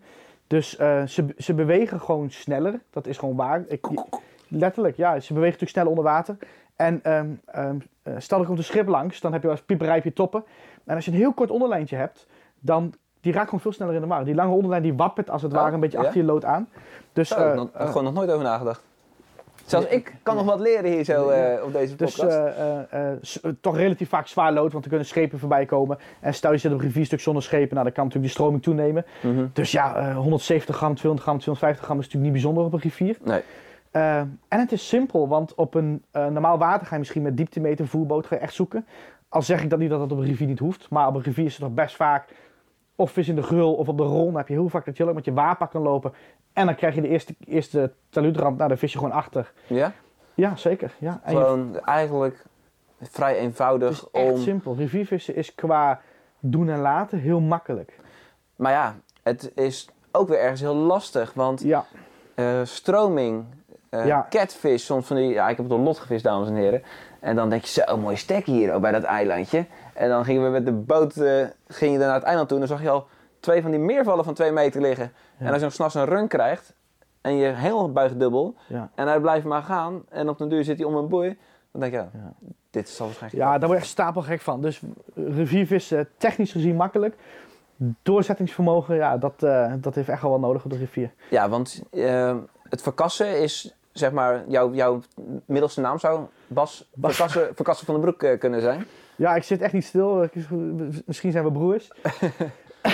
Dus 0.49 0.77
eh, 0.77 1.03
ze, 1.03 1.25
ze 1.37 1.53
bewegen 1.53 1.99
gewoon 2.01 2.31
sneller. 2.31 2.81
Dat 2.89 3.07
is 3.07 3.17
gewoon 3.17 3.35
waar. 3.35 3.63
Ik, 3.67 3.87
letterlijk, 4.47 4.97
ja. 4.97 5.19
Ze 5.19 5.33
bewegen 5.33 5.59
natuurlijk 5.59 5.71
sneller 5.71 5.89
onder 5.89 6.03
water. 6.03 6.37
En 6.75 7.03
ehm, 7.03 7.29
eh, 7.45 8.13
stel 8.17 8.39
er 8.39 8.45
komt 8.45 8.57
een 8.57 8.63
schip 8.63 8.87
langs, 8.87 9.19
dan 9.19 9.31
heb 9.31 9.41
je 9.41 9.47
wel 9.47 9.55
eens 9.55 9.65
pieperij 9.65 9.97
op 9.97 10.03
je 10.03 10.13
toppen. 10.13 10.43
En 10.85 10.95
als 10.95 11.05
je 11.05 11.11
een 11.11 11.17
heel 11.17 11.33
kort 11.33 11.49
onderlijntje 11.51 11.95
hebt, 11.95 12.27
dan 12.59 12.93
die 13.21 13.33
raakt 13.33 13.45
gewoon 13.45 13.59
veel 13.59 13.71
sneller 13.71 13.93
in 13.93 14.01
de 14.01 14.07
war. 14.07 14.23
Die 14.25 14.35
lange 14.35 14.53
onderlijn 14.53 14.83
die 14.83 14.93
wappert 14.93 15.29
als 15.29 15.41
het 15.41 15.53
Oh, 15.53 15.59
ware 15.59 15.73
een 15.73 15.79
beetje 15.79 15.97
ja? 15.97 16.03
achter 16.03 16.19
je 16.21 16.25
lood 16.25 16.45
aan. 16.45 16.69
Dus, 17.13 17.27
Zo, 17.27 17.39
heb 17.39 17.69
eh, 17.73 17.87
gewoon 17.87 18.03
nog 18.03 18.13
nooit 18.13 18.31
over 18.31 18.43
nagedacht. 18.43 18.83
Zelfs 19.69 19.87
ik 19.87 20.13
kan 20.23 20.35
nog 20.35 20.45
wat 20.45 20.59
leren 20.59 20.91
hier 20.91 21.03
zo 21.03 21.29
eh, 21.29 21.63
op 21.63 21.73
deze 21.73 21.95
Dus 21.95 22.15
podcast. 22.15 22.37
eh, 22.37 22.79
eh, 22.79 23.11
eh, 23.11 23.17
s- 23.21 23.41
eh, 23.41 23.51
toch 23.61 23.75
relatief 23.77 24.09
vaak 24.09 24.27
zwaar 24.27 24.53
lood, 24.53 24.71
want 24.71 24.83
er 24.83 24.89
kunnen 24.89 25.07
schepen 25.07 25.39
voorbij 25.39 25.65
komen. 25.65 25.97
En 26.19 26.33
stel 26.33 26.51
je 26.51 26.57
zit 26.57 26.71
op 26.71 26.79
een 26.79 26.85
rivierstuk 26.85 27.19
zonder 27.19 27.43
schepen, 27.43 27.73
nou, 27.73 27.83
dan 27.83 27.93
kan 27.93 28.03
natuurlijk 28.03 28.33
die 28.33 28.41
stroming 28.41 28.63
toenemen. 28.63 29.05
Mhm. 29.21 29.45
Dus 29.53 29.71
ja, 29.71 29.95
eh, 29.95 30.17
170 30.17 30.75
gram, 30.75 30.95
200 30.95 31.27
gram, 31.27 31.39
250 31.39 31.85
gram 31.85 31.99
is 31.99 32.05
natuurlijk 32.05 32.33
niet 32.33 32.41
bijzonder 32.43 32.63
op 32.65 32.73
een 32.73 32.79
rivier. 32.79 33.17
Nee. 33.23 33.41
En 34.47 34.59
het 34.59 34.71
is 34.71 34.87
simpel, 34.87 35.27
want 35.27 35.55
op 35.55 35.73
een 35.73 36.03
normaal 36.11 36.57
water 36.57 36.87
ga 36.87 36.93
je 36.93 36.99
misschien 36.99 37.21
met 37.21 37.37
dieptemeter 37.37 37.87
voerboot 37.87 38.25
ga 38.27 38.35
je 38.35 38.41
echt 38.41 38.53
zoeken. 38.53 38.85
Al 39.29 39.41
zeg 39.41 39.63
ik 39.63 39.69
dat 39.69 39.79
niet 39.79 39.89
dat 39.89 39.99
dat 39.99 40.11
op 40.11 40.17
een 40.17 40.25
rivier 40.25 40.47
niet 40.47 40.59
hoeft, 40.59 40.89
maar 40.89 41.07
op 41.07 41.15
een 41.15 41.21
rivier 41.21 41.45
is 41.45 41.51
het 41.57 41.61
toch 41.61 41.73
best 41.73 41.95
vaak 41.95 42.25
of 42.99 43.11
vis 43.11 43.27
in 43.27 43.35
de 43.35 43.41
grul 43.43 43.73
of 43.73 43.87
op 43.87 43.97
de. 43.97 44.03
Dan 44.03 44.35
heb 44.35 44.47
je 44.47 44.53
heel 44.53 44.69
vaak 44.69 44.85
dat 44.85 44.97
je 44.97 45.07
ook 45.07 45.13
met 45.13 45.25
je 45.25 45.33
wapak 45.33 45.71
kan 45.71 45.81
lopen. 45.81 46.13
En 46.53 46.65
dan 46.65 46.75
krijg 46.75 46.95
je 46.95 47.01
de 47.01 47.07
eerste, 47.07 47.35
eerste 47.45 47.91
taluutrand, 48.09 48.57
nou, 48.57 48.69
daar 48.69 48.77
vis 48.77 48.91
je 48.91 48.97
gewoon 48.97 49.13
achter. 49.13 49.51
Ja? 49.67 49.91
Ja, 50.33 50.55
zeker. 50.55 50.93
Ja. 50.99 51.19
En 51.23 51.33
je- 51.33 51.39
Gewoon 51.39 51.79
eigenlijk 51.79 52.45
vrij 53.01 53.31
het 53.33 53.39
eenvoudig 53.41 53.91
is 53.91 54.05
echt 54.11 54.31
om... 54.31 54.37
simpel. 54.37 54.75
Riviervissen 54.75 55.35
is 55.35 55.55
qua 55.55 56.01
doen 56.39 56.69
en 56.69 56.79
laten 56.79 57.19
heel 57.19 57.39
makkelijk. 57.39 57.99
Maar 58.55 58.71
ja, 58.71 58.95
het 59.23 59.51
is 59.55 59.89
ook 60.11 60.27
weer 60.29 60.39
ergens 60.39 60.61
heel 60.61 60.75
lastig, 60.75 61.33
want 61.33 61.61
Ja, 61.61 61.85
eh, 62.35 62.59
stroming, 62.63 63.45
eh 63.89 64.05
Ja. 64.05 64.27
catfish, 64.29 64.83
soms 64.83 65.07
van 65.07 65.15
die... 65.15 65.29
Ja, 65.29 65.49
ik 65.49 65.57
heb 65.57 65.65
het 65.65 65.73
op 65.79 65.83
lot 65.85 65.99
gevist, 65.99 66.23
dames 66.23 66.47
en 66.47 66.55
heren. 66.55 66.83
En 67.19 67.35
dan 67.35 67.49
denk 67.49 67.63
je, 67.63 67.83
zo, 67.87 67.97
mooi 67.97 68.15
stek 68.15 68.45
hier 68.45 68.75
oh, 68.75 68.81
bij 68.81 68.91
dat 68.91 69.03
eilandje. 69.03 69.65
En 69.93 70.09
dan 70.09 70.25
gingen 70.25 70.43
we 70.43 70.49
met 70.49 70.65
de 70.65 70.71
boot 70.71 71.17
eh, 71.17 71.45
ging 71.67 71.91
je 71.91 71.97
naar 71.97 72.13
het 72.13 72.23
eiland 72.23 72.47
toe 72.47 72.59
en 72.59 72.67
dan 72.67 72.77
zag 72.77 72.85
je 72.85 72.91
al 72.91 73.07
twee 73.39 73.61
van 73.61 73.71
die 73.71 73.79
meervallen 73.79 74.23
van 74.23 74.33
twee 74.33 74.51
meter 74.51 74.81
liggen. 74.81 75.11
Ja. 75.37 75.45
En 75.45 75.47
als 75.47 75.55
je 75.55 75.61
dan 75.61 75.71
s'nachts 75.71 75.95
een 75.95 76.05
run 76.05 76.27
krijgt 76.27 76.73
en 77.21 77.35
je 77.35 77.47
heel 77.47 77.91
buigt 77.91 78.19
dubbel 78.19 78.55
ja. 78.67 78.89
en 78.95 79.07
hij 79.07 79.19
blijft 79.19 79.45
maar 79.45 79.63
gaan 79.63 80.01
en 80.09 80.29
op 80.29 80.37
den 80.37 80.49
duur 80.49 80.63
zit 80.63 80.77
hij 80.77 80.87
om 80.87 80.95
een 80.95 81.07
boei, 81.07 81.37
dan 81.71 81.81
denk 81.81 81.93
je, 81.93 81.99
ja, 81.99 82.09
Ja. 82.13 82.33
dit 82.69 82.89
zal 82.89 83.05
waarschijnlijk... 83.05 83.43
ja, 83.43 83.49
daar 83.51 83.59
word 83.59 83.71
je 83.71 83.77
echt 83.77 83.87
stapelgek 83.87 84.41
van. 84.41 84.61
Dus 84.61 84.81
riviervissen, 85.15 86.07
technisch 86.17 86.51
gezien 86.51 86.75
makkelijk. 86.75 87.15
Doorzettingsvermogen, 88.01 88.95
ja, 88.95 89.17
dat, 89.17 89.43
eh, 89.43 89.73
dat 89.77 89.95
heeft 89.95 90.09
echt 90.09 90.21
wel 90.21 90.31
wat 90.31 90.39
nodig 90.39 90.63
op 90.63 90.71
de 90.71 90.77
rivier. 90.77 91.11
Ja, 91.29 91.49
want 91.49 91.81
eh, 91.91 92.37
het 92.69 92.81
verkassen 92.81 93.41
is, 93.41 93.75
zeg 93.91 94.11
maar, 94.11 94.43
jouw, 94.47 94.73
jouw 94.73 95.01
middelste 95.45 95.81
naam 95.81 95.99
zou 95.99 96.25
Bas, 96.47 96.89
Bas. 96.93 97.15
Verkassen, 97.15 97.55
Verkassen 97.55 97.85
van 97.85 97.95
den 97.95 98.03
Broek 98.03 98.23
eh, 98.23 98.39
kunnen 98.39 98.61
zijn. 98.61 98.85
Ja, 99.15 99.35
ik 99.35 99.43
zit 99.43 99.61
echt 99.61 99.73
niet 99.73 99.85
stil. 99.85 100.29
Misschien 101.05 101.31
zijn 101.31 101.43
we 101.43 101.51
broers. 101.51 101.91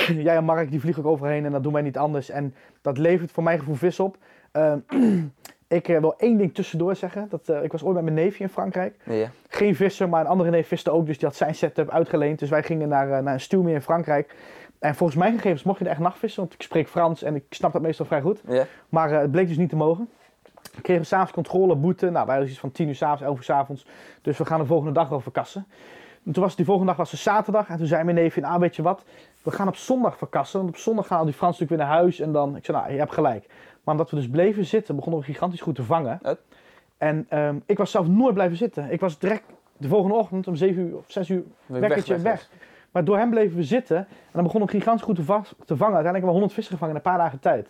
Jij 0.07 0.35
en 0.35 0.43
Mark 0.43 0.71
die 0.71 0.79
vliegen 0.79 1.03
ook 1.03 1.11
overheen 1.11 1.45
en 1.45 1.51
dat 1.51 1.63
doen 1.63 1.73
wij 1.73 1.81
niet 1.81 1.97
anders. 1.97 2.29
En 2.29 2.55
dat 2.81 2.97
levert 2.97 3.31
voor 3.31 3.43
mijn 3.43 3.59
gevoel 3.59 3.75
vis 3.75 3.99
op. 3.99 4.17
Ehm, 4.51 4.79
ik 5.67 5.87
eh, 5.87 5.99
wil 5.99 6.13
één 6.17 6.37
ding 6.37 6.53
tussendoor 6.53 6.95
zeggen. 6.95 7.27
Dat, 7.29 7.49
eh, 7.49 7.63
ik 7.63 7.71
was 7.71 7.83
ooit 7.83 7.95
met 7.95 8.03
mijn 8.03 8.15
neefje 8.15 8.43
in 8.43 8.49
Frankrijk. 8.49 8.95
Ja. 9.03 9.29
Geen 9.47 9.75
visser, 9.75 10.09
maar 10.09 10.21
een 10.21 10.27
andere 10.27 10.49
neef 10.49 10.67
viste 10.67 10.91
ook. 10.91 11.05
Dus 11.05 11.17
die 11.17 11.27
had 11.27 11.37
zijn 11.37 11.55
setup 11.55 11.89
uitgeleend. 11.89 12.39
Dus 12.39 12.49
wij 12.49 12.63
gingen 12.63 12.87
naar, 12.87 13.23
naar 13.23 13.33
een 13.33 13.39
stuwmeer 13.39 13.73
in 13.73 13.81
Frankrijk. 13.81 14.35
En 14.79 14.95
volgens 14.95 15.19
mijn 15.19 15.35
gegevens 15.35 15.63
mocht 15.63 15.79
je 15.79 15.85
er 15.85 15.91
echt 15.91 15.99
nachtvissen. 15.99 16.41
Want 16.41 16.53
ik 16.53 16.61
spreek 16.61 16.87
Frans 16.87 17.23
en 17.23 17.35
ik 17.35 17.43
snap 17.49 17.73
dat 17.73 17.81
meestal 17.81 18.05
vrij 18.05 18.21
goed. 18.21 18.41
Ja. 18.47 18.65
Maar 18.89 19.09
het 19.09 19.31
bleek 19.31 19.47
dus 19.47 19.57
niet 19.57 19.69
te 19.69 19.75
mogen. 19.75 20.09
We 20.75 20.81
kregen 20.81 21.05
s'avonds 21.05 21.31
controle, 21.31 21.75
boete. 21.75 22.09
Nou, 22.09 22.25
wij 22.25 22.35
hadden 22.35 22.51
iets 22.51 22.59
van 22.59 22.71
10 22.71 22.87
uur 22.87 22.95
s'avonds, 22.95 23.21
11 23.21 23.37
uur 23.37 23.43
s'avonds. 23.43 23.85
Dus 24.21 24.37
we 24.37 24.45
gaan 24.45 24.59
de 24.59 24.65
volgende 24.65 24.93
dag 24.93 25.09
wel 25.09 25.19
verkassen. 25.19 25.67
En 26.25 26.31
toen 26.31 26.43
was 26.43 26.55
die 26.55 26.65
volgende 26.65 26.89
dag 26.89 26.97
was 26.97 27.11
het 27.11 27.19
zaterdag. 27.19 27.67
En 27.67 27.77
toen 27.77 27.87
zei 27.87 28.03
mijn 28.03 28.15
neefje, 28.15 28.41
nou 28.41 28.59
weet 28.59 28.75
je 28.75 28.81
wat, 28.81 29.05
we 29.43 29.51
gaan 29.51 29.67
op 29.67 29.75
zondag 29.75 30.17
verkassen. 30.17 30.59
Want 30.59 30.71
op 30.71 30.77
zondag 30.77 31.07
gaan 31.07 31.19
al 31.19 31.25
die 31.25 31.33
Fransen 31.33 31.61
natuurlijk 31.61 31.89
weer 31.89 31.97
naar 31.97 32.05
huis. 32.05 32.19
En 32.19 32.31
dan, 32.31 32.55
ik 32.55 32.65
zei, 32.65 32.77
nou, 32.77 32.91
je 32.91 32.97
hebt 32.99 33.13
gelijk. 33.13 33.47
Maar 33.83 33.93
omdat 33.93 34.09
we 34.09 34.15
dus 34.15 34.29
bleven 34.29 34.65
zitten, 34.65 34.95
begonnen 34.95 35.19
we 35.19 35.25
gigantisch 35.25 35.61
goed 35.61 35.75
te 35.75 35.83
vangen. 35.83 36.19
En 36.97 37.25
ehm, 37.29 37.55
ik 37.65 37.77
was 37.77 37.91
zelf 37.91 38.07
nooit 38.07 38.33
blijven 38.33 38.57
zitten. 38.57 38.91
Ik 38.91 38.99
was 38.99 39.19
direct 39.19 39.43
de 39.77 39.87
volgende 39.87 40.15
ochtend 40.15 40.47
om 40.47 40.55
7 40.55 40.81
uur 40.81 40.97
of 40.97 41.05
6 41.07 41.29
uur 41.29 41.43
wekkertje 41.65 42.17
weg. 42.17 42.49
Maar 42.91 43.03
door 43.03 43.17
hem 43.17 43.29
bleven 43.29 43.57
we 43.57 43.63
zitten. 43.63 43.97
En 43.97 44.31
dan 44.31 44.43
begon 44.43 44.61
ik 44.61 44.69
gigantisch 44.69 45.03
goed 45.03 45.15
te, 45.15 45.23
te 45.23 45.77
vangen. 45.77 45.95
Uiteindelijk 45.95 46.05
hebben 46.05 46.21
we 46.21 46.31
100 46.31 46.53
vissen 46.53 46.73
gevangen 46.73 46.95
in 46.95 47.01
een 47.03 47.11
paar 47.11 47.17
dagen 47.17 47.39
tijd. 47.39 47.69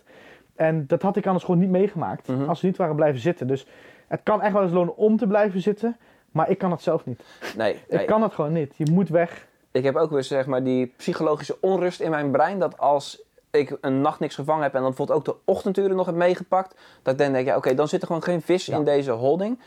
En 0.56 0.86
dat 0.86 1.02
had 1.02 1.16
ik 1.16 1.26
anders 1.26 1.44
gewoon 1.44 1.60
niet 1.60 1.70
meegemaakt. 1.70 2.28
Mhm. 2.28 2.48
Als 2.48 2.60
we 2.60 2.66
niet 2.66 2.76
waren 2.76 2.96
blijven 2.96 3.20
zitten. 3.20 3.46
Dus 3.46 3.66
het 4.06 4.20
kan 4.22 4.42
echt 4.42 4.52
wel 4.52 4.62
eens 4.62 4.72
lonen 4.72 4.96
om 4.96 5.16
te 5.16 5.26
blijven 5.26 5.60
zitten. 5.60 5.96
Maar 6.30 6.50
ik 6.50 6.58
kan 6.58 6.70
het 6.70 6.82
zelf 6.82 7.06
niet. 7.06 7.20
Nee, 7.56 7.80
nee. 7.88 8.00
Ik 8.00 8.06
kan 8.06 8.22
het 8.22 8.34
gewoon 8.34 8.52
niet. 8.52 8.72
Je 8.76 8.90
moet 8.92 9.08
weg. 9.08 9.46
ik 9.70 9.84
heb 9.84 9.96
ook 9.96 10.10
weer 10.10 10.24
zeg 10.24 10.46
maar 10.46 10.62
die 10.62 10.86
psychologische 10.96 11.56
onrust 11.60 12.00
in 12.00 12.10
mijn 12.10 12.30
brein. 12.30 12.58
Dat 12.58 12.78
als 12.78 13.22
ik 13.50 13.76
een 13.80 14.00
nacht 14.00 14.20
niks 14.20 14.34
gevangen 14.34 14.62
heb 14.62 14.74
en 14.74 14.80
dan 14.80 14.88
bijvoorbeeld 14.88 15.18
ook 15.18 15.24
de 15.24 15.36
ochtenduren 15.52 15.96
nog 15.96 16.06
heb 16.06 16.14
meegepakt. 16.14 16.76
Dat 17.02 17.12
ik 17.12 17.18
dan 17.20 17.32
denk, 17.32 17.46
ja 17.46 17.56
oké, 17.56 17.74
dan 17.74 17.88
zit 17.88 18.00
er 18.00 18.06
gewoon 18.06 18.22
geen 18.22 18.42
vis 18.42 18.66
Ja. 18.66 18.76
in 18.76 18.84
deze 18.84 19.10
holding. 19.10 19.60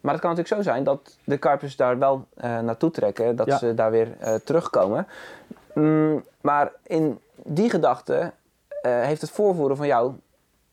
Maar 0.00 0.12
het 0.12 0.20
kan 0.22 0.30
natuurlijk 0.30 0.62
zo 0.62 0.70
zijn 0.70 0.84
dat 0.84 1.16
de 1.24 1.36
karpers 1.38 1.76
daar 1.76 1.98
wel 1.98 2.24
eh, 2.36 2.58
naartoe 2.60 2.90
trekken. 2.90 3.36
Dat 3.36 3.46
Ja. 3.46 3.58
ze 3.58 3.74
daar 3.74 3.90
weer 3.90 4.16
eh, 4.18 4.34
terugkomen. 4.34 5.06
Mm, 5.74 6.24
maar 6.40 6.72
in 6.82 7.18
die 7.44 7.70
gedachte 7.70 8.32
eh, 8.82 9.00
heeft 9.00 9.20
het 9.20 9.30
voorvoeren 9.30 9.76
van 9.76 9.86
jou 9.86 10.12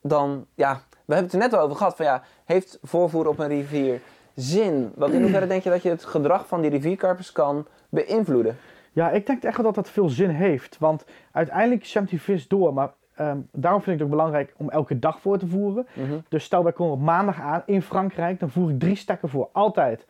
dan... 0.08 0.46
Ja, 0.56 0.82
we 0.90 1.14
hebben 1.14 1.24
het 1.24 1.34
er 1.34 1.50
net 1.50 1.54
al 1.54 1.66
over 1.66 1.78
gehad. 1.78 1.96
Van 1.96 2.06
ja, 2.06 2.24
heeft 2.46 2.80
voorvoeren 2.82 3.32
op 3.32 3.40
een 3.40 3.48
rivier 3.48 4.02
zin? 4.36 4.92
Want 4.96 5.14
in 5.14 5.22
hoeverre 5.22 5.48
denk 5.48 5.64
je 5.64 5.70
dat 5.70 5.82
je 5.82 5.90
het 5.90 6.06
gedrag 6.06 6.48
van 6.48 6.62
die 6.62 6.70
rivierkarpers 6.70 7.32
kan 7.32 7.68
beïnvloeden? 7.90 8.58
Ja, 8.92 9.10
ik 9.10 9.26
denk 9.26 9.44
echt 9.44 9.56
wel 9.56 9.66
dat 9.66 9.76
dat 9.76 9.90
veel 9.90 10.10
zin 10.10 10.30
heeft. 10.30 10.78
Want 10.80 11.06
uiteindelijk 11.32 11.86
zwemt 11.86 12.10
die 12.10 12.22
vis 12.22 12.48
door. 12.48 12.74
Maar 12.74 12.94
ehm, 13.16 13.38
daarom 13.52 13.82
vind 13.82 13.96
ik 13.96 14.02
het 14.02 14.12
ook 14.12 14.18
belangrijk 14.18 14.54
om 14.58 14.70
elke 14.70 15.00
dag 15.00 15.22
voor 15.22 15.38
te 15.38 15.48
voeren. 15.48 15.88
Mhm. 15.94 16.18
Dus 16.30 16.44
stel 16.44 16.64
wij 16.64 16.74
komen 16.74 16.94
op 16.94 17.02
maandag 17.02 17.42
aan 17.42 17.64
in 17.66 17.82
Frankrijk. 17.82 18.40
Dan 18.40 18.50
voer 18.50 18.70
ik 18.70 18.80
drie 18.80 18.96
stekken 18.96 19.30
voor. 19.30 19.50
Altijd. 19.52 20.06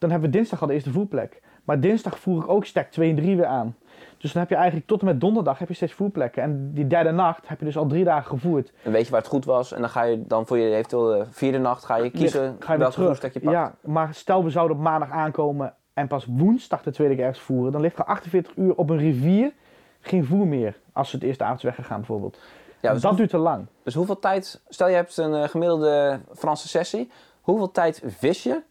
Dan 0.00 0.10
hebben 0.10 0.30
we 0.30 0.36
dinsdag 0.36 0.60
al 0.60 0.66
de 0.66 0.74
eerste 0.74 0.90
voerplek. 0.90 1.40
Maar 1.64 1.80
dinsdag 1.80 2.18
voer 2.18 2.42
ik 2.42 2.48
ook 2.48 2.64
stek 2.64 2.90
2 2.90 3.10
en 3.10 3.16
3 3.16 3.36
weer 3.36 3.46
aan. 3.46 3.76
Dus 4.18 4.32
dan 4.32 4.40
heb 4.42 4.50
je 4.50 4.56
eigenlijk 4.56 4.86
tot 4.86 5.00
en 5.00 5.06
met 5.06 5.20
donderdag 5.20 5.58
heb 5.58 5.68
je 5.68 5.74
steeds 5.74 5.92
voerplekken. 5.92 6.42
En 6.42 6.72
die 6.74 6.86
derde 6.86 7.10
nacht 7.10 7.48
heb 7.48 7.58
je 7.58 7.64
dus 7.64 7.76
al 7.76 7.86
drie 7.86 8.04
dagen 8.04 8.26
gevoerd. 8.30 8.72
Dan 8.82 8.92
weet 8.92 9.04
je 9.04 9.10
waar 9.10 9.20
het 9.20 9.28
goed 9.30 9.44
was 9.44 9.72
en 9.72 9.80
dan 9.80 9.90
ga 9.90 10.02
je 10.02 10.26
dan 10.26 10.46
voor 10.46 10.58
je 10.58 10.74
eventueel 10.74 11.06
de 11.06 11.24
vierde 11.30 11.58
nacht 11.58 11.84
ga 11.84 11.96
je 11.96 12.10
kiezen 12.10 12.56
Ga 12.58 12.72
je 12.72 12.78
welke 12.78 12.92
terug. 12.94 13.08
voerstek 13.08 13.32
je 13.32 13.40
pakt. 13.40 13.52
Ja, 13.52 13.74
maar 13.80 14.14
stel 14.14 14.44
we 14.44 14.50
zouden 14.50 14.76
op 14.76 14.82
maandag 14.82 15.10
aankomen 15.10 15.74
en 15.94 16.06
pas 16.06 16.26
woensdag 16.28 16.82
de 16.82 16.90
tweede 16.90 17.14
keer 17.14 17.24
ergens 17.24 17.44
voeren. 17.44 17.72
Dan 17.72 17.80
ligt 17.80 17.98
er 17.98 18.04
48 18.04 18.56
uur 18.56 18.74
op 18.74 18.90
een 18.90 18.98
rivier 18.98 19.52
geen 20.00 20.24
voer 20.24 20.46
meer. 20.46 20.76
Als 20.92 21.10
ze 21.10 21.16
het 21.16 21.24
eerste 21.24 21.44
avond 21.44 21.62
weggegaan 21.62 21.98
bijvoorbeeld. 21.98 22.38
Ja, 22.80 22.92
dus, 22.92 23.02
dat 23.02 23.16
duurt 23.16 23.30
te 23.30 23.38
lang. 23.38 23.66
dus 23.82 23.94
hoeveel 23.94 24.18
tijd, 24.18 24.60
stel 24.68 24.88
je 24.88 24.94
hebt 24.94 25.16
een 25.16 25.34
eh, 25.34 25.48
gemiddelde 25.48 26.20
Franse 26.34 26.68
sessie, 26.68 27.10
hoeveel 27.40 27.70
tijd 27.70 28.02
vis 28.06 28.42
je? 28.42 28.62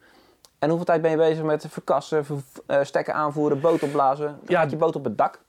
En 0.60 0.68
hoeveel 0.70 0.86
tijd 0.86 1.02
ben 1.02 1.12
je 1.12 1.18
bezig 1.18 1.44
met 1.44 1.66
verkassen, 1.70 2.26
ver- 2.26 2.38
eh, 2.66 2.80
stekken 2.84 3.14
aanvoeren, 3.14 3.60
boot 3.60 3.84
opblazen? 3.84 4.40
Ja. 4.48 4.60
Gaat 4.60 4.72
je 4.72 4.78
boot 4.78 4.96
op 4.96 5.04
het 5.04 5.18
dak? 5.18 5.40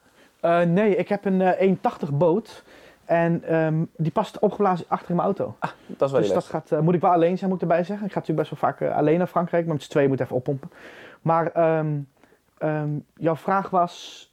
Eh, 0.41 0.61
nee, 0.61 0.97
ik 0.97 1.09
heb 1.09 1.25
een 1.25 1.41
eh 1.41 1.61
1,80 1.61 2.13
boot. 2.13 2.63
En 3.05 3.43
ehm, 3.45 3.85
die 3.97 4.13
past 4.13 4.39
opgeblazen 4.39 4.87
achter 4.89 5.11
in 5.11 5.15
mijn 5.17 5.27
auto. 5.27 5.57
Dat 5.87 6.09
is 6.09 6.13
wel 6.13 6.21
Dus 6.21 6.33
dat 6.33 6.45
gaat, 6.45 6.71
eh, 6.73 6.79
moet 6.79 6.95
ik 6.95 7.01
wel 7.01 7.11
alleen 7.11 7.39
zijn, 7.39 7.51
moet 7.51 7.63
ik 7.63 7.69
erbij 7.69 7.85
zeggen. 7.85 8.07
Ik 8.07 8.13
ga 8.13 8.19
natuurlijk 8.19 8.49
best 8.49 8.61
wel 8.63 8.71
vaak 8.71 8.81
eh, 8.81 8.97
alleen 8.97 9.19
naar 9.19 9.27
Frankrijk, 9.27 9.65
maar 9.65 9.75
met 9.75 9.83
z'n 9.83 9.91
tweeën 9.91 10.09
moet 10.09 10.19
ik 10.19 10.25
even 10.25 10.37
oppompen. 10.37 10.71
Maar 11.23 11.47
ehm, 11.53 11.99
ehm, 12.59 12.89
jouw 13.17 13.37
vraag 13.37 13.71
was, 13.71 14.25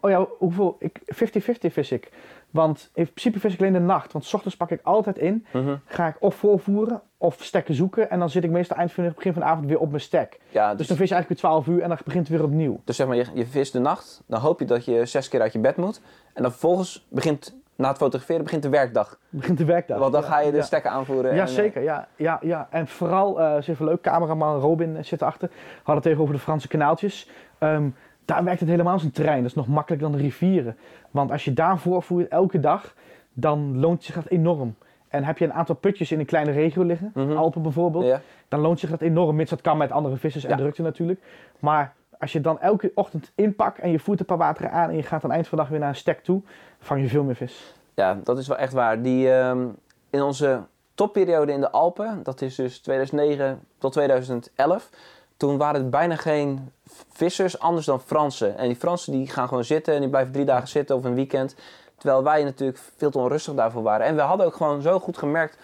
oh 0.00 0.10
ja, 0.10 0.26
hoeveel, 0.38 0.76
ik 0.78 1.00
50-50 1.04 1.72
vis 1.72 1.92
ik. 1.92 2.10
Want 2.50 2.90
in 2.94 3.04
principe 3.04 3.40
vis 3.40 3.52
ik 3.54 3.60
alleen 3.60 3.72
de 3.72 3.78
nacht, 3.78 4.12
want 4.12 4.24
s 4.24 4.34
ochtends 4.34 4.56
pak 4.56 4.70
ik 4.70 4.80
altijd 4.82 5.18
in. 5.18 5.46
Mhm. 5.52 5.74
Ga 5.84 6.06
ik 6.06 6.16
of 6.18 6.34
voorvoeren 6.34 7.00
of 7.16 7.36
stekken 7.42 7.74
zoeken. 7.74 8.10
En 8.10 8.18
dan 8.18 8.30
zit 8.30 8.44
ik 8.44 8.50
meestal 8.50 8.76
eind 8.76 8.92
van 8.92 9.04
het 9.04 9.14
begin 9.14 9.32
van 9.32 9.42
de 9.42 9.48
avond 9.48 9.66
weer 9.66 9.78
op 9.78 9.88
mijn 9.88 10.00
stek. 10.02 10.40
Ja, 10.48 10.68
Dus 10.68 10.78
dus, 10.78 10.86
dan 10.86 10.96
vis 10.96 11.08
je 11.08 11.14
eigenlijk 11.14 11.42
weer 11.42 11.50
12 11.52 11.66
uur 11.66 11.82
en 11.82 11.88
dan 11.88 11.98
begint 12.04 12.28
het 12.28 12.36
weer 12.36 12.46
opnieuw. 12.46 12.80
dus 12.84 12.96
zeg 12.96 13.06
maar, 13.06 13.16
je, 13.16 13.24
je 13.34 13.46
vist 13.46 13.72
de 13.72 13.78
nacht, 13.78 14.22
dan 14.26 14.40
hoop 14.40 14.58
je 14.60 14.64
dat 14.64 14.84
je 14.84 15.06
zes 15.06 15.28
keer 15.28 15.40
uit 15.40 15.52
je 15.52 15.58
bed 15.58 15.76
moet. 15.76 16.00
En 16.34 16.42
dan 16.42 16.50
vervolgens 16.50 17.06
begint, 17.10 17.56
na 17.76 17.88
het 17.88 17.96
fotograferen, 17.96 18.42
begint 18.44 18.62
de 18.62 18.68
werkdag. 18.68 19.18
Begint 19.28 19.58
de 19.58 19.64
werkdag. 19.64 19.98
Want 19.98 20.12
dan 20.12 20.22
Ja, 20.22 20.28
ga 20.28 20.40
je 20.40 20.50
de 20.50 20.56
ja. 20.56 20.62
stekken 20.62 20.90
aanvoeren. 20.90 21.34
Ja, 21.34 21.40
en, 21.40 21.46
eh, 21.48 21.52
zeker. 21.54 21.82
Ja, 21.82 22.08
ja, 22.16 22.38
ja. 22.42 22.68
En 22.70 22.86
vooral, 22.88 23.40
eh 23.40 23.56
is 23.56 23.68
even 23.68 23.84
leuk, 23.84 24.00
cameraman 24.02 24.58
Robin 24.60 25.04
zit 25.04 25.20
erachter. 25.20 25.48
We 25.48 25.54
hadden 25.76 25.96
het 26.02 26.06
even 26.06 26.22
over 26.22 26.34
de 26.34 26.40
Franse 26.40 26.68
kanaaltjes. 26.68 27.30
Ehm, 27.58 27.88
daar 28.28 28.44
werkt 28.44 28.60
het 28.60 28.68
helemaal 28.68 28.92
als 28.92 29.02
een 29.02 29.10
trein. 29.10 29.36
Dat 29.38 29.46
is 29.50 29.54
nog 29.54 29.66
makkelijker 29.68 30.08
dan 30.08 30.16
de 30.18 30.22
rivieren. 30.24 30.76
Want 31.10 31.30
als 31.30 31.44
je 31.44 31.52
daar 31.52 31.78
voorvoert 31.78 32.28
elke 32.28 32.60
dag, 32.60 32.94
dan 33.32 33.78
loont 33.78 34.04
zich 34.04 34.14
dat 34.14 34.26
enorm. 34.26 34.74
En 35.08 35.24
heb 35.24 35.38
je 35.38 35.44
een 35.44 35.52
aantal 35.52 35.74
putjes 35.74 36.12
in 36.12 36.18
een 36.18 36.26
kleine 36.26 36.50
regio 36.50 36.82
liggen, 36.82 37.10
Mhm. 37.14 37.36
Alpen 37.36 37.62
bijvoorbeeld, 37.62 38.04
Ja. 38.04 38.20
dan 38.48 38.60
loont 38.60 38.80
zich 38.80 38.90
dat 38.90 39.00
enorm. 39.00 39.36
Mits 39.36 39.50
dat 39.50 39.60
kan 39.60 39.76
met 39.76 39.90
andere 39.92 40.16
vissers 40.16 40.44
en 40.44 40.50
Ja. 40.50 40.56
drukte 40.56 40.82
natuurlijk. 40.82 41.20
Maar 41.58 41.94
als 42.18 42.32
je 42.32 42.40
dan 42.40 42.60
elke 42.60 42.90
ochtend 42.94 43.32
inpakt 43.34 43.78
en 43.78 43.90
je 43.90 43.98
voert 43.98 44.20
een 44.20 44.26
paar 44.26 44.36
wateren 44.38 44.70
aan 44.72 44.88
en 44.90 44.96
je 44.96 45.02
gaat 45.02 45.24
aan 45.24 45.32
eind 45.32 45.48
van 45.48 45.56
de 45.58 45.64
dag 45.64 45.70
weer 45.72 45.80
naar 45.80 45.88
een 45.88 45.94
stek 45.94 46.20
toe, 46.24 46.42
vang 46.78 47.00
je 47.00 47.08
veel 47.08 47.24
meer 47.24 47.36
vis. 47.36 47.74
Ja, 47.94 48.18
dat 48.22 48.38
is 48.38 48.48
wel 48.48 48.56
echt 48.56 48.72
waar. 48.72 49.02
Die, 49.02 49.32
ehm, 49.32 49.66
in 50.10 50.22
onze 50.22 50.60
topperiode 50.94 51.52
in 51.52 51.60
de 51.60 51.70
Alpen, 51.70 52.20
dat 52.22 52.40
is 52.40 52.54
dus 52.54 52.78
2009 52.80 53.60
tot 53.78 53.92
2011, 53.92 54.90
toen 55.38 55.56
waren 55.56 55.80
het 55.80 55.90
bijna 55.90 56.16
geen 56.16 56.72
vissers 57.12 57.58
anders 57.58 57.86
dan 57.86 58.00
Fransen. 58.00 58.56
En 58.56 58.66
die 58.66 58.76
Fransen 58.76 59.12
die 59.12 59.26
gaan 59.26 59.48
gewoon 59.48 59.64
zitten 59.64 59.94
en 59.94 60.00
die 60.00 60.08
blijven 60.08 60.32
drie 60.32 60.44
dagen 60.44 60.68
zitten 60.68 60.96
of 60.96 61.04
een 61.04 61.14
weekend. 61.14 61.54
Terwijl 61.96 62.22
wij 62.22 62.44
natuurlijk 62.44 62.78
veel 62.96 63.10
te 63.10 63.18
onrustig 63.18 63.54
daarvoor 63.54 63.82
waren. 63.82 64.06
En 64.06 64.14
we 64.14 64.20
hadden 64.20 64.46
ook 64.46 64.56
gewoon 64.56 64.82
zo 64.82 64.98
goed 64.98 65.18
gemerkt 65.18 65.58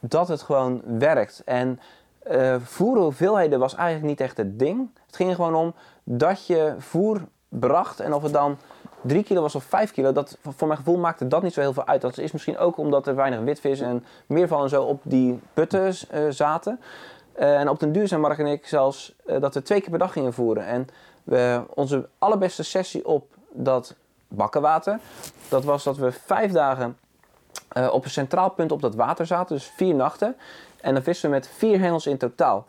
dat 0.00 0.28
het 0.28 0.42
gewoon 0.42 0.82
werkt. 0.98 1.42
En 1.44 1.80
eh 2.22 2.56
voeren 2.62 3.02
hoeveelheden 3.02 3.58
was 3.58 3.74
eigenlijk 3.74 4.06
niet 4.06 4.20
echt 4.20 4.36
het 4.36 4.58
ding. 4.58 4.90
Het 5.06 5.16
ging 5.16 5.34
gewoon 5.34 5.54
om 5.54 5.74
dat 6.04 6.46
je 6.46 6.74
voer 6.78 7.20
bracht 7.48 8.00
en 8.00 8.14
of 8.14 8.22
het 8.22 8.32
dan 8.32 8.56
3 9.00 9.22
kilo 9.22 9.40
was 9.40 9.54
of 9.54 9.64
5 9.64 9.92
kilo, 9.92 10.12
dat, 10.12 10.38
voor 10.42 10.66
mijn 10.66 10.78
gevoel 10.78 10.96
maakte 10.96 11.28
dat 11.28 11.42
niet 11.42 11.52
zo 11.52 11.60
heel 11.60 11.72
veel 11.72 11.86
uit. 11.86 12.00
Dat 12.00 12.18
is 12.18 12.32
misschien 12.32 12.58
ook 12.58 12.76
omdat 12.76 13.06
er 13.06 13.14
weinig 13.14 13.40
witvis 13.40 13.80
en 13.80 14.04
meerval 14.26 14.62
en 14.62 14.68
zo 14.68 14.82
op 14.82 15.00
die 15.02 15.40
putten 15.54 15.94
eh, 16.10 16.22
zaten. 16.28 16.80
En 17.34 17.68
op 17.68 17.80
den 17.80 17.92
duur 17.92 18.08
zijn 18.08 18.20
Mark 18.20 18.38
en 18.38 18.46
ik 18.46 18.66
zelfs 18.66 19.14
eh, 19.26 19.40
dat 19.40 19.54
we 19.54 19.62
twee 19.62 19.80
keer 19.80 19.90
per 19.90 19.98
dag 19.98 20.12
gingen 20.12 20.32
voeren. 20.32 20.66
En 20.66 20.86
we, 21.24 21.62
onze 21.74 22.08
allerbeste 22.18 22.62
sessie 22.62 23.06
op 23.06 23.34
dat 23.50 23.94
bakkenwater, 24.28 24.98
dat 25.48 25.64
was 25.64 25.84
dat 25.84 25.96
we 25.96 26.12
vijf 26.12 26.52
dagen 26.52 26.98
eh, 27.68 27.92
op 27.92 28.04
een 28.04 28.10
centraal 28.10 28.50
punt 28.50 28.72
op 28.72 28.80
dat 28.80 28.94
water 28.94 29.26
zaten, 29.26 29.56
dus 29.56 29.72
vier 29.76 29.94
nachten. 29.94 30.36
En 30.80 30.94
dan 30.94 31.02
vissen 31.02 31.30
we 31.30 31.34
met 31.34 31.48
vier 31.48 31.78
hengels 31.78 32.06
in 32.06 32.18
totaal. 32.18 32.66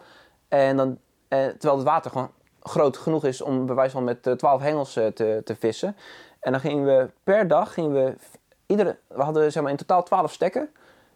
En 0.48 0.78
dan, 0.78 0.98
eh, 1.28 1.46
terwijl 1.46 1.76
het 1.76 1.88
water 1.88 2.12
gewoon 2.12 2.32
groot 2.64 2.98
genoeg 2.98 3.26
is 3.26 3.42
om 3.42 3.66
bij 3.66 3.76
wijze 3.76 3.92
van 3.92 4.04
met 4.04 4.38
12 4.38 4.62
hengels 4.62 4.94
te, 4.94 5.42
te 5.44 5.56
vissen. 5.60 5.96
En 6.40 6.52
dan 6.52 6.62
gingen 6.62 6.86
we 6.86 7.10
per 7.24 7.48
dag, 7.48 7.74
gingen 7.74 7.94
we, 7.94 8.16
iedere, 8.66 8.98
we 9.08 9.22
hadden 9.22 9.52
zeg 9.52 9.64
maar 9.64 9.72
in 9.72 9.78
totaal 9.78 10.04
12 10.04 10.32
stekken. 10.32 10.70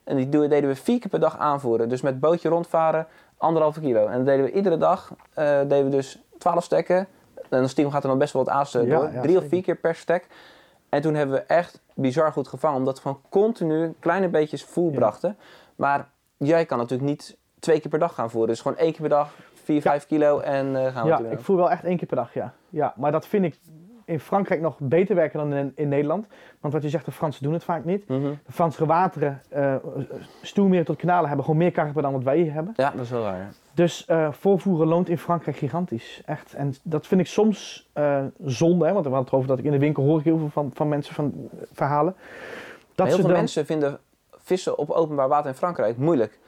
En 0.04 0.16
die 0.16 0.30
deden 0.30 0.70
we 0.70 0.76
vier 0.76 1.00
keer 1.00 1.10
per 1.10 1.20
dag 1.20 1.38
aanvoeren. 1.38 1.90
Dus 1.90 2.02
met 2.02 2.20
bootje 2.20 2.50
rondvaren, 2.50 3.08
anderhalve 3.38 3.80
kilo. 3.80 4.06
En 4.08 4.18
dat 4.18 4.26
deden 4.26 4.46
we 4.46 4.52
iedere 4.52 4.78
dag, 4.78 5.12
eh, 5.34 5.60
deden 5.60 5.84
we 5.84 5.90
dus 5.90 6.20
12 6.38 6.64
stekken. 6.64 6.98
En 7.36 7.60
dan 7.60 7.70
stiekem 7.70 7.94
gaat 7.94 8.04
er 8.04 8.10
dan 8.10 8.18
best 8.18 8.34
wel 8.34 8.44
wat 8.44 8.54
aas 8.54 8.72
Ja, 8.72 8.80
door. 8.84 9.12
ja, 9.14 9.22
Drie 9.22 9.38
of 9.38 9.48
vier 9.48 9.62
keer 9.64 9.76
per 9.76 9.96
stek. 9.96 10.28
En 10.90 11.02
toen 11.02 11.14
hebben 11.16 11.36
we 11.36 11.42
echt 11.42 11.82
bizar 11.94 12.32
goed 12.32 12.48
gevangen. 12.48 12.78
Omdat 12.78 12.96
we 12.96 13.02
gewoon 13.02 13.22
continu 13.30 13.94
kleine 14.00 14.28
beetjes 14.30 14.64
voer 14.64 14.92
Ja. 14.92 14.98
brachten. 14.98 15.38
Maar 15.76 16.10
jij 16.38 16.66
kan 16.66 16.78
natuurlijk 16.78 17.10
niet 17.10 17.38
twee 17.60 17.80
keer 17.80 17.90
per 17.90 18.00
dag 18.00 18.14
gaan 18.14 18.30
voeren. 18.30 18.50
Dus 18.50 18.62
gewoon 18.62 18.78
één 18.78 18.92
keer 18.92 19.02
per 19.02 19.10
dag, 19.10 19.34
vier, 19.64 19.82
vijf 19.82 20.06
kilo 20.06 20.40
en 20.40 20.76
eh, 20.76 20.94
gaan 20.94 21.04
we 21.04 21.10
Ja, 21.10 21.20
ik 21.30 21.40
voer 21.40 21.58
wel 21.58 21.72
echt 21.72 21.84
één 21.84 21.98
keer 21.98 22.08
per 22.08 22.18
dag, 22.18 22.34
ja. 22.34 22.54
ja. 22.70 22.94
Maar 22.96 23.12
dat 23.12 23.28
vind 23.28 23.46
ik 23.46 23.60
in 24.08 24.20
Frankrijk 24.20 24.62
nog 24.62 24.76
beter 24.80 25.16
werken 25.16 25.40
dan 25.40 25.54
in, 25.54 25.72
in 25.76 25.88
Nederland. 25.88 26.28
Want 26.60 26.74
wat 26.74 26.84
je 26.84 26.90
zegt, 26.90 27.06
de 27.06 27.12
Fransen 27.12 27.44
doen 27.44 27.54
het 27.54 27.64
vaak 27.64 27.86
niet. 27.86 28.08
Mhm. 28.08 28.22
De 28.22 28.52
Franse 28.52 28.86
wateren, 28.86 29.42
eh 29.50 29.76
stuwmeren 30.42 30.86
tot 30.86 30.96
kanalen, 30.96 31.28
hebben 31.28 31.46
gewoon 31.46 31.60
meer 31.60 31.72
karper 31.72 32.02
dan 32.02 32.12
wat 32.12 32.24
wij 32.24 32.38
hier 32.38 32.54
hebben. 32.54 32.74
Ja, 32.76 32.92
dat 32.92 33.02
is 33.02 33.10
wel 33.10 33.22
waar. 33.22 33.38
ja. 33.38 33.50
Dus 33.74 34.06
eh, 34.06 34.32
voorvoeren 34.32 34.88
loont 34.88 35.10
in 35.10 35.18
Frankrijk 35.18 35.58
gigantisch. 35.58 36.22
Echt. 36.26 36.54
En 36.54 36.76
dat 36.84 37.08
vind 37.08 37.22
ik 37.22 37.28
soms 37.28 37.90
eh, 37.94 38.24
zonde, 38.46 38.86
hè, 38.86 38.94
want 38.94 39.06
we 39.06 39.12
hadden 39.12 39.26
het 39.26 39.34
over 39.34 39.48
dat 39.48 39.60
ik 39.60 39.66
in 39.66 39.72
de 39.72 39.80
winkel 39.80 40.04
hoor 40.04 40.20
ik 40.20 40.26
heel 40.26 40.38
veel 40.38 40.50
van, 40.50 40.72
van 40.74 40.90
mensen 40.90 41.16
van 41.16 41.50
verhalen. 41.74 42.16
Dat 42.96 43.08
heel 43.08 43.16
ze 43.16 43.22
veel 43.22 43.30
dan, 43.30 43.40
mensen 43.40 43.66
vinden 43.66 44.00
vissen 44.32 44.78
op 44.78 44.90
openbaar 44.90 45.28
water 45.28 45.50
in 45.50 45.56
Frankrijk 45.56 45.98
moeilijk. 45.98 46.40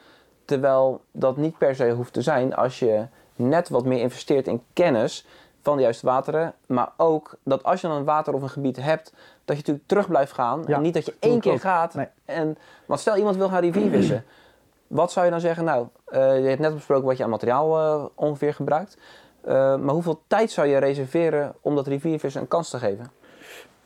Terwijl 0.46 1.02
dat 1.12 1.38
niet 1.38 1.58
per 1.58 1.76
se 1.76 1.92
hoeft 1.92 2.14
te 2.14 2.22
zijn 2.22 2.56
als 2.56 2.80
je 2.80 3.06
net 3.36 3.70
wat 3.70 3.86
meer 3.86 4.02
investeert 4.02 4.48
in 4.48 4.62
kennis 4.74 5.26
van 5.62 5.76
de 5.76 5.82
juiste 5.82 6.06
wateren. 6.06 6.54
Maar 6.66 6.90
ook 6.98 7.38
dat 7.44 7.64
als 7.64 7.82
je 7.82 7.88
dan 7.88 7.98
een 7.98 8.04
water 8.04 8.34
of 8.34 8.42
een 8.42 8.50
gebied 8.50 8.76
hebt, 8.76 9.14
dat 9.46 9.56
je 9.56 9.56
natuurlijk 9.56 9.88
terug 9.88 10.08
blijft 10.08 10.32
gaan. 10.32 10.64
Ja, 10.68 10.76
en 10.76 10.82
niet 10.82 10.94
dat 10.94 11.06
je 11.06 11.16
één 11.20 11.40
keer 11.40 11.54
ook. 11.54 11.62
gaat. 11.62 11.94
Nee. 11.94 12.08
En, 12.26 12.58
want 12.86 13.00
stel 13.00 13.18
iemand 13.18 13.36
wil 13.36 13.50
gaan 13.50 13.62
riviervissen. 13.62 14.26
Wat 14.88 15.12
zou 15.12 15.26
je 15.26 15.32
dan 15.32 15.40
zeggen? 15.40 15.64
Nou, 15.64 15.88
eh, 16.06 16.40
je 16.42 16.48
hebt 16.48 16.60
net 16.60 16.74
besproken 16.74 17.06
wat 17.06 17.18
je 17.18 17.24
aan 17.24 17.30
materiaal 17.30 17.80
eh, 17.80 18.06
ongeveer 18.16 18.54
gebruikt. 18.54 18.98
Eh, 19.42 19.54
maar 19.54 19.94
hoeveel 19.94 20.22
tijd 20.28 20.52
zou 20.52 20.68
je 20.68 20.78
reserveren 20.78 21.56
om 21.62 21.76
dat 21.76 21.88
riviervissen 21.88 22.42
een 22.42 22.48
kans 22.48 22.70
te 22.70 22.78
geven? 22.78 23.12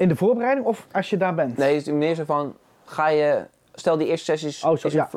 in 0.04 0.08
de 0.08 0.16
voorbereiding 0.16 0.66
of 0.66 0.88
als 0.92 1.10
je 1.10 1.18
daar 1.18 1.36
bent? 1.36 1.58
Nee, 1.58 1.76
het 1.76 1.88
is 1.88 1.94
meer 1.94 2.16
zo 2.16 2.24
van, 2.24 2.56
ga 2.86 3.08
je, 3.08 3.46
stel 3.74 3.98
die 3.98 4.08
eerste 4.08 4.26
sessies... 4.26 4.64
Oh, 4.64 4.78
zo, 4.78 4.88
is 4.88 4.94
ja. 4.94 5.10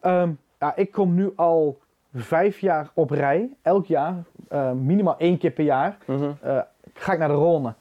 Ehm, 0.00 0.30
ja, 0.58 0.76
ik 0.76 0.92
kom 0.92 1.14
nu 1.14 1.32
al 1.36 1.78
vijf 2.14 2.58
jaar 2.58 2.90
op 2.94 3.10
rij, 3.10 3.50
elk 3.62 3.86
jaar, 3.86 4.22
eh, 4.48 4.72
minimaal 4.72 5.18
één 5.18 5.38
keer 5.38 5.50
per 5.50 5.64
jaar, 5.64 5.96
Mhm. 6.06 6.24
eh, 6.40 6.58
ga 6.94 7.12
ik 7.12 7.18
naar 7.18 7.28
de 7.28 7.34
Rhône. 7.34 7.74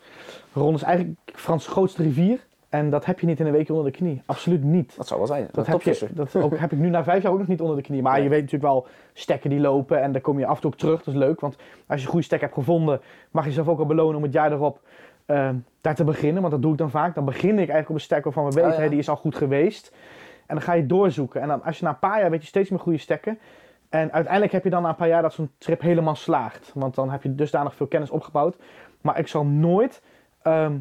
Rhône 0.59 0.73
is 0.73 0.81
eigenlijk 0.83 1.17
Frans 1.25 1.67
grootste 1.67 2.03
rivier 2.03 2.39
en 2.69 2.89
dat 2.89 3.05
heb 3.05 3.19
je 3.19 3.25
niet 3.25 3.39
in 3.39 3.45
een 3.45 3.51
week 3.51 3.69
onder 3.69 3.83
de 3.85 3.91
knie. 3.91 4.21
Absoluut 4.25 4.63
niet. 4.63 4.93
Dat 4.97 5.07
zou 5.07 5.19
wel 5.19 5.27
zijn. 5.27 5.47
Dat 5.51 5.67
heb, 5.67 5.81
je, 5.81 6.07
dat 6.11 6.35
ook, 6.35 6.57
heb 6.57 6.71
ik 6.71 6.77
nu 6.77 6.89
na 6.89 7.03
vijf 7.03 7.23
jaar 7.23 7.31
ook 7.31 7.37
nog 7.37 7.47
niet 7.47 7.61
onder 7.61 7.75
de 7.75 7.81
knie. 7.81 8.01
Maar 8.01 8.21
je 8.21 8.29
weet 8.29 8.41
natuurlijk 8.41 8.71
wel 8.73 8.87
stekken 9.13 9.49
die 9.49 9.59
lopen 9.59 10.01
en 10.01 10.11
dan 10.11 10.21
kom 10.21 10.39
je 10.39 10.45
af 10.45 10.55
en 10.55 10.61
toe 10.61 10.71
ook 10.71 10.77
terug. 10.77 11.03
Dat 11.03 11.13
is 11.13 11.19
leuk, 11.19 11.39
want 11.39 11.55
als 11.87 11.99
je 11.99 12.05
een 12.05 12.11
goede 12.11 12.25
stek 12.25 12.41
hebt 12.41 12.53
gevonden, 12.53 13.01
mag 13.31 13.43
je 13.43 13.49
jezelf 13.49 13.67
ook 13.67 13.79
al 13.79 13.85
belonen 13.85 14.15
om 14.15 14.23
het 14.23 14.33
jaar 14.33 14.51
erop 14.51 14.79
ehm, 15.25 15.55
daar 15.81 15.95
te 15.95 16.03
beginnen. 16.03 16.41
Want 16.41 16.53
dat 16.53 16.61
doe 16.61 16.71
ik 16.71 16.77
dan 16.77 16.89
vaak. 16.89 17.15
Dan 17.15 17.25
begin 17.25 17.49
ik 17.51 17.55
eigenlijk 17.57 17.89
op 17.89 17.95
een 17.95 18.01
stek 18.01 18.23
waarvan 18.23 18.45
we 18.45 18.51
weten, 18.51 18.69
Oh, 18.69 18.75
ja. 18.75 18.81
hè, 18.83 18.89
die 18.89 18.99
is 18.99 19.09
al 19.09 19.15
goed 19.15 19.35
geweest. 19.35 19.91
En 20.45 20.55
dan 20.55 20.61
ga 20.63 20.73
je 20.73 20.85
doorzoeken. 20.85 21.41
En 21.41 21.47
dan, 21.47 21.63
als 21.63 21.77
je 21.79 21.83
na 21.83 21.89
een 21.89 21.99
paar 21.99 22.19
jaar 22.19 22.29
weet 22.29 22.41
je 22.41 22.47
steeds 22.47 22.69
meer 22.69 22.79
goede 22.79 22.97
stekken. 22.97 23.39
En 23.89 24.11
uiteindelijk 24.11 24.53
heb 24.53 24.63
je 24.63 24.69
dan 24.69 24.81
na 24.81 24.89
een 24.89 24.95
paar 24.95 25.07
jaar 25.07 25.21
dat 25.21 25.33
zo'n 25.33 25.51
trip 25.57 25.81
helemaal 25.81 26.15
slaagt. 26.15 26.71
Want 26.73 26.95
dan 26.95 27.09
heb 27.09 27.23
je 27.23 27.35
dusdanig 27.35 27.75
veel 27.75 27.87
kennis 27.87 28.09
opgebouwd. 28.09 28.55
Maar 29.01 29.19
ik 29.19 29.27
zal 29.27 29.45
nooit 29.45 30.01
ehm, 30.41 30.77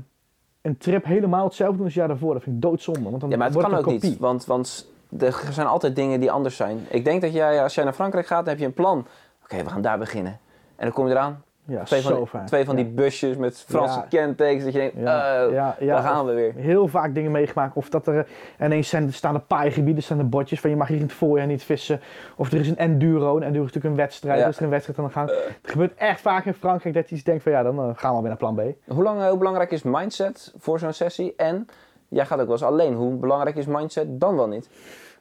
een 0.62 0.78
trip 0.78 1.04
helemaal 1.04 1.44
hetzelfde 1.44 1.76
doen 1.76 1.84
als 1.84 1.94
het 1.94 2.02
jaar 2.02 2.12
daarvoor. 2.12 2.34
Dat 2.34 2.42
vind 2.42 2.56
ik 2.56 2.62
doodzonde. 2.62 3.02
Want 3.10 3.20
dan 3.20 3.30
Ja, 3.30 3.36
maar 3.36 3.46
het 3.46 3.54
wordt 3.54 3.68
kan 3.68 3.78
ook 3.78 3.84
kopie. 3.84 4.10
niet. 4.10 4.18
Want, 4.18 4.44
want 4.44 4.92
er 5.18 5.48
zijn 5.50 5.66
altijd 5.66 5.96
dingen 5.96 6.20
die 6.20 6.30
anders 6.30 6.56
zijn. 6.56 6.86
Ik 6.88 7.04
denk 7.04 7.20
dat 7.22 7.32
jij, 7.32 7.62
als 7.62 7.74
jij 7.74 7.84
naar 7.84 7.92
Frankrijk 7.92 8.26
gaat, 8.26 8.38
dan 8.40 8.48
heb 8.48 8.58
je 8.58 8.64
een 8.64 8.72
plan. 8.74 9.06
Oké, 9.44 9.62
we 9.64 9.70
gaan 9.70 9.82
daar 9.82 9.98
beginnen. 9.98 10.32
En 10.76 10.84
dan 10.84 10.92
kom 10.92 11.06
je 11.06 11.12
eraan. 11.12 11.42
Ja, 11.66 11.82
Twee 11.82 12.00
zo 12.00 12.08
van, 12.16 12.26
vaak. 12.26 12.46
twee 12.46 12.64
van 12.64 12.76
Ja. 12.76 12.82
die 12.82 12.92
busjes 12.92 13.36
met 13.36 13.64
Franse 13.68 13.98
Ja. 13.98 14.06
kentekens. 14.08 14.64
Dat 14.64 14.72
je 14.72 14.78
denkt, 14.78 14.96
ja. 14.96 15.76
daar 15.86 16.02
gaan 16.02 16.26
we 16.26 16.32
weer. 16.32 16.52
Heel 16.56 16.88
vaak 16.88 17.14
dingen 17.14 17.30
meegemaakt. 17.30 17.76
Of 17.76 17.88
dat 17.88 18.06
er 18.06 18.18
eh, 18.58 18.66
ineens 18.66 18.88
zijn, 18.88 19.12
staan 19.12 19.34
er 19.34 19.40
paaigebieden, 19.40 20.02
staan 20.02 20.18
er 20.18 20.28
bordjes 20.28 20.60
van 20.60 20.70
je 20.70 20.76
mag 20.76 20.88
hier 20.88 20.96
in 20.96 21.02
het 21.02 21.12
voorjaar 21.12 21.46
niet 21.46 21.62
vissen. 21.62 22.00
Of 22.36 22.52
er 22.52 22.60
is 22.60 22.68
een 22.68 22.76
enduro. 22.76 23.36
Een 23.36 23.42
enduro 23.42 23.64
is 23.64 23.72
natuurlijk 23.72 23.84
een 23.84 23.96
wedstrijd. 24.06 24.34
Dus 24.36 24.44
er 24.44 24.50
is 24.50 24.60
een 24.60 24.68
wedstrijd 24.68 24.98
aan 24.98 25.04
de 25.04 25.10
gang. 25.10 25.28
Het 25.62 25.70
gebeurt 25.70 25.94
echt 25.94 26.20
vaak 26.20 26.44
in 26.44 26.54
Frankrijk 26.54 26.94
dat 26.94 27.08
je 27.08 27.14
iets 27.14 27.24
denkt 27.24 27.42
van 27.42 27.52
ja, 27.52 27.62
dan 27.62 27.78
eh, 27.78 27.88
gaan 27.94 28.14
we 28.14 28.18
weer 28.20 28.28
naar 28.28 28.36
plan 28.38 28.54
B. 28.54 28.60
Hoe, 28.92 29.02
lang, 29.02 29.20
eh, 29.22 29.28
hoe 29.28 29.38
belangrijk 29.38 29.70
is 29.70 29.82
mindset 29.82 30.52
voor 30.58 30.78
zo'n 30.78 30.92
sessie? 30.92 31.34
En 31.36 31.66
jij 32.08 32.26
gaat 32.26 32.38
ook 32.38 32.44
wel 32.46 32.54
eens 32.54 32.64
alleen. 32.64 32.94
Hoe 32.94 33.14
belangrijk 33.16 33.56
is 33.56 33.66
mindset 33.66 34.20
dan 34.20 34.36
wel 34.36 34.48
niet? 34.48 34.68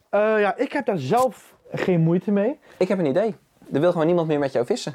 Eh, 0.09 0.19
ja, 0.39 0.57
ik 0.57 0.71
heb 0.73 0.85
daar 0.85 0.97
zelf 0.97 1.55
geen 1.71 2.01
moeite 2.01 2.31
mee. 2.31 2.59
Ik 2.77 2.87
heb 2.87 2.99
een 2.99 3.05
idee. 3.05 3.35
Er 3.73 3.79
wil 3.79 3.91
gewoon 3.91 4.05
niemand 4.05 4.27
meer 4.27 4.39
met 4.39 4.51
jou 4.51 4.65
vissen. 4.65 4.93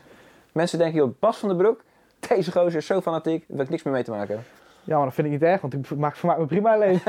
Mensen 0.58 0.78
denken, 0.78 0.98
joh, 0.98 1.14
Bas 1.18 1.38
van 1.38 1.48
den 1.48 1.58
Broek, 1.58 1.84
deze 2.28 2.52
gozer 2.52 2.78
is 2.78 2.86
zo 2.86 3.00
fanatiek, 3.00 3.44
daar 3.46 3.56
wil 3.56 3.64
ik 3.64 3.70
niks 3.70 3.82
meer 3.82 3.94
mee 3.94 4.02
te 4.02 4.10
maken 4.10 4.26
hebben. 4.26 4.46
Ja, 4.84 4.96
maar 4.96 5.04
dat 5.04 5.14
vind 5.14 5.26
ik 5.26 5.32
niet 5.32 5.42
erg, 5.42 5.60
want 5.60 5.74
ik 5.74 5.96
maak, 5.96 6.16
vermaak 6.16 6.38
me 6.38 6.46
prima 6.46 6.74
alleen. 6.74 7.00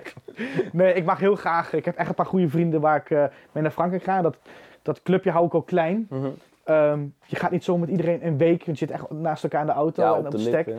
nee, 0.72 0.94
ik 0.94 1.04
mag 1.04 1.18
heel 1.18 1.36
graag. 1.36 1.72
Ik 1.72 1.84
heb 1.84 1.96
echt 1.96 2.08
een 2.08 2.14
paar 2.14 2.26
goede 2.26 2.48
vrienden 2.48 2.80
waar 2.80 2.96
ik 2.96 3.10
eh, 3.10 3.24
mee 3.52 3.62
naar 3.62 3.72
Frankrijk 3.72 4.02
ga. 4.02 4.22
Dat, 4.22 4.36
dat 4.82 5.02
clubje 5.02 5.30
hou 5.30 5.46
ik 5.46 5.54
ook 5.54 5.66
klein. 5.66 6.06
Mhm. 6.10 6.26
Ehm, 6.64 7.00
je 7.24 7.36
gaat 7.36 7.50
niet 7.50 7.64
zo 7.64 7.78
met 7.78 7.88
iedereen 7.88 8.26
een 8.26 8.38
week, 8.38 8.64
want 8.64 8.78
je 8.78 8.86
zit 8.86 8.94
echt 8.94 9.10
naast 9.10 9.42
elkaar 9.42 9.60
in 9.60 9.66
de 9.66 9.72
auto 9.72 10.02
Ja, 10.02 10.14
en 10.14 10.24
op 10.24 10.30
de 10.30 10.38
stek. 10.38 10.74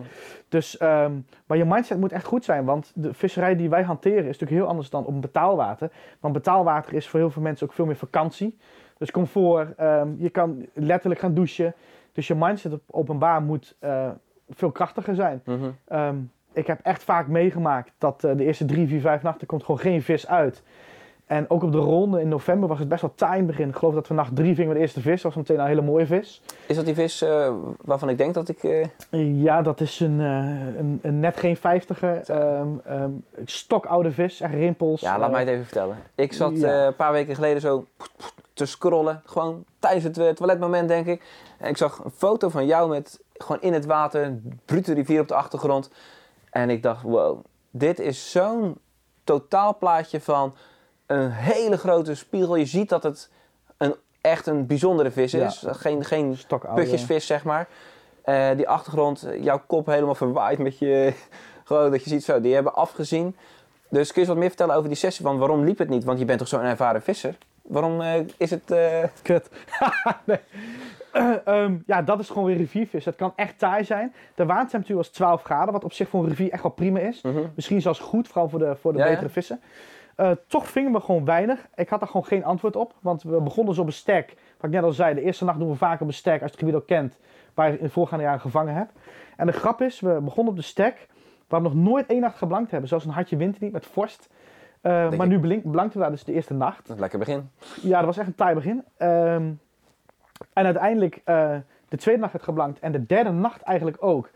Dus, 0.49 0.77
ehm, 0.77 1.11
maar 1.45 1.57
je 1.57 1.65
mindset 1.65 1.99
moet 1.99 2.11
echt 2.11 2.25
goed 2.25 2.45
zijn, 2.45 2.65
want 2.65 2.91
de 2.95 3.13
visserij 3.13 3.55
die 3.55 3.69
wij 3.69 3.83
hanteren 3.83 4.17
is 4.17 4.25
natuurlijk 4.25 4.51
heel 4.51 4.67
anders 4.67 4.89
dan 4.89 5.05
op 5.05 5.21
betaalwater. 5.21 5.91
Want 6.19 6.33
betaalwater 6.33 6.93
is 6.93 7.07
voor 7.07 7.19
heel 7.19 7.31
veel 7.31 7.41
mensen 7.41 7.67
ook 7.67 7.73
veel 7.73 7.85
meer 7.85 7.95
vakantie. 7.95 8.57
Dus 8.97 9.11
comfort, 9.11 9.75
ehm, 9.75 10.09
je 10.17 10.29
kan 10.29 10.65
letterlijk 10.73 11.19
gaan 11.19 11.33
douchen. 11.33 11.73
Dus 12.17 12.27
je 12.27 12.35
mindset 12.35 12.73
op 12.73 12.81
openbaar 12.87 13.41
moet 13.41 13.75
eh, 13.79 14.09
veel 14.49 14.71
krachtiger 14.71 15.15
zijn. 15.15 15.41
Mhm. 15.45 15.69
Ehm, 15.87 16.15
ik 16.53 16.67
heb 16.67 16.79
echt 16.83 17.03
vaak 17.03 17.27
meegemaakt 17.27 17.91
dat 17.97 18.23
eh, 18.23 18.37
de 18.37 18.43
eerste 18.43 18.65
drie, 18.65 18.87
vier, 18.87 19.01
vijf 19.01 19.21
nachten 19.21 19.47
komt 19.47 19.63
gewoon 19.63 19.79
geen 19.79 20.01
vis 20.01 20.27
uit. 20.27 20.63
En 21.25 21.49
ook 21.49 21.63
op 21.63 21.71
de 21.71 21.77
ronde 21.77 22.21
in 22.21 22.27
november 22.27 22.69
was 22.69 22.79
het 22.79 22.87
best 22.87 23.01
wel 23.01 23.13
taai 23.15 23.43
begin. 23.43 23.67
Ik 23.69 23.75
geloof 23.75 23.93
dat 23.93 24.07
we 24.07 24.13
nacht 24.13 24.35
drie 24.35 24.53
vingen 24.55 24.67
met 24.67 24.75
de 24.75 24.81
eerste 24.81 25.01
vis. 25.01 25.21
Dat 25.21 25.33
was 25.33 25.35
meteen 25.35 25.59
een 25.59 25.69
hele 25.69 25.81
mooie 25.81 26.05
vis. 26.05 26.41
Is 26.67 26.75
dat 26.75 26.85
die 26.85 26.93
vis 26.93 27.21
eh, 27.21 27.53
waarvan 27.81 28.09
ik 28.09 28.17
denk 28.17 28.33
dat 28.33 28.49
ik... 28.49 28.87
Ja, 29.19 29.61
dat 29.61 29.81
is 29.81 29.99
een, 29.99 30.19
een, 30.19 30.99
een 31.01 31.19
net 31.19 31.37
geen 31.37 31.57
vijftiger. 31.57 32.21
ehm 32.29 32.67
ehm, 32.85 33.11
stokoude 33.45 34.11
vis, 34.11 34.41
echt 34.41 34.53
rimpels. 34.53 35.01
Ja, 35.01 35.19
laat 35.19 35.31
mij 35.31 35.39
het 35.39 35.49
even 35.49 35.63
vertellen. 35.63 35.97
Ik 36.15 36.33
zat 36.33 36.59
ja. 36.59 36.85
een 36.85 36.95
paar 36.95 37.11
weken 37.11 37.35
geleden 37.35 37.61
zo 37.61 37.85
te 38.57 38.65
scrollen. 38.65 39.21
Gewoon 39.25 39.65
tijdens 39.79 40.03
het 40.03 40.17
eh, 40.17 40.29
toiletmoment, 40.29 40.87
denk 40.87 41.05
ik. 41.05 41.23
En 41.57 41.69
ik 41.69 41.77
zag 41.77 42.03
een 42.03 42.11
foto 42.11 42.49
van 42.49 42.65
jou 42.65 42.89
met 42.89 43.19
gewoon 43.33 43.61
in 43.61 43.73
het 43.73 43.85
water, 43.85 44.23
een 44.23 44.59
brute 44.65 44.93
rivier 44.93 45.21
op 45.21 45.27
de 45.27 45.35
achtergrond. 45.35 45.89
En 46.49 46.69
ik 46.69 46.83
dacht, 46.83 47.01
wow, 47.01 47.43
dit 47.71 47.99
is 47.99 48.31
zo'n 48.31 48.77
totaalplaatje 49.23 50.21
van 50.21 50.55
een 51.05 51.31
hele 51.31 51.77
grote 51.77 52.15
spiegel. 52.15 52.55
Je 52.55 52.65
ziet 52.65 52.89
dat 52.89 53.03
het 53.03 53.29
een, 53.77 53.95
echt 54.21 54.47
een 54.47 54.65
bijzondere 54.65 55.11
vis 55.11 55.31
Ja. 55.31 55.45
is. 55.45 55.63
Geen, 55.67 56.05
geen 56.05 56.37
putjesvis, 56.75 57.25
zeg 57.25 57.43
maar. 57.43 57.67
Eh, 58.23 58.49
die 58.55 58.69
achtergrond, 58.69 59.23
eh, 59.23 59.43
jouw 59.43 59.61
kop 59.67 59.85
helemaal 59.85 60.15
verwaaid 60.15 60.57
met 60.57 60.77
je... 60.77 61.13
Gewoon 61.63 61.91
dat 61.91 62.03
je 62.03 62.09
ziet 62.09 62.23
zo, 62.23 62.41
die 62.41 62.53
hebben 62.53 62.73
afgezien. 62.75 63.35
Dus 63.89 64.07
kun 64.11 64.13
je 64.13 64.19
eens 64.19 64.27
wat 64.27 64.37
meer 64.37 64.47
vertellen 64.47 64.75
over 64.75 64.87
die 64.87 64.97
sessie? 64.97 65.25
Van 65.25 65.37
waarom 65.37 65.63
liep 65.63 65.77
het 65.77 65.89
niet? 65.89 66.03
Want 66.03 66.19
je 66.19 66.25
bent 66.25 66.39
toch 66.39 66.47
zo'n 66.47 66.61
ervaren 66.61 67.01
visser? 67.01 67.37
Waarom 67.67 68.01
eh, 68.01 68.13
is 68.37 68.49
het... 68.49 68.71
eh, 68.71 69.03
Kut. 69.21 69.49
nee. 70.25 70.39
Eh, 71.11 71.33
ehm, 71.45 71.75
ja, 71.85 72.01
dat 72.01 72.19
is 72.19 72.27
gewoon 72.29 72.45
weer 72.45 72.57
riviervis. 72.57 73.05
Het 73.05 73.15
kan 73.15 73.33
echt 73.35 73.59
taai 73.59 73.83
zijn. 73.83 74.13
De 74.35 74.45
watertemperatuur 74.45 74.95
was 74.95 75.09
12 75.09 75.43
graden, 75.43 75.73
wat 75.73 75.83
op 75.83 75.93
zich 75.93 76.09
voor 76.09 76.23
een 76.23 76.29
rivier 76.29 76.51
echt 76.51 76.63
wel 76.63 76.71
prima 76.71 76.99
is. 76.99 77.21
mhm. 77.21 77.39
Misschien 77.55 77.81
zelfs 77.81 77.99
goed, 77.99 78.27
vooral 78.27 78.49
voor 78.49 78.59
de, 78.59 78.75
voor 78.75 78.91
de 78.93 78.97
Ja, 78.97 79.05
ja. 79.05 79.09
betere 79.11 79.29
vissen. 79.29 79.59
Toch 80.47 80.67
vingen 80.67 80.91
we 80.91 80.99
gewoon 80.99 81.25
weinig. 81.25 81.67
Ik 81.75 81.89
had 81.89 81.99
daar 81.99 82.09
gewoon 82.09 82.25
geen 82.25 82.43
antwoord 82.43 82.75
op. 82.75 82.93
Want 83.01 83.23
we 83.23 83.41
begonnen 83.41 83.65
dus 83.73 83.77
op 83.81 83.85
een 83.87 83.93
stek. 83.93 84.27
Wat 84.57 84.69
ik 84.69 84.69
net 84.75 84.83
al 84.83 84.91
zei, 84.91 85.13
de 85.15 85.21
eerste 85.21 85.45
nacht 85.45 85.59
doen 85.59 85.69
we 85.69 85.75
vaak 85.75 86.01
op 86.01 86.07
een 86.07 86.13
stek. 86.13 86.41
Als 86.41 86.41
je 86.41 86.47
het 86.47 86.59
gebied 86.59 86.73
al 86.73 86.81
kent. 86.81 87.17
Waar 87.53 87.71
je 87.71 87.77
in 87.77 87.83
de 87.83 87.89
voorgaande 87.89 88.23
jaren 88.23 88.39
gevangen 88.39 88.73
hebt. 88.73 88.91
En 89.35 89.45
de 89.45 89.51
grap 89.53 89.81
is, 89.81 89.99
we 89.99 90.19
begonnen 90.21 90.53
op 90.53 90.59
de 90.59 90.65
stek. 90.65 91.07
waar 91.47 91.61
we 91.61 91.67
nog 91.67 91.75
nooit 91.75 92.05
één 92.07 92.21
nacht 92.21 92.37
geblankt 92.37 92.71
hebben. 92.71 92.89
Zelfs 92.89 93.05
een 93.05 93.11
hartje 93.11 93.37
winter 93.37 93.63
niet 93.63 93.71
met 93.71 93.85
vorst. 93.85 94.29
Uh, 94.81 95.11
maar 95.11 95.27
nu 95.27 95.39
blink, 95.39 95.71
blankten 95.71 95.97
we 95.97 96.05
daar 96.05 96.11
dus 96.11 96.23
de 96.23 96.33
eerste 96.33 96.53
nacht. 96.53 96.93
Lekker 96.97 97.19
begin. 97.19 97.49
Ja, 97.81 97.97
dat 97.97 98.05
was 98.05 98.17
echt 98.17 98.27
een 98.27 98.35
taai 98.35 98.55
begin. 98.55 98.83
Ehm, 98.97 99.51
en 100.53 100.65
uiteindelijk 100.65 101.21
uh, 101.25 101.55
de 101.89 101.97
tweede 101.97 102.21
nacht 102.21 102.33
werd 102.33 102.43
geblankt 102.43 102.79
en 102.79 102.91
de 102.91 103.05
derde 103.05 103.31
nacht 103.31 103.61
eigenlijk 103.61 103.97
ook. 103.99 104.29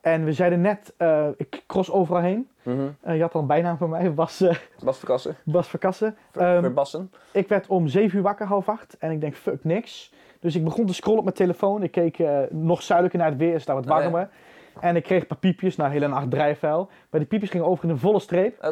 En 0.00 0.24
we 0.24 0.32
zeiden 0.32 0.60
net, 0.60 0.94
uh, 0.98 1.28
ik 1.36 1.62
cross 1.66 1.90
overal 1.90 2.22
heen. 2.22 2.48
Mm 2.62 2.76
-hmm. 2.76 3.14
je 3.14 3.20
had 3.20 3.34
al 3.34 3.40
een 3.40 3.46
bijnaam 3.46 3.76
van 3.76 3.90
mij, 3.90 4.14
Bas, 4.14 4.44
Bas 4.84 4.98
Verkassen. 4.98 5.36
Bas 5.44 5.68
Verkassen. 5.68 6.16
Ver, 6.30 6.54
um, 6.56 6.62
Verbassen. 6.62 7.10
Ik 7.32 7.48
werd 7.48 7.66
om 7.66 7.88
7 7.88 8.16
uur 8.16 8.22
wakker, 8.22 8.46
half 8.46 8.68
acht. 8.68 8.96
En 8.98 9.10
ik 9.10 9.20
denk, 9.20 9.34
fuck, 9.34 9.64
niks. 9.64 10.12
Dus 10.40 10.56
ik 10.56 10.64
begon 10.64 10.86
te 10.86 10.94
scrollen 10.94 11.18
op 11.18 11.24
mijn 11.24 11.36
telefoon. 11.36 11.82
Ik 11.82 11.90
keek 11.90 12.18
nog 12.50 12.82
zuidelijker 12.82 13.20
naar 13.20 13.30
het 13.30 13.38
weer, 13.38 13.54
is 13.54 13.64
daar 13.64 13.76
wat 13.76 13.86
warmer. 13.86 14.22
Oh, 14.22 14.28
ja. 14.74 14.80
En 14.80 14.96
ik 14.96 15.02
kreeg 15.02 15.20
een 15.20 15.26
paar 15.26 15.38
piepjes, 15.38 15.76
na 15.76 15.90
hele 15.90 16.08
nacht 16.08 16.30
drijfvuil. 16.30 16.88
Maar 17.10 17.20
die 17.20 17.28
piepjes 17.28 17.50
gingen 17.50 17.66
over 17.66 17.84
in 17.84 17.90
een 17.90 17.98
volle 17.98 18.20
streep. 18.20 18.64
Oh. 18.64 18.70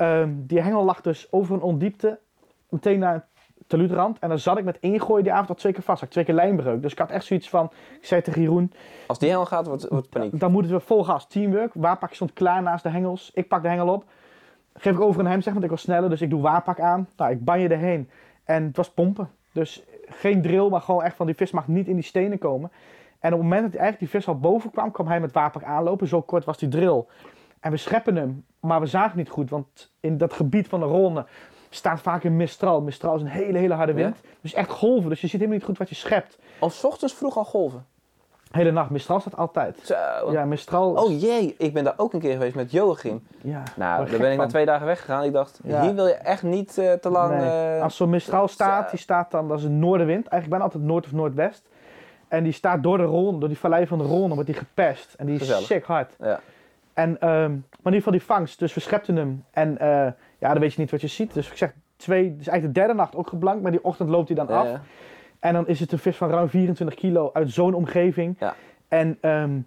Um, 0.00 0.44
die 0.46 0.60
hengel 0.60 0.84
lag 0.84 1.00
dus 1.00 1.32
over 1.32 1.54
een 1.54 1.62
ondiepte, 1.62 2.18
meteen 2.68 2.98
naar 2.98 3.26
teluutrand. 3.66 4.18
En 4.18 4.28
dan 4.28 4.38
zat 4.38 4.58
ik 4.58 4.64
met 4.64 4.78
ingooien 4.80 5.24
die 5.24 5.32
avond 5.32 5.48
al 5.48 5.54
twee 5.54 5.72
keer 5.72 5.82
vast. 5.82 6.02
Ik 6.02 6.10
twee 6.10 6.24
keer 6.24 6.34
lijnbreuk. 6.34 6.82
Dus 6.82 6.92
ik 6.92 6.98
had 6.98 7.10
echt 7.10 7.24
zoiets 7.24 7.48
van, 7.48 7.70
ik 8.00 8.06
zei 8.06 8.22
tegen 8.22 8.42
Jeroen... 8.42 8.72
Als 9.06 9.18
die 9.18 9.28
hengel 9.28 9.46
gaat, 9.46 9.66
wordt, 9.66 9.88
wordt 9.88 10.08
paniek. 10.08 10.40
Dan 10.40 10.52
moeten 10.52 10.72
we 10.72 10.80
vol 10.80 11.04
gas, 11.04 11.28
teamwork. 11.28 11.70
Waarpak 11.74 12.14
stond 12.14 12.32
klaar 12.32 12.62
naast 12.62 12.82
de 12.82 12.88
hengels. 12.88 13.30
Ik 13.34 13.48
pak 13.48 13.62
de 13.62 13.68
hengel 13.68 13.88
op. 13.88 14.04
Geef 14.74 14.92
ik 14.92 15.00
over 15.00 15.20
aan 15.20 15.26
hem, 15.26 15.40
zeg, 15.40 15.52
want 15.52 15.64
ik 15.64 15.70
was 15.70 15.80
sneller. 15.80 16.10
Dus 16.10 16.22
ik 16.22 16.30
doe 16.30 16.40
waarpak 16.40 16.80
aan. 16.80 17.08
Nou, 17.16 17.30
ik 17.30 17.44
banje 17.44 17.68
erheen. 17.68 18.10
En 18.44 18.64
het 18.64 18.76
was 18.76 18.90
pompen. 18.90 19.30
Dus 19.52 19.84
geen 20.06 20.42
drill, 20.42 20.68
maar 20.68 20.80
gewoon 20.80 21.02
echt 21.02 21.16
van 21.16 21.26
die 21.26 21.34
vis 21.34 21.50
mag 21.50 21.68
niet 21.68 21.88
in 21.88 21.94
die 21.94 22.04
stenen 22.04 22.38
komen. 22.38 22.70
En 23.18 23.32
op 23.32 23.38
het 23.38 23.48
moment 23.48 23.62
dat 23.62 23.80
eigenlijk 23.80 23.98
die 23.98 24.20
vis 24.20 24.28
al 24.28 24.38
boven 24.38 24.70
kwam, 24.70 24.90
kwam 24.90 25.06
hij 25.06 25.20
met 25.20 25.32
waarpak 25.32 25.62
aanlopen. 25.62 26.08
Zo 26.08 26.22
kort 26.22 26.44
was 26.44 26.58
die 26.58 26.68
drill. 26.68 27.04
En 27.60 27.70
we 27.70 27.76
scheppen 27.76 28.16
hem, 28.16 28.44
maar 28.60 28.80
we 28.80 28.86
zagen 28.86 29.16
niet 29.18 29.28
goed. 29.30 29.50
Want 29.50 29.92
in 30.00 30.18
dat 30.18 30.32
gebied 30.32 30.68
van 30.68 30.80
de 30.80 30.86
ronde 30.86 31.24
staat 31.70 32.00
vaak 32.00 32.24
een 32.24 32.36
mistral. 32.36 32.80
Mistral 32.80 33.14
is 33.16 33.20
een 33.22 33.26
hele, 33.28 33.58
hele 33.58 33.74
harde 33.74 33.92
wind. 33.92 34.16
Ja? 34.22 34.28
Dus 34.40 34.54
echt 34.54 34.70
golven. 34.70 35.08
Dus 35.10 35.20
je 35.20 35.26
ziet 35.26 35.36
helemaal 35.36 35.58
niet 35.58 35.66
goed 35.66 35.78
wat 35.78 35.88
je 35.88 35.94
schept. 35.94 36.38
Of 36.58 36.72
's 36.72 36.84
ochtends 36.84 37.14
vroeg 37.14 37.36
al 37.36 37.44
golven? 37.44 37.86
Hele 38.50 38.70
nacht. 38.70 38.90
Mistral 38.90 39.20
staat 39.20 39.36
altijd. 39.36 39.78
Zo. 39.82 39.94
Ja, 40.32 40.44
Mistral... 40.44 40.92
Oh 40.94 41.20
jee, 41.20 41.54
ik 41.58 41.72
ben 41.72 41.84
daar 41.84 41.94
ook 41.96 42.12
een 42.12 42.20
keer 42.20 42.32
geweest 42.32 42.54
met 42.54 42.70
Joachim. 42.70 43.26
Ja, 43.42 43.62
nou, 43.76 44.10
daar 44.10 44.18
ben 44.18 44.32
ik 44.32 44.38
na 44.38 44.46
twee 44.46 44.66
dagen 44.66 44.86
weggegaan. 44.86 45.24
Ik 45.24 45.32
dacht, 45.32 45.60
Ja. 45.62 45.82
hier 45.82 45.94
wil 45.94 46.06
je 46.06 46.12
echt 46.14 46.42
niet 46.42 46.78
eh, 46.78 46.92
te 46.92 47.10
lang... 47.10 47.30
Nee. 47.38 47.74
eh, 47.76 47.82
Als 47.82 47.96
zo'n 47.96 48.10
Mistral 48.10 48.48
staat, 48.48 48.90
die 48.90 48.98
staat 48.98 49.30
dan, 49.30 49.48
dat 49.48 49.58
is 49.58 49.64
een 49.64 49.78
noordenwind. 49.78 50.26
Eigenlijk 50.26 50.48
bijna 50.50 50.64
altijd 50.64 50.82
noord 50.82 51.04
of 51.04 51.12
noordwest. 51.12 51.68
En 52.28 52.42
die 52.44 52.52
staat 52.52 52.82
door 52.82 52.96
de 52.96 53.04
Ronde, 53.04 53.38
door 53.38 53.48
die 53.48 53.58
vallei 53.58 53.86
van 53.86 53.98
de 53.98 54.04
Ronde, 54.04 54.34
wordt 54.34 54.50
die 54.50 54.58
gepest. 54.58 55.14
En 55.14 55.26
die 55.26 55.34
is 55.34 55.40
Gezellig. 55.40 55.64
sick 55.66 55.84
hard. 55.84 56.12
Ja. 56.18 56.40
En, 56.92 57.20
ehm, 57.20 57.30
maar 57.30 57.48
in 57.50 57.58
ieder 57.84 57.92
geval 57.92 58.12
die 58.12 58.22
vangst, 58.22 58.58
dus 58.58 58.74
we 58.74 58.80
schepten 58.80 59.16
hem. 59.16 59.44
En 59.50 59.78
eh, 59.78 59.88
ja, 60.38 60.48
dan 60.52 60.58
weet 60.58 60.72
je 60.74 60.80
niet 60.80 60.90
wat 60.90 61.00
je 61.00 61.06
ziet. 61.06 61.34
Dus 61.34 61.50
ik 61.50 61.56
zeg 61.56 61.72
twee, 61.96 62.36
dus 62.36 62.46
eigenlijk 62.46 62.74
de 62.74 62.80
derde 62.80 62.94
nacht 62.94 63.16
ook 63.16 63.28
geblankt, 63.28 63.62
maar 63.62 63.70
die 63.70 63.84
ochtend 63.84 64.08
loopt 64.08 64.28
hij 64.28 64.36
dan 64.36 64.48
af. 64.48 64.66
ja. 64.66 64.80
En 65.38 65.52
dan 65.52 65.66
is 65.68 65.80
het 65.80 65.92
een 65.92 65.98
vis 65.98 66.16
van 66.16 66.30
ruim 66.30 66.48
24 66.48 66.98
kilo 66.98 67.30
uit 67.32 67.50
zo'n 67.50 67.74
omgeving. 67.74 68.36
Ja. 68.38 68.54
En 68.88 69.18
ehm, 69.20 69.58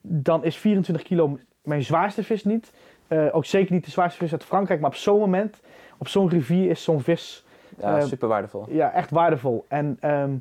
dan 0.00 0.44
is 0.44 0.56
24 0.56 1.04
kilo 1.06 1.38
mijn 1.62 1.82
zwaarste 1.82 2.24
vis 2.24 2.44
niet. 2.44 2.72
Eh, 3.08 3.26
ook 3.32 3.44
zeker 3.44 3.72
niet 3.74 3.84
de 3.84 3.90
zwaarste 3.90 4.18
vis 4.18 4.32
uit 4.32 4.44
Frankrijk. 4.44 4.80
Maar 4.80 4.90
op 4.90 4.96
zo'n 4.96 5.18
moment, 5.18 5.60
op 5.98 6.08
zo'n 6.08 6.28
rivier, 6.28 6.70
is 6.70 6.82
zo'n 6.84 7.00
vis 7.00 7.44
Ja, 7.78 7.96
Eh, 7.98 8.04
super 8.04 8.28
waardevol. 8.28 8.66
ja, 8.68 8.92
echt 8.92 9.10
waardevol. 9.10 9.64
En 9.68 9.96
ehm, 10.00 10.32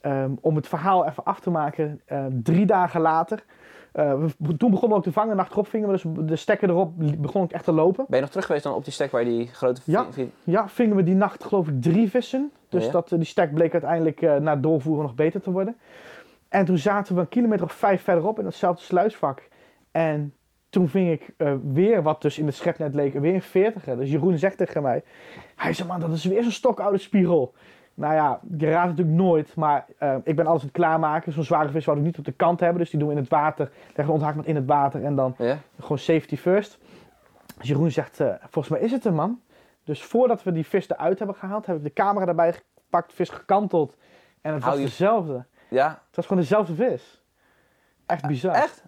ehm, 0.00 0.30
om 0.40 0.56
het 0.56 0.68
verhaal 0.68 1.06
even 1.06 1.24
af 1.24 1.40
te 1.40 1.50
maken, 1.50 2.00
eh, 2.04 2.24
drie 2.42 2.66
dagen 2.66 3.00
later. 3.00 3.44
We- 3.92 4.56
toen 4.56 4.70
begonnen 4.70 4.88
we 4.88 4.94
ook 4.94 5.02
te 5.02 5.12
vangen, 5.12 5.36
nacht 5.36 5.52
erop 5.52 5.68
vingen 5.68 5.86
we 5.88 5.92
dus 5.92 6.04
de 6.26 6.36
stekker 6.36 6.68
erop, 6.68 6.92
begon 7.18 7.44
ik 7.44 7.52
echt 7.52 7.64
te 7.64 7.72
lopen. 7.72 8.04
Ben 8.08 8.16
je 8.16 8.20
nog 8.20 8.30
terug 8.30 8.46
geweest 8.46 8.64
dan 8.64 8.74
op 8.74 8.84
die 8.84 8.92
stek 8.92 9.10
waar 9.10 9.22
je 9.24 9.28
die 9.30 9.46
grote... 9.46 9.80
Ja. 9.84 10.06
Ja, 10.44 10.68
vingen 10.68 10.96
we 10.96 11.02
die 11.02 11.14
nacht 11.14 11.44
geloof 11.44 11.68
ik 11.68 11.82
drie 11.82 12.10
vissen. 12.10 12.50
Dus 12.68 12.84
Ja. 12.84 12.90
dat, 12.90 13.12
eh, 13.12 13.18
die 13.18 13.26
stek 13.26 13.54
bleek 13.54 13.72
uiteindelijk 13.72 14.22
eh, 14.22 14.36
na 14.36 14.56
doorvoeren 14.56 15.02
nog 15.02 15.14
beter 15.14 15.40
te 15.40 15.50
worden. 15.50 15.76
En 16.48 16.64
toen 16.64 16.78
zaten 16.78 17.14
we 17.14 17.20
een 17.20 17.28
kilometer 17.28 17.64
of 17.64 17.72
vijf 17.72 18.02
verderop 18.02 18.38
in 18.38 18.44
hetzelfde 18.44 18.82
sluisvak. 18.82 19.48
En 19.90 20.34
toen 20.70 20.88
ving 20.88 21.10
ik 21.10 21.34
weer, 21.72 22.02
wat 22.02 22.22
dus 22.22 22.38
in 22.38 22.46
het 22.46 22.54
schepnet 22.54 22.94
leek, 22.94 23.12
weer 23.14 23.34
een 23.34 23.42
veertiger. 23.42 23.96
Dus 23.96 24.10
Jeroen 24.10 24.38
zegt 24.38 24.56
tegen 24.56 24.82
mij, 24.82 25.02
hij 25.56 25.72
zei 25.72 25.88
man, 25.88 26.00
dat 26.00 26.12
is 26.12 26.24
weer 26.24 26.42
zo'n 26.42 26.52
stokoude 26.52 26.98
spiegel. 26.98 27.54
Nou 28.00 28.14
ja, 28.14 28.40
je 28.58 28.66
raadt 28.70 28.88
het 28.88 28.96
natuurlijk 28.96 29.16
nooit, 29.28 29.54
maar 29.56 29.86
eh, 29.98 30.14
ik 30.24 30.36
ben 30.36 30.46
alles 30.46 30.60
aan 30.60 30.66
het 30.66 30.76
klaarmaken. 30.76 31.32
Zo'n 31.32 31.44
zware 31.44 31.68
vis 31.68 31.84
wou 31.84 31.98
ik 31.98 32.04
niet 32.04 32.18
op 32.18 32.24
de 32.24 32.32
kant 32.32 32.60
hebben, 32.60 32.78
dus 32.78 32.90
die 32.90 32.98
doen 32.98 33.08
we 33.08 33.14
in 33.14 33.20
het 33.20 33.30
water. 33.30 33.70
Leggen 33.86 34.06
we 34.06 34.12
onthaakmat 34.12 34.46
in 34.46 34.54
het 34.56 34.66
water 34.66 35.04
en 35.04 35.14
dan 35.14 35.34
Ja? 35.38 35.58
gewoon 35.80 35.98
safety 35.98 36.36
first. 36.36 36.78
Dus 37.58 37.68
Jeroen 37.68 37.90
zegt, 37.90 38.20
eh, 38.20 38.34
volgens 38.40 38.68
mij 38.68 38.80
is 38.80 38.90
het 38.92 39.04
een 39.04 39.14
man. 39.14 39.40
Dus 39.84 40.02
voordat 40.04 40.42
we 40.42 40.52
die 40.52 40.66
vis 40.66 40.88
eruit 40.90 41.18
hebben 41.18 41.36
gehaald, 41.36 41.66
heb 41.66 41.76
ik 41.76 41.82
de 41.82 41.92
camera 41.92 42.26
erbij 42.26 42.52
gepakt, 42.52 43.12
vis 43.12 43.28
gekanteld. 43.28 43.96
En 44.40 44.54
het 44.54 44.64
was 44.64 44.74
je- 44.76 44.80
dezelfde. 44.80 45.44
Ja? 45.68 45.88
Het 46.06 46.16
was 46.16 46.26
gewoon 46.26 46.42
dezelfde 46.42 46.74
vis. 46.74 47.22
Echt 48.06 48.26
bizar. 48.26 48.54
Echt? 48.54 48.84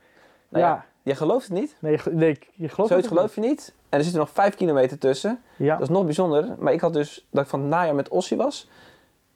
Nou 0.49 0.65
ja. 0.65 0.71
ja. 0.71 0.85
Je 1.03 1.15
gelooft 1.15 1.49
het 1.49 1.59
niet. 1.59 1.77
Nee, 1.81 1.93
je, 1.93 2.11
nee, 2.11 2.39
je 2.55 2.69
gelooft 2.69 2.91
Zoiets 2.91 3.09
het 3.09 3.17
geloof 3.19 3.35
je 3.35 3.41
niet. 3.41 3.75
En 3.89 3.99
er 3.99 4.05
zitten 4.05 4.21
nog 4.23 4.31
vijf 4.31 4.55
kilometer 4.55 4.99
tussen. 4.99 5.43
Ja. 5.57 5.73
Dat 5.73 5.83
is 5.83 5.89
nog 5.95 6.05
bijzonder. 6.05 6.55
Maar 6.59 6.73
ik 6.73 6.81
had 6.81 6.93
dus, 6.93 7.27
dat 7.31 7.45
ik 7.45 7.51
van 7.51 7.61
het 7.61 7.69
najaar 7.69 7.95
met 7.95 8.09
Ossie 8.09 8.37
was. 8.37 8.71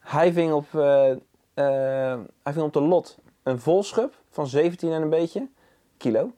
Hij 0.07 0.33
ving 0.33 0.53
op, 0.53 0.75
eh, 0.75 1.11
eh, 1.11 2.19
hij 2.43 2.53
ving 2.53 2.65
op 2.65 2.73
de 2.73 2.81
lot 2.81 3.19
een 3.43 3.61
volschub 3.61 4.15
van 4.31 4.47
17 4.47 4.93
en 4.93 5.03
een 5.03 5.11
beetje 5.11 5.49
kilo. 5.97 6.31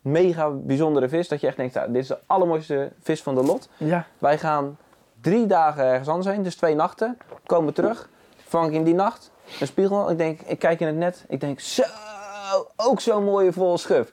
Mega 0.00 0.50
bijzondere 0.50 1.08
vis. 1.08 1.28
Dat 1.28 1.40
je 1.40 1.46
echt 1.46 1.56
denkt, 1.56 1.74
nou, 1.74 1.92
dit 1.92 2.02
is 2.02 2.08
de 2.08 2.18
allermooiste 2.26 2.92
vis 3.00 3.22
van 3.22 3.34
de 3.34 3.42
lot. 3.42 3.68
ja. 3.76 4.06
Wij 4.18 4.38
gaan 4.38 4.78
drie 5.20 5.46
dagen 5.46 5.84
ergens 5.84 6.08
anders 6.08 6.34
heen, 6.34 6.42
dus 6.42 6.56
twee 6.56 6.74
nachten. 6.74 7.18
Komen 7.46 7.74
terug, 7.74 8.08
vang 8.36 8.68
ik 8.68 8.74
in 8.74 8.84
die 8.84 8.94
nacht 8.94 9.30
een 9.60 9.66
spiegel. 9.66 10.10
Ik 10.10 10.18
denk, 10.18 10.40
ik 10.40 10.58
kijk 10.58 10.80
in 10.80 10.86
het 10.86 10.96
net. 10.96 11.24
Ik 11.28 11.40
denk, 11.40 11.60
zo, 11.60 11.82
ook 12.76 13.00
zo'n 13.00 13.24
mooie 13.24 13.52
vol 13.52 13.78
schub. 13.78 14.10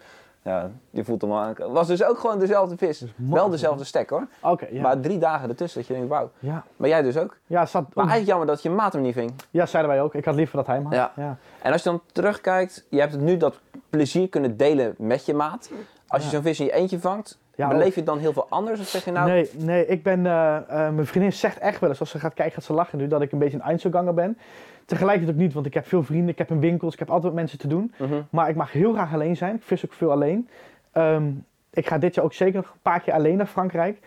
Ja, 0.48 0.70
je 0.90 1.04
voelt 1.04 1.22
hem 1.22 1.34
aan. 1.34 1.48
Het 1.48 1.72
was 1.72 1.88
dus 1.88 2.04
ook 2.04 2.20
gewoon 2.20 2.40
dezelfde 2.40 2.78
vis. 2.78 3.06
Wel 3.16 3.50
dezelfde 3.50 3.84
stek 3.84 4.10
hoor. 4.10 4.28
Oké, 4.42 4.68
ja. 4.72 4.82
Maar 4.82 5.00
drie 5.00 5.18
dagen 5.18 5.50
ertussen 5.50 5.80
dat 5.80 5.88
je 5.88 5.94
denkt, 5.94 6.10
wauw. 6.10 6.32
ja. 6.40 6.64
Maar 6.78 6.90
jij 6.90 7.02
dus 7.02 7.18
ook. 7.18 7.38
Ja, 7.46 7.66
zat, 7.66 7.84
Maar 7.84 8.08
eigenlijk 8.08 8.28
jammer 8.28 8.48
dat 8.48 8.62
je 8.62 8.70
maat 8.70 8.94
hem 8.94 9.02
niet 9.02 9.14
ving. 9.14 9.34
ja, 9.52 9.66
zeiden 9.66 9.92
wij 9.92 10.02
ook. 10.02 10.16
Ik 10.16 10.26
had 10.26 10.36
liever 10.36 10.56
dat 10.58 10.66
hij 10.66 10.76
hem 10.76 10.86
had. 10.86 10.94
Ja. 10.94 11.12
ja. 11.16 11.38
En 11.62 11.72
als 11.72 11.84
je 11.84 11.90
dan 11.90 12.02
terugkijkt, 12.12 12.86
je 12.90 13.00
hebt 13.00 13.12
het 13.12 13.22
nu 13.22 13.38
dat 13.38 13.60
plezier 13.90 14.30
kunnen 14.30 14.58
delen 14.58 14.96
met 14.98 15.26
je 15.26 15.34
maat. 15.34 15.72
Als 16.08 16.24
je 16.24 16.30
zo'n 16.30 16.42
vis 16.42 16.60
in 16.60 16.66
je 16.66 16.72
eentje 16.74 17.00
vangt, 17.00 17.38
Ja, 17.58 17.68
beleef 17.68 17.96
je 17.96 18.04
dan 18.04 18.20
heel 18.20 18.34
veel 18.34 18.46
anders? 18.50 18.80
Of 18.80 18.88
zeg 18.88 19.06
je 19.06 19.12
nou, 19.12 19.30
Nee, 19.30 19.50
nee, 19.58 19.86
ik 19.88 20.04
ben... 20.04 20.26
eh, 20.26 20.56
eh, 20.58 20.94
mijn 20.94 21.06
vriendin 21.06 21.34
zegt 21.34 21.58
echt 21.58 21.80
wel 21.80 21.90
eens, 21.90 22.00
als 22.00 22.10
ze 22.10 22.20
gaat 22.20 22.34
kijken, 22.34 22.54
gaat 22.56 22.64
ze 22.64 22.74
lachen 22.74 22.98
nu, 22.98 23.08
dat 23.08 23.22
ik 23.22 23.32
een 23.32 23.40
beetje 23.40 23.58
een 23.58 23.64
Einzelganger 23.64 24.14
ben. 24.14 24.38
Tegelijkertijd 24.86 25.36
ook 25.36 25.42
niet, 25.42 25.54
want 25.54 25.66
ik 25.66 25.74
heb 25.74 25.88
veel 25.88 26.04
vrienden, 26.04 26.30
ik 26.30 26.38
heb 26.38 26.50
een 26.50 26.60
winkel, 26.60 26.86
dus 26.86 26.94
ik 26.94 27.00
heb 27.00 27.08
altijd 27.10 27.26
wat 27.28 27.42
mensen 27.42 27.60
te 27.60 27.68
doen. 27.68 27.94
Mhm. 27.98 28.14
Maar 28.30 28.50
ik 28.50 28.56
mag 28.56 28.72
heel 28.72 28.94
graag 28.94 29.14
alleen 29.14 29.36
zijn. 29.38 29.56
Ik 29.56 29.64
vis 29.64 29.86
ook 29.86 29.94
veel 29.94 30.12
alleen. 30.12 30.50
Ehm, 30.92 31.24
ik 31.70 31.88
ga 31.88 31.98
dit 31.98 32.16
jaar 32.16 32.26
ook 32.26 32.34
zeker 32.34 32.56
nog 32.56 32.66
een 32.74 32.80
paar 32.82 33.00
keer 33.00 33.14
alleen 33.14 33.38
naar 33.38 33.46
Frankrijk. 33.46 34.00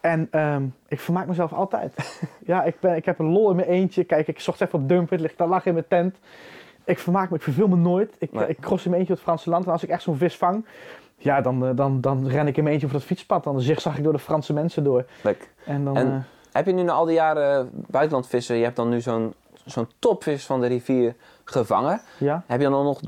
En 0.00 0.28
ehm, 0.30 0.62
ik 0.88 1.00
vermaak 1.00 1.26
mezelf 1.26 1.52
altijd. 1.52 2.20
ja, 2.46 2.62
ik, 2.64 2.80
ben, 2.80 2.96
ik 2.96 3.04
heb 3.04 3.18
een 3.18 3.30
lol 3.32 3.50
in 3.50 3.56
mijn 3.56 3.68
eentje. 3.68 4.04
Kijk, 4.04 4.28
ik 4.28 4.40
zocht 4.40 4.60
even 4.60 4.78
op 4.78 4.88
Dumpert, 4.88 5.20
lig 5.20 5.34
daar 5.36 5.48
lachen 5.48 5.66
in 5.68 5.74
mijn 5.74 5.86
tent. 5.88 6.16
Ik 6.84 6.98
vermaak 6.98 7.30
me, 7.30 7.36
ik 7.36 7.42
verveel 7.42 7.68
me 7.68 7.76
nooit. 7.76 8.14
Ik, 8.18 8.32
Nee. 8.32 8.46
ik 8.48 8.58
cross 8.60 8.84
in 8.84 8.88
mijn 8.90 9.00
eentje 9.00 9.14
het 9.14 9.22
Franse 9.22 9.50
land. 9.50 9.66
En 9.66 9.72
als 9.72 9.82
ik 9.82 9.88
echt 9.88 10.02
zo'n 10.02 10.16
vis 10.16 10.36
vang, 10.36 10.64
ja, 11.24 11.40
dan, 11.40 11.66
eh, 11.66 11.70
dan, 11.74 12.00
dan 12.00 12.28
ren 12.28 12.46
ik 12.46 12.56
in 12.56 12.62
mijn 12.62 12.74
eentje 12.74 12.86
over 12.86 12.98
dat 12.98 13.08
fietspad. 13.08 13.44
Dan 13.44 13.60
zigzag 13.60 13.96
ik 13.98 14.04
door 14.04 14.12
de 14.12 14.18
Franse 14.18 14.52
mensen 14.52 14.84
door. 14.84 15.04
leuk. 15.22 15.50
En 15.64 15.84
dan... 15.84 15.96
En- 15.96 16.12
eh, 16.12 16.18
Heb 16.52 16.66
je 16.66 16.72
nu 16.72 16.82
na 16.82 16.92
al 16.92 17.04
die 17.04 17.14
jaren 17.14 17.70
buitenland 17.72 18.26
vissen, 18.26 18.56
je 18.56 18.64
hebt 18.64 18.76
dan 18.76 18.88
nu 18.88 19.00
zo'n 19.00 19.34
zo'n 19.64 19.88
topvis 19.98 20.46
van 20.46 20.60
de 20.60 20.66
rivier 20.66 21.14
gevangen. 21.44 22.00
ja, 22.18 22.42
Heb 22.46 22.60
je 22.60 22.68
dan 22.68 22.84
nog 22.84 23.00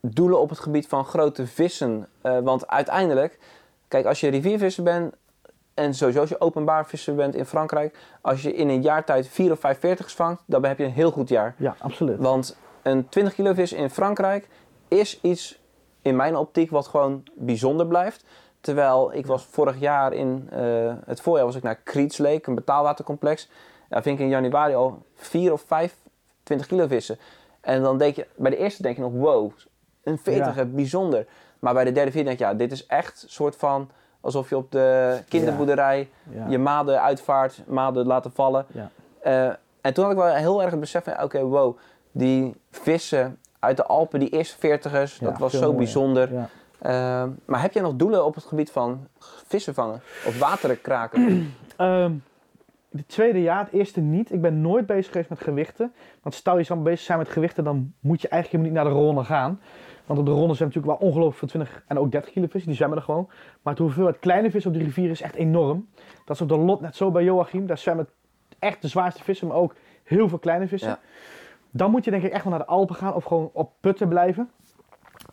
doelen 0.00 0.40
op 0.40 0.48
het 0.48 0.58
gebied 0.58 0.86
van 0.88 1.04
grote 1.04 1.46
vissen? 1.46 2.06
Eh, 2.20 2.38
want 2.38 2.68
uiteindelijk, 2.68 3.38
kijk, 3.88 4.06
als 4.06 4.20
je 4.20 4.28
riviervisser 4.28 4.82
bent 4.84 5.14
en 5.74 5.94
sowieso 5.94 6.20
als 6.20 6.28
je 6.28 6.40
openbaar 6.40 6.86
visser 6.86 7.14
bent 7.14 7.34
in 7.34 7.44
Frankrijk, 7.46 7.96
als 8.20 8.42
je 8.42 8.54
in 8.54 8.68
een 8.68 8.82
jaar 8.82 9.04
tijd 9.04 9.28
vier 9.28 9.52
of 9.52 9.60
vijf 9.60 9.78
veertigs 9.78 10.14
vangt, 10.14 10.42
dan 10.46 10.64
heb 10.64 10.78
je 10.78 10.84
een 10.84 10.90
heel 10.92 11.10
goed 11.10 11.28
jaar. 11.28 11.54
ja, 11.58 11.74
absoluut. 11.78 12.18
Want 12.18 12.56
een 12.82 13.08
20 13.08 13.34
kilo 13.34 13.52
vis 13.54 13.72
in 13.72 13.90
Frankrijk 13.90 14.48
is 14.88 15.18
iets 15.22 15.58
in 16.04 16.16
mijn 16.16 16.36
optiek 16.36 16.70
wat 16.70 16.86
gewoon 16.86 17.22
bijzonder 17.34 17.86
blijft. 17.86 18.24
Terwijl 18.60 19.14
ik 19.14 19.26
was 19.26 19.44
vorig 19.44 19.80
jaar 19.80 20.12
in 20.12 20.48
eh, 20.50 20.94
het 21.04 21.20
voorjaar 21.20 21.46
was 21.46 21.56
ik 21.56 21.62
naar 21.62 21.80
Lake, 22.16 22.40
een 22.42 22.54
betaalwatercomplex. 22.54 23.48
Daar 23.88 24.02
vind 24.02 24.18
ik 24.18 24.24
in 24.24 24.30
januari 24.30 24.74
al 24.74 25.02
4 25.14 25.52
of 25.52 25.64
5 25.66 25.96
20 26.42 26.66
kilo 26.66 26.86
vissen. 26.86 27.18
En 27.60 27.82
dan 27.82 27.98
denk 27.98 28.16
je, 28.16 28.26
bij 28.36 28.50
de 28.50 28.56
eerste 28.56 28.82
denk 28.82 28.96
je 28.96 29.02
nog, 29.02 29.12
wow, 29.12 29.50
een 30.02 30.18
40 30.18 30.70
bijzonder. 30.70 31.26
Maar 31.58 31.74
bij 31.74 31.84
de 31.84 31.92
derde, 31.92 32.10
vierde 32.10 32.26
denk 32.26 32.38
je, 32.38 32.44
ja, 32.44 32.54
dit 32.54 32.72
is 32.72 32.86
echt 32.86 33.22
een 33.22 33.28
soort 33.28 33.56
van 33.56 33.90
alsof 34.20 34.48
je 34.48 34.56
op 34.56 34.72
de 34.72 35.18
kinderboerderij 35.28 36.10
Ja. 36.30 36.46
je 36.48 36.58
maden 36.58 37.02
uitvaart, 37.02 37.62
maden 37.66 38.06
laten 38.06 38.32
vallen. 38.32 38.66
Eh, 39.20 39.46
en 39.80 39.94
toen 39.94 40.04
had 40.04 40.12
ik 40.12 40.18
wel 40.18 40.34
heel 40.34 40.62
erg 40.62 40.70
het 40.70 40.80
besef 40.80 41.04
van, 41.04 41.22
oké, 41.22 41.42
wow, 41.42 41.78
die 42.12 42.54
vissen 42.70 43.38
uit 43.64 43.76
de 43.76 43.86
Alpen, 43.86 44.20
die 44.20 44.28
eerste 44.28 44.58
veertigers, 44.58 45.18
dat 45.18 45.38
was 45.38 45.52
zo 45.52 45.72
bijzonder. 45.72 46.30
Ehm, 46.78 47.30
maar 47.44 47.60
heb 47.60 47.72
jij 47.72 47.82
nog 47.82 47.96
doelen 47.96 48.24
op 48.24 48.34
het 48.34 48.44
gebied 48.44 48.70
van 48.70 49.06
vissen 49.46 49.74
vangen? 49.74 50.00
Of 50.26 50.38
wateren 50.38 50.80
kraken? 50.80 51.22
Ehm 51.76 52.12
het 52.96 53.08
tweede 53.08 53.42
jaar, 53.42 53.64
het 53.64 53.72
eerste 53.72 54.00
niet. 54.00 54.32
Ik 54.32 54.40
ben 54.40 54.60
nooit 54.60 54.86
bezig 54.86 55.12
geweest 55.12 55.28
met 55.28 55.40
gewichten. 55.40 55.92
Want 56.22 56.34
stel 56.34 56.58
je 56.58 56.64
zou 56.64 56.80
bezig 56.80 57.00
zijn 57.00 57.18
met 57.18 57.28
gewichten, 57.28 57.64
dan 57.64 57.92
moet 58.00 58.20
je 58.20 58.28
eigenlijk 58.28 58.64
helemaal 58.64 58.84
niet 58.84 58.94
naar 58.94 59.02
de 59.02 59.06
ronde 59.06 59.24
gaan. 59.24 59.60
Want 60.06 60.18
op 60.18 60.26
de 60.26 60.32
ronde 60.32 60.54
zijn 60.54 60.68
natuurlijk 60.68 60.98
wel 60.98 61.08
ongelooflijk 61.08 61.38
veel 61.38 61.48
20 61.48 61.82
en 61.86 61.98
ook 61.98 62.10
30 62.10 62.30
kilo 62.30 62.46
vissen, 62.46 62.68
die 62.68 62.76
zwemmen 62.76 62.98
er 62.98 63.04
gewoon. 63.04 63.28
Maar 63.62 63.74
de 63.74 63.82
hoeveelheid 63.82 64.18
kleine 64.18 64.50
vissen 64.50 64.70
op 64.72 64.78
de 64.78 64.84
rivier 64.84 65.10
is 65.10 65.20
echt 65.20 65.34
enorm. 65.34 65.88
Dat 66.24 66.36
is 66.36 66.42
op 66.42 66.48
de 66.48 66.56
lot 66.56 66.80
net 66.80 66.96
zo 66.96 67.10
bij 67.10 67.24
Joachim. 67.24 67.66
Daar 67.66 67.78
zwemmen 67.78 68.08
echt 68.58 68.82
de 68.82 68.88
zwaarste 68.88 69.22
vissen, 69.22 69.46
maar 69.46 69.56
ook 69.56 69.74
heel 70.02 70.28
veel 70.28 70.38
kleine 70.38 70.68
vissen. 70.68 70.90
Ja. 70.90 70.98
Dan 71.76 71.90
moet 71.90 72.04
je 72.04 72.10
denk 72.10 72.22
ik 72.22 72.32
echt 72.32 72.44
wel 72.44 72.52
naar 72.52 72.62
de 72.62 72.66
Alpen 72.66 72.94
gaan 72.94 73.14
of 73.14 73.24
gewoon 73.24 73.50
op 73.52 73.72
putten 73.80 74.08
blijven. 74.08 74.50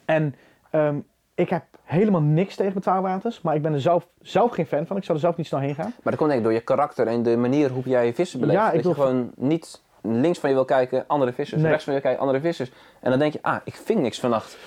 En 0.05 0.35
ehm, 0.69 0.99
ik 1.35 1.49
heb 1.49 1.63
helemaal 1.83 2.21
niks 2.21 2.55
tegen 2.55 2.73
betaalwaters, 2.73 3.41
maar 3.41 3.55
ik 3.55 3.61
ben 3.61 3.73
er 3.73 3.81
zelf, 3.81 4.07
zelf 4.21 4.51
geen 4.51 4.65
fan 4.65 4.85
van. 4.85 4.97
Ik 4.97 5.03
zou 5.03 5.17
er 5.17 5.23
zelf 5.23 5.37
niet 5.37 5.47
snel 5.47 5.59
heen 5.59 5.75
gaan. 5.75 5.93
Maar 6.03 6.03
dat 6.03 6.15
komt 6.15 6.29
denk 6.29 6.41
ik 6.41 6.43
door 6.47 6.53
je 6.53 6.61
karakter 6.63 7.07
en 7.07 7.23
de 7.23 7.37
manier 7.37 7.69
hoe 7.69 7.83
jij 7.83 8.05
je 8.05 8.13
vissen 8.13 8.39
beleeft. 8.39 8.59
Ja, 8.59 8.71
ik 8.71 8.83
dat 8.83 8.95
je 8.95 9.01
gewoon 9.01 9.31
niet 9.35 9.81
links 10.01 10.39
van 10.39 10.49
je 10.49 10.55
wil 10.55 10.65
kijken, 10.65 11.03
andere 11.07 11.33
vissers. 11.33 11.61
Nee. 11.61 11.69
Rechts 11.69 11.85
van 11.85 11.93
je 11.93 11.99
wil 11.99 12.09
kijken, 12.09 12.27
andere 12.27 12.45
vissers. 12.47 12.71
En 12.99 13.09
dan 13.09 13.19
denk 13.19 13.33
je, 13.33 13.39
ah, 13.41 13.55
ik 13.63 13.75
ving 13.75 13.99
niks 13.99 14.19
vannacht. 14.19 14.57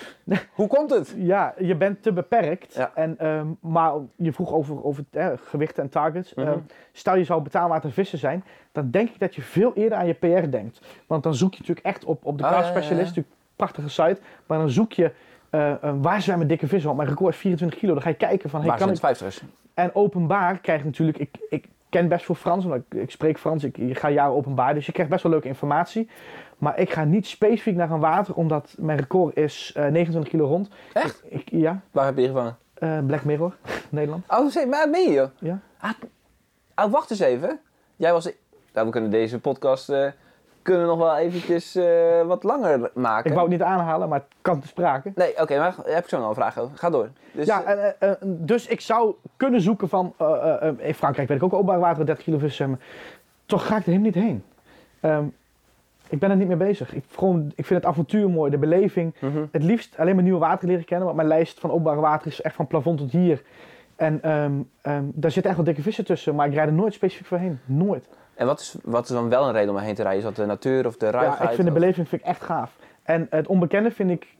hoe 0.54 0.66
komt 0.66 0.90
het? 0.90 1.14
Ja, 1.16 1.54
je 1.58 1.76
bent 1.76 2.02
te 2.02 2.12
beperkt. 2.12 2.74
Ja. 2.74 2.90
En, 2.94 3.18
ehm, 3.18 3.46
maar 3.60 3.92
je 4.16 4.32
vroeg 4.32 4.52
over, 4.52 4.84
over 4.84 5.04
eh, 5.10 5.28
gewichten 5.44 5.82
en 5.82 5.88
targets. 5.88 6.34
Mhm. 6.34 6.46
Ehm, 6.46 6.58
stel 6.92 7.16
je 7.16 7.24
zou 7.24 7.42
betaalwater 7.42 7.92
vissen 7.92 8.18
zijn, 8.18 8.44
dan 8.72 8.90
denk 8.90 9.08
ik 9.08 9.18
dat 9.18 9.34
je 9.34 9.42
veel 9.42 9.72
eerder 9.74 9.98
aan 9.98 10.06
je 10.06 10.14
PR 10.14 10.50
denkt. 10.50 10.80
Want 11.06 11.22
dan 11.22 11.34
zoek 11.34 11.52
je 11.52 11.60
natuurlijk 11.60 11.86
echt 11.86 12.04
op, 12.04 12.24
op 12.24 12.38
de 12.38 12.44
Ah, 12.44 12.50
ja, 12.50 12.58
ja. 12.58 12.64
Specialist, 12.64 13.06
natuurlijk 13.06 13.28
een 13.28 13.56
prachtige 13.56 13.88
site. 13.88 14.20
Maar 14.46 14.58
dan 14.58 14.70
zoek 14.70 14.92
je 14.92 15.12
eh, 15.50 15.74
waar 16.00 16.22
zwemmen 16.22 16.46
dikke 16.46 16.66
vissen. 16.66 16.86
Want 16.86 16.96
mijn 16.96 17.08
record 17.08 17.34
is 17.34 17.40
24 17.40 17.78
kilo. 17.78 17.92
Dan 17.92 18.02
ga 18.02 18.08
je 18.08 18.14
kijken 18.14 18.50
van, 18.50 18.60
hey, 18.60 18.68
Waar 18.68 18.78
kan 18.78 18.96
zijn 18.96 19.10
ik... 19.10 19.16
de 19.16 19.24
vijftigers? 19.24 19.50
En 19.74 19.94
openbaar 19.94 20.58
krijg 20.58 20.78
je 20.78 20.84
natuurlijk... 20.84 21.18
Ik, 21.18 21.36
ik 21.48 21.68
ken 21.94 22.08
best 22.08 22.24
veel 22.24 22.34
Frans, 22.34 22.64
want 22.64 22.82
ik, 22.88 23.00
ik 23.00 23.10
spreek 23.10 23.38
Frans. 23.38 23.64
Ik, 23.64 23.78
ik 23.78 23.98
ga 23.98 24.10
jaren 24.10 24.34
openbaar, 24.34 24.74
dus 24.74 24.86
je 24.86 24.92
krijgt 24.92 25.10
best 25.10 25.22
wel 25.22 25.32
leuke 25.32 25.48
informatie. 25.48 26.08
Maar 26.58 26.78
ik 26.78 26.90
ga 26.92 27.04
niet 27.04 27.26
specifiek 27.26 27.76
naar 27.76 27.90
een 27.90 28.00
water, 28.00 28.34
omdat 28.34 28.74
mijn 28.78 28.98
record 28.98 29.36
is 29.36 29.72
eh 29.76 29.86
29 29.86 30.30
kilo 30.30 30.46
rond. 30.46 30.68
Echt? 30.92 31.22
Ik, 31.28 31.48
ja, 31.50 31.80
Waar 31.90 32.04
heb 32.06 32.18
je 32.18 32.26
gevangen? 32.26 32.56
eh, 32.74 32.98
Black 33.06 33.24
Mirror, 33.24 33.56
Nederland. 33.88 34.24
Oh, 34.28 34.50
zeg, 34.50 34.66
maar 34.66 34.90
ben 34.90 35.00
je 35.02 35.10
joh? 35.12 35.28
Ja. 35.38 35.60
Ah, 35.78 35.90
oh, 36.76 36.92
wacht 36.92 37.10
eens 37.10 37.20
even. 37.20 37.60
Jij 37.96 38.12
was... 38.12 38.30
Nou, 38.72 38.86
we 38.86 38.92
kunnen 38.92 39.10
deze 39.10 39.40
podcast 39.40 39.88
eh, 39.88 40.06
kunnen 40.64 40.86
nog 40.86 40.98
wel 40.98 41.16
eventjes 41.16 41.74
eh, 41.74 42.22
wat 42.26 42.42
langer 42.42 42.90
maken. 42.94 43.30
Ik 43.30 43.36
wou 43.36 43.48
het 43.50 43.58
niet 43.58 43.66
aanhalen, 43.66 44.08
maar 44.08 44.18
het 44.18 44.28
kan 44.42 44.60
te 44.60 44.66
sprake. 44.66 45.12
Nee, 45.14 45.40
oké, 45.40 45.58
maar 45.58 45.74
heb 45.84 46.02
ik 46.02 46.08
zo 46.08 46.18
nog 46.18 46.28
een 46.28 46.34
vraag 46.34 46.58
over. 46.58 46.78
Ga 46.78 46.90
door. 46.90 47.08
Dus, 47.32 47.46
ja, 47.46 47.62
eh, 47.62 47.84
en, 47.84 47.94
eh, 47.98 48.10
dus 48.20 48.66
ik 48.66 48.80
zou 48.80 49.14
kunnen 49.36 49.60
zoeken 49.60 49.88
van... 49.88 50.14
in 50.78 50.94
Frankrijk 50.94 51.28
weet 51.28 51.36
ik 51.36 51.42
ook 51.42 51.52
openbaar 51.52 51.78
water 51.78 52.06
30 52.06 52.24
kilo 52.24 52.38
vis 52.38 52.56
zwemmen. 52.56 52.80
Toch 53.46 53.66
ga 53.66 53.76
ik 53.76 53.86
er 53.86 53.92
helemaal 53.92 54.10
niet 54.10 54.24
heen. 54.24 54.44
Ehm, 55.00 55.24
ik 56.08 56.18
ben 56.18 56.30
er 56.30 56.36
niet 56.36 56.48
mee 56.48 56.56
bezig. 56.56 56.94
Ik, 56.94 57.04
gewoon, 57.10 57.52
ik 57.54 57.66
vind 57.66 57.80
het 57.80 57.90
avontuur 57.90 58.30
mooi, 58.30 58.50
de 58.50 58.58
beleving. 58.58 59.14
mhm. 59.20 59.44
Het 59.52 59.62
liefst 59.62 59.98
alleen 59.98 60.14
maar 60.14 60.24
nieuwe 60.24 60.38
water 60.38 60.68
leren 60.68 60.84
kennen. 60.84 61.04
Want 61.04 61.16
mijn 61.16 61.28
lijst 61.28 61.60
van 61.60 61.70
openbare 61.70 62.00
water 62.00 62.26
is 62.26 62.42
echt 62.42 62.54
van 62.54 62.66
plafond 62.66 62.98
tot 62.98 63.10
hier. 63.10 63.42
En 63.96 64.22
ehm, 64.22 64.52
ehm, 64.80 65.04
daar 65.12 65.30
zitten 65.30 65.44
echt 65.50 65.56
wel 65.56 65.64
dikke 65.64 65.82
vissen 65.82 66.04
tussen. 66.04 66.34
Maar 66.34 66.46
ik 66.46 66.54
rijd 66.54 66.68
er 66.68 66.74
nooit 66.74 66.94
specifiek 66.94 67.26
voor 67.26 67.38
heen. 67.38 67.60
Nooit. 67.64 68.08
En 68.36 68.46
wat 68.46 68.60
is, 68.60 68.76
wat 68.82 69.02
is 69.04 69.08
dan 69.10 69.28
wel 69.28 69.46
een 69.46 69.52
reden 69.52 69.70
om 69.70 69.76
erheen 69.76 69.94
te 69.94 70.02
rijden? 70.02 70.20
Is 70.20 70.26
dat 70.26 70.36
de 70.36 70.46
natuur 70.46 70.86
of 70.86 70.96
de 70.96 71.10
ruigheid? 71.10 71.38
Ja, 71.42 71.48
ik 71.48 71.54
vind 71.54 71.66
de 71.68 71.74
beleving 71.74 72.08
vind 72.08 72.20
ik 72.22 72.26
echt 72.28 72.42
gaaf. 72.42 72.76
En 73.02 73.26
het 73.30 73.46
onbekende 73.46 73.90
vind 73.90 74.10
ik, 74.10 74.36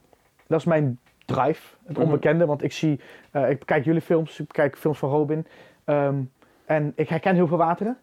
dat 0.47 0.59
is 0.59 0.65
mijn 0.65 0.99
drive, 1.25 1.75
het 1.85 1.97
Mhm. 1.97 2.07
onbekende. 2.07 2.47
Want 2.47 2.63
ik 2.63 2.73
zie, 2.73 3.01
eh, 3.31 3.51
ik 3.51 3.59
bekijk 3.59 3.85
jullie 3.85 4.01
films, 4.01 4.41
ik 4.41 4.47
bekijk 4.47 4.77
films 4.79 4.99
van 4.99 5.11
Robin. 5.11 5.47
Ehm, 5.85 6.17
en 6.65 6.93
ik 6.97 7.09
herken 7.09 7.35
heel 7.35 7.47
veel 7.47 7.57
wateren. 7.57 7.99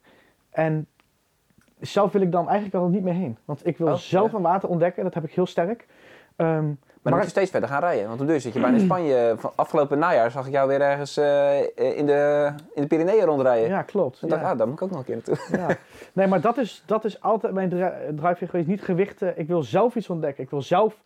En 0.50 0.88
zelf 1.80 2.12
wil 2.12 2.22
ik 2.22 2.32
dan 2.32 2.50
eigenlijk 2.50 2.84
al 2.84 2.89
niet 2.89 3.04
meer 3.04 3.14
heen. 3.14 3.38
Want 3.46 3.68
ik 3.68 3.78
wil 3.78 3.88
Oh, 3.88 3.94
zelf 3.96 4.32
ja. 4.32 4.38
een 4.38 4.44
water 4.44 4.70
ontdekken, 4.70 5.04
dat 5.04 5.14
heb 5.14 5.24
ik 5.24 5.32
heel 5.34 5.46
sterk. 5.46 5.88
Ehm, 6.36 6.72
Maar 7.02 7.12
dan 7.12 7.22
moet 7.22 7.32
je 7.32 7.36
steeds 7.38 7.52
verder 7.52 7.70
gaan 7.70 7.80
rijden. 7.80 8.08
Want 8.08 8.28
deur 8.28 8.41
zit 8.41 8.54
je 8.54 8.60
bijna 8.60 8.78
in 8.78 8.84
Spanje. 8.89 9.36
Van 9.38 9.52
afgelopen 9.56 9.99
najaar 9.99 10.32
zag 10.32 10.45
ik 10.45 10.52
jou 10.52 10.68
weer 10.68 10.82
ergens 10.82 11.18
eh, 11.18 11.60
in, 11.97 12.06
de, 12.06 12.49
in 12.74 12.82
de 12.82 12.88
Pyreneeën 12.88 13.26
rondrijden. 13.26 13.70
ja, 13.70 13.82
klopt. 13.82 14.22
Ik 14.22 14.30
dacht, 14.30 14.43
ah, 14.43 14.58
daar 14.58 14.68
moet 14.68 14.76
ik 14.76 14.82
ook 14.82 14.89
nog 14.89 14.99
een 14.99 15.06
keer 15.06 15.16
naartoe. 15.16 15.58
Ja. 15.68 15.76
Nee, 16.14 16.28
maar 16.28 16.41
dat 16.41 16.58
is, 16.58 16.84
dat 16.86 17.06
is 17.06 17.22
altijd 17.22 17.54
mijn 17.54 17.70
dri- 17.70 18.16
drive 18.16 18.45
geweest. 18.47 18.68
Niet 18.68 18.82
gewichten. 18.82 19.39
Ik 19.39 19.47
wil 19.47 19.64
zelf 19.64 19.95
iets 19.95 20.10
ontdekken. 20.10 20.43
Ik 20.43 20.49
wil 20.49 20.62
zelf 20.62 21.02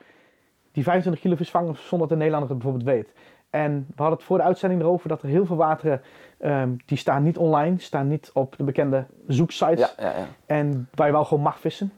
die 0.72 0.84
25 0.84 1.22
kilo 1.22 1.36
vis 1.36 1.50
vangen 1.50 1.76
zonder 1.76 2.08
dat 2.08 2.10
de 2.10 2.16
Nederlander 2.24 2.50
het 2.50 2.60
bijvoorbeeld 2.60 2.89
weet. 2.96 3.10
En 3.50 3.86
we 3.88 3.93
hadden 4.02 4.18
het 4.18 4.24
voor 4.28 4.38
de 4.38 4.43
uitzending 4.43 4.82
erover 4.82 5.10
dat 5.10 5.22
er 5.22 5.28
heel 5.30 5.46
veel 5.46 5.56
wateren, 5.56 6.02
ehm, 6.39 6.70
die 6.86 6.98
staan 6.98 7.24
niet 7.24 7.38
online, 7.38 7.80
staan 7.80 8.08
niet 8.08 8.30
op 8.34 8.58
de 8.58 8.64
bekende 8.64 9.06
zoeksites. 9.28 9.80
Ja, 9.98 10.06
ja, 10.06 10.18
ja. 10.18 10.26
En 10.46 10.89
waar 10.96 11.08
je 11.08 11.14
wel 11.14 11.26
gewoon 11.26 11.43
mag 11.43 11.60
vissen. 11.60 11.91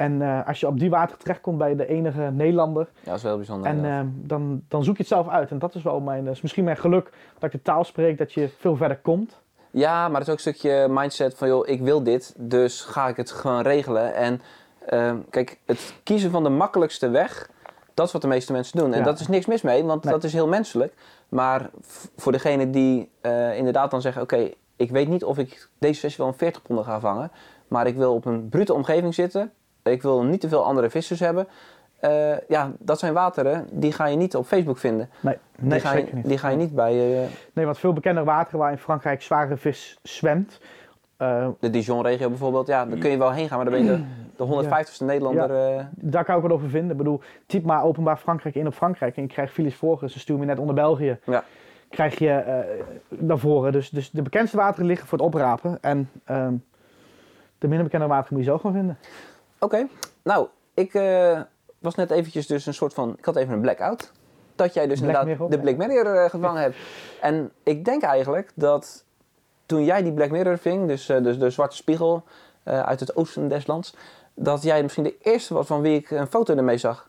En 0.00 0.22
eh, 0.22 0.46
als 0.46 0.60
je 0.60 0.66
op 0.66 0.78
die 0.78 0.90
water 0.90 1.16
terechtkomt 1.16 1.58
bij 1.58 1.76
de 1.76 1.86
enige 1.86 2.30
Nederlander, 2.32 2.88
ja, 2.94 3.00
dat 3.04 3.16
is 3.16 3.22
wel 3.22 3.36
bijzonder. 3.36 3.70
en, 3.70 3.84
ehm, 3.84 4.06
dan, 4.14 4.62
dan 4.68 4.84
zoek 4.84 4.94
je 4.96 5.02
het 5.02 5.12
zelf 5.12 5.28
uit. 5.28 5.50
En 5.50 5.58
dat 5.58 5.74
is 5.74 5.82
wel 5.82 6.00
mijn, 6.00 6.24
dat 6.24 6.34
is 6.34 6.40
misschien 6.40 6.64
mijn 6.64 6.76
geluk 6.76 7.10
dat 7.34 7.42
ik 7.42 7.52
de 7.52 7.62
taal 7.62 7.84
spreek, 7.84 8.18
dat 8.18 8.32
je 8.32 8.48
veel 8.58 8.76
verder 8.76 8.96
komt. 8.96 9.40
Ja, 9.70 10.08
maar 10.08 10.20
het 10.20 10.28
is 10.28 10.28
ook 10.28 10.34
een 10.46 10.54
stukje 10.54 10.86
mindset 10.90 11.34
van, 11.34 11.48
joh, 11.48 11.68
ik 11.68 11.80
wil 11.80 12.02
dit, 12.02 12.34
dus 12.38 12.80
ga 12.80 13.08
ik 13.08 13.16
het 13.16 13.30
gewoon 13.30 13.62
regelen. 13.62 14.14
En 14.14 14.40
ehm, 14.86 15.16
kijk, 15.30 15.58
het 15.64 15.94
kiezen 16.02 16.30
van 16.30 16.42
de 16.42 16.48
makkelijkste 16.48 17.08
weg, 17.08 17.50
dat 17.94 18.06
is 18.06 18.12
wat 18.12 18.22
de 18.22 18.28
meeste 18.28 18.52
mensen 18.52 18.78
doen. 18.78 18.92
En 18.92 18.98
Ja. 18.98 19.04
dat 19.04 19.20
is 19.20 19.28
niks 19.28 19.46
mis 19.46 19.62
mee, 19.62 19.84
want 19.84 20.04
Nee. 20.04 20.12
dat 20.12 20.24
is 20.24 20.32
heel 20.32 20.48
menselijk. 20.48 20.94
Maar 21.28 21.70
voor 22.16 22.32
degene 22.32 22.70
die 22.70 23.10
eh, 23.20 23.56
inderdaad 23.56 23.90
dan 23.90 24.00
zeggen, 24.00 24.22
oké, 24.22 24.50
ik 24.76 24.90
weet 24.90 25.08
niet 25.08 25.24
of 25.24 25.38
ik 25.38 25.68
deze 25.78 26.00
festival 26.00 26.26
een 26.28 26.34
40 26.34 26.62
ponden 26.62 26.84
ga 26.84 27.00
vangen, 27.00 27.30
maar 27.68 27.86
ik 27.86 27.96
wil 27.96 28.14
op 28.14 28.24
een 28.24 28.48
brute 28.48 28.74
omgeving 28.74 29.14
zitten, 29.14 29.52
ik 29.82 30.02
wil 30.02 30.22
niet 30.22 30.40
te 30.40 30.48
veel 30.48 30.64
andere 30.64 30.90
vissers 30.90 31.20
hebben. 31.20 31.48
Eh, 32.00 32.38
ja, 32.48 32.72
dat 32.78 32.98
zijn 32.98 33.12
wateren, 33.12 33.66
die 33.72 33.92
ga 33.92 34.06
je 34.06 34.16
niet 34.16 34.36
op 34.36 34.46
Facebook 34.46 34.78
vinden. 34.78 35.10
Nee, 35.20 35.36
Die, 35.58 35.68
nee 35.68 35.80
ga, 35.80 35.90
zeker 35.90 36.08
je, 36.08 36.14
niet. 36.14 36.28
die 36.28 36.38
ga 36.38 36.48
je 36.48 36.56
niet 36.56 36.74
bij 36.74 37.22
eh, 37.22 37.28
Nee, 37.52 37.64
want 37.64 37.78
veel 37.78 37.92
bekender 37.92 38.24
wateren 38.24 38.58
waar 38.58 38.70
in 38.70 38.78
Frankrijk 38.78 39.22
zware 39.22 39.56
vis 39.56 39.98
zwemt. 40.02 40.60
eh, 41.16 41.48
de 41.60 41.70
Dijon-regio 41.70 42.28
bijvoorbeeld. 42.28 42.66
Ja, 42.66 42.84
daar 42.86 42.98
kun 42.98 43.10
je 43.10 43.18
wel 43.18 43.32
heen 43.32 43.48
gaan, 43.48 43.56
maar 43.56 43.70
dan 43.70 43.74
ben 43.74 43.84
je 43.92 43.96
de, 44.36 44.44
de 44.64 44.64
150ste 44.94 45.04
Nederlander. 45.04 45.76
eh, 45.76 45.84
daar 45.90 46.24
kan 46.24 46.36
ik 46.36 46.42
wat 46.42 46.50
over 46.52 46.68
vinden. 46.68 46.90
Ik 46.90 46.96
bedoel, 46.96 47.20
typ 47.46 47.64
maar 47.64 47.84
openbaar 47.84 48.16
Frankrijk 48.16 48.54
in 48.54 48.66
op 48.66 48.74
Frankrijk 48.74 49.16
en 49.16 49.22
je 49.22 49.28
krijgt 49.28 49.52
files 49.52 49.74
voor. 49.74 50.02
Ze 50.06 50.18
sturen 50.18 50.40
me 50.40 50.46
net 50.46 50.58
onder 50.58 50.74
België. 50.74 51.18
Ja. 51.24 51.44
Krijg 51.90 52.18
je 52.18 52.64
naar 53.08 53.38
voren. 53.38 53.72
Dus, 53.72 53.90
dus 53.90 54.10
de 54.10 54.22
bekendste 54.22 54.56
wateren 54.56 54.86
liggen 54.86 55.06
voor 55.08 55.18
het 55.18 55.26
oprapen. 55.26 55.78
En 55.80 56.10
ehm, 56.24 56.54
de 57.58 57.68
minder 57.68 57.84
bekende 57.84 58.06
wateren 58.06 58.28
moet 58.36 58.44
je 58.44 58.48
zelf 58.50 58.60
gaan 58.60 58.72
vinden. 58.72 58.98
Oké, 59.60 59.86
nou, 60.22 60.48
ik 60.74 60.94
eh, 60.94 61.40
was 61.78 61.94
net 61.94 62.10
eventjes 62.10 62.46
dus 62.46 62.66
een 62.66 62.74
soort 62.74 62.94
van... 62.94 63.14
Ik 63.18 63.24
had 63.24 63.36
even 63.36 63.54
een 63.54 63.60
blackout. 63.60 64.12
Dat 64.54 64.74
jij 64.74 64.86
dus 64.86 65.00
Black 65.00 65.08
inderdaad 65.08 65.38
Mirror, 65.38 65.50
de. 65.50 65.58
Black 65.58 65.88
Mirror 65.88 66.24
eh, 66.24 66.30
gevangen 66.30 66.62
hebt. 66.62 66.76
En 67.20 67.52
ik 67.62 67.84
denk 67.84 68.02
eigenlijk 68.02 68.52
dat 68.54 69.04
toen 69.66 69.84
jij 69.84 70.02
die 70.02 70.12
Black 70.12 70.30
Mirror 70.30 70.58
ving, 70.58 70.88
dus, 70.88 71.08
eh, 71.08 71.22
dus 71.22 71.38
de 71.38 71.50
zwarte 71.50 71.76
spiegel 71.76 72.24
uit 72.64 73.00
het 73.00 73.16
oosten 73.16 73.48
des 73.48 73.66
lands, 73.66 73.94
dat 74.34 74.62
jij 74.62 74.82
misschien 74.82 75.04
de 75.04 75.16
eerste 75.22 75.54
was 75.54 75.66
van 75.66 75.80
wie 75.80 75.96
ik 75.96 76.10
een 76.10 76.26
foto 76.26 76.56
ermee 76.56 76.76
zag. 76.76 77.08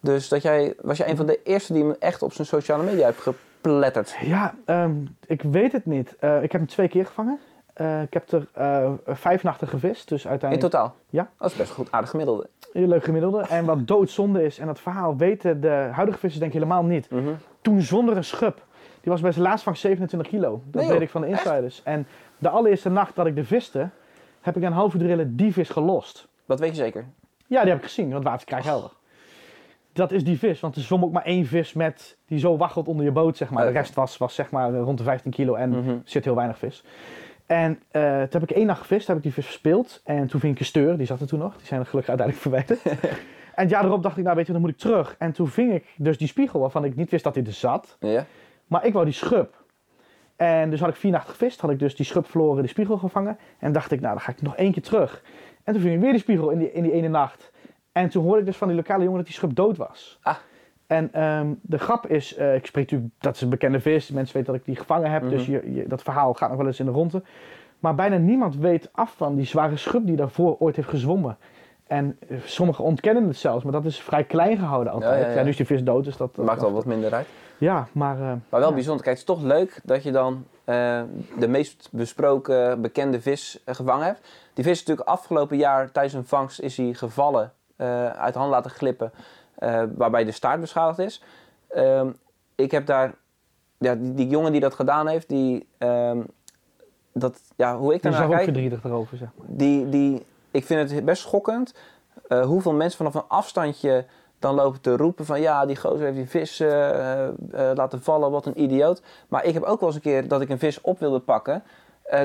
Dus 0.00 0.28
dat 0.28 0.42
jij, 0.42 0.74
was 0.80 0.96
jij 0.96 1.08
een 1.08 1.16
van 1.16 1.26
de 1.26 1.42
eerste 1.42 1.72
die 1.72 1.82
hem 1.82 1.96
echt 1.98 2.22
op 2.22 2.32
zijn 2.32 2.46
sociale 2.46 2.82
media 2.82 3.06
heeft 3.06 3.20
gepletterd. 3.20 4.16
Ja, 4.20 4.54
ehm, 4.64 4.94
ik 5.26 5.42
weet 5.42 5.72
het 5.72 5.86
niet. 5.86 6.10
Ik 6.20 6.52
heb 6.52 6.52
hem 6.52 6.66
twee 6.66 6.88
keer 6.88 7.06
gevangen. 7.06 7.38
Eh, 7.78 8.02
ik 8.02 8.12
heb 8.12 8.32
er 8.32 8.46
eh, 8.52 8.90
vijf 9.06 9.42
nachten 9.42 9.68
gevist. 9.68 10.08
Dus 10.08 10.24
In 10.24 10.30
uiteindelijk 10.30 10.70
totaal? 10.70 10.94
Ja. 11.10 11.30
Dat 11.38 11.50
is 11.50 11.56
best 11.56 11.70
goed, 11.70 11.92
aardig 11.92 12.10
gemiddelde. 12.10 12.48
leuk 12.72 13.04
gemiddelde. 13.04 13.40
En 13.40 13.64
wat 13.64 13.86
doodzonde 13.88 14.44
is, 14.44 14.58
en 14.58 14.66
dat 14.66 14.80
verhaal 14.80 15.16
weten 15.16 15.60
de 15.60 15.88
huidige 15.92 16.18
vissers 16.18 16.38
denk 16.38 16.52
ik 16.52 16.58
helemaal 16.60 16.84
niet. 16.84 17.10
Mhm. 17.10 17.28
toen 17.60 17.80
zonder 17.80 18.16
een 18.16 18.24
schub. 18.24 18.66
Die 19.00 19.12
was 19.12 19.20
bij 19.20 19.32
zijn 19.32 19.44
laatste 19.44 19.64
vangst 19.64 19.82
27 19.82 20.30
kilo. 20.30 20.62
Dat 20.64 20.82
Nee, 20.82 20.90
weet 20.92 21.00
ik 21.00 21.10
van 21.10 21.20
de 21.20 21.26
insiders. 21.26 21.82
En 21.84 22.06
de 22.38 22.48
allereerste 22.48 22.88
nacht 22.88 23.16
dat 23.16 23.26
ik 23.26 23.36
de 23.36 23.44
viste, 23.44 23.88
heb 24.40 24.56
ik 24.56 24.62
een 24.62 24.72
uur 24.72 24.90
drillen 24.98 25.36
die 25.36 25.52
vis 25.52 25.68
gelost. 25.68 26.28
Dat 26.46 26.60
weet 26.60 26.76
je 26.76 26.82
zeker. 26.82 27.04
Ja, 27.46 27.60
die 27.60 27.70
heb 27.70 27.78
ik 27.78 27.84
gezien, 27.84 28.10
want 28.10 28.24
water 28.24 28.38
is 28.40 28.44
krijghelder. 28.44 28.90
Dat 29.92 30.12
is 30.12 30.24
die 30.24 30.38
vis, 30.38 30.60
want 30.60 30.76
er 30.76 30.82
zwom 30.82 31.04
ook 31.04 31.12
maar 31.12 31.24
één 31.24 31.46
vis 31.46 31.72
met, 31.72 32.16
die 32.26 32.38
zo 32.38 32.56
waggelt 32.56 32.88
onder 32.88 33.04
je 33.04 33.10
boot, 33.10 33.36
zeg 33.36 33.50
maar. 33.50 33.66
De 33.66 33.72
rest 33.72 33.94
was, 33.94 34.16
was 34.16 34.34
zeg 34.34 34.50
maar 34.50 34.74
rond 34.74 34.98
de 34.98 35.04
15 35.04 35.30
kilo 35.30 35.54
en 35.54 35.72
er 35.72 36.00
zit 36.04 36.24
heel 36.24 36.34
weinig 36.34 36.58
vis. 36.58 36.84
En 37.48 37.82
eh, 37.90 38.02
toen 38.02 38.40
heb 38.40 38.50
ik 38.50 38.50
één 38.50 38.66
nacht 38.66 38.80
gevist, 38.80 39.06
heb 39.06 39.16
ik 39.16 39.22
die 39.22 39.32
vis 39.32 39.44
verspeeld. 39.44 40.00
En 40.04 40.26
toen 40.26 40.40
ving 40.40 40.52
ik 40.52 40.58
een 40.58 40.64
steur, 40.64 40.96
die 40.96 41.06
zat 41.06 41.20
er 41.20 41.26
toen 41.26 41.38
nog. 41.38 41.56
Die 41.56 41.66
zijn 41.66 41.80
er 41.80 41.86
gelukkig 41.86 42.18
uiteindelijk 42.18 42.48
verwijderd. 42.48 42.82
en 43.54 43.62
het 43.62 43.70
jaar 43.70 43.84
erop 43.84 44.02
dacht 44.02 44.16
ik, 44.16 44.24
nou 44.24 44.36
weet 44.36 44.46
je, 44.46 44.52
dan 44.52 44.60
moet 44.60 44.70
ik 44.70 44.76
terug. 44.76 45.14
En 45.18 45.32
toen 45.32 45.48
ving 45.48 45.72
ik 45.72 45.86
dus 45.96 46.18
die 46.18 46.28
spiegel, 46.28 46.60
waarvan 46.60 46.84
ik 46.84 46.96
niet 46.96 47.10
wist 47.10 47.24
dat 47.24 47.34
hij 47.34 47.44
er 47.44 47.52
zat. 47.52 47.96
Ja. 48.00 48.26
Maar 48.66 48.86
ik 48.86 48.92
wou 48.92 49.04
die 49.04 49.14
schub. 49.14 49.64
En 50.36 50.70
dus 50.70 50.80
had 50.80 50.88
ik 50.88 50.96
vier 50.96 51.10
nachten 51.10 51.30
gevist, 51.30 51.60
had 51.60 51.70
ik 51.70 51.78
dus 51.78 51.96
die 51.96 52.06
schub 52.06 52.26
verloren, 52.26 52.60
die 52.60 52.70
spiegel 52.70 52.98
gevangen. 52.98 53.38
En 53.58 53.72
dacht 53.72 53.90
ik, 53.90 54.00
nou 54.00 54.12
dan 54.12 54.22
ga 54.22 54.32
ik 54.32 54.42
nog 54.42 54.56
één 54.56 54.72
keer 54.72 54.82
terug. 54.82 55.22
En 55.64 55.72
toen 55.72 55.82
ving 55.82 55.94
ik 55.94 56.00
weer 56.00 56.12
die 56.12 56.20
spiegel 56.20 56.50
in 56.50 56.58
die, 56.58 56.72
in 56.72 56.82
die 56.82 56.92
ene 56.92 57.08
nacht. 57.08 57.52
En 57.92 58.08
toen 58.08 58.22
hoorde 58.22 58.40
ik 58.40 58.46
dus 58.46 58.56
van 58.56 58.68
die 58.68 58.76
lokale 58.76 59.02
jongen 59.02 59.16
dat 59.18 59.26
die 59.26 59.34
schub 59.34 59.54
dood 59.54 59.76
was. 59.76 60.18
Ah. 60.22 60.36
En 60.88 61.12
ehm, 61.12 61.46
de 61.62 61.78
grap 61.78 62.06
is, 62.06 62.34
eh, 62.34 62.54
ik 62.54 62.66
spreek 62.66 62.84
natuurlijk, 62.84 63.12
dat 63.18 63.34
is 63.34 63.40
een 63.40 63.48
bekende 63.48 63.80
vis. 63.80 64.10
Mensen 64.10 64.36
weten 64.36 64.52
dat 64.52 64.60
ik 64.60 64.66
die 64.66 64.76
gevangen 64.76 65.10
heb. 65.10 65.30
Dus 65.30 65.42
Mhm. 65.46 65.50
je, 65.50 65.74
je- 65.74 65.88
dat 65.88 66.02
verhaal 66.02 66.34
gaat 66.34 66.48
nog 66.48 66.58
wel 66.58 66.66
eens 66.66 66.80
in 66.80 66.86
de 66.86 66.92
ronde. 66.92 67.22
Maar 67.78 67.94
bijna 67.94 68.16
niemand 68.16 68.56
weet 68.56 68.88
af 68.92 69.14
van 69.16 69.34
die 69.34 69.44
zware 69.46 69.76
schub 69.76 70.06
die 70.06 70.16
daarvoor 70.16 70.56
ooit 70.58 70.76
heeft 70.76 70.88
gezwommen. 70.88 71.36
En 71.86 72.16
eh, 72.28 72.36
sommigen 72.44 72.84
ontkennen 72.84 73.26
het 73.26 73.36
zelfs, 73.36 73.64
maar 73.64 73.72
dat 73.72 73.84
is 73.84 74.00
vrij 74.00 74.24
klein 74.24 74.58
gehouden 74.58 74.92
altijd. 74.92 75.12
Ja, 75.14 75.20
Ja, 75.20 75.28
ja, 75.30 75.36
ja. 75.36 75.42
nu 75.42 75.48
is 75.48 75.56
die 75.56 75.66
vis 75.66 75.84
dood, 75.84 76.04
dus 76.04 76.16
dat... 76.16 76.36
Maakt 76.36 76.62
al 76.62 76.72
wat 76.72 76.84
minder 76.84 77.14
uit. 77.14 77.26
Ja, 77.58 77.86
maar... 77.92 78.16
eh, 78.20 78.32
Maar 78.48 78.60
wel 78.60 78.72
bijzonder. 78.72 79.04
Kijk, 79.04 79.18
het 79.18 79.28
is 79.28 79.34
toch 79.34 79.42
leuk 79.44 79.80
dat 79.84 80.02
je 80.02 80.12
dan 80.12 80.44
de 81.38 81.48
meest 81.48 81.88
besproken 81.92 82.80
bekende 82.80 83.20
vis 83.20 83.62
gevangen 83.66 84.06
hebt. 84.06 84.20
Die 84.54 84.64
vis 84.64 84.72
is 84.72 84.78
natuurlijk 84.78 85.08
afgelopen 85.08 85.56
jaar 85.56 85.90
tijdens 85.92 86.14
een 86.14 86.24
vangst 86.24 86.60
is 86.60 86.76
hij 86.76 86.92
gevallen, 86.94 87.52
uit 88.16 88.32
de 88.32 88.38
hand 88.38 88.50
laten 88.50 88.70
glippen, 88.70 89.12
eh, 89.58 89.82
waarbij 89.96 90.24
de 90.24 90.32
staart 90.32 90.60
beschadigd 90.60 90.98
is. 90.98 91.22
Ehm, 91.68 92.10
ik 92.54 92.70
heb 92.70 92.86
daar, 92.86 93.14
ja, 93.78 93.94
die, 93.94 94.14
die 94.14 94.28
jongen 94.28 94.52
die 94.52 94.60
dat 94.60 94.74
gedaan 94.74 95.06
heeft, 95.08 95.28
die, 95.28 95.66
ehm, 95.78 96.20
dat, 97.12 97.40
ja, 97.56 97.76
hoe 97.76 97.94
ik 97.94 98.02
Die 98.02 98.10
is 98.10 98.16
daarnaar 98.16 98.22
ook 98.24 98.30
kijk, 98.44 98.44
verdrietig 98.44 98.84
erover, 98.84 99.16
zeg 99.16 99.28
maar. 99.36 99.46
die, 99.50 99.88
die, 99.88 100.26
ik 100.50 100.64
vind 100.64 100.90
het 100.90 101.04
best 101.04 101.22
schokkend 101.22 101.74
eh, 102.28 102.44
hoeveel 102.44 102.72
mensen 102.72 102.96
vanaf 102.98 103.14
een 103.14 103.28
afstandje 103.28 104.04
dan 104.38 104.54
lopen 104.54 104.80
te 104.80 104.96
roepen 104.96 105.24
van 105.26 105.40
ja, 105.40 105.66
die 105.66 105.76
gozer 105.76 106.04
heeft 106.04 106.16
die 106.16 106.28
vis 106.28 106.60
eh, 106.60 107.28
laten 107.74 108.02
vallen, 108.02 108.30
wat 108.30 108.46
een 108.46 108.62
idioot. 108.62 109.02
Maar 109.28 109.44
ik 109.44 109.54
heb 109.54 109.62
ook 109.62 109.78
wel 109.80 109.88
eens 109.88 109.96
een 109.96 110.02
keer 110.02 110.28
dat 110.28 110.40
ik 110.40 110.48
een 110.48 110.58
vis 110.58 110.80
op 110.80 110.98
wilde 110.98 111.18
pakken, 111.20 111.62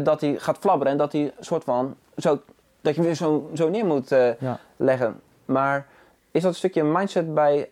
dat 0.03 0.21
hij 0.21 0.35
gaat 0.39 0.57
flabberen 0.57 0.91
en 0.91 0.97
dat 0.97 1.11
hij 1.11 1.33
soort 1.39 1.63
van, 1.63 1.95
zo, 2.17 2.41
dat 2.81 2.95
je 2.95 2.99
hem 2.99 3.03
weer 3.03 3.15
zo, 3.15 3.49
zo 3.53 3.69
neer 3.69 3.85
moet 3.85 4.09
Ja. 4.39 4.59
leggen. 4.77 5.21
Maar 5.45 5.87
is 6.33 6.41
dat 6.41 6.51
een 6.51 6.57
stukje 6.57 6.83
mindset 6.83 7.33
bij 7.33 7.69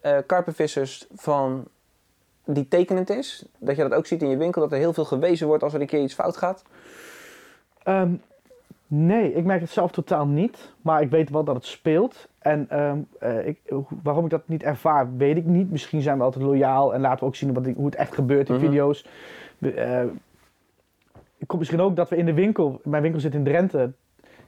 eh 0.00 0.18
karpenvissers 0.26 1.06
van 1.14 1.64
die 2.44 2.68
tekenend 2.68 3.10
is? 3.10 3.44
Dat 3.58 3.76
je 3.76 3.82
dat 3.82 3.94
ook 3.94 4.06
ziet 4.06 4.22
in 4.22 4.28
je 4.28 4.36
winkel, 4.36 4.60
dat 4.62 4.72
er 4.72 4.78
heel 4.78 4.92
veel 4.92 5.04
gewezen 5.04 5.46
wordt 5.46 5.62
als 5.62 5.74
er 5.74 5.80
een 5.80 5.86
keer 5.86 6.02
iets 6.02 6.14
fout 6.14 6.36
gaat? 6.36 6.64
Ehm, 7.82 8.12
nee, 8.86 9.32
ik 9.34 9.44
merk 9.44 9.60
het 9.60 9.70
zelf 9.70 9.90
totaal 9.92 10.26
niet. 10.26 10.72
Maar 10.82 11.02
ik 11.02 11.10
weet 11.10 11.30
wel 11.30 11.44
dat 11.44 11.54
het 11.54 11.64
speelt. 11.64 12.28
En 12.38 12.66
ehm, 12.68 12.98
eh, 13.18 13.46
ik, 13.46 13.60
waarom 14.02 14.24
ik 14.24 14.30
dat 14.30 14.48
niet 14.48 14.62
ervaar, 14.62 15.16
weet 15.16 15.36
ik 15.36 15.44
niet. 15.44 15.70
Misschien 15.70 16.00
zijn 16.02 16.18
we 16.18 16.24
altijd 16.24 16.44
loyaal 16.44 16.94
en 16.94 17.00
laten 17.00 17.18
we 17.20 17.24
ook 17.26 17.36
zien 17.36 17.54
wat, 17.54 17.66
hoe 17.76 17.84
het 17.86 17.94
echt 17.94 18.14
gebeurt 18.14 18.48
in 18.48 18.54
Mhm. 18.54 18.64
video's. 18.64 19.06
Eh, 19.58 20.04
het 21.38 21.46
komt 21.46 21.58
misschien 21.58 21.80
ook 21.80 21.96
dat 21.96 22.08
we 22.08 22.16
in 22.16 22.26
de 22.26 22.34
winkel, 22.34 22.80
mijn 22.84 23.02
winkel 23.02 23.20
zit 23.20 23.34
in 23.34 23.44
Drenthe. 23.44 23.92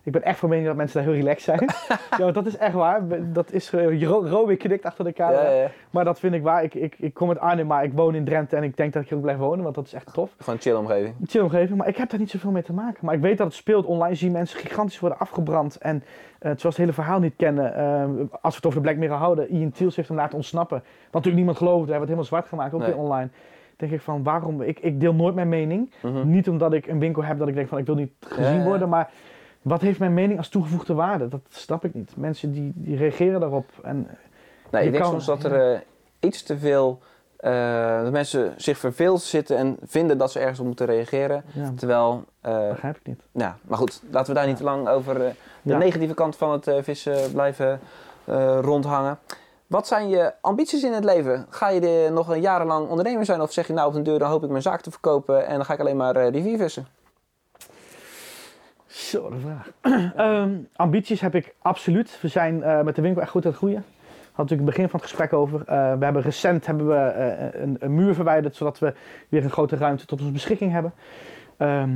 Ik 0.05 0.13
ben 0.13 0.23
echt 0.23 0.39
van 0.39 0.49
mening 0.49 0.67
dat 0.69 0.77
mensen 0.77 0.97
daar 1.05 1.13
heel 1.13 1.21
relaxed 1.21 1.43
zijn. 1.43 1.69
ja, 2.27 2.31
dat 2.33 2.47
is 2.47 2.57
echt 2.57 2.73
waar. 2.75 3.03
Dat 3.33 3.53
is 3.53 3.73
uh, 3.73 4.03
Rowie 4.03 4.57
knikt 4.57 4.85
achter 4.85 5.05
de 5.05 5.13
camera. 5.13 5.43
Ja, 5.43 5.51
ja, 5.51 5.61
ja. 5.63 5.71
Maar 5.91 6.05
dat 6.05 6.19
vind 6.19 6.35
ik 6.35 6.43
waar. 6.43 6.63
Ik, 6.63 6.75
ik, 6.75 6.95
ik 6.99 7.15
kom 7.15 7.29
uit 7.29 7.39
Arnhem, 7.39 7.67
maar 7.67 7.85
ik 7.85 7.93
woon 7.93 8.15
in 8.15 8.25
Drenthe 8.25 8.57
en 8.57 8.63
ik 8.63 8.77
denk 8.77 8.93
dat 8.93 9.03
ik 9.03 9.09
hier 9.09 9.17
ook 9.19 9.25
blijf 9.25 9.39
wonen, 9.39 9.63
want 9.63 9.75
dat 9.75 9.87
is 9.87 9.93
echt 9.93 10.13
tof. 10.13 10.31
Gewoon 10.39 10.55
een 10.55 10.61
chill 10.61 10.75
omgeving. 10.75 11.15
Een 11.21 11.27
chill 11.29 11.41
omgeving, 11.43 11.79
maar 11.79 11.89
ik 11.89 11.97
heb 11.97 12.11
daar 12.11 12.19
niet 12.21 12.31
zoveel 12.31 12.51
mee 12.51 12.63
te 12.63 12.73
maken. 12.73 12.99
Maar 13.07 13.15
ik 13.15 13.21
weet 13.21 13.39
dat 13.39 13.47
het 13.47 13.57
speelt. 13.57 13.85
Online 13.87 14.15
zien 14.15 14.33
mensen 14.33 14.59
gigantisch 14.61 15.01
worden 15.01 15.19
afgebrand. 15.19 15.77
En 15.77 15.97
eh 15.97 16.03
terwijl 16.39 16.59
ze 16.59 16.67
het 16.67 16.77
hele 16.77 16.93
verhaal 16.93 17.21
niet 17.21 17.35
kennen. 17.37 17.75
eh, 17.75 18.05
als 18.41 18.53
we 18.55 18.57
het 18.57 18.67
over 18.67 18.83
de 18.83 18.87
Black 18.89 18.97
Mirror 18.97 19.19
houden, 19.19 19.49
Ian 19.51 19.71
Tiels 19.71 19.97
heeft 19.97 20.09
hem 20.09 20.17
laten 20.17 20.35
ontsnappen. 20.37 20.79
Wat 20.79 20.87
natuurlijk 21.13 21.37
niemand 21.37 21.57
geloofde. 21.57 21.83
Hij 21.87 21.95
wordt 21.95 22.05
helemaal 22.05 22.25
zwart 22.25 22.47
gemaakt, 22.49 22.75
ook 22.75 22.81
Nee. 22.81 22.89
weer 22.89 22.99
online. 22.99 23.29
denk 23.77 23.93
ik 23.93 24.01
van, 24.01 24.23
waarom? 24.23 24.63
Ik, 24.63 24.79
ik 24.81 25.01
deel 25.01 25.15
nooit 25.15 25.35
mijn 25.35 25.49
mening. 25.49 25.91
Mhm. 26.03 26.31
Niet 26.31 26.49
omdat 26.49 26.73
ik 26.73 26.87
een 26.87 26.99
winkel 26.99 27.25
heb 27.25 27.39
dat 27.39 27.49
ik 27.49 27.55
denk 27.55 27.69
van, 27.69 27.79
ik 27.79 27.87
wil 27.87 27.95
niet 27.95 28.11
gezien 28.21 28.65
worden. 28.65 28.89
Maar 28.89 29.11
wat 29.65 29.81
heeft 29.81 29.99
mijn 29.99 30.15
mening 30.15 30.39
als 30.39 30.49
toegevoegde 30.49 30.95
waarde? 30.95 31.29
Dat 31.29 31.41
snap 31.49 31.85
ik 31.85 31.95
niet. 31.95 32.13
Mensen 32.17 32.53
die, 32.53 32.73
die 32.75 32.97
reageren 32.97 33.41
daarop. 33.41 33.71
En 33.83 34.09
Je 34.71 34.79
ik 34.79 34.91
denk 34.91 35.03
kan- 35.03 35.11
soms 35.11 35.25
dat 35.27 35.45
er 35.45 35.73
eh, 35.73 35.79
iets 36.21 36.43
te 36.43 36.59
veel. 36.59 37.01
eh, 37.37 38.03
dat 38.03 38.13
mensen 38.13 38.55
zich 38.57 38.79
verveeld 38.79 39.23
zitten 39.23 39.57
en 39.57 39.77
vinden 39.87 40.19
dat 40.19 40.33
ze 40.33 40.39
ergens 40.39 40.59
op 40.61 40.67
moeten 40.67 40.87
reageren. 40.87 41.45
ja, 41.53 41.73
Terwijl, 41.77 42.25
eh, 42.41 42.69
begrijp 42.69 42.97
ik 42.97 43.07
niet. 43.07 43.21
ja, 43.33 43.57
maar 43.63 43.79
goed, 43.79 44.03
laten 44.11 44.33
we 44.35 44.39
daar 44.39 44.49
niet 44.49 44.57
te 44.57 44.65
lang 44.65 44.89
over 44.89 45.15
de 45.15 45.31
Ja. 45.63 45.79
negatieve 45.79 46.15
kant 46.15 46.37
van 46.37 46.53
het 46.53 46.71
vissen 46.83 47.33
blijven 47.33 47.81
rondhangen. 48.61 49.19
Wat 49.67 49.87
zijn 49.87 50.09
je 50.09 50.33
ambities 50.41 50.83
in 50.83 50.93
het 50.93 51.05
leven? 51.05 51.47
Ga 51.49 51.69
je 51.69 51.81
de- 51.81 52.09
nog 52.13 52.29
een 52.29 52.41
jarenlang 52.41 52.89
ondernemer 52.89 53.25
zijn 53.25 53.41
of 53.41 53.53
zeg 53.53 53.67
je 53.67 53.73
nou 53.73 53.89
op 53.89 53.95
een 53.95 54.03
deur 54.03 54.19
dan 54.19 54.31
hoop 54.31 54.43
ik 54.45 54.51
mijn 54.51 54.63
zaak 54.63 54.81
te 54.81 54.91
verkopen 54.91 55.47
en 55.47 55.57
dan 55.57 55.65
ga 55.65 55.73
ik 55.73 55.81
alleen 55.81 55.97
maar 55.97 56.17
eh 56.17 56.31
riviervissen? 56.31 56.87
Zo, 58.95 59.31
de 59.31 59.39
vraag. 59.39 59.71
Ehm, 60.17 60.51
ambities 60.77 61.21
heb 61.21 61.35
ik 61.35 61.55
absoluut. 61.63 62.19
We 62.21 62.29
zijn 62.29 62.63
eh, 62.63 62.83
met 62.83 62.95
de 62.95 63.03
winkel 63.03 63.23
echt 63.23 63.31
goed 63.31 63.45
aan 63.45 63.51
het 63.51 63.59
groeien. 63.59 63.85
Had 64.33 64.37
natuurlijk 64.37 64.69
het 64.69 64.77
begin 64.77 64.89
van 64.89 65.01
het 65.01 65.09
gesprek 65.09 65.33
over. 65.33 65.61
Eh, 65.61 65.99
we 65.99 66.05
hebben 66.05 66.23
recent 66.23 66.67
hebben 66.67 66.89
we, 66.89 66.95
eh, 66.95 67.61
een, 67.63 67.77
een 67.81 67.95
muur 67.95 68.15
verwijderd, 68.15 68.57
zodat 68.57 68.79
we 68.79 68.95
weer 69.29 69.45
een 69.45 69.51
grote 69.51 69.77
ruimte 69.77 70.07
tot 70.07 70.21
onze 70.21 70.33
beschikking 70.33 70.73
hebben. 70.73 70.93
Ehm, 71.57 71.91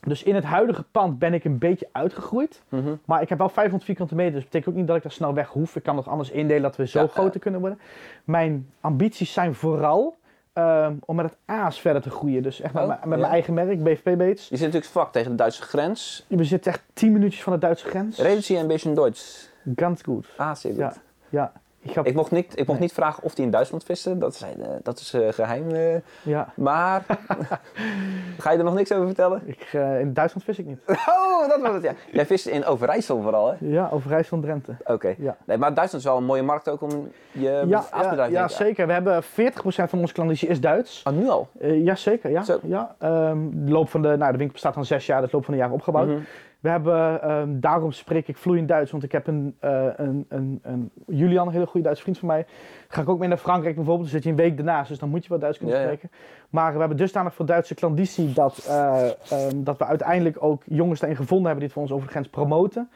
dus 0.00 0.22
in 0.22 0.34
het 0.34 0.44
huidige 0.44 0.82
pand 0.82 1.18
ben 1.18 1.34
ik 1.34 1.44
een 1.44 1.58
beetje 1.58 1.88
uitgegroeid. 1.92 2.62
Mhm. 2.68 2.94
Maar 3.04 3.22
ik 3.22 3.28
heb 3.28 3.38
wel 3.38 3.48
500 3.48 3.84
vierkante 3.84 4.14
meter, 4.14 4.32
dus 4.32 4.42
dat 4.42 4.50
betekent 4.50 4.74
ook 4.74 4.80
niet 4.80 4.88
dat 4.88 4.96
ik 4.96 5.02
daar 5.02 5.12
snel 5.12 5.34
weg 5.34 5.48
hoef. 5.48 5.76
Ik 5.76 5.82
kan 5.82 5.96
het 5.96 6.08
anders 6.08 6.30
indelen 6.30 6.62
dat 6.62 6.76
we 6.76 6.86
zo 6.86 7.00
Ja, 7.00 7.06
groter 7.06 7.40
kunnen 7.40 7.60
worden. 7.60 7.78
Mijn 8.24 8.70
ambities 8.80 9.32
zijn 9.32 9.54
vooral 9.54 10.16
ehm, 10.54 10.94
om 11.04 11.16
met 11.16 11.24
het 11.24 11.36
aas 11.44 11.80
verder 11.80 12.02
te 12.02 12.10
groeien. 12.10 12.42
Dus 12.42 12.60
echt 12.60 12.72
met, 12.72 12.82
Oh, 12.82 12.88
mijn- 12.88 13.00
met 13.02 13.10
ja. 13.10 13.16
mijn 13.18 13.32
eigen 13.32 13.54
merk, 13.54 13.82
BFP 13.82 14.04
Baits. 14.18 14.42
Je 14.48 14.56
zit 14.56 14.66
natuurlijk 14.66 14.92
vlak 14.92 15.12
tegen 15.12 15.30
de 15.30 15.36
Duitse 15.36 15.62
grens. 15.62 16.24
We 16.28 16.44
zitten 16.44 16.72
echt 16.72 16.82
10 16.92 17.12
minuutjes 17.12 17.42
van 17.42 17.52
de 17.52 17.58
Duitse 17.58 17.86
grens. 17.86 18.18
Reden 18.18 18.42
Sie 18.42 18.58
een 18.58 18.66
beetje 18.66 18.92
Duits? 18.92 19.50
Ganz 19.76 20.02
goed. 20.02 20.26
Ah, 20.36 20.54
zeer 20.54 20.70
goed. 20.70 20.80
Ja. 20.80 20.92
Ja, 21.28 21.52
ik 21.84 21.96
Ik 22.06 22.14
mocht 22.14 22.30
niet, 22.30 22.58
ik 22.58 22.66
mocht 22.66 22.80
niet 22.80 22.92
vragen 22.92 23.22
of 23.22 23.36
hij 23.36 23.44
in 23.44 23.50
Duitsland 23.50 23.84
viste. 23.84 24.18
Dat 24.18 24.32
is, 24.34 24.44
dat 24.82 24.98
is 24.98 25.12
eh, 25.12 25.28
geheim. 25.32 25.70
eh. 25.70 25.94
ja. 26.22 26.48
maar 26.56 27.04
ga 28.38 28.50
je 28.50 28.58
er 28.58 28.64
nog 28.64 28.74
niks 28.74 28.92
over 28.92 29.06
vertellen? 29.06 29.42
Ik, 29.44 29.68
eh, 29.72 30.00
in 30.00 30.12
Duitsland 30.12 30.44
vis 30.46 30.58
ik 30.58 30.66
niet. 30.66 30.78
Oh, 31.34 31.48
dat 31.48 31.60
was 31.60 31.72
het 31.74 31.82
ja. 31.82 31.92
Jij 32.12 32.26
vist 32.26 32.46
in 32.46 32.64
Overijssel 32.64 33.22
vooral, 33.22 33.48
hè? 33.48 33.54
Ja, 33.58 33.88
Overijssel 33.92 34.36
en 34.36 34.42
Drenthe. 34.42 34.76
Oké. 34.84 35.14
Ja. 35.18 35.36
Nee, 35.44 35.56
maar 35.56 35.74
Duitsland 35.74 36.04
is 36.04 36.10
wel 36.10 36.18
een 36.18 36.24
mooie 36.24 36.42
markt 36.42 36.68
ook 36.68 36.80
om 36.82 37.10
je 37.32 37.40
Ja, 37.40 37.62
ja, 37.66 37.84
aasbedrijf 37.90 38.30
ja, 38.32 38.44
ik. 38.44 38.50
zeker. 38.50 38.86
We 38.86 38.92
hebben 38.92 39.22
40% 39.22 39.26
van 39.66 39.98
onze 39.98 40.12
klandizie 40.14 40.48
is 40.48 40.60
Duits. 40.60 41.00
Ah, 41.04 41.12
nu 41.14 41.28
al? 41.28 41.48
Ja, 41.60 41.94
zeker. 41.94 42.30
Ja. 42.30 42.42
Zo. 42.42 42.58
Ja, 42.62 42.94
ehm, 42.98 43.38
de, 43.52 43.70
loop 43.72 43.88
van 43.88 44.02
de, 44.02 44.08
nou, 44.08 44.32
de 44.32 44.38
winkel 44.38 44.52
bestaat 44.52 44.76
al 44.76 44.84
zes 44.84 45.06
jaar, 45.06 45.20
dus 45.20 45.30
de 45.30 45.36
loop 45.36 45.44
van 45.44 45.54
de 45.54 45.60
jaren 45.60 45.74
opgebouwd. 45.74 46.06
Mhm. 46.08 46.18
We 46.64 46.70
hebben, 46.70 47.22
ehm, 47.22 47.60
daarom 47.60 47.92
spreek 47.92 48.28
ik 48.28 48.36
vloeiend 48.36 48.68
Duits, 48.68 48.90
want 48.90 49.02
ik 49.02 49.12
heb 49.12 49.26
een, 49.26 49.56
eh, 49.58 49.86
een, 49.96 50.26
een, 50.28 50.60
een 50.62 50.90
Julian, 51.06 51.46
een 51.46 51.52
hele 51.52 51.66
goede 51.66 51.82
Duitse 51.82 52.02
vriend 52.02 52.18
van 52.18 52.28
mij. 52.28 52.46
Ga 52.88 53.00
ik 53.00 53.08
ook 53.08 53.18
mee 53.18 53.28
naar 53.28 53.38
Frankrijk 53.38 53.74
bijvoorbeeld, 53.74 54.10
dan 54.10 54.20
zit 54.20 54.22
je 54.22 54.30
een 54.30 54.36
week 54.44 54.56
daarnaast, 54.56 54.88
dus 54.88 54.98
dan 54.98 55.08
moet 55.08 55.22
je 55.22 55.28
wel 55.28 55.38
Duits 55.38 55.58
kunnen 55.58 55.76
Ja, 55.76 55.82
ja. 55.82 55.88
spreken. 55.88 56.16
Maar 56.50 56.72
we 56.72 56.78
hebben 56.78 56.96
dusdanig 56.96 57.34
veel 57.34 57.44
Duitse 57.44 57.74
klanditie 57.74 58.32
dat, 58.32 58.66
ehm, 58.68 59.62
dat 59.62 59.78
we 59.78 59.84
uiteindelijk 59.84 60.36
ook 60.40 60.62
jongens 60.66 61.00
daarin 61.00 61.18
gevonden 61.18 61.46
hebben 61.46 61.68
die 61.68 61.68
het 61.68 61.72
voor 61.72 61.82
ons 61.82 61.92
over 61.92 62.06
de 62.06 62.12
grens 62.12 62.28
promoten. 62.28 62.90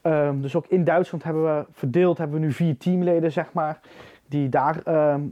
Ehm, 0.00 0.40
dus 0.40 0.56
ook 0.56 0.66
in 0.68 0.84
Duitsland 0.84 1.24
hebben 1.24 1.56
we 1.56 1.64
verdeeld, 1.72 2.18
hebben 2.18 2.40
we 2.40 2.46
nu 2.46 2.52
vier 2.52 2.76
teamleden, 2.76 3.32
zeg 3.32 3.52
maar. 3.52 3.80
Die 4.28 4.48
daar 4.48 4.82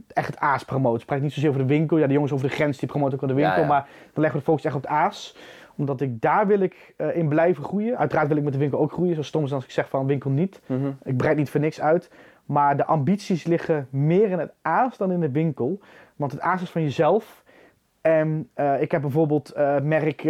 echt 0.07 0.27
het 0.27 0.37
aas 0.37 0.63
promoten. 0.63 0.97
Ik 0.97 1.03
spreek 1.03 1.21
niet 1.21 1.33
zozeer 1.33 1.49
over 1.49 1.61
de 1.61 1.67
winkel. 1.67 1.97
Ja, 1.97 2.07
de 2.07 2.13
jongens 2.13 2.31
over 2.31 2.47
de 2.47 2.53
grens 2.53 2.77
die 2.77 2.89
promoten 2.89 3.15
ook 3.15 3.21
aan 3.21 3.27
de 3.27 3.33
winkel. 3.33 3.55
Ja, 3.55 3.61
ja. 3.61 3.67
Maar 3.67 3.87
dan 4.13 4.21
leggen 4.21 4.31
we 4.31 4.45
de 4.45 4.51
focus 4.51 4.65
echt 4.65 4.75
op 4.75 4.81
het 4.81 4.91
aas. 4.91 5.35
Omdat 5.75 6.01
ik 6.01 6.21
daar 6.21 6.47
wil 6.47 6.59
ik 6.59 6.93
eh, 6.97 7.15
in 7.15 7.27
blijven 7.27 7.63
groeien. 7.63 7.97
Uiteraard 7.97 8.27
wil 8.27 8.37
ik 8.37 8.43
met 8.43 8.53
de 8.53 8.59
winkel 8.59 8.79
ook 8.79 8.91
groeien. 8.91 9.15
Zo 9.15 9.21
stom 9.21 9.43
is 9.43 9.53
als 9.53 9.63
ik 9.63 9.71
zeg 9.71 9.89
van 9.89 10.07
winkel 10.07 10.29
niet. 10.29 10.61
Mhm. 10.65 10.91
Ik 11.03 11.17
breid 11.17 11.37
niet 11.37 11.49
voor 11.49 11.59
niks 11.59 11.81
uit. 11.81 12.09
Maar 12.45 12.77
de 12.77 12.85
ambities 12.85 13.43
liggen 13.43 13.87
meer 13.89 14.29
in 14.29 14.39
het 14.39 14.53
aas 14.61 14.97
dan 14.97 15.11
in 15.11 15.19
de 15.19 15.31
winkel. 15.31 15.79
Want 16.15 16.31
het 16.31 16.41
aas 16.41 16.61
is 16.61 16.69
van 16.69 16.81
jezelf. 16.81 17.43
En 18.01 18.49
eh, 18.53 18.81
ik 18.81 18.91
heb 18.91 19.01
bijvoorbeeld 19.01 19.49
eh, 19.49 19.79
merk 19.79 20.21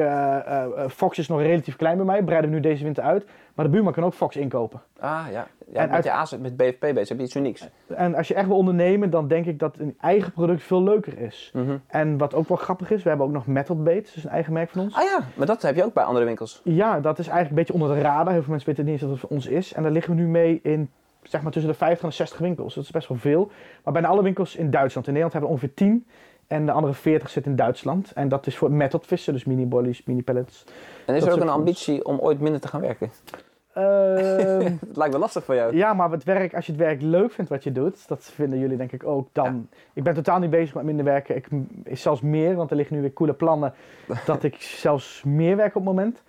Fox 0.90 1.18
is 1.18 1.28
nog 1.28 1.42
relatief 1.42 1.76
klein 1.76 1.98
bij 1.98 2.06
mij. 2.06 2.24
Breiden 2.24 2.50
we 2.50 2.56
nu 2.56 2.62
deze 2.62 2.84
winter 2.84 3.04
uit. 3.04 3.26
Maar 3.62 3.70
de 3.70 3.76
buurman 3.76 3.94
kan 3.94 4.04
ook 4.04 4.14
Fox 4.14 4.36
inkopen. 4.36 4.82
Ah, 5.00 5.26
ja. 5.32 5.48
ja 5.72 5.82
En 5.82 5.90
met, 5.90 6.08
uit- 6.08 6.30
je 6.30 6.38
met 6.38 6.58
BFP 6.58 6.80
bezig 6.80 7.10
heb 7.10 7.18
je 7.18 7.24
iets 7.24 7.36
unieks. 7.36 7.70
En 7.88 8.16
als 8.16 8.28
je 8.28 8.34
echt 8.34 8.48
wil 8.48 8.58
ondernemen, 8.58 9.10
dan 9.10 9.28
denk 9.28 9.46
ik 9.46 9.60
dat 9.60 9.78
een 9.80 9.96
eigen 10.00 10.32
product 10.32 10.64
veel 10.64 10.84
leuker 10.84 11.20
is. 11.20 11.52
Mhm. 11.54 11.78
En 11.88 12.18
wat 12.18 12.34
ook 12.34 12.48
wel 12.48 12.58
grappig 12.58 12.92
is, 12.92 13.04
we 13.04 13.10
hebben 13.10 13.28
ook 13.28 13.34
nog 13.34 13.48
Metal 13.48 13.84
Baits, 13.84 14.14
dus 14.14 14.24
een 14.24 14.30
eigen 14.30 14.54
merk 14.54 14.70
van 14.70 14.82
ons. 14.82 14.96
Ah 14.96 15.04
ja, 15.04 15.20
maar 15.36 15.48
dat 15.48 15.62
heb 15.62 15.76
je 15.76 15.84
ook 15.86 15.94
bij 15.94 16.04
andere 16.04 16.26
winkels. 16.26 16.62
Ja, 16.64 17.00
dat 17.00 17.20
is 17.20 17.28
eigenlijk 17.28 17.50
een 17.50 17.56
beetje 17.56 17.74
onder 17.74 17.96
de 17.96 18.02
radar. 18.02 18.32
Heel 18.34 18.42
veel 18.42 18.50
mensen 18.52 18.70
weten 18.70 18.84
niet 18.84 18.94
eens 18.94 19.02
dat 19.02 19.12
het 19.12 19.20
voor 19.20 19.30
ons 19.30 19.48
is. 19.48 19.74
En 19.74 19.84
daar 19.84 19.92
liggen 19.92 20.16
we 20.16 20.22
nu 20.22 20.28
mee 20.28 20.60
in 20.64 20.90
zeg 21.24 21.42
maar 21.42 21.52
tussen 21.52 21.72
de 21.72 21.78
50 21.78 22.04
en 22.04 22.10
de 22.10 22.16
60 22.16 22.38
winkels. 22.40 22.76
Dat 22.76 22.84
is 22.84 22.92
best 22.92 23.08
wel 23.08 23.18
veel. 23.18 23.52
Maar 23.84 23.94
bijna 23.94 24.08
alle 24.08 24.24
winkels 24.24 24.56
in 24.56 24.72
Duitsland. 24.72 25.08
In 25.08 25.14
Nederland 25.14 25.32
hebben 25.34 25.50
we 25.50 25.56
ongeveer 25.56 25.76
10. 25.76 26.06
En 26.48 26.66
de 26.66 26.72
andere 26.72 26.94
40 26.94 27.30
zitten 27.30 27.52
in 27.52 27.58
Duitsland. 27.58 28.12
En 28.12 28.30
dat 28.30 28.48
is 28.48 28.58
voor 28.58 28.72
method 28.72 29.06
vissen, 29.06 29.34
dus 29.34 29.46
mini 29.46 29.66
bollies, 29.66 30.04
mini 30.04 30.24
pellets. 30.24 30.64
En 31.06 31.16
is 31.16 31.20
Dat 31.20 31.30
er 31.30 31.36
ook 31.36 31.42
is 31.44 31.50
een 31.50 31.58
ambitie 31.58 32.06
om 32.06 32.20
ooit 32.20 32.40
minder 32.40 32.62
te 32.62 32.68
gaan 32.68 32.82
werken? 32.82 33.12
Ehm, 33.74 34.66
Het 34.88 34.98
lijkt 34.98 35.12
wel 35.12 35.20
lastig 35.22 35.44
voor 35.44 35.56
jou. 35.56 35.76
ja, 35.76 35.94
maar 35.94 36.12
het 36.12 36.24
werk, 36.24 36.54
als 36.56 36.66
je 36.66 36.72
het 36.72 36.82
werk 36.82 37.02
leuk 37.02 37.32
vindt 37.32 37.50
wat 37.50 37.64
je 37.64 37.72
doet, 37.72 38.08
dat 38.08 38.24
vinden 38.24 38.60
jullie 38.60 38.78
denk 38.78 38.92
ik 38.92 39.04
ook, 39.06 39.28
dan... 39.32 39.68
Ik 39.94 40.04
ben 40.04 40.14
totaal 40.14 40.40
niet 40.40 40.50
bezig 40.50 40.76
met 40.76 40.84
minder 40.84 41.06
werken. 41.06 41.36
Ik 41.36 41.48
is 41.84 42.02
zelfs 42.02 42.22
meer, 42.22 42.56
want 42.56 42.70
er 42.70 42.76
liggen 42.76 42.96
nu 42.96 43.02
weer 43.02 43.14
coole 43.14 43.34
plannen 43.34 43.74
dat 44.26 44.44
ik 44.44 44.56
zelfs 44.62 45.24
meer 45.24 45.56
werk 45.56 45.76
op 45.76 45.86
het 45.86 45.96
moment. 45.96 46.22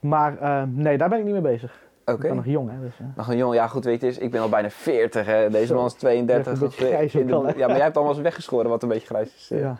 Maar 0.00 0.38
ehm, 0.38 0.68
nee, 0.72 0.98
daar 0.98 1.08
ben 1.08 1.18
ik 1.18 1.24
niet 1.24 1.32
mee 1.32 1.42
bezig. 1.42 1.88
Ik 2.04 2.16
Oké. 2.16 2.26
ben 2.26 2.36
nog 2.36 2.46
jong, 2.46 2.70
hè. 2.70 2.80
Dus, 2.80 2.94
eh. 3.00 3.06
Nog 3.16 3.28
een 3.28 3.36
jongen, 3.36 3.54
ja 3.56 3.66
goed, 3.66 3.84
weet 3.84 4.00
je, 4.00 4.06
is, 4.06 4.18
ik 4.18 4.30
ben 4.30 4.40
al 4.40 4.48
bijna 4.48 4.70
40. 4.70 5.26
Hè. 5.26 5.50
Deze 5.50 5.66
Zo. 5.66 5.74
man 5.74 5.86
is 5.86 5.92
32. 5.92 6.44
Je 6.44 6.50
hebt 6.50 6.62
een 6.62 6.68
beetje 6.68 6.84
of, 6.84 6.90
eh, 6.90 6.96
grijs 6.96 7.14
in 7.14 7.26
de-? 7.26 7.32
Ja, 7.56 7.66
maar 7.66 7.76
jij 7.76 7.84
hebt 7.84 7.96
allemaal 7.96 8.14
eens 8.14 8.22
weggeschoren 8.22 8.70
wat 8.70 8.82
een 8.82 8.88
beetje 8.88 9.06
grijs 9.06 9.34
is. 9.34 9.48
ja. 9.48 9.76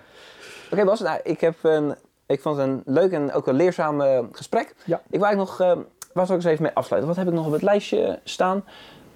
Oké 0.72 0.84
Bas, 0.84 1.00
nou, 1.00 1.20
ik, 1.22 1.40
heb 1.40 1.54
een, 1.62 1.94
ik 2.26 2.40
vond 2.40 2.56
het 2.56 2.66
een 2.66 2.82
leuk 2.84 3.12
en 3.12 3.32
ook 3.32 3.46
een 3.46 3.54
leerzaam 3.54 4.00
eh, 4.00 4.18
gesprek. 4.32 4.74
Ja. 4.84 5.00
Ik 5.10 5.20
wou 5.20 5.36
nog, 5.36 5.60
eh 5.60 5.78
waar 6.12 6.26
zal 6.26 6.36
ik 6.36 6.42
eens 6.42 6.50
even 6.50 6.62
mee 6.62 6.74
afsluiten? 6.74 7.10
Wat 7.10 7.18
heb 7.18 7.28
ik 7.28 7.34
nog 7.34 7.46
op 7.46 7.52
het 7.52 7.62
lijstje 7.62 8.20
staan? 8.24 8.64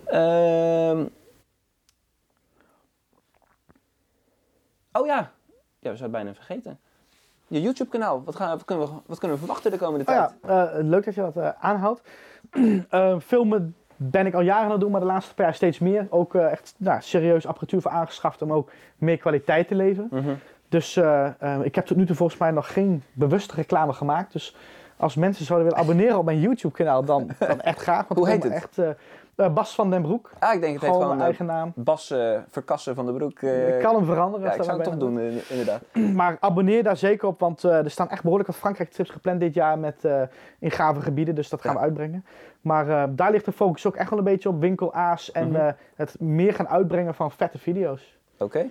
Ehm. 0.05 1.05
oh 4.92 5.07
ja. 5.07 5.30
ja, 5.78 5.90
we 5.90 5.97
zijn 5.97 6.03
het 6.03 6.11
bijna 6.11 6.34
vergeten. 6.34 6.78
Je 7.47 7.61
YouTube 7.61 7.90
kanaal, 7.90 8.24
wat, 8.24 8.36
gaan, 8.36 8.51
wat, 8.51 8.64
kunnen 8.64 8.86
we, 8.86 8.92
wat 9.07 9.18
kunnen 9.18 9.36
we 9.36 9.45
verwachten 9.45 9.70
de 9.70 9.78
komende 9.78 10.12
Oh 10.12 10.16
tijd? 10.16 10.34
ja, 10.42 10.68
eh, 10.68 10.84
leuk 10.84 11.05
dat 11.05 11.14
je 11.14 11.20
dat 11.20 11.36
eh, 11.36 11.49
aanhoudt. 11.61 12.03
Eh, 12.90 13.18
filmen 13.20 13.74
ben 13.97 14.26
ik 14.26 14.34
al 14.34 14.40
jaren 14.40 14.64
aan 14.64 14.70
het 14.70 14.80
doen, 14.80 14.90
maar 14.90 15.01
de 15.01 15.07
laatste 15.07 15.34
paar 15.34 15.45
jaar 15.45 15.55
steeds 15.55 15.78
meer. 15.78 16.07
Ook 16.11 16.34
eh, 16.34 16.51
echt 16.51 16.74
nou, 16.76 17.03
serieus 17.03 17.47
apparatuur 17.47 17.80
voor 17.80 17.90
aangeschaft 17.90 18.42
om 18.42 18.53
ook 18.53 18.70
meer 18.97 19.16
kwaliteit 19.16 19.68
te 19.68 19.74
leveren. 19.74 20.09
Mhm. 20.11 20.34
Dus 20.68 20.97
eh, 20.97 21.26
eh, 21.38 21.64
ik 21.64 21.74
heb 21.74 21.86
tot 21.86 21.97
nu 21.97 22.07
toe 22.07 22.16
volgens 22.16 22.38
mij 22.38 22.51
nog 22.51 22.72
geen 22.72 23.03
bewuste 23.12 23.55
reclame 23.55 23.92
gemaakt. 23.92 24.32
Dus 24.32 24.57
als 24.97 25.14
mensen 25.14 25.45
zouden 25.45 25.68
willen 25.68 25.82
abonneren 25.84 26.18
op 26.18 26.24
mijn 26.24 26.40
YouTube 26.40 26.74
kanaal, 26.74 27.05
dan, 27.05 27.28
dan 27.38 27.61
echt 27.61 27.80
graag. 27.80 28.09
Want 28.09 28.20
Hoe 28.20 28.28
heet 28.28 28.42
het? 28.42 28.53
Echt, 28.53 28.78
eh, 28.78 28.88
eh, 29.36 29.53
Bas 29.53 29.74
van 29.74 29.90
den 29.90 30.03
Broek. 30.03 30.30
Ah, 30.38 30.55
ik 30.55 30.61
denk 30.61 30.72
het 30.72 30.82
heet 30.82 30.90
Gewoon 30.90 31.07
mijn 31.07 31.18
eh, 31.18 31.24
eigen 31.24 31.47
naam. 31.47 31.72
Bas 31.74 32.14
Verkassen 32.51 32.95
van 32.95 33.07
de 33.07 33.12
Broek. 33.12 33.40
ik 33.42 33.78
kan 33.82 33.95
hem 33.95 34.05
veranderen. 34.05 34.47
ja, 34.47 34.51
ik 34.53 34.57
dat 34.57 34.66
zou 34.66 34.78
het 34.78 34.88
toch 34.88 34.99
doen, 34.99 35.18
inderdaad. 35.49 35.80
Maar 36.20 36.36
abonneer 36.40 36.82
daar 36.82 36.97
zeker 36.97 37.28
op, 37.28 37.40
want 37.40 37.62
er 37.62 37.90
staan 37.90 38.09
echt 38.11 38.22
behoorlijk 38.22 38.49
wat 38.51 38.59
Frankrijk-trips 38.59 39.11
gepland 39.11 39.40
dit 39.40 39.55
jaar 39.55 39.78
met, 39.78 40.05
in 40.59 40.70
gave 40.70 41.01
gebieden. 41.01 41.34
Dus 41.34 41.49
dat 41.49 41.61
gaan 41.61 41.72
Ja. 41.72 41.78
we 41.78 41.84
uitbrengen. 41.84 42.24
Maar 42.61 43.14
daar 43.14 43.30
ligt 43.30 43.45
de 43.45 43.53
focus 43.53 43.86
ook 43.86 43.97
echt 43.97 44.11
wel 44.11 44.18
een 44.18 44.24
beetje 44.24 44.49
op 44.49 44.61
winkelaars 44.61 45.32
en 45.32 45.49
Mhm. 45.51 45.72
het 45.95 46.20
meer 46.20 46.55
gaan 46.55 46.68
uitbrengen 46.68 47.14
van 47.14 47.30
vette 47.30 47.59
video's. 47.59 48.16
Oké. 48.38 48.66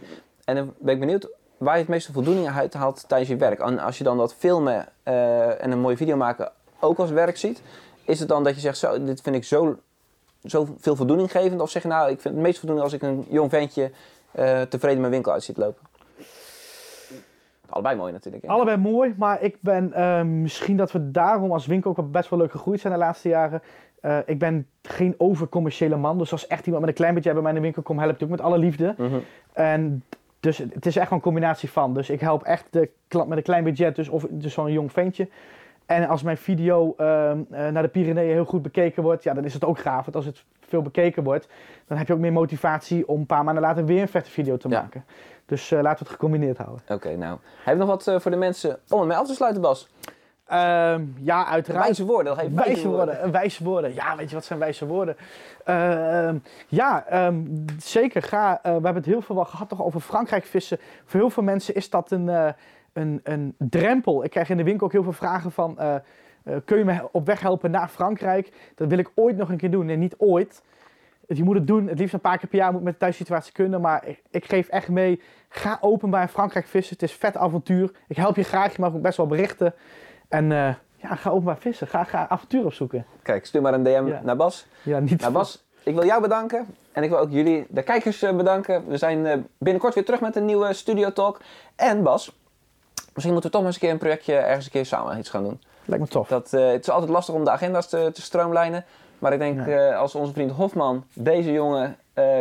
En 0.45 0.55
dan 0.55 0.73
ben 0.79 0.93
ik 0.93 0.99
benieuwd 0.99 1.29
waar 1.63 1.73
je 1.73 1.79
het 1.79 1.89
meeste 1.89 2.11
voldoening 2.11 2.49
uit 2.49 2.73
haalt 2.73 3.07
tijdens 3.07 3.29
je 3.29 3.35
werk. 3.35 3.59
En 3.59 3.79
als 3.79 3.97
je 3.97 4.03
dan 4.03 4.17
dat 4.17 4.33
filmen 4.33 4.87
eh, 5.03 5.63
en 5.63 5.71
een 5.71 5.79
mooie 5.79 5.97
video 5.97 6.15
maken 6.15 6.51
ook 6.79 6.97
als 6.97 7.09
werk 7.09 7.37
ziet, 7.37 7.61
is 8.05 8.19
het 8.19 8.27
dan 8.27 8.43
dat 8.43 8.55
je 8.55 8.59
zegt, 8.59 8.77
zo, 8.77 9.03
dit 9.03 9.21
vind 9.21 9.35
ik 9.35 9.43
zo, 9.43 9.77
zo 10.43 10.67
veel 10.77 10.95
voldoening 10.95 11.31
gevend? 11.31 11.61
Of 11.61 11.69
zeg 11.69 11.81
je 11.81 11.87
nou, 11.87 12.09
ik 12.11 12.21
vind 12.21 12.33
het 12.33 12.43
meest 12.43 12.59
voldoening 12.59 12.91
als 12.91 13.01
ik 13.01 13.07
een 13.07 13.25
jong 13.29 13.49
ventje 13.49 13.91
eh, 14.31 14.61
tevreden 14.61 14.99
mijn 14.99 15.11
winkel 15.11 15.31
uit 15.31 15.43
ziet 15.43 15.57
lopen? 15.57 15.81
Allebei 17.69 17.95
mooi 17.95 18.11
natuurlijk. 18.11 18.43
Hè? 18.43 18.49
Allebei 18.49 18.77
mooi, 18.77 19.13
maar 19.17 19.41
ik 19.41 19.57
ben 19.59 19.93
eh, 19.93 20.21
misschien 20.21 20.77
dat 20.77 20.91
we 20.91 21.11
daarom 21.11 21.51
als 21.51 21.65
winkel 21.65 21.95
ook 21.97 22.11
best 22.11 22.29
wel 22.29 22.39
leuk 22.39 22.51
gegroeid 22.51 22.79
zijn 22.79 22.93
de 22.93 22.99
laatste 22.99 23.29
jaren. 23.29 23.61
Ik 24.25 24.39
ben 24.39 24.67
geen 24.81 25.15
overcommerciële 25.17 25.95
man, 25.95 26.17
dus 26.17 26.31
als 26.31 26.47
echt 26.47 26.65
iemand 26.65 26.85
met 26.85 26.89
een 26.89 26.97
klein 26.99 27.13
budget 27.13 27.33
bij 27.33 27.41
mij 27.41 27.51
in 27.51 27.57
de 27.57 27.63
winkel 27.63 27.81
komt, 27.81 27.99
help 27.99 28.15
ik 28.15 28.23
ook 28.23 28.29
met 28.29 28.41
alle 28.41 28.57
liefde. 28.57 28.95
Mhm. 28.97 29.19
En 29.53 30.03
dus 30.43 30.57
het 30.57 30.85
is 30.85 30.95
echt 30.95 31.09
wel 31.09 31.17
een 31.17 31.23
combinatie 31.23 31.69
van. 31.71 31.93
Dus 31.93 32.09
ik 32.09 32.19
help 32.19 32.43
echt 32.43 32.65
de 32.69 32.89
klant 33.07 33.27
met 33.27 33.37
een 33.37 33.43
klein 33.43 33.63
budget, 33.63 33.95
dus, 33.95 34.09
of 34.09 34.25
dus 34.29 34.53
zo'n 34.53 34.71
jong 34.71 34.91
ventje. 34.91 35.27
En 35.85 36.07
als 36.07 36.23
mijn 36.23 36.37
video 36.37 36.93
ehm, 36.97 37.39
eh, 37.51 37.67
naar 37.67 37.81
de 37.83 37.87
Pyreneeën 37.89 38.33
heel 38.33 38.45
goed 38.45 38.61
bekeken 38.61 39.03
wordt, 39.03 39.23
ja, 39.23 39.33
dan 39.33 39.43
is 39.45 39.53
het 39.53 39.65
ook 39.65 39.79
gaaf. 39.79 40.03
Want 40.03 40.15
als 40.15 40.25
het 40.25 40.43
veel 40.67 40.81
bekeken 40.81 41.23
wordt, 41.23 41.47
dan 41.87 41.97
heb 41.97 42.07
je 42.07 42.13
ook 42.13 42.19
meer 42.19 42.31
motivatie 42.33 43.07
om 43.07 43.19
een 43.19 43.25
paar 43.25 43.43
maanden 43.43 43.63
later 43.63 43.85
weer 43.85 44.01
een 44.01 44.07
vette 44.07 44.29
video 44.29 44.57
te 44.57 44.69
Ja. 44.69 44.81
maken. 44.81 45.05
Dus 45.45 45.71
eh, 45.71 45.81
laten 45.81 45.97
we 45.97 46.03
het 46.03 46.13
gecombineerd 46.13 46.57
houden. 46.57 46.81
Oké, 46.87 47.15
nou. 47.15 47.37
Heb 47.63 47.73
je 47.73 47.79
nog 47.79 47.89
wat 47.89 48.07
eh, 48.07 48.19
voor 48.19 48.31
de 48.31 48.37
mensen 48.37 48.79
om 48.89 48.99
het 48.99 49.07
mee 49.07 49.17
af 49.17 49.27
te 49.27 49.33
sluiten, 49.33 49.61
Bas? 49.61 49.89
Ehm, 50.45 51.05
ja, 51.15 51.45
uiteraard. 51.45 51.85
Wijze 51.85 52.05
woorden. 52.05 52.39
even 52.39 52.55
Wijze 52.55 52.87
woorden, 52.87 53.31
wijze 53.31 53.63
woorden. 53.63 53.93
Ja, 53.93 54.15
weet 54.15 54.29
je 54.29 54.35
wat 54.35 54.45
zijn 54.45 54.59
wijze 54.59 54.85
woorden? 54.85 55.15
Ehm, 55.65 56.37
ja, 56.67 57.05
ehm, 57.05 57.37
zeker. 57.77 58.21
Ga, 58.21 58.55
eh, 58.55 58.63
we 58.63 58.69
hebben 58.69 58.95
het 58.95 59.05
heel 59.05 59.21
veel 59.21 59.35
wel 59.35 59.45
gehad 59.45 59.69
toch 59.69 59.83
over 59.83 59.99
Frankrijk 59.99 60.45
vissen. 60.45 60.77
Voor 61.05 61.19
heel 61.19 61.29
veel 61.29 61.43
mensen 61.43 61.75
is 61.75 61.89
dat 61.89 62.11
een, 62.11 62.29
eh, 62.29 62.47
een, 62.93 63.19
een 63.23 63.55
drempel. 63.57 64.23
Ik 64.23 64.29
krijg 64.29 64.49
in 64.49 64.57
de 64.57 64.63
winkel 64.63 64.85
ook 64.85 64.91
heel 64.91 65.03
veel 65.03 65.11
vragen 65.11 65.51
van... 65.51 65.79
eh, 65.79 65.95
kun 66.65 66.77
je 66.77 66.85
me 66.85 67.09
op 67.11 67.25
weg 67.25 67.39
helpen 67.39 67.71
naar 67.71 67.87
Frankrijk? 67.87 68.51
Dat 68.75 68.87
wil 68.87 68.97
ik 68.97 69.11
ooit 69.15 69.37
nog 69.37 69.49
een 69.49 69.57
keer 69.57 69.71
doen. 69.71 69.85
Nee, 69.85 69.95
niet 69.97 70.15
ooit. 70.17 70.61
Je 71.27 71.43
moet 71.43 71.55
het 71.55 71.67
doen, 71.67 71.87
het 71.87 71.99
liefst 71.99 72.13
een 72.13 72.19
paar 72.19 72.37
keer 72.37 72.49
per 72.49 72.57
jaar 72.57 72.71
moet 72.71 72.83
met 72.83 72.93
de 72.93 72.99
thuissituatie 72.99 73.53
kunnen. 73.53 73.81
Maar 73.81 74.07
ik, 74.07 74.21
ik 74.31 74.45
geef 74.45 74.67
echt 74.67 74.89
mee, 74.89 75.21
ga 75.49 75.77
openbaar 75.81 76.21
in 76.21 76.27
Frankrijk 76.27 76.67
vissen. 76.67 76.93
Het 76.93 77.03
is 77.03 77.13
vet 77.13 77.37
avontuur. 77.37 77.91
Ik 78.07 78.15
help 78.15 78.35
je 78.35 78.43
graag, 78.43 78.75
je 78.75 78.81
mag 78.81 78.93
ook 78.93 79.01
best 79.01 79.17
wel 79.17 79.27
berichten. 79.27 79.73
En 80.33 80.51
eh, 80.51 80.73
ja, 80.95 81.15
ga 81.15 81.29
openbaar 81.29 81.57
vissen. 81.57 81.87
Ga, 81.87 82.03
ga 82.03 82.27
avontuur 82.29 82.65
opzoeken. 82.65 83.05
Kijk, 83.21 83.45
stuur 83.45 83.61
maar 83.61 83.73
een 83.73 83.83
DM 83.83 84.07
Ja. 84.07 84.21
naar 84.23 84.35
Bas. 84.35 84.65
Ja, 84.83 84.99
niet 84.99 85.21
Nou 85.21 85.33
Bas, 85.33 85.63
ik 85.83 85.93
wil 85.93 86.05
jou 86.05 86.21
bedanken 86.21 86.75
en 86.91 87.03
ik 87.03 87.09
wil 87.09 87.19
ook 87.19 87.31
jullie, 87.31 87.65
de 87.69 87.83
kijkers, 87.83 88.21
eh, 88.21 88.35
bedanken. 88.35 88.87
We 88.87 88.97
zijn 88.97 89.25
eh, 89.25 89.37
binnenkort 89.57 89.93
weer 89.93 90.05
terug 90.05 90.21
met 90.21 90.35
een 90.35 90.45
nieuwe 90.45 90.73
Studio 90.73 91.11
Talk. 91.11 91.39
En 91.75 92.03
Bas, 92.03 92.35
misschien 92.95 93.33
moeten 93.33 93.41
we 93.43 93.49
toch 93.49 93.61
maar 93.61 93.65
eens 93.65 93.75
een 93.75 93.81
keer 93.81 93.91
een 93.91 93.97
projectje 93.97 94.33
ergens 94.35 94.65
een 94.65 94.71
keer 94.71 94.85
samen 94.85 95.17
iets 95.17 95.29
gaan 95.29 95.43
doen. 95.43 95.61
Lijkt 95.85 96.03
me 96.03 96.09
tof. 96.09 96.27
Dat, 96.27 96.51
het 96.51 96.81
is 96.81 96.89
altijd 96.89 97.11
lastig 97.11 97.35
om 97.35 97.43
de 97.43 97.51
agenda's 97.51 97.89
te, 97.89 98.09
te 98.13 98.21
stroomlijnen. 98.21 98.85
Maar 99.19 99.33
ik 99.33 99.39
denk 99.39 99.93
als 99.93 100.15
onze 100.15 100.33
vriend 100.33 100.51
Hofman 100.51 101.03
deze 101.13 101.51
jongen 101.51 101.97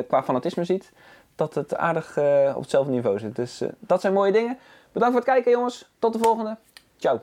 qua 0.08 0.22
fanatisme 0.22 0.64
ziet, 0.64 0.92
dat 1.34 1.54
het 1.54 1.76
aardig 1.76 2.18
op 2.54 2.62
hetzelfde 2.62 2.92
niveau 2.92 3.18
zit. 3.18 3.36
Dus 3.36 3.62
dat 3.78 4.00
zijn 4.00 4.12
mooie 4.12 4.32
dingen. 4.32 4.58
Bedankt 4.92 5.14
voor 5.14 5.24
het 5.24 5.32
kijken 5.34 5.50
jongens. 5.50 5.90
Tot 5.98 6.12
de 6.12 6.18
volgende. 6.18 6.56
Ciao. 6.96 7.20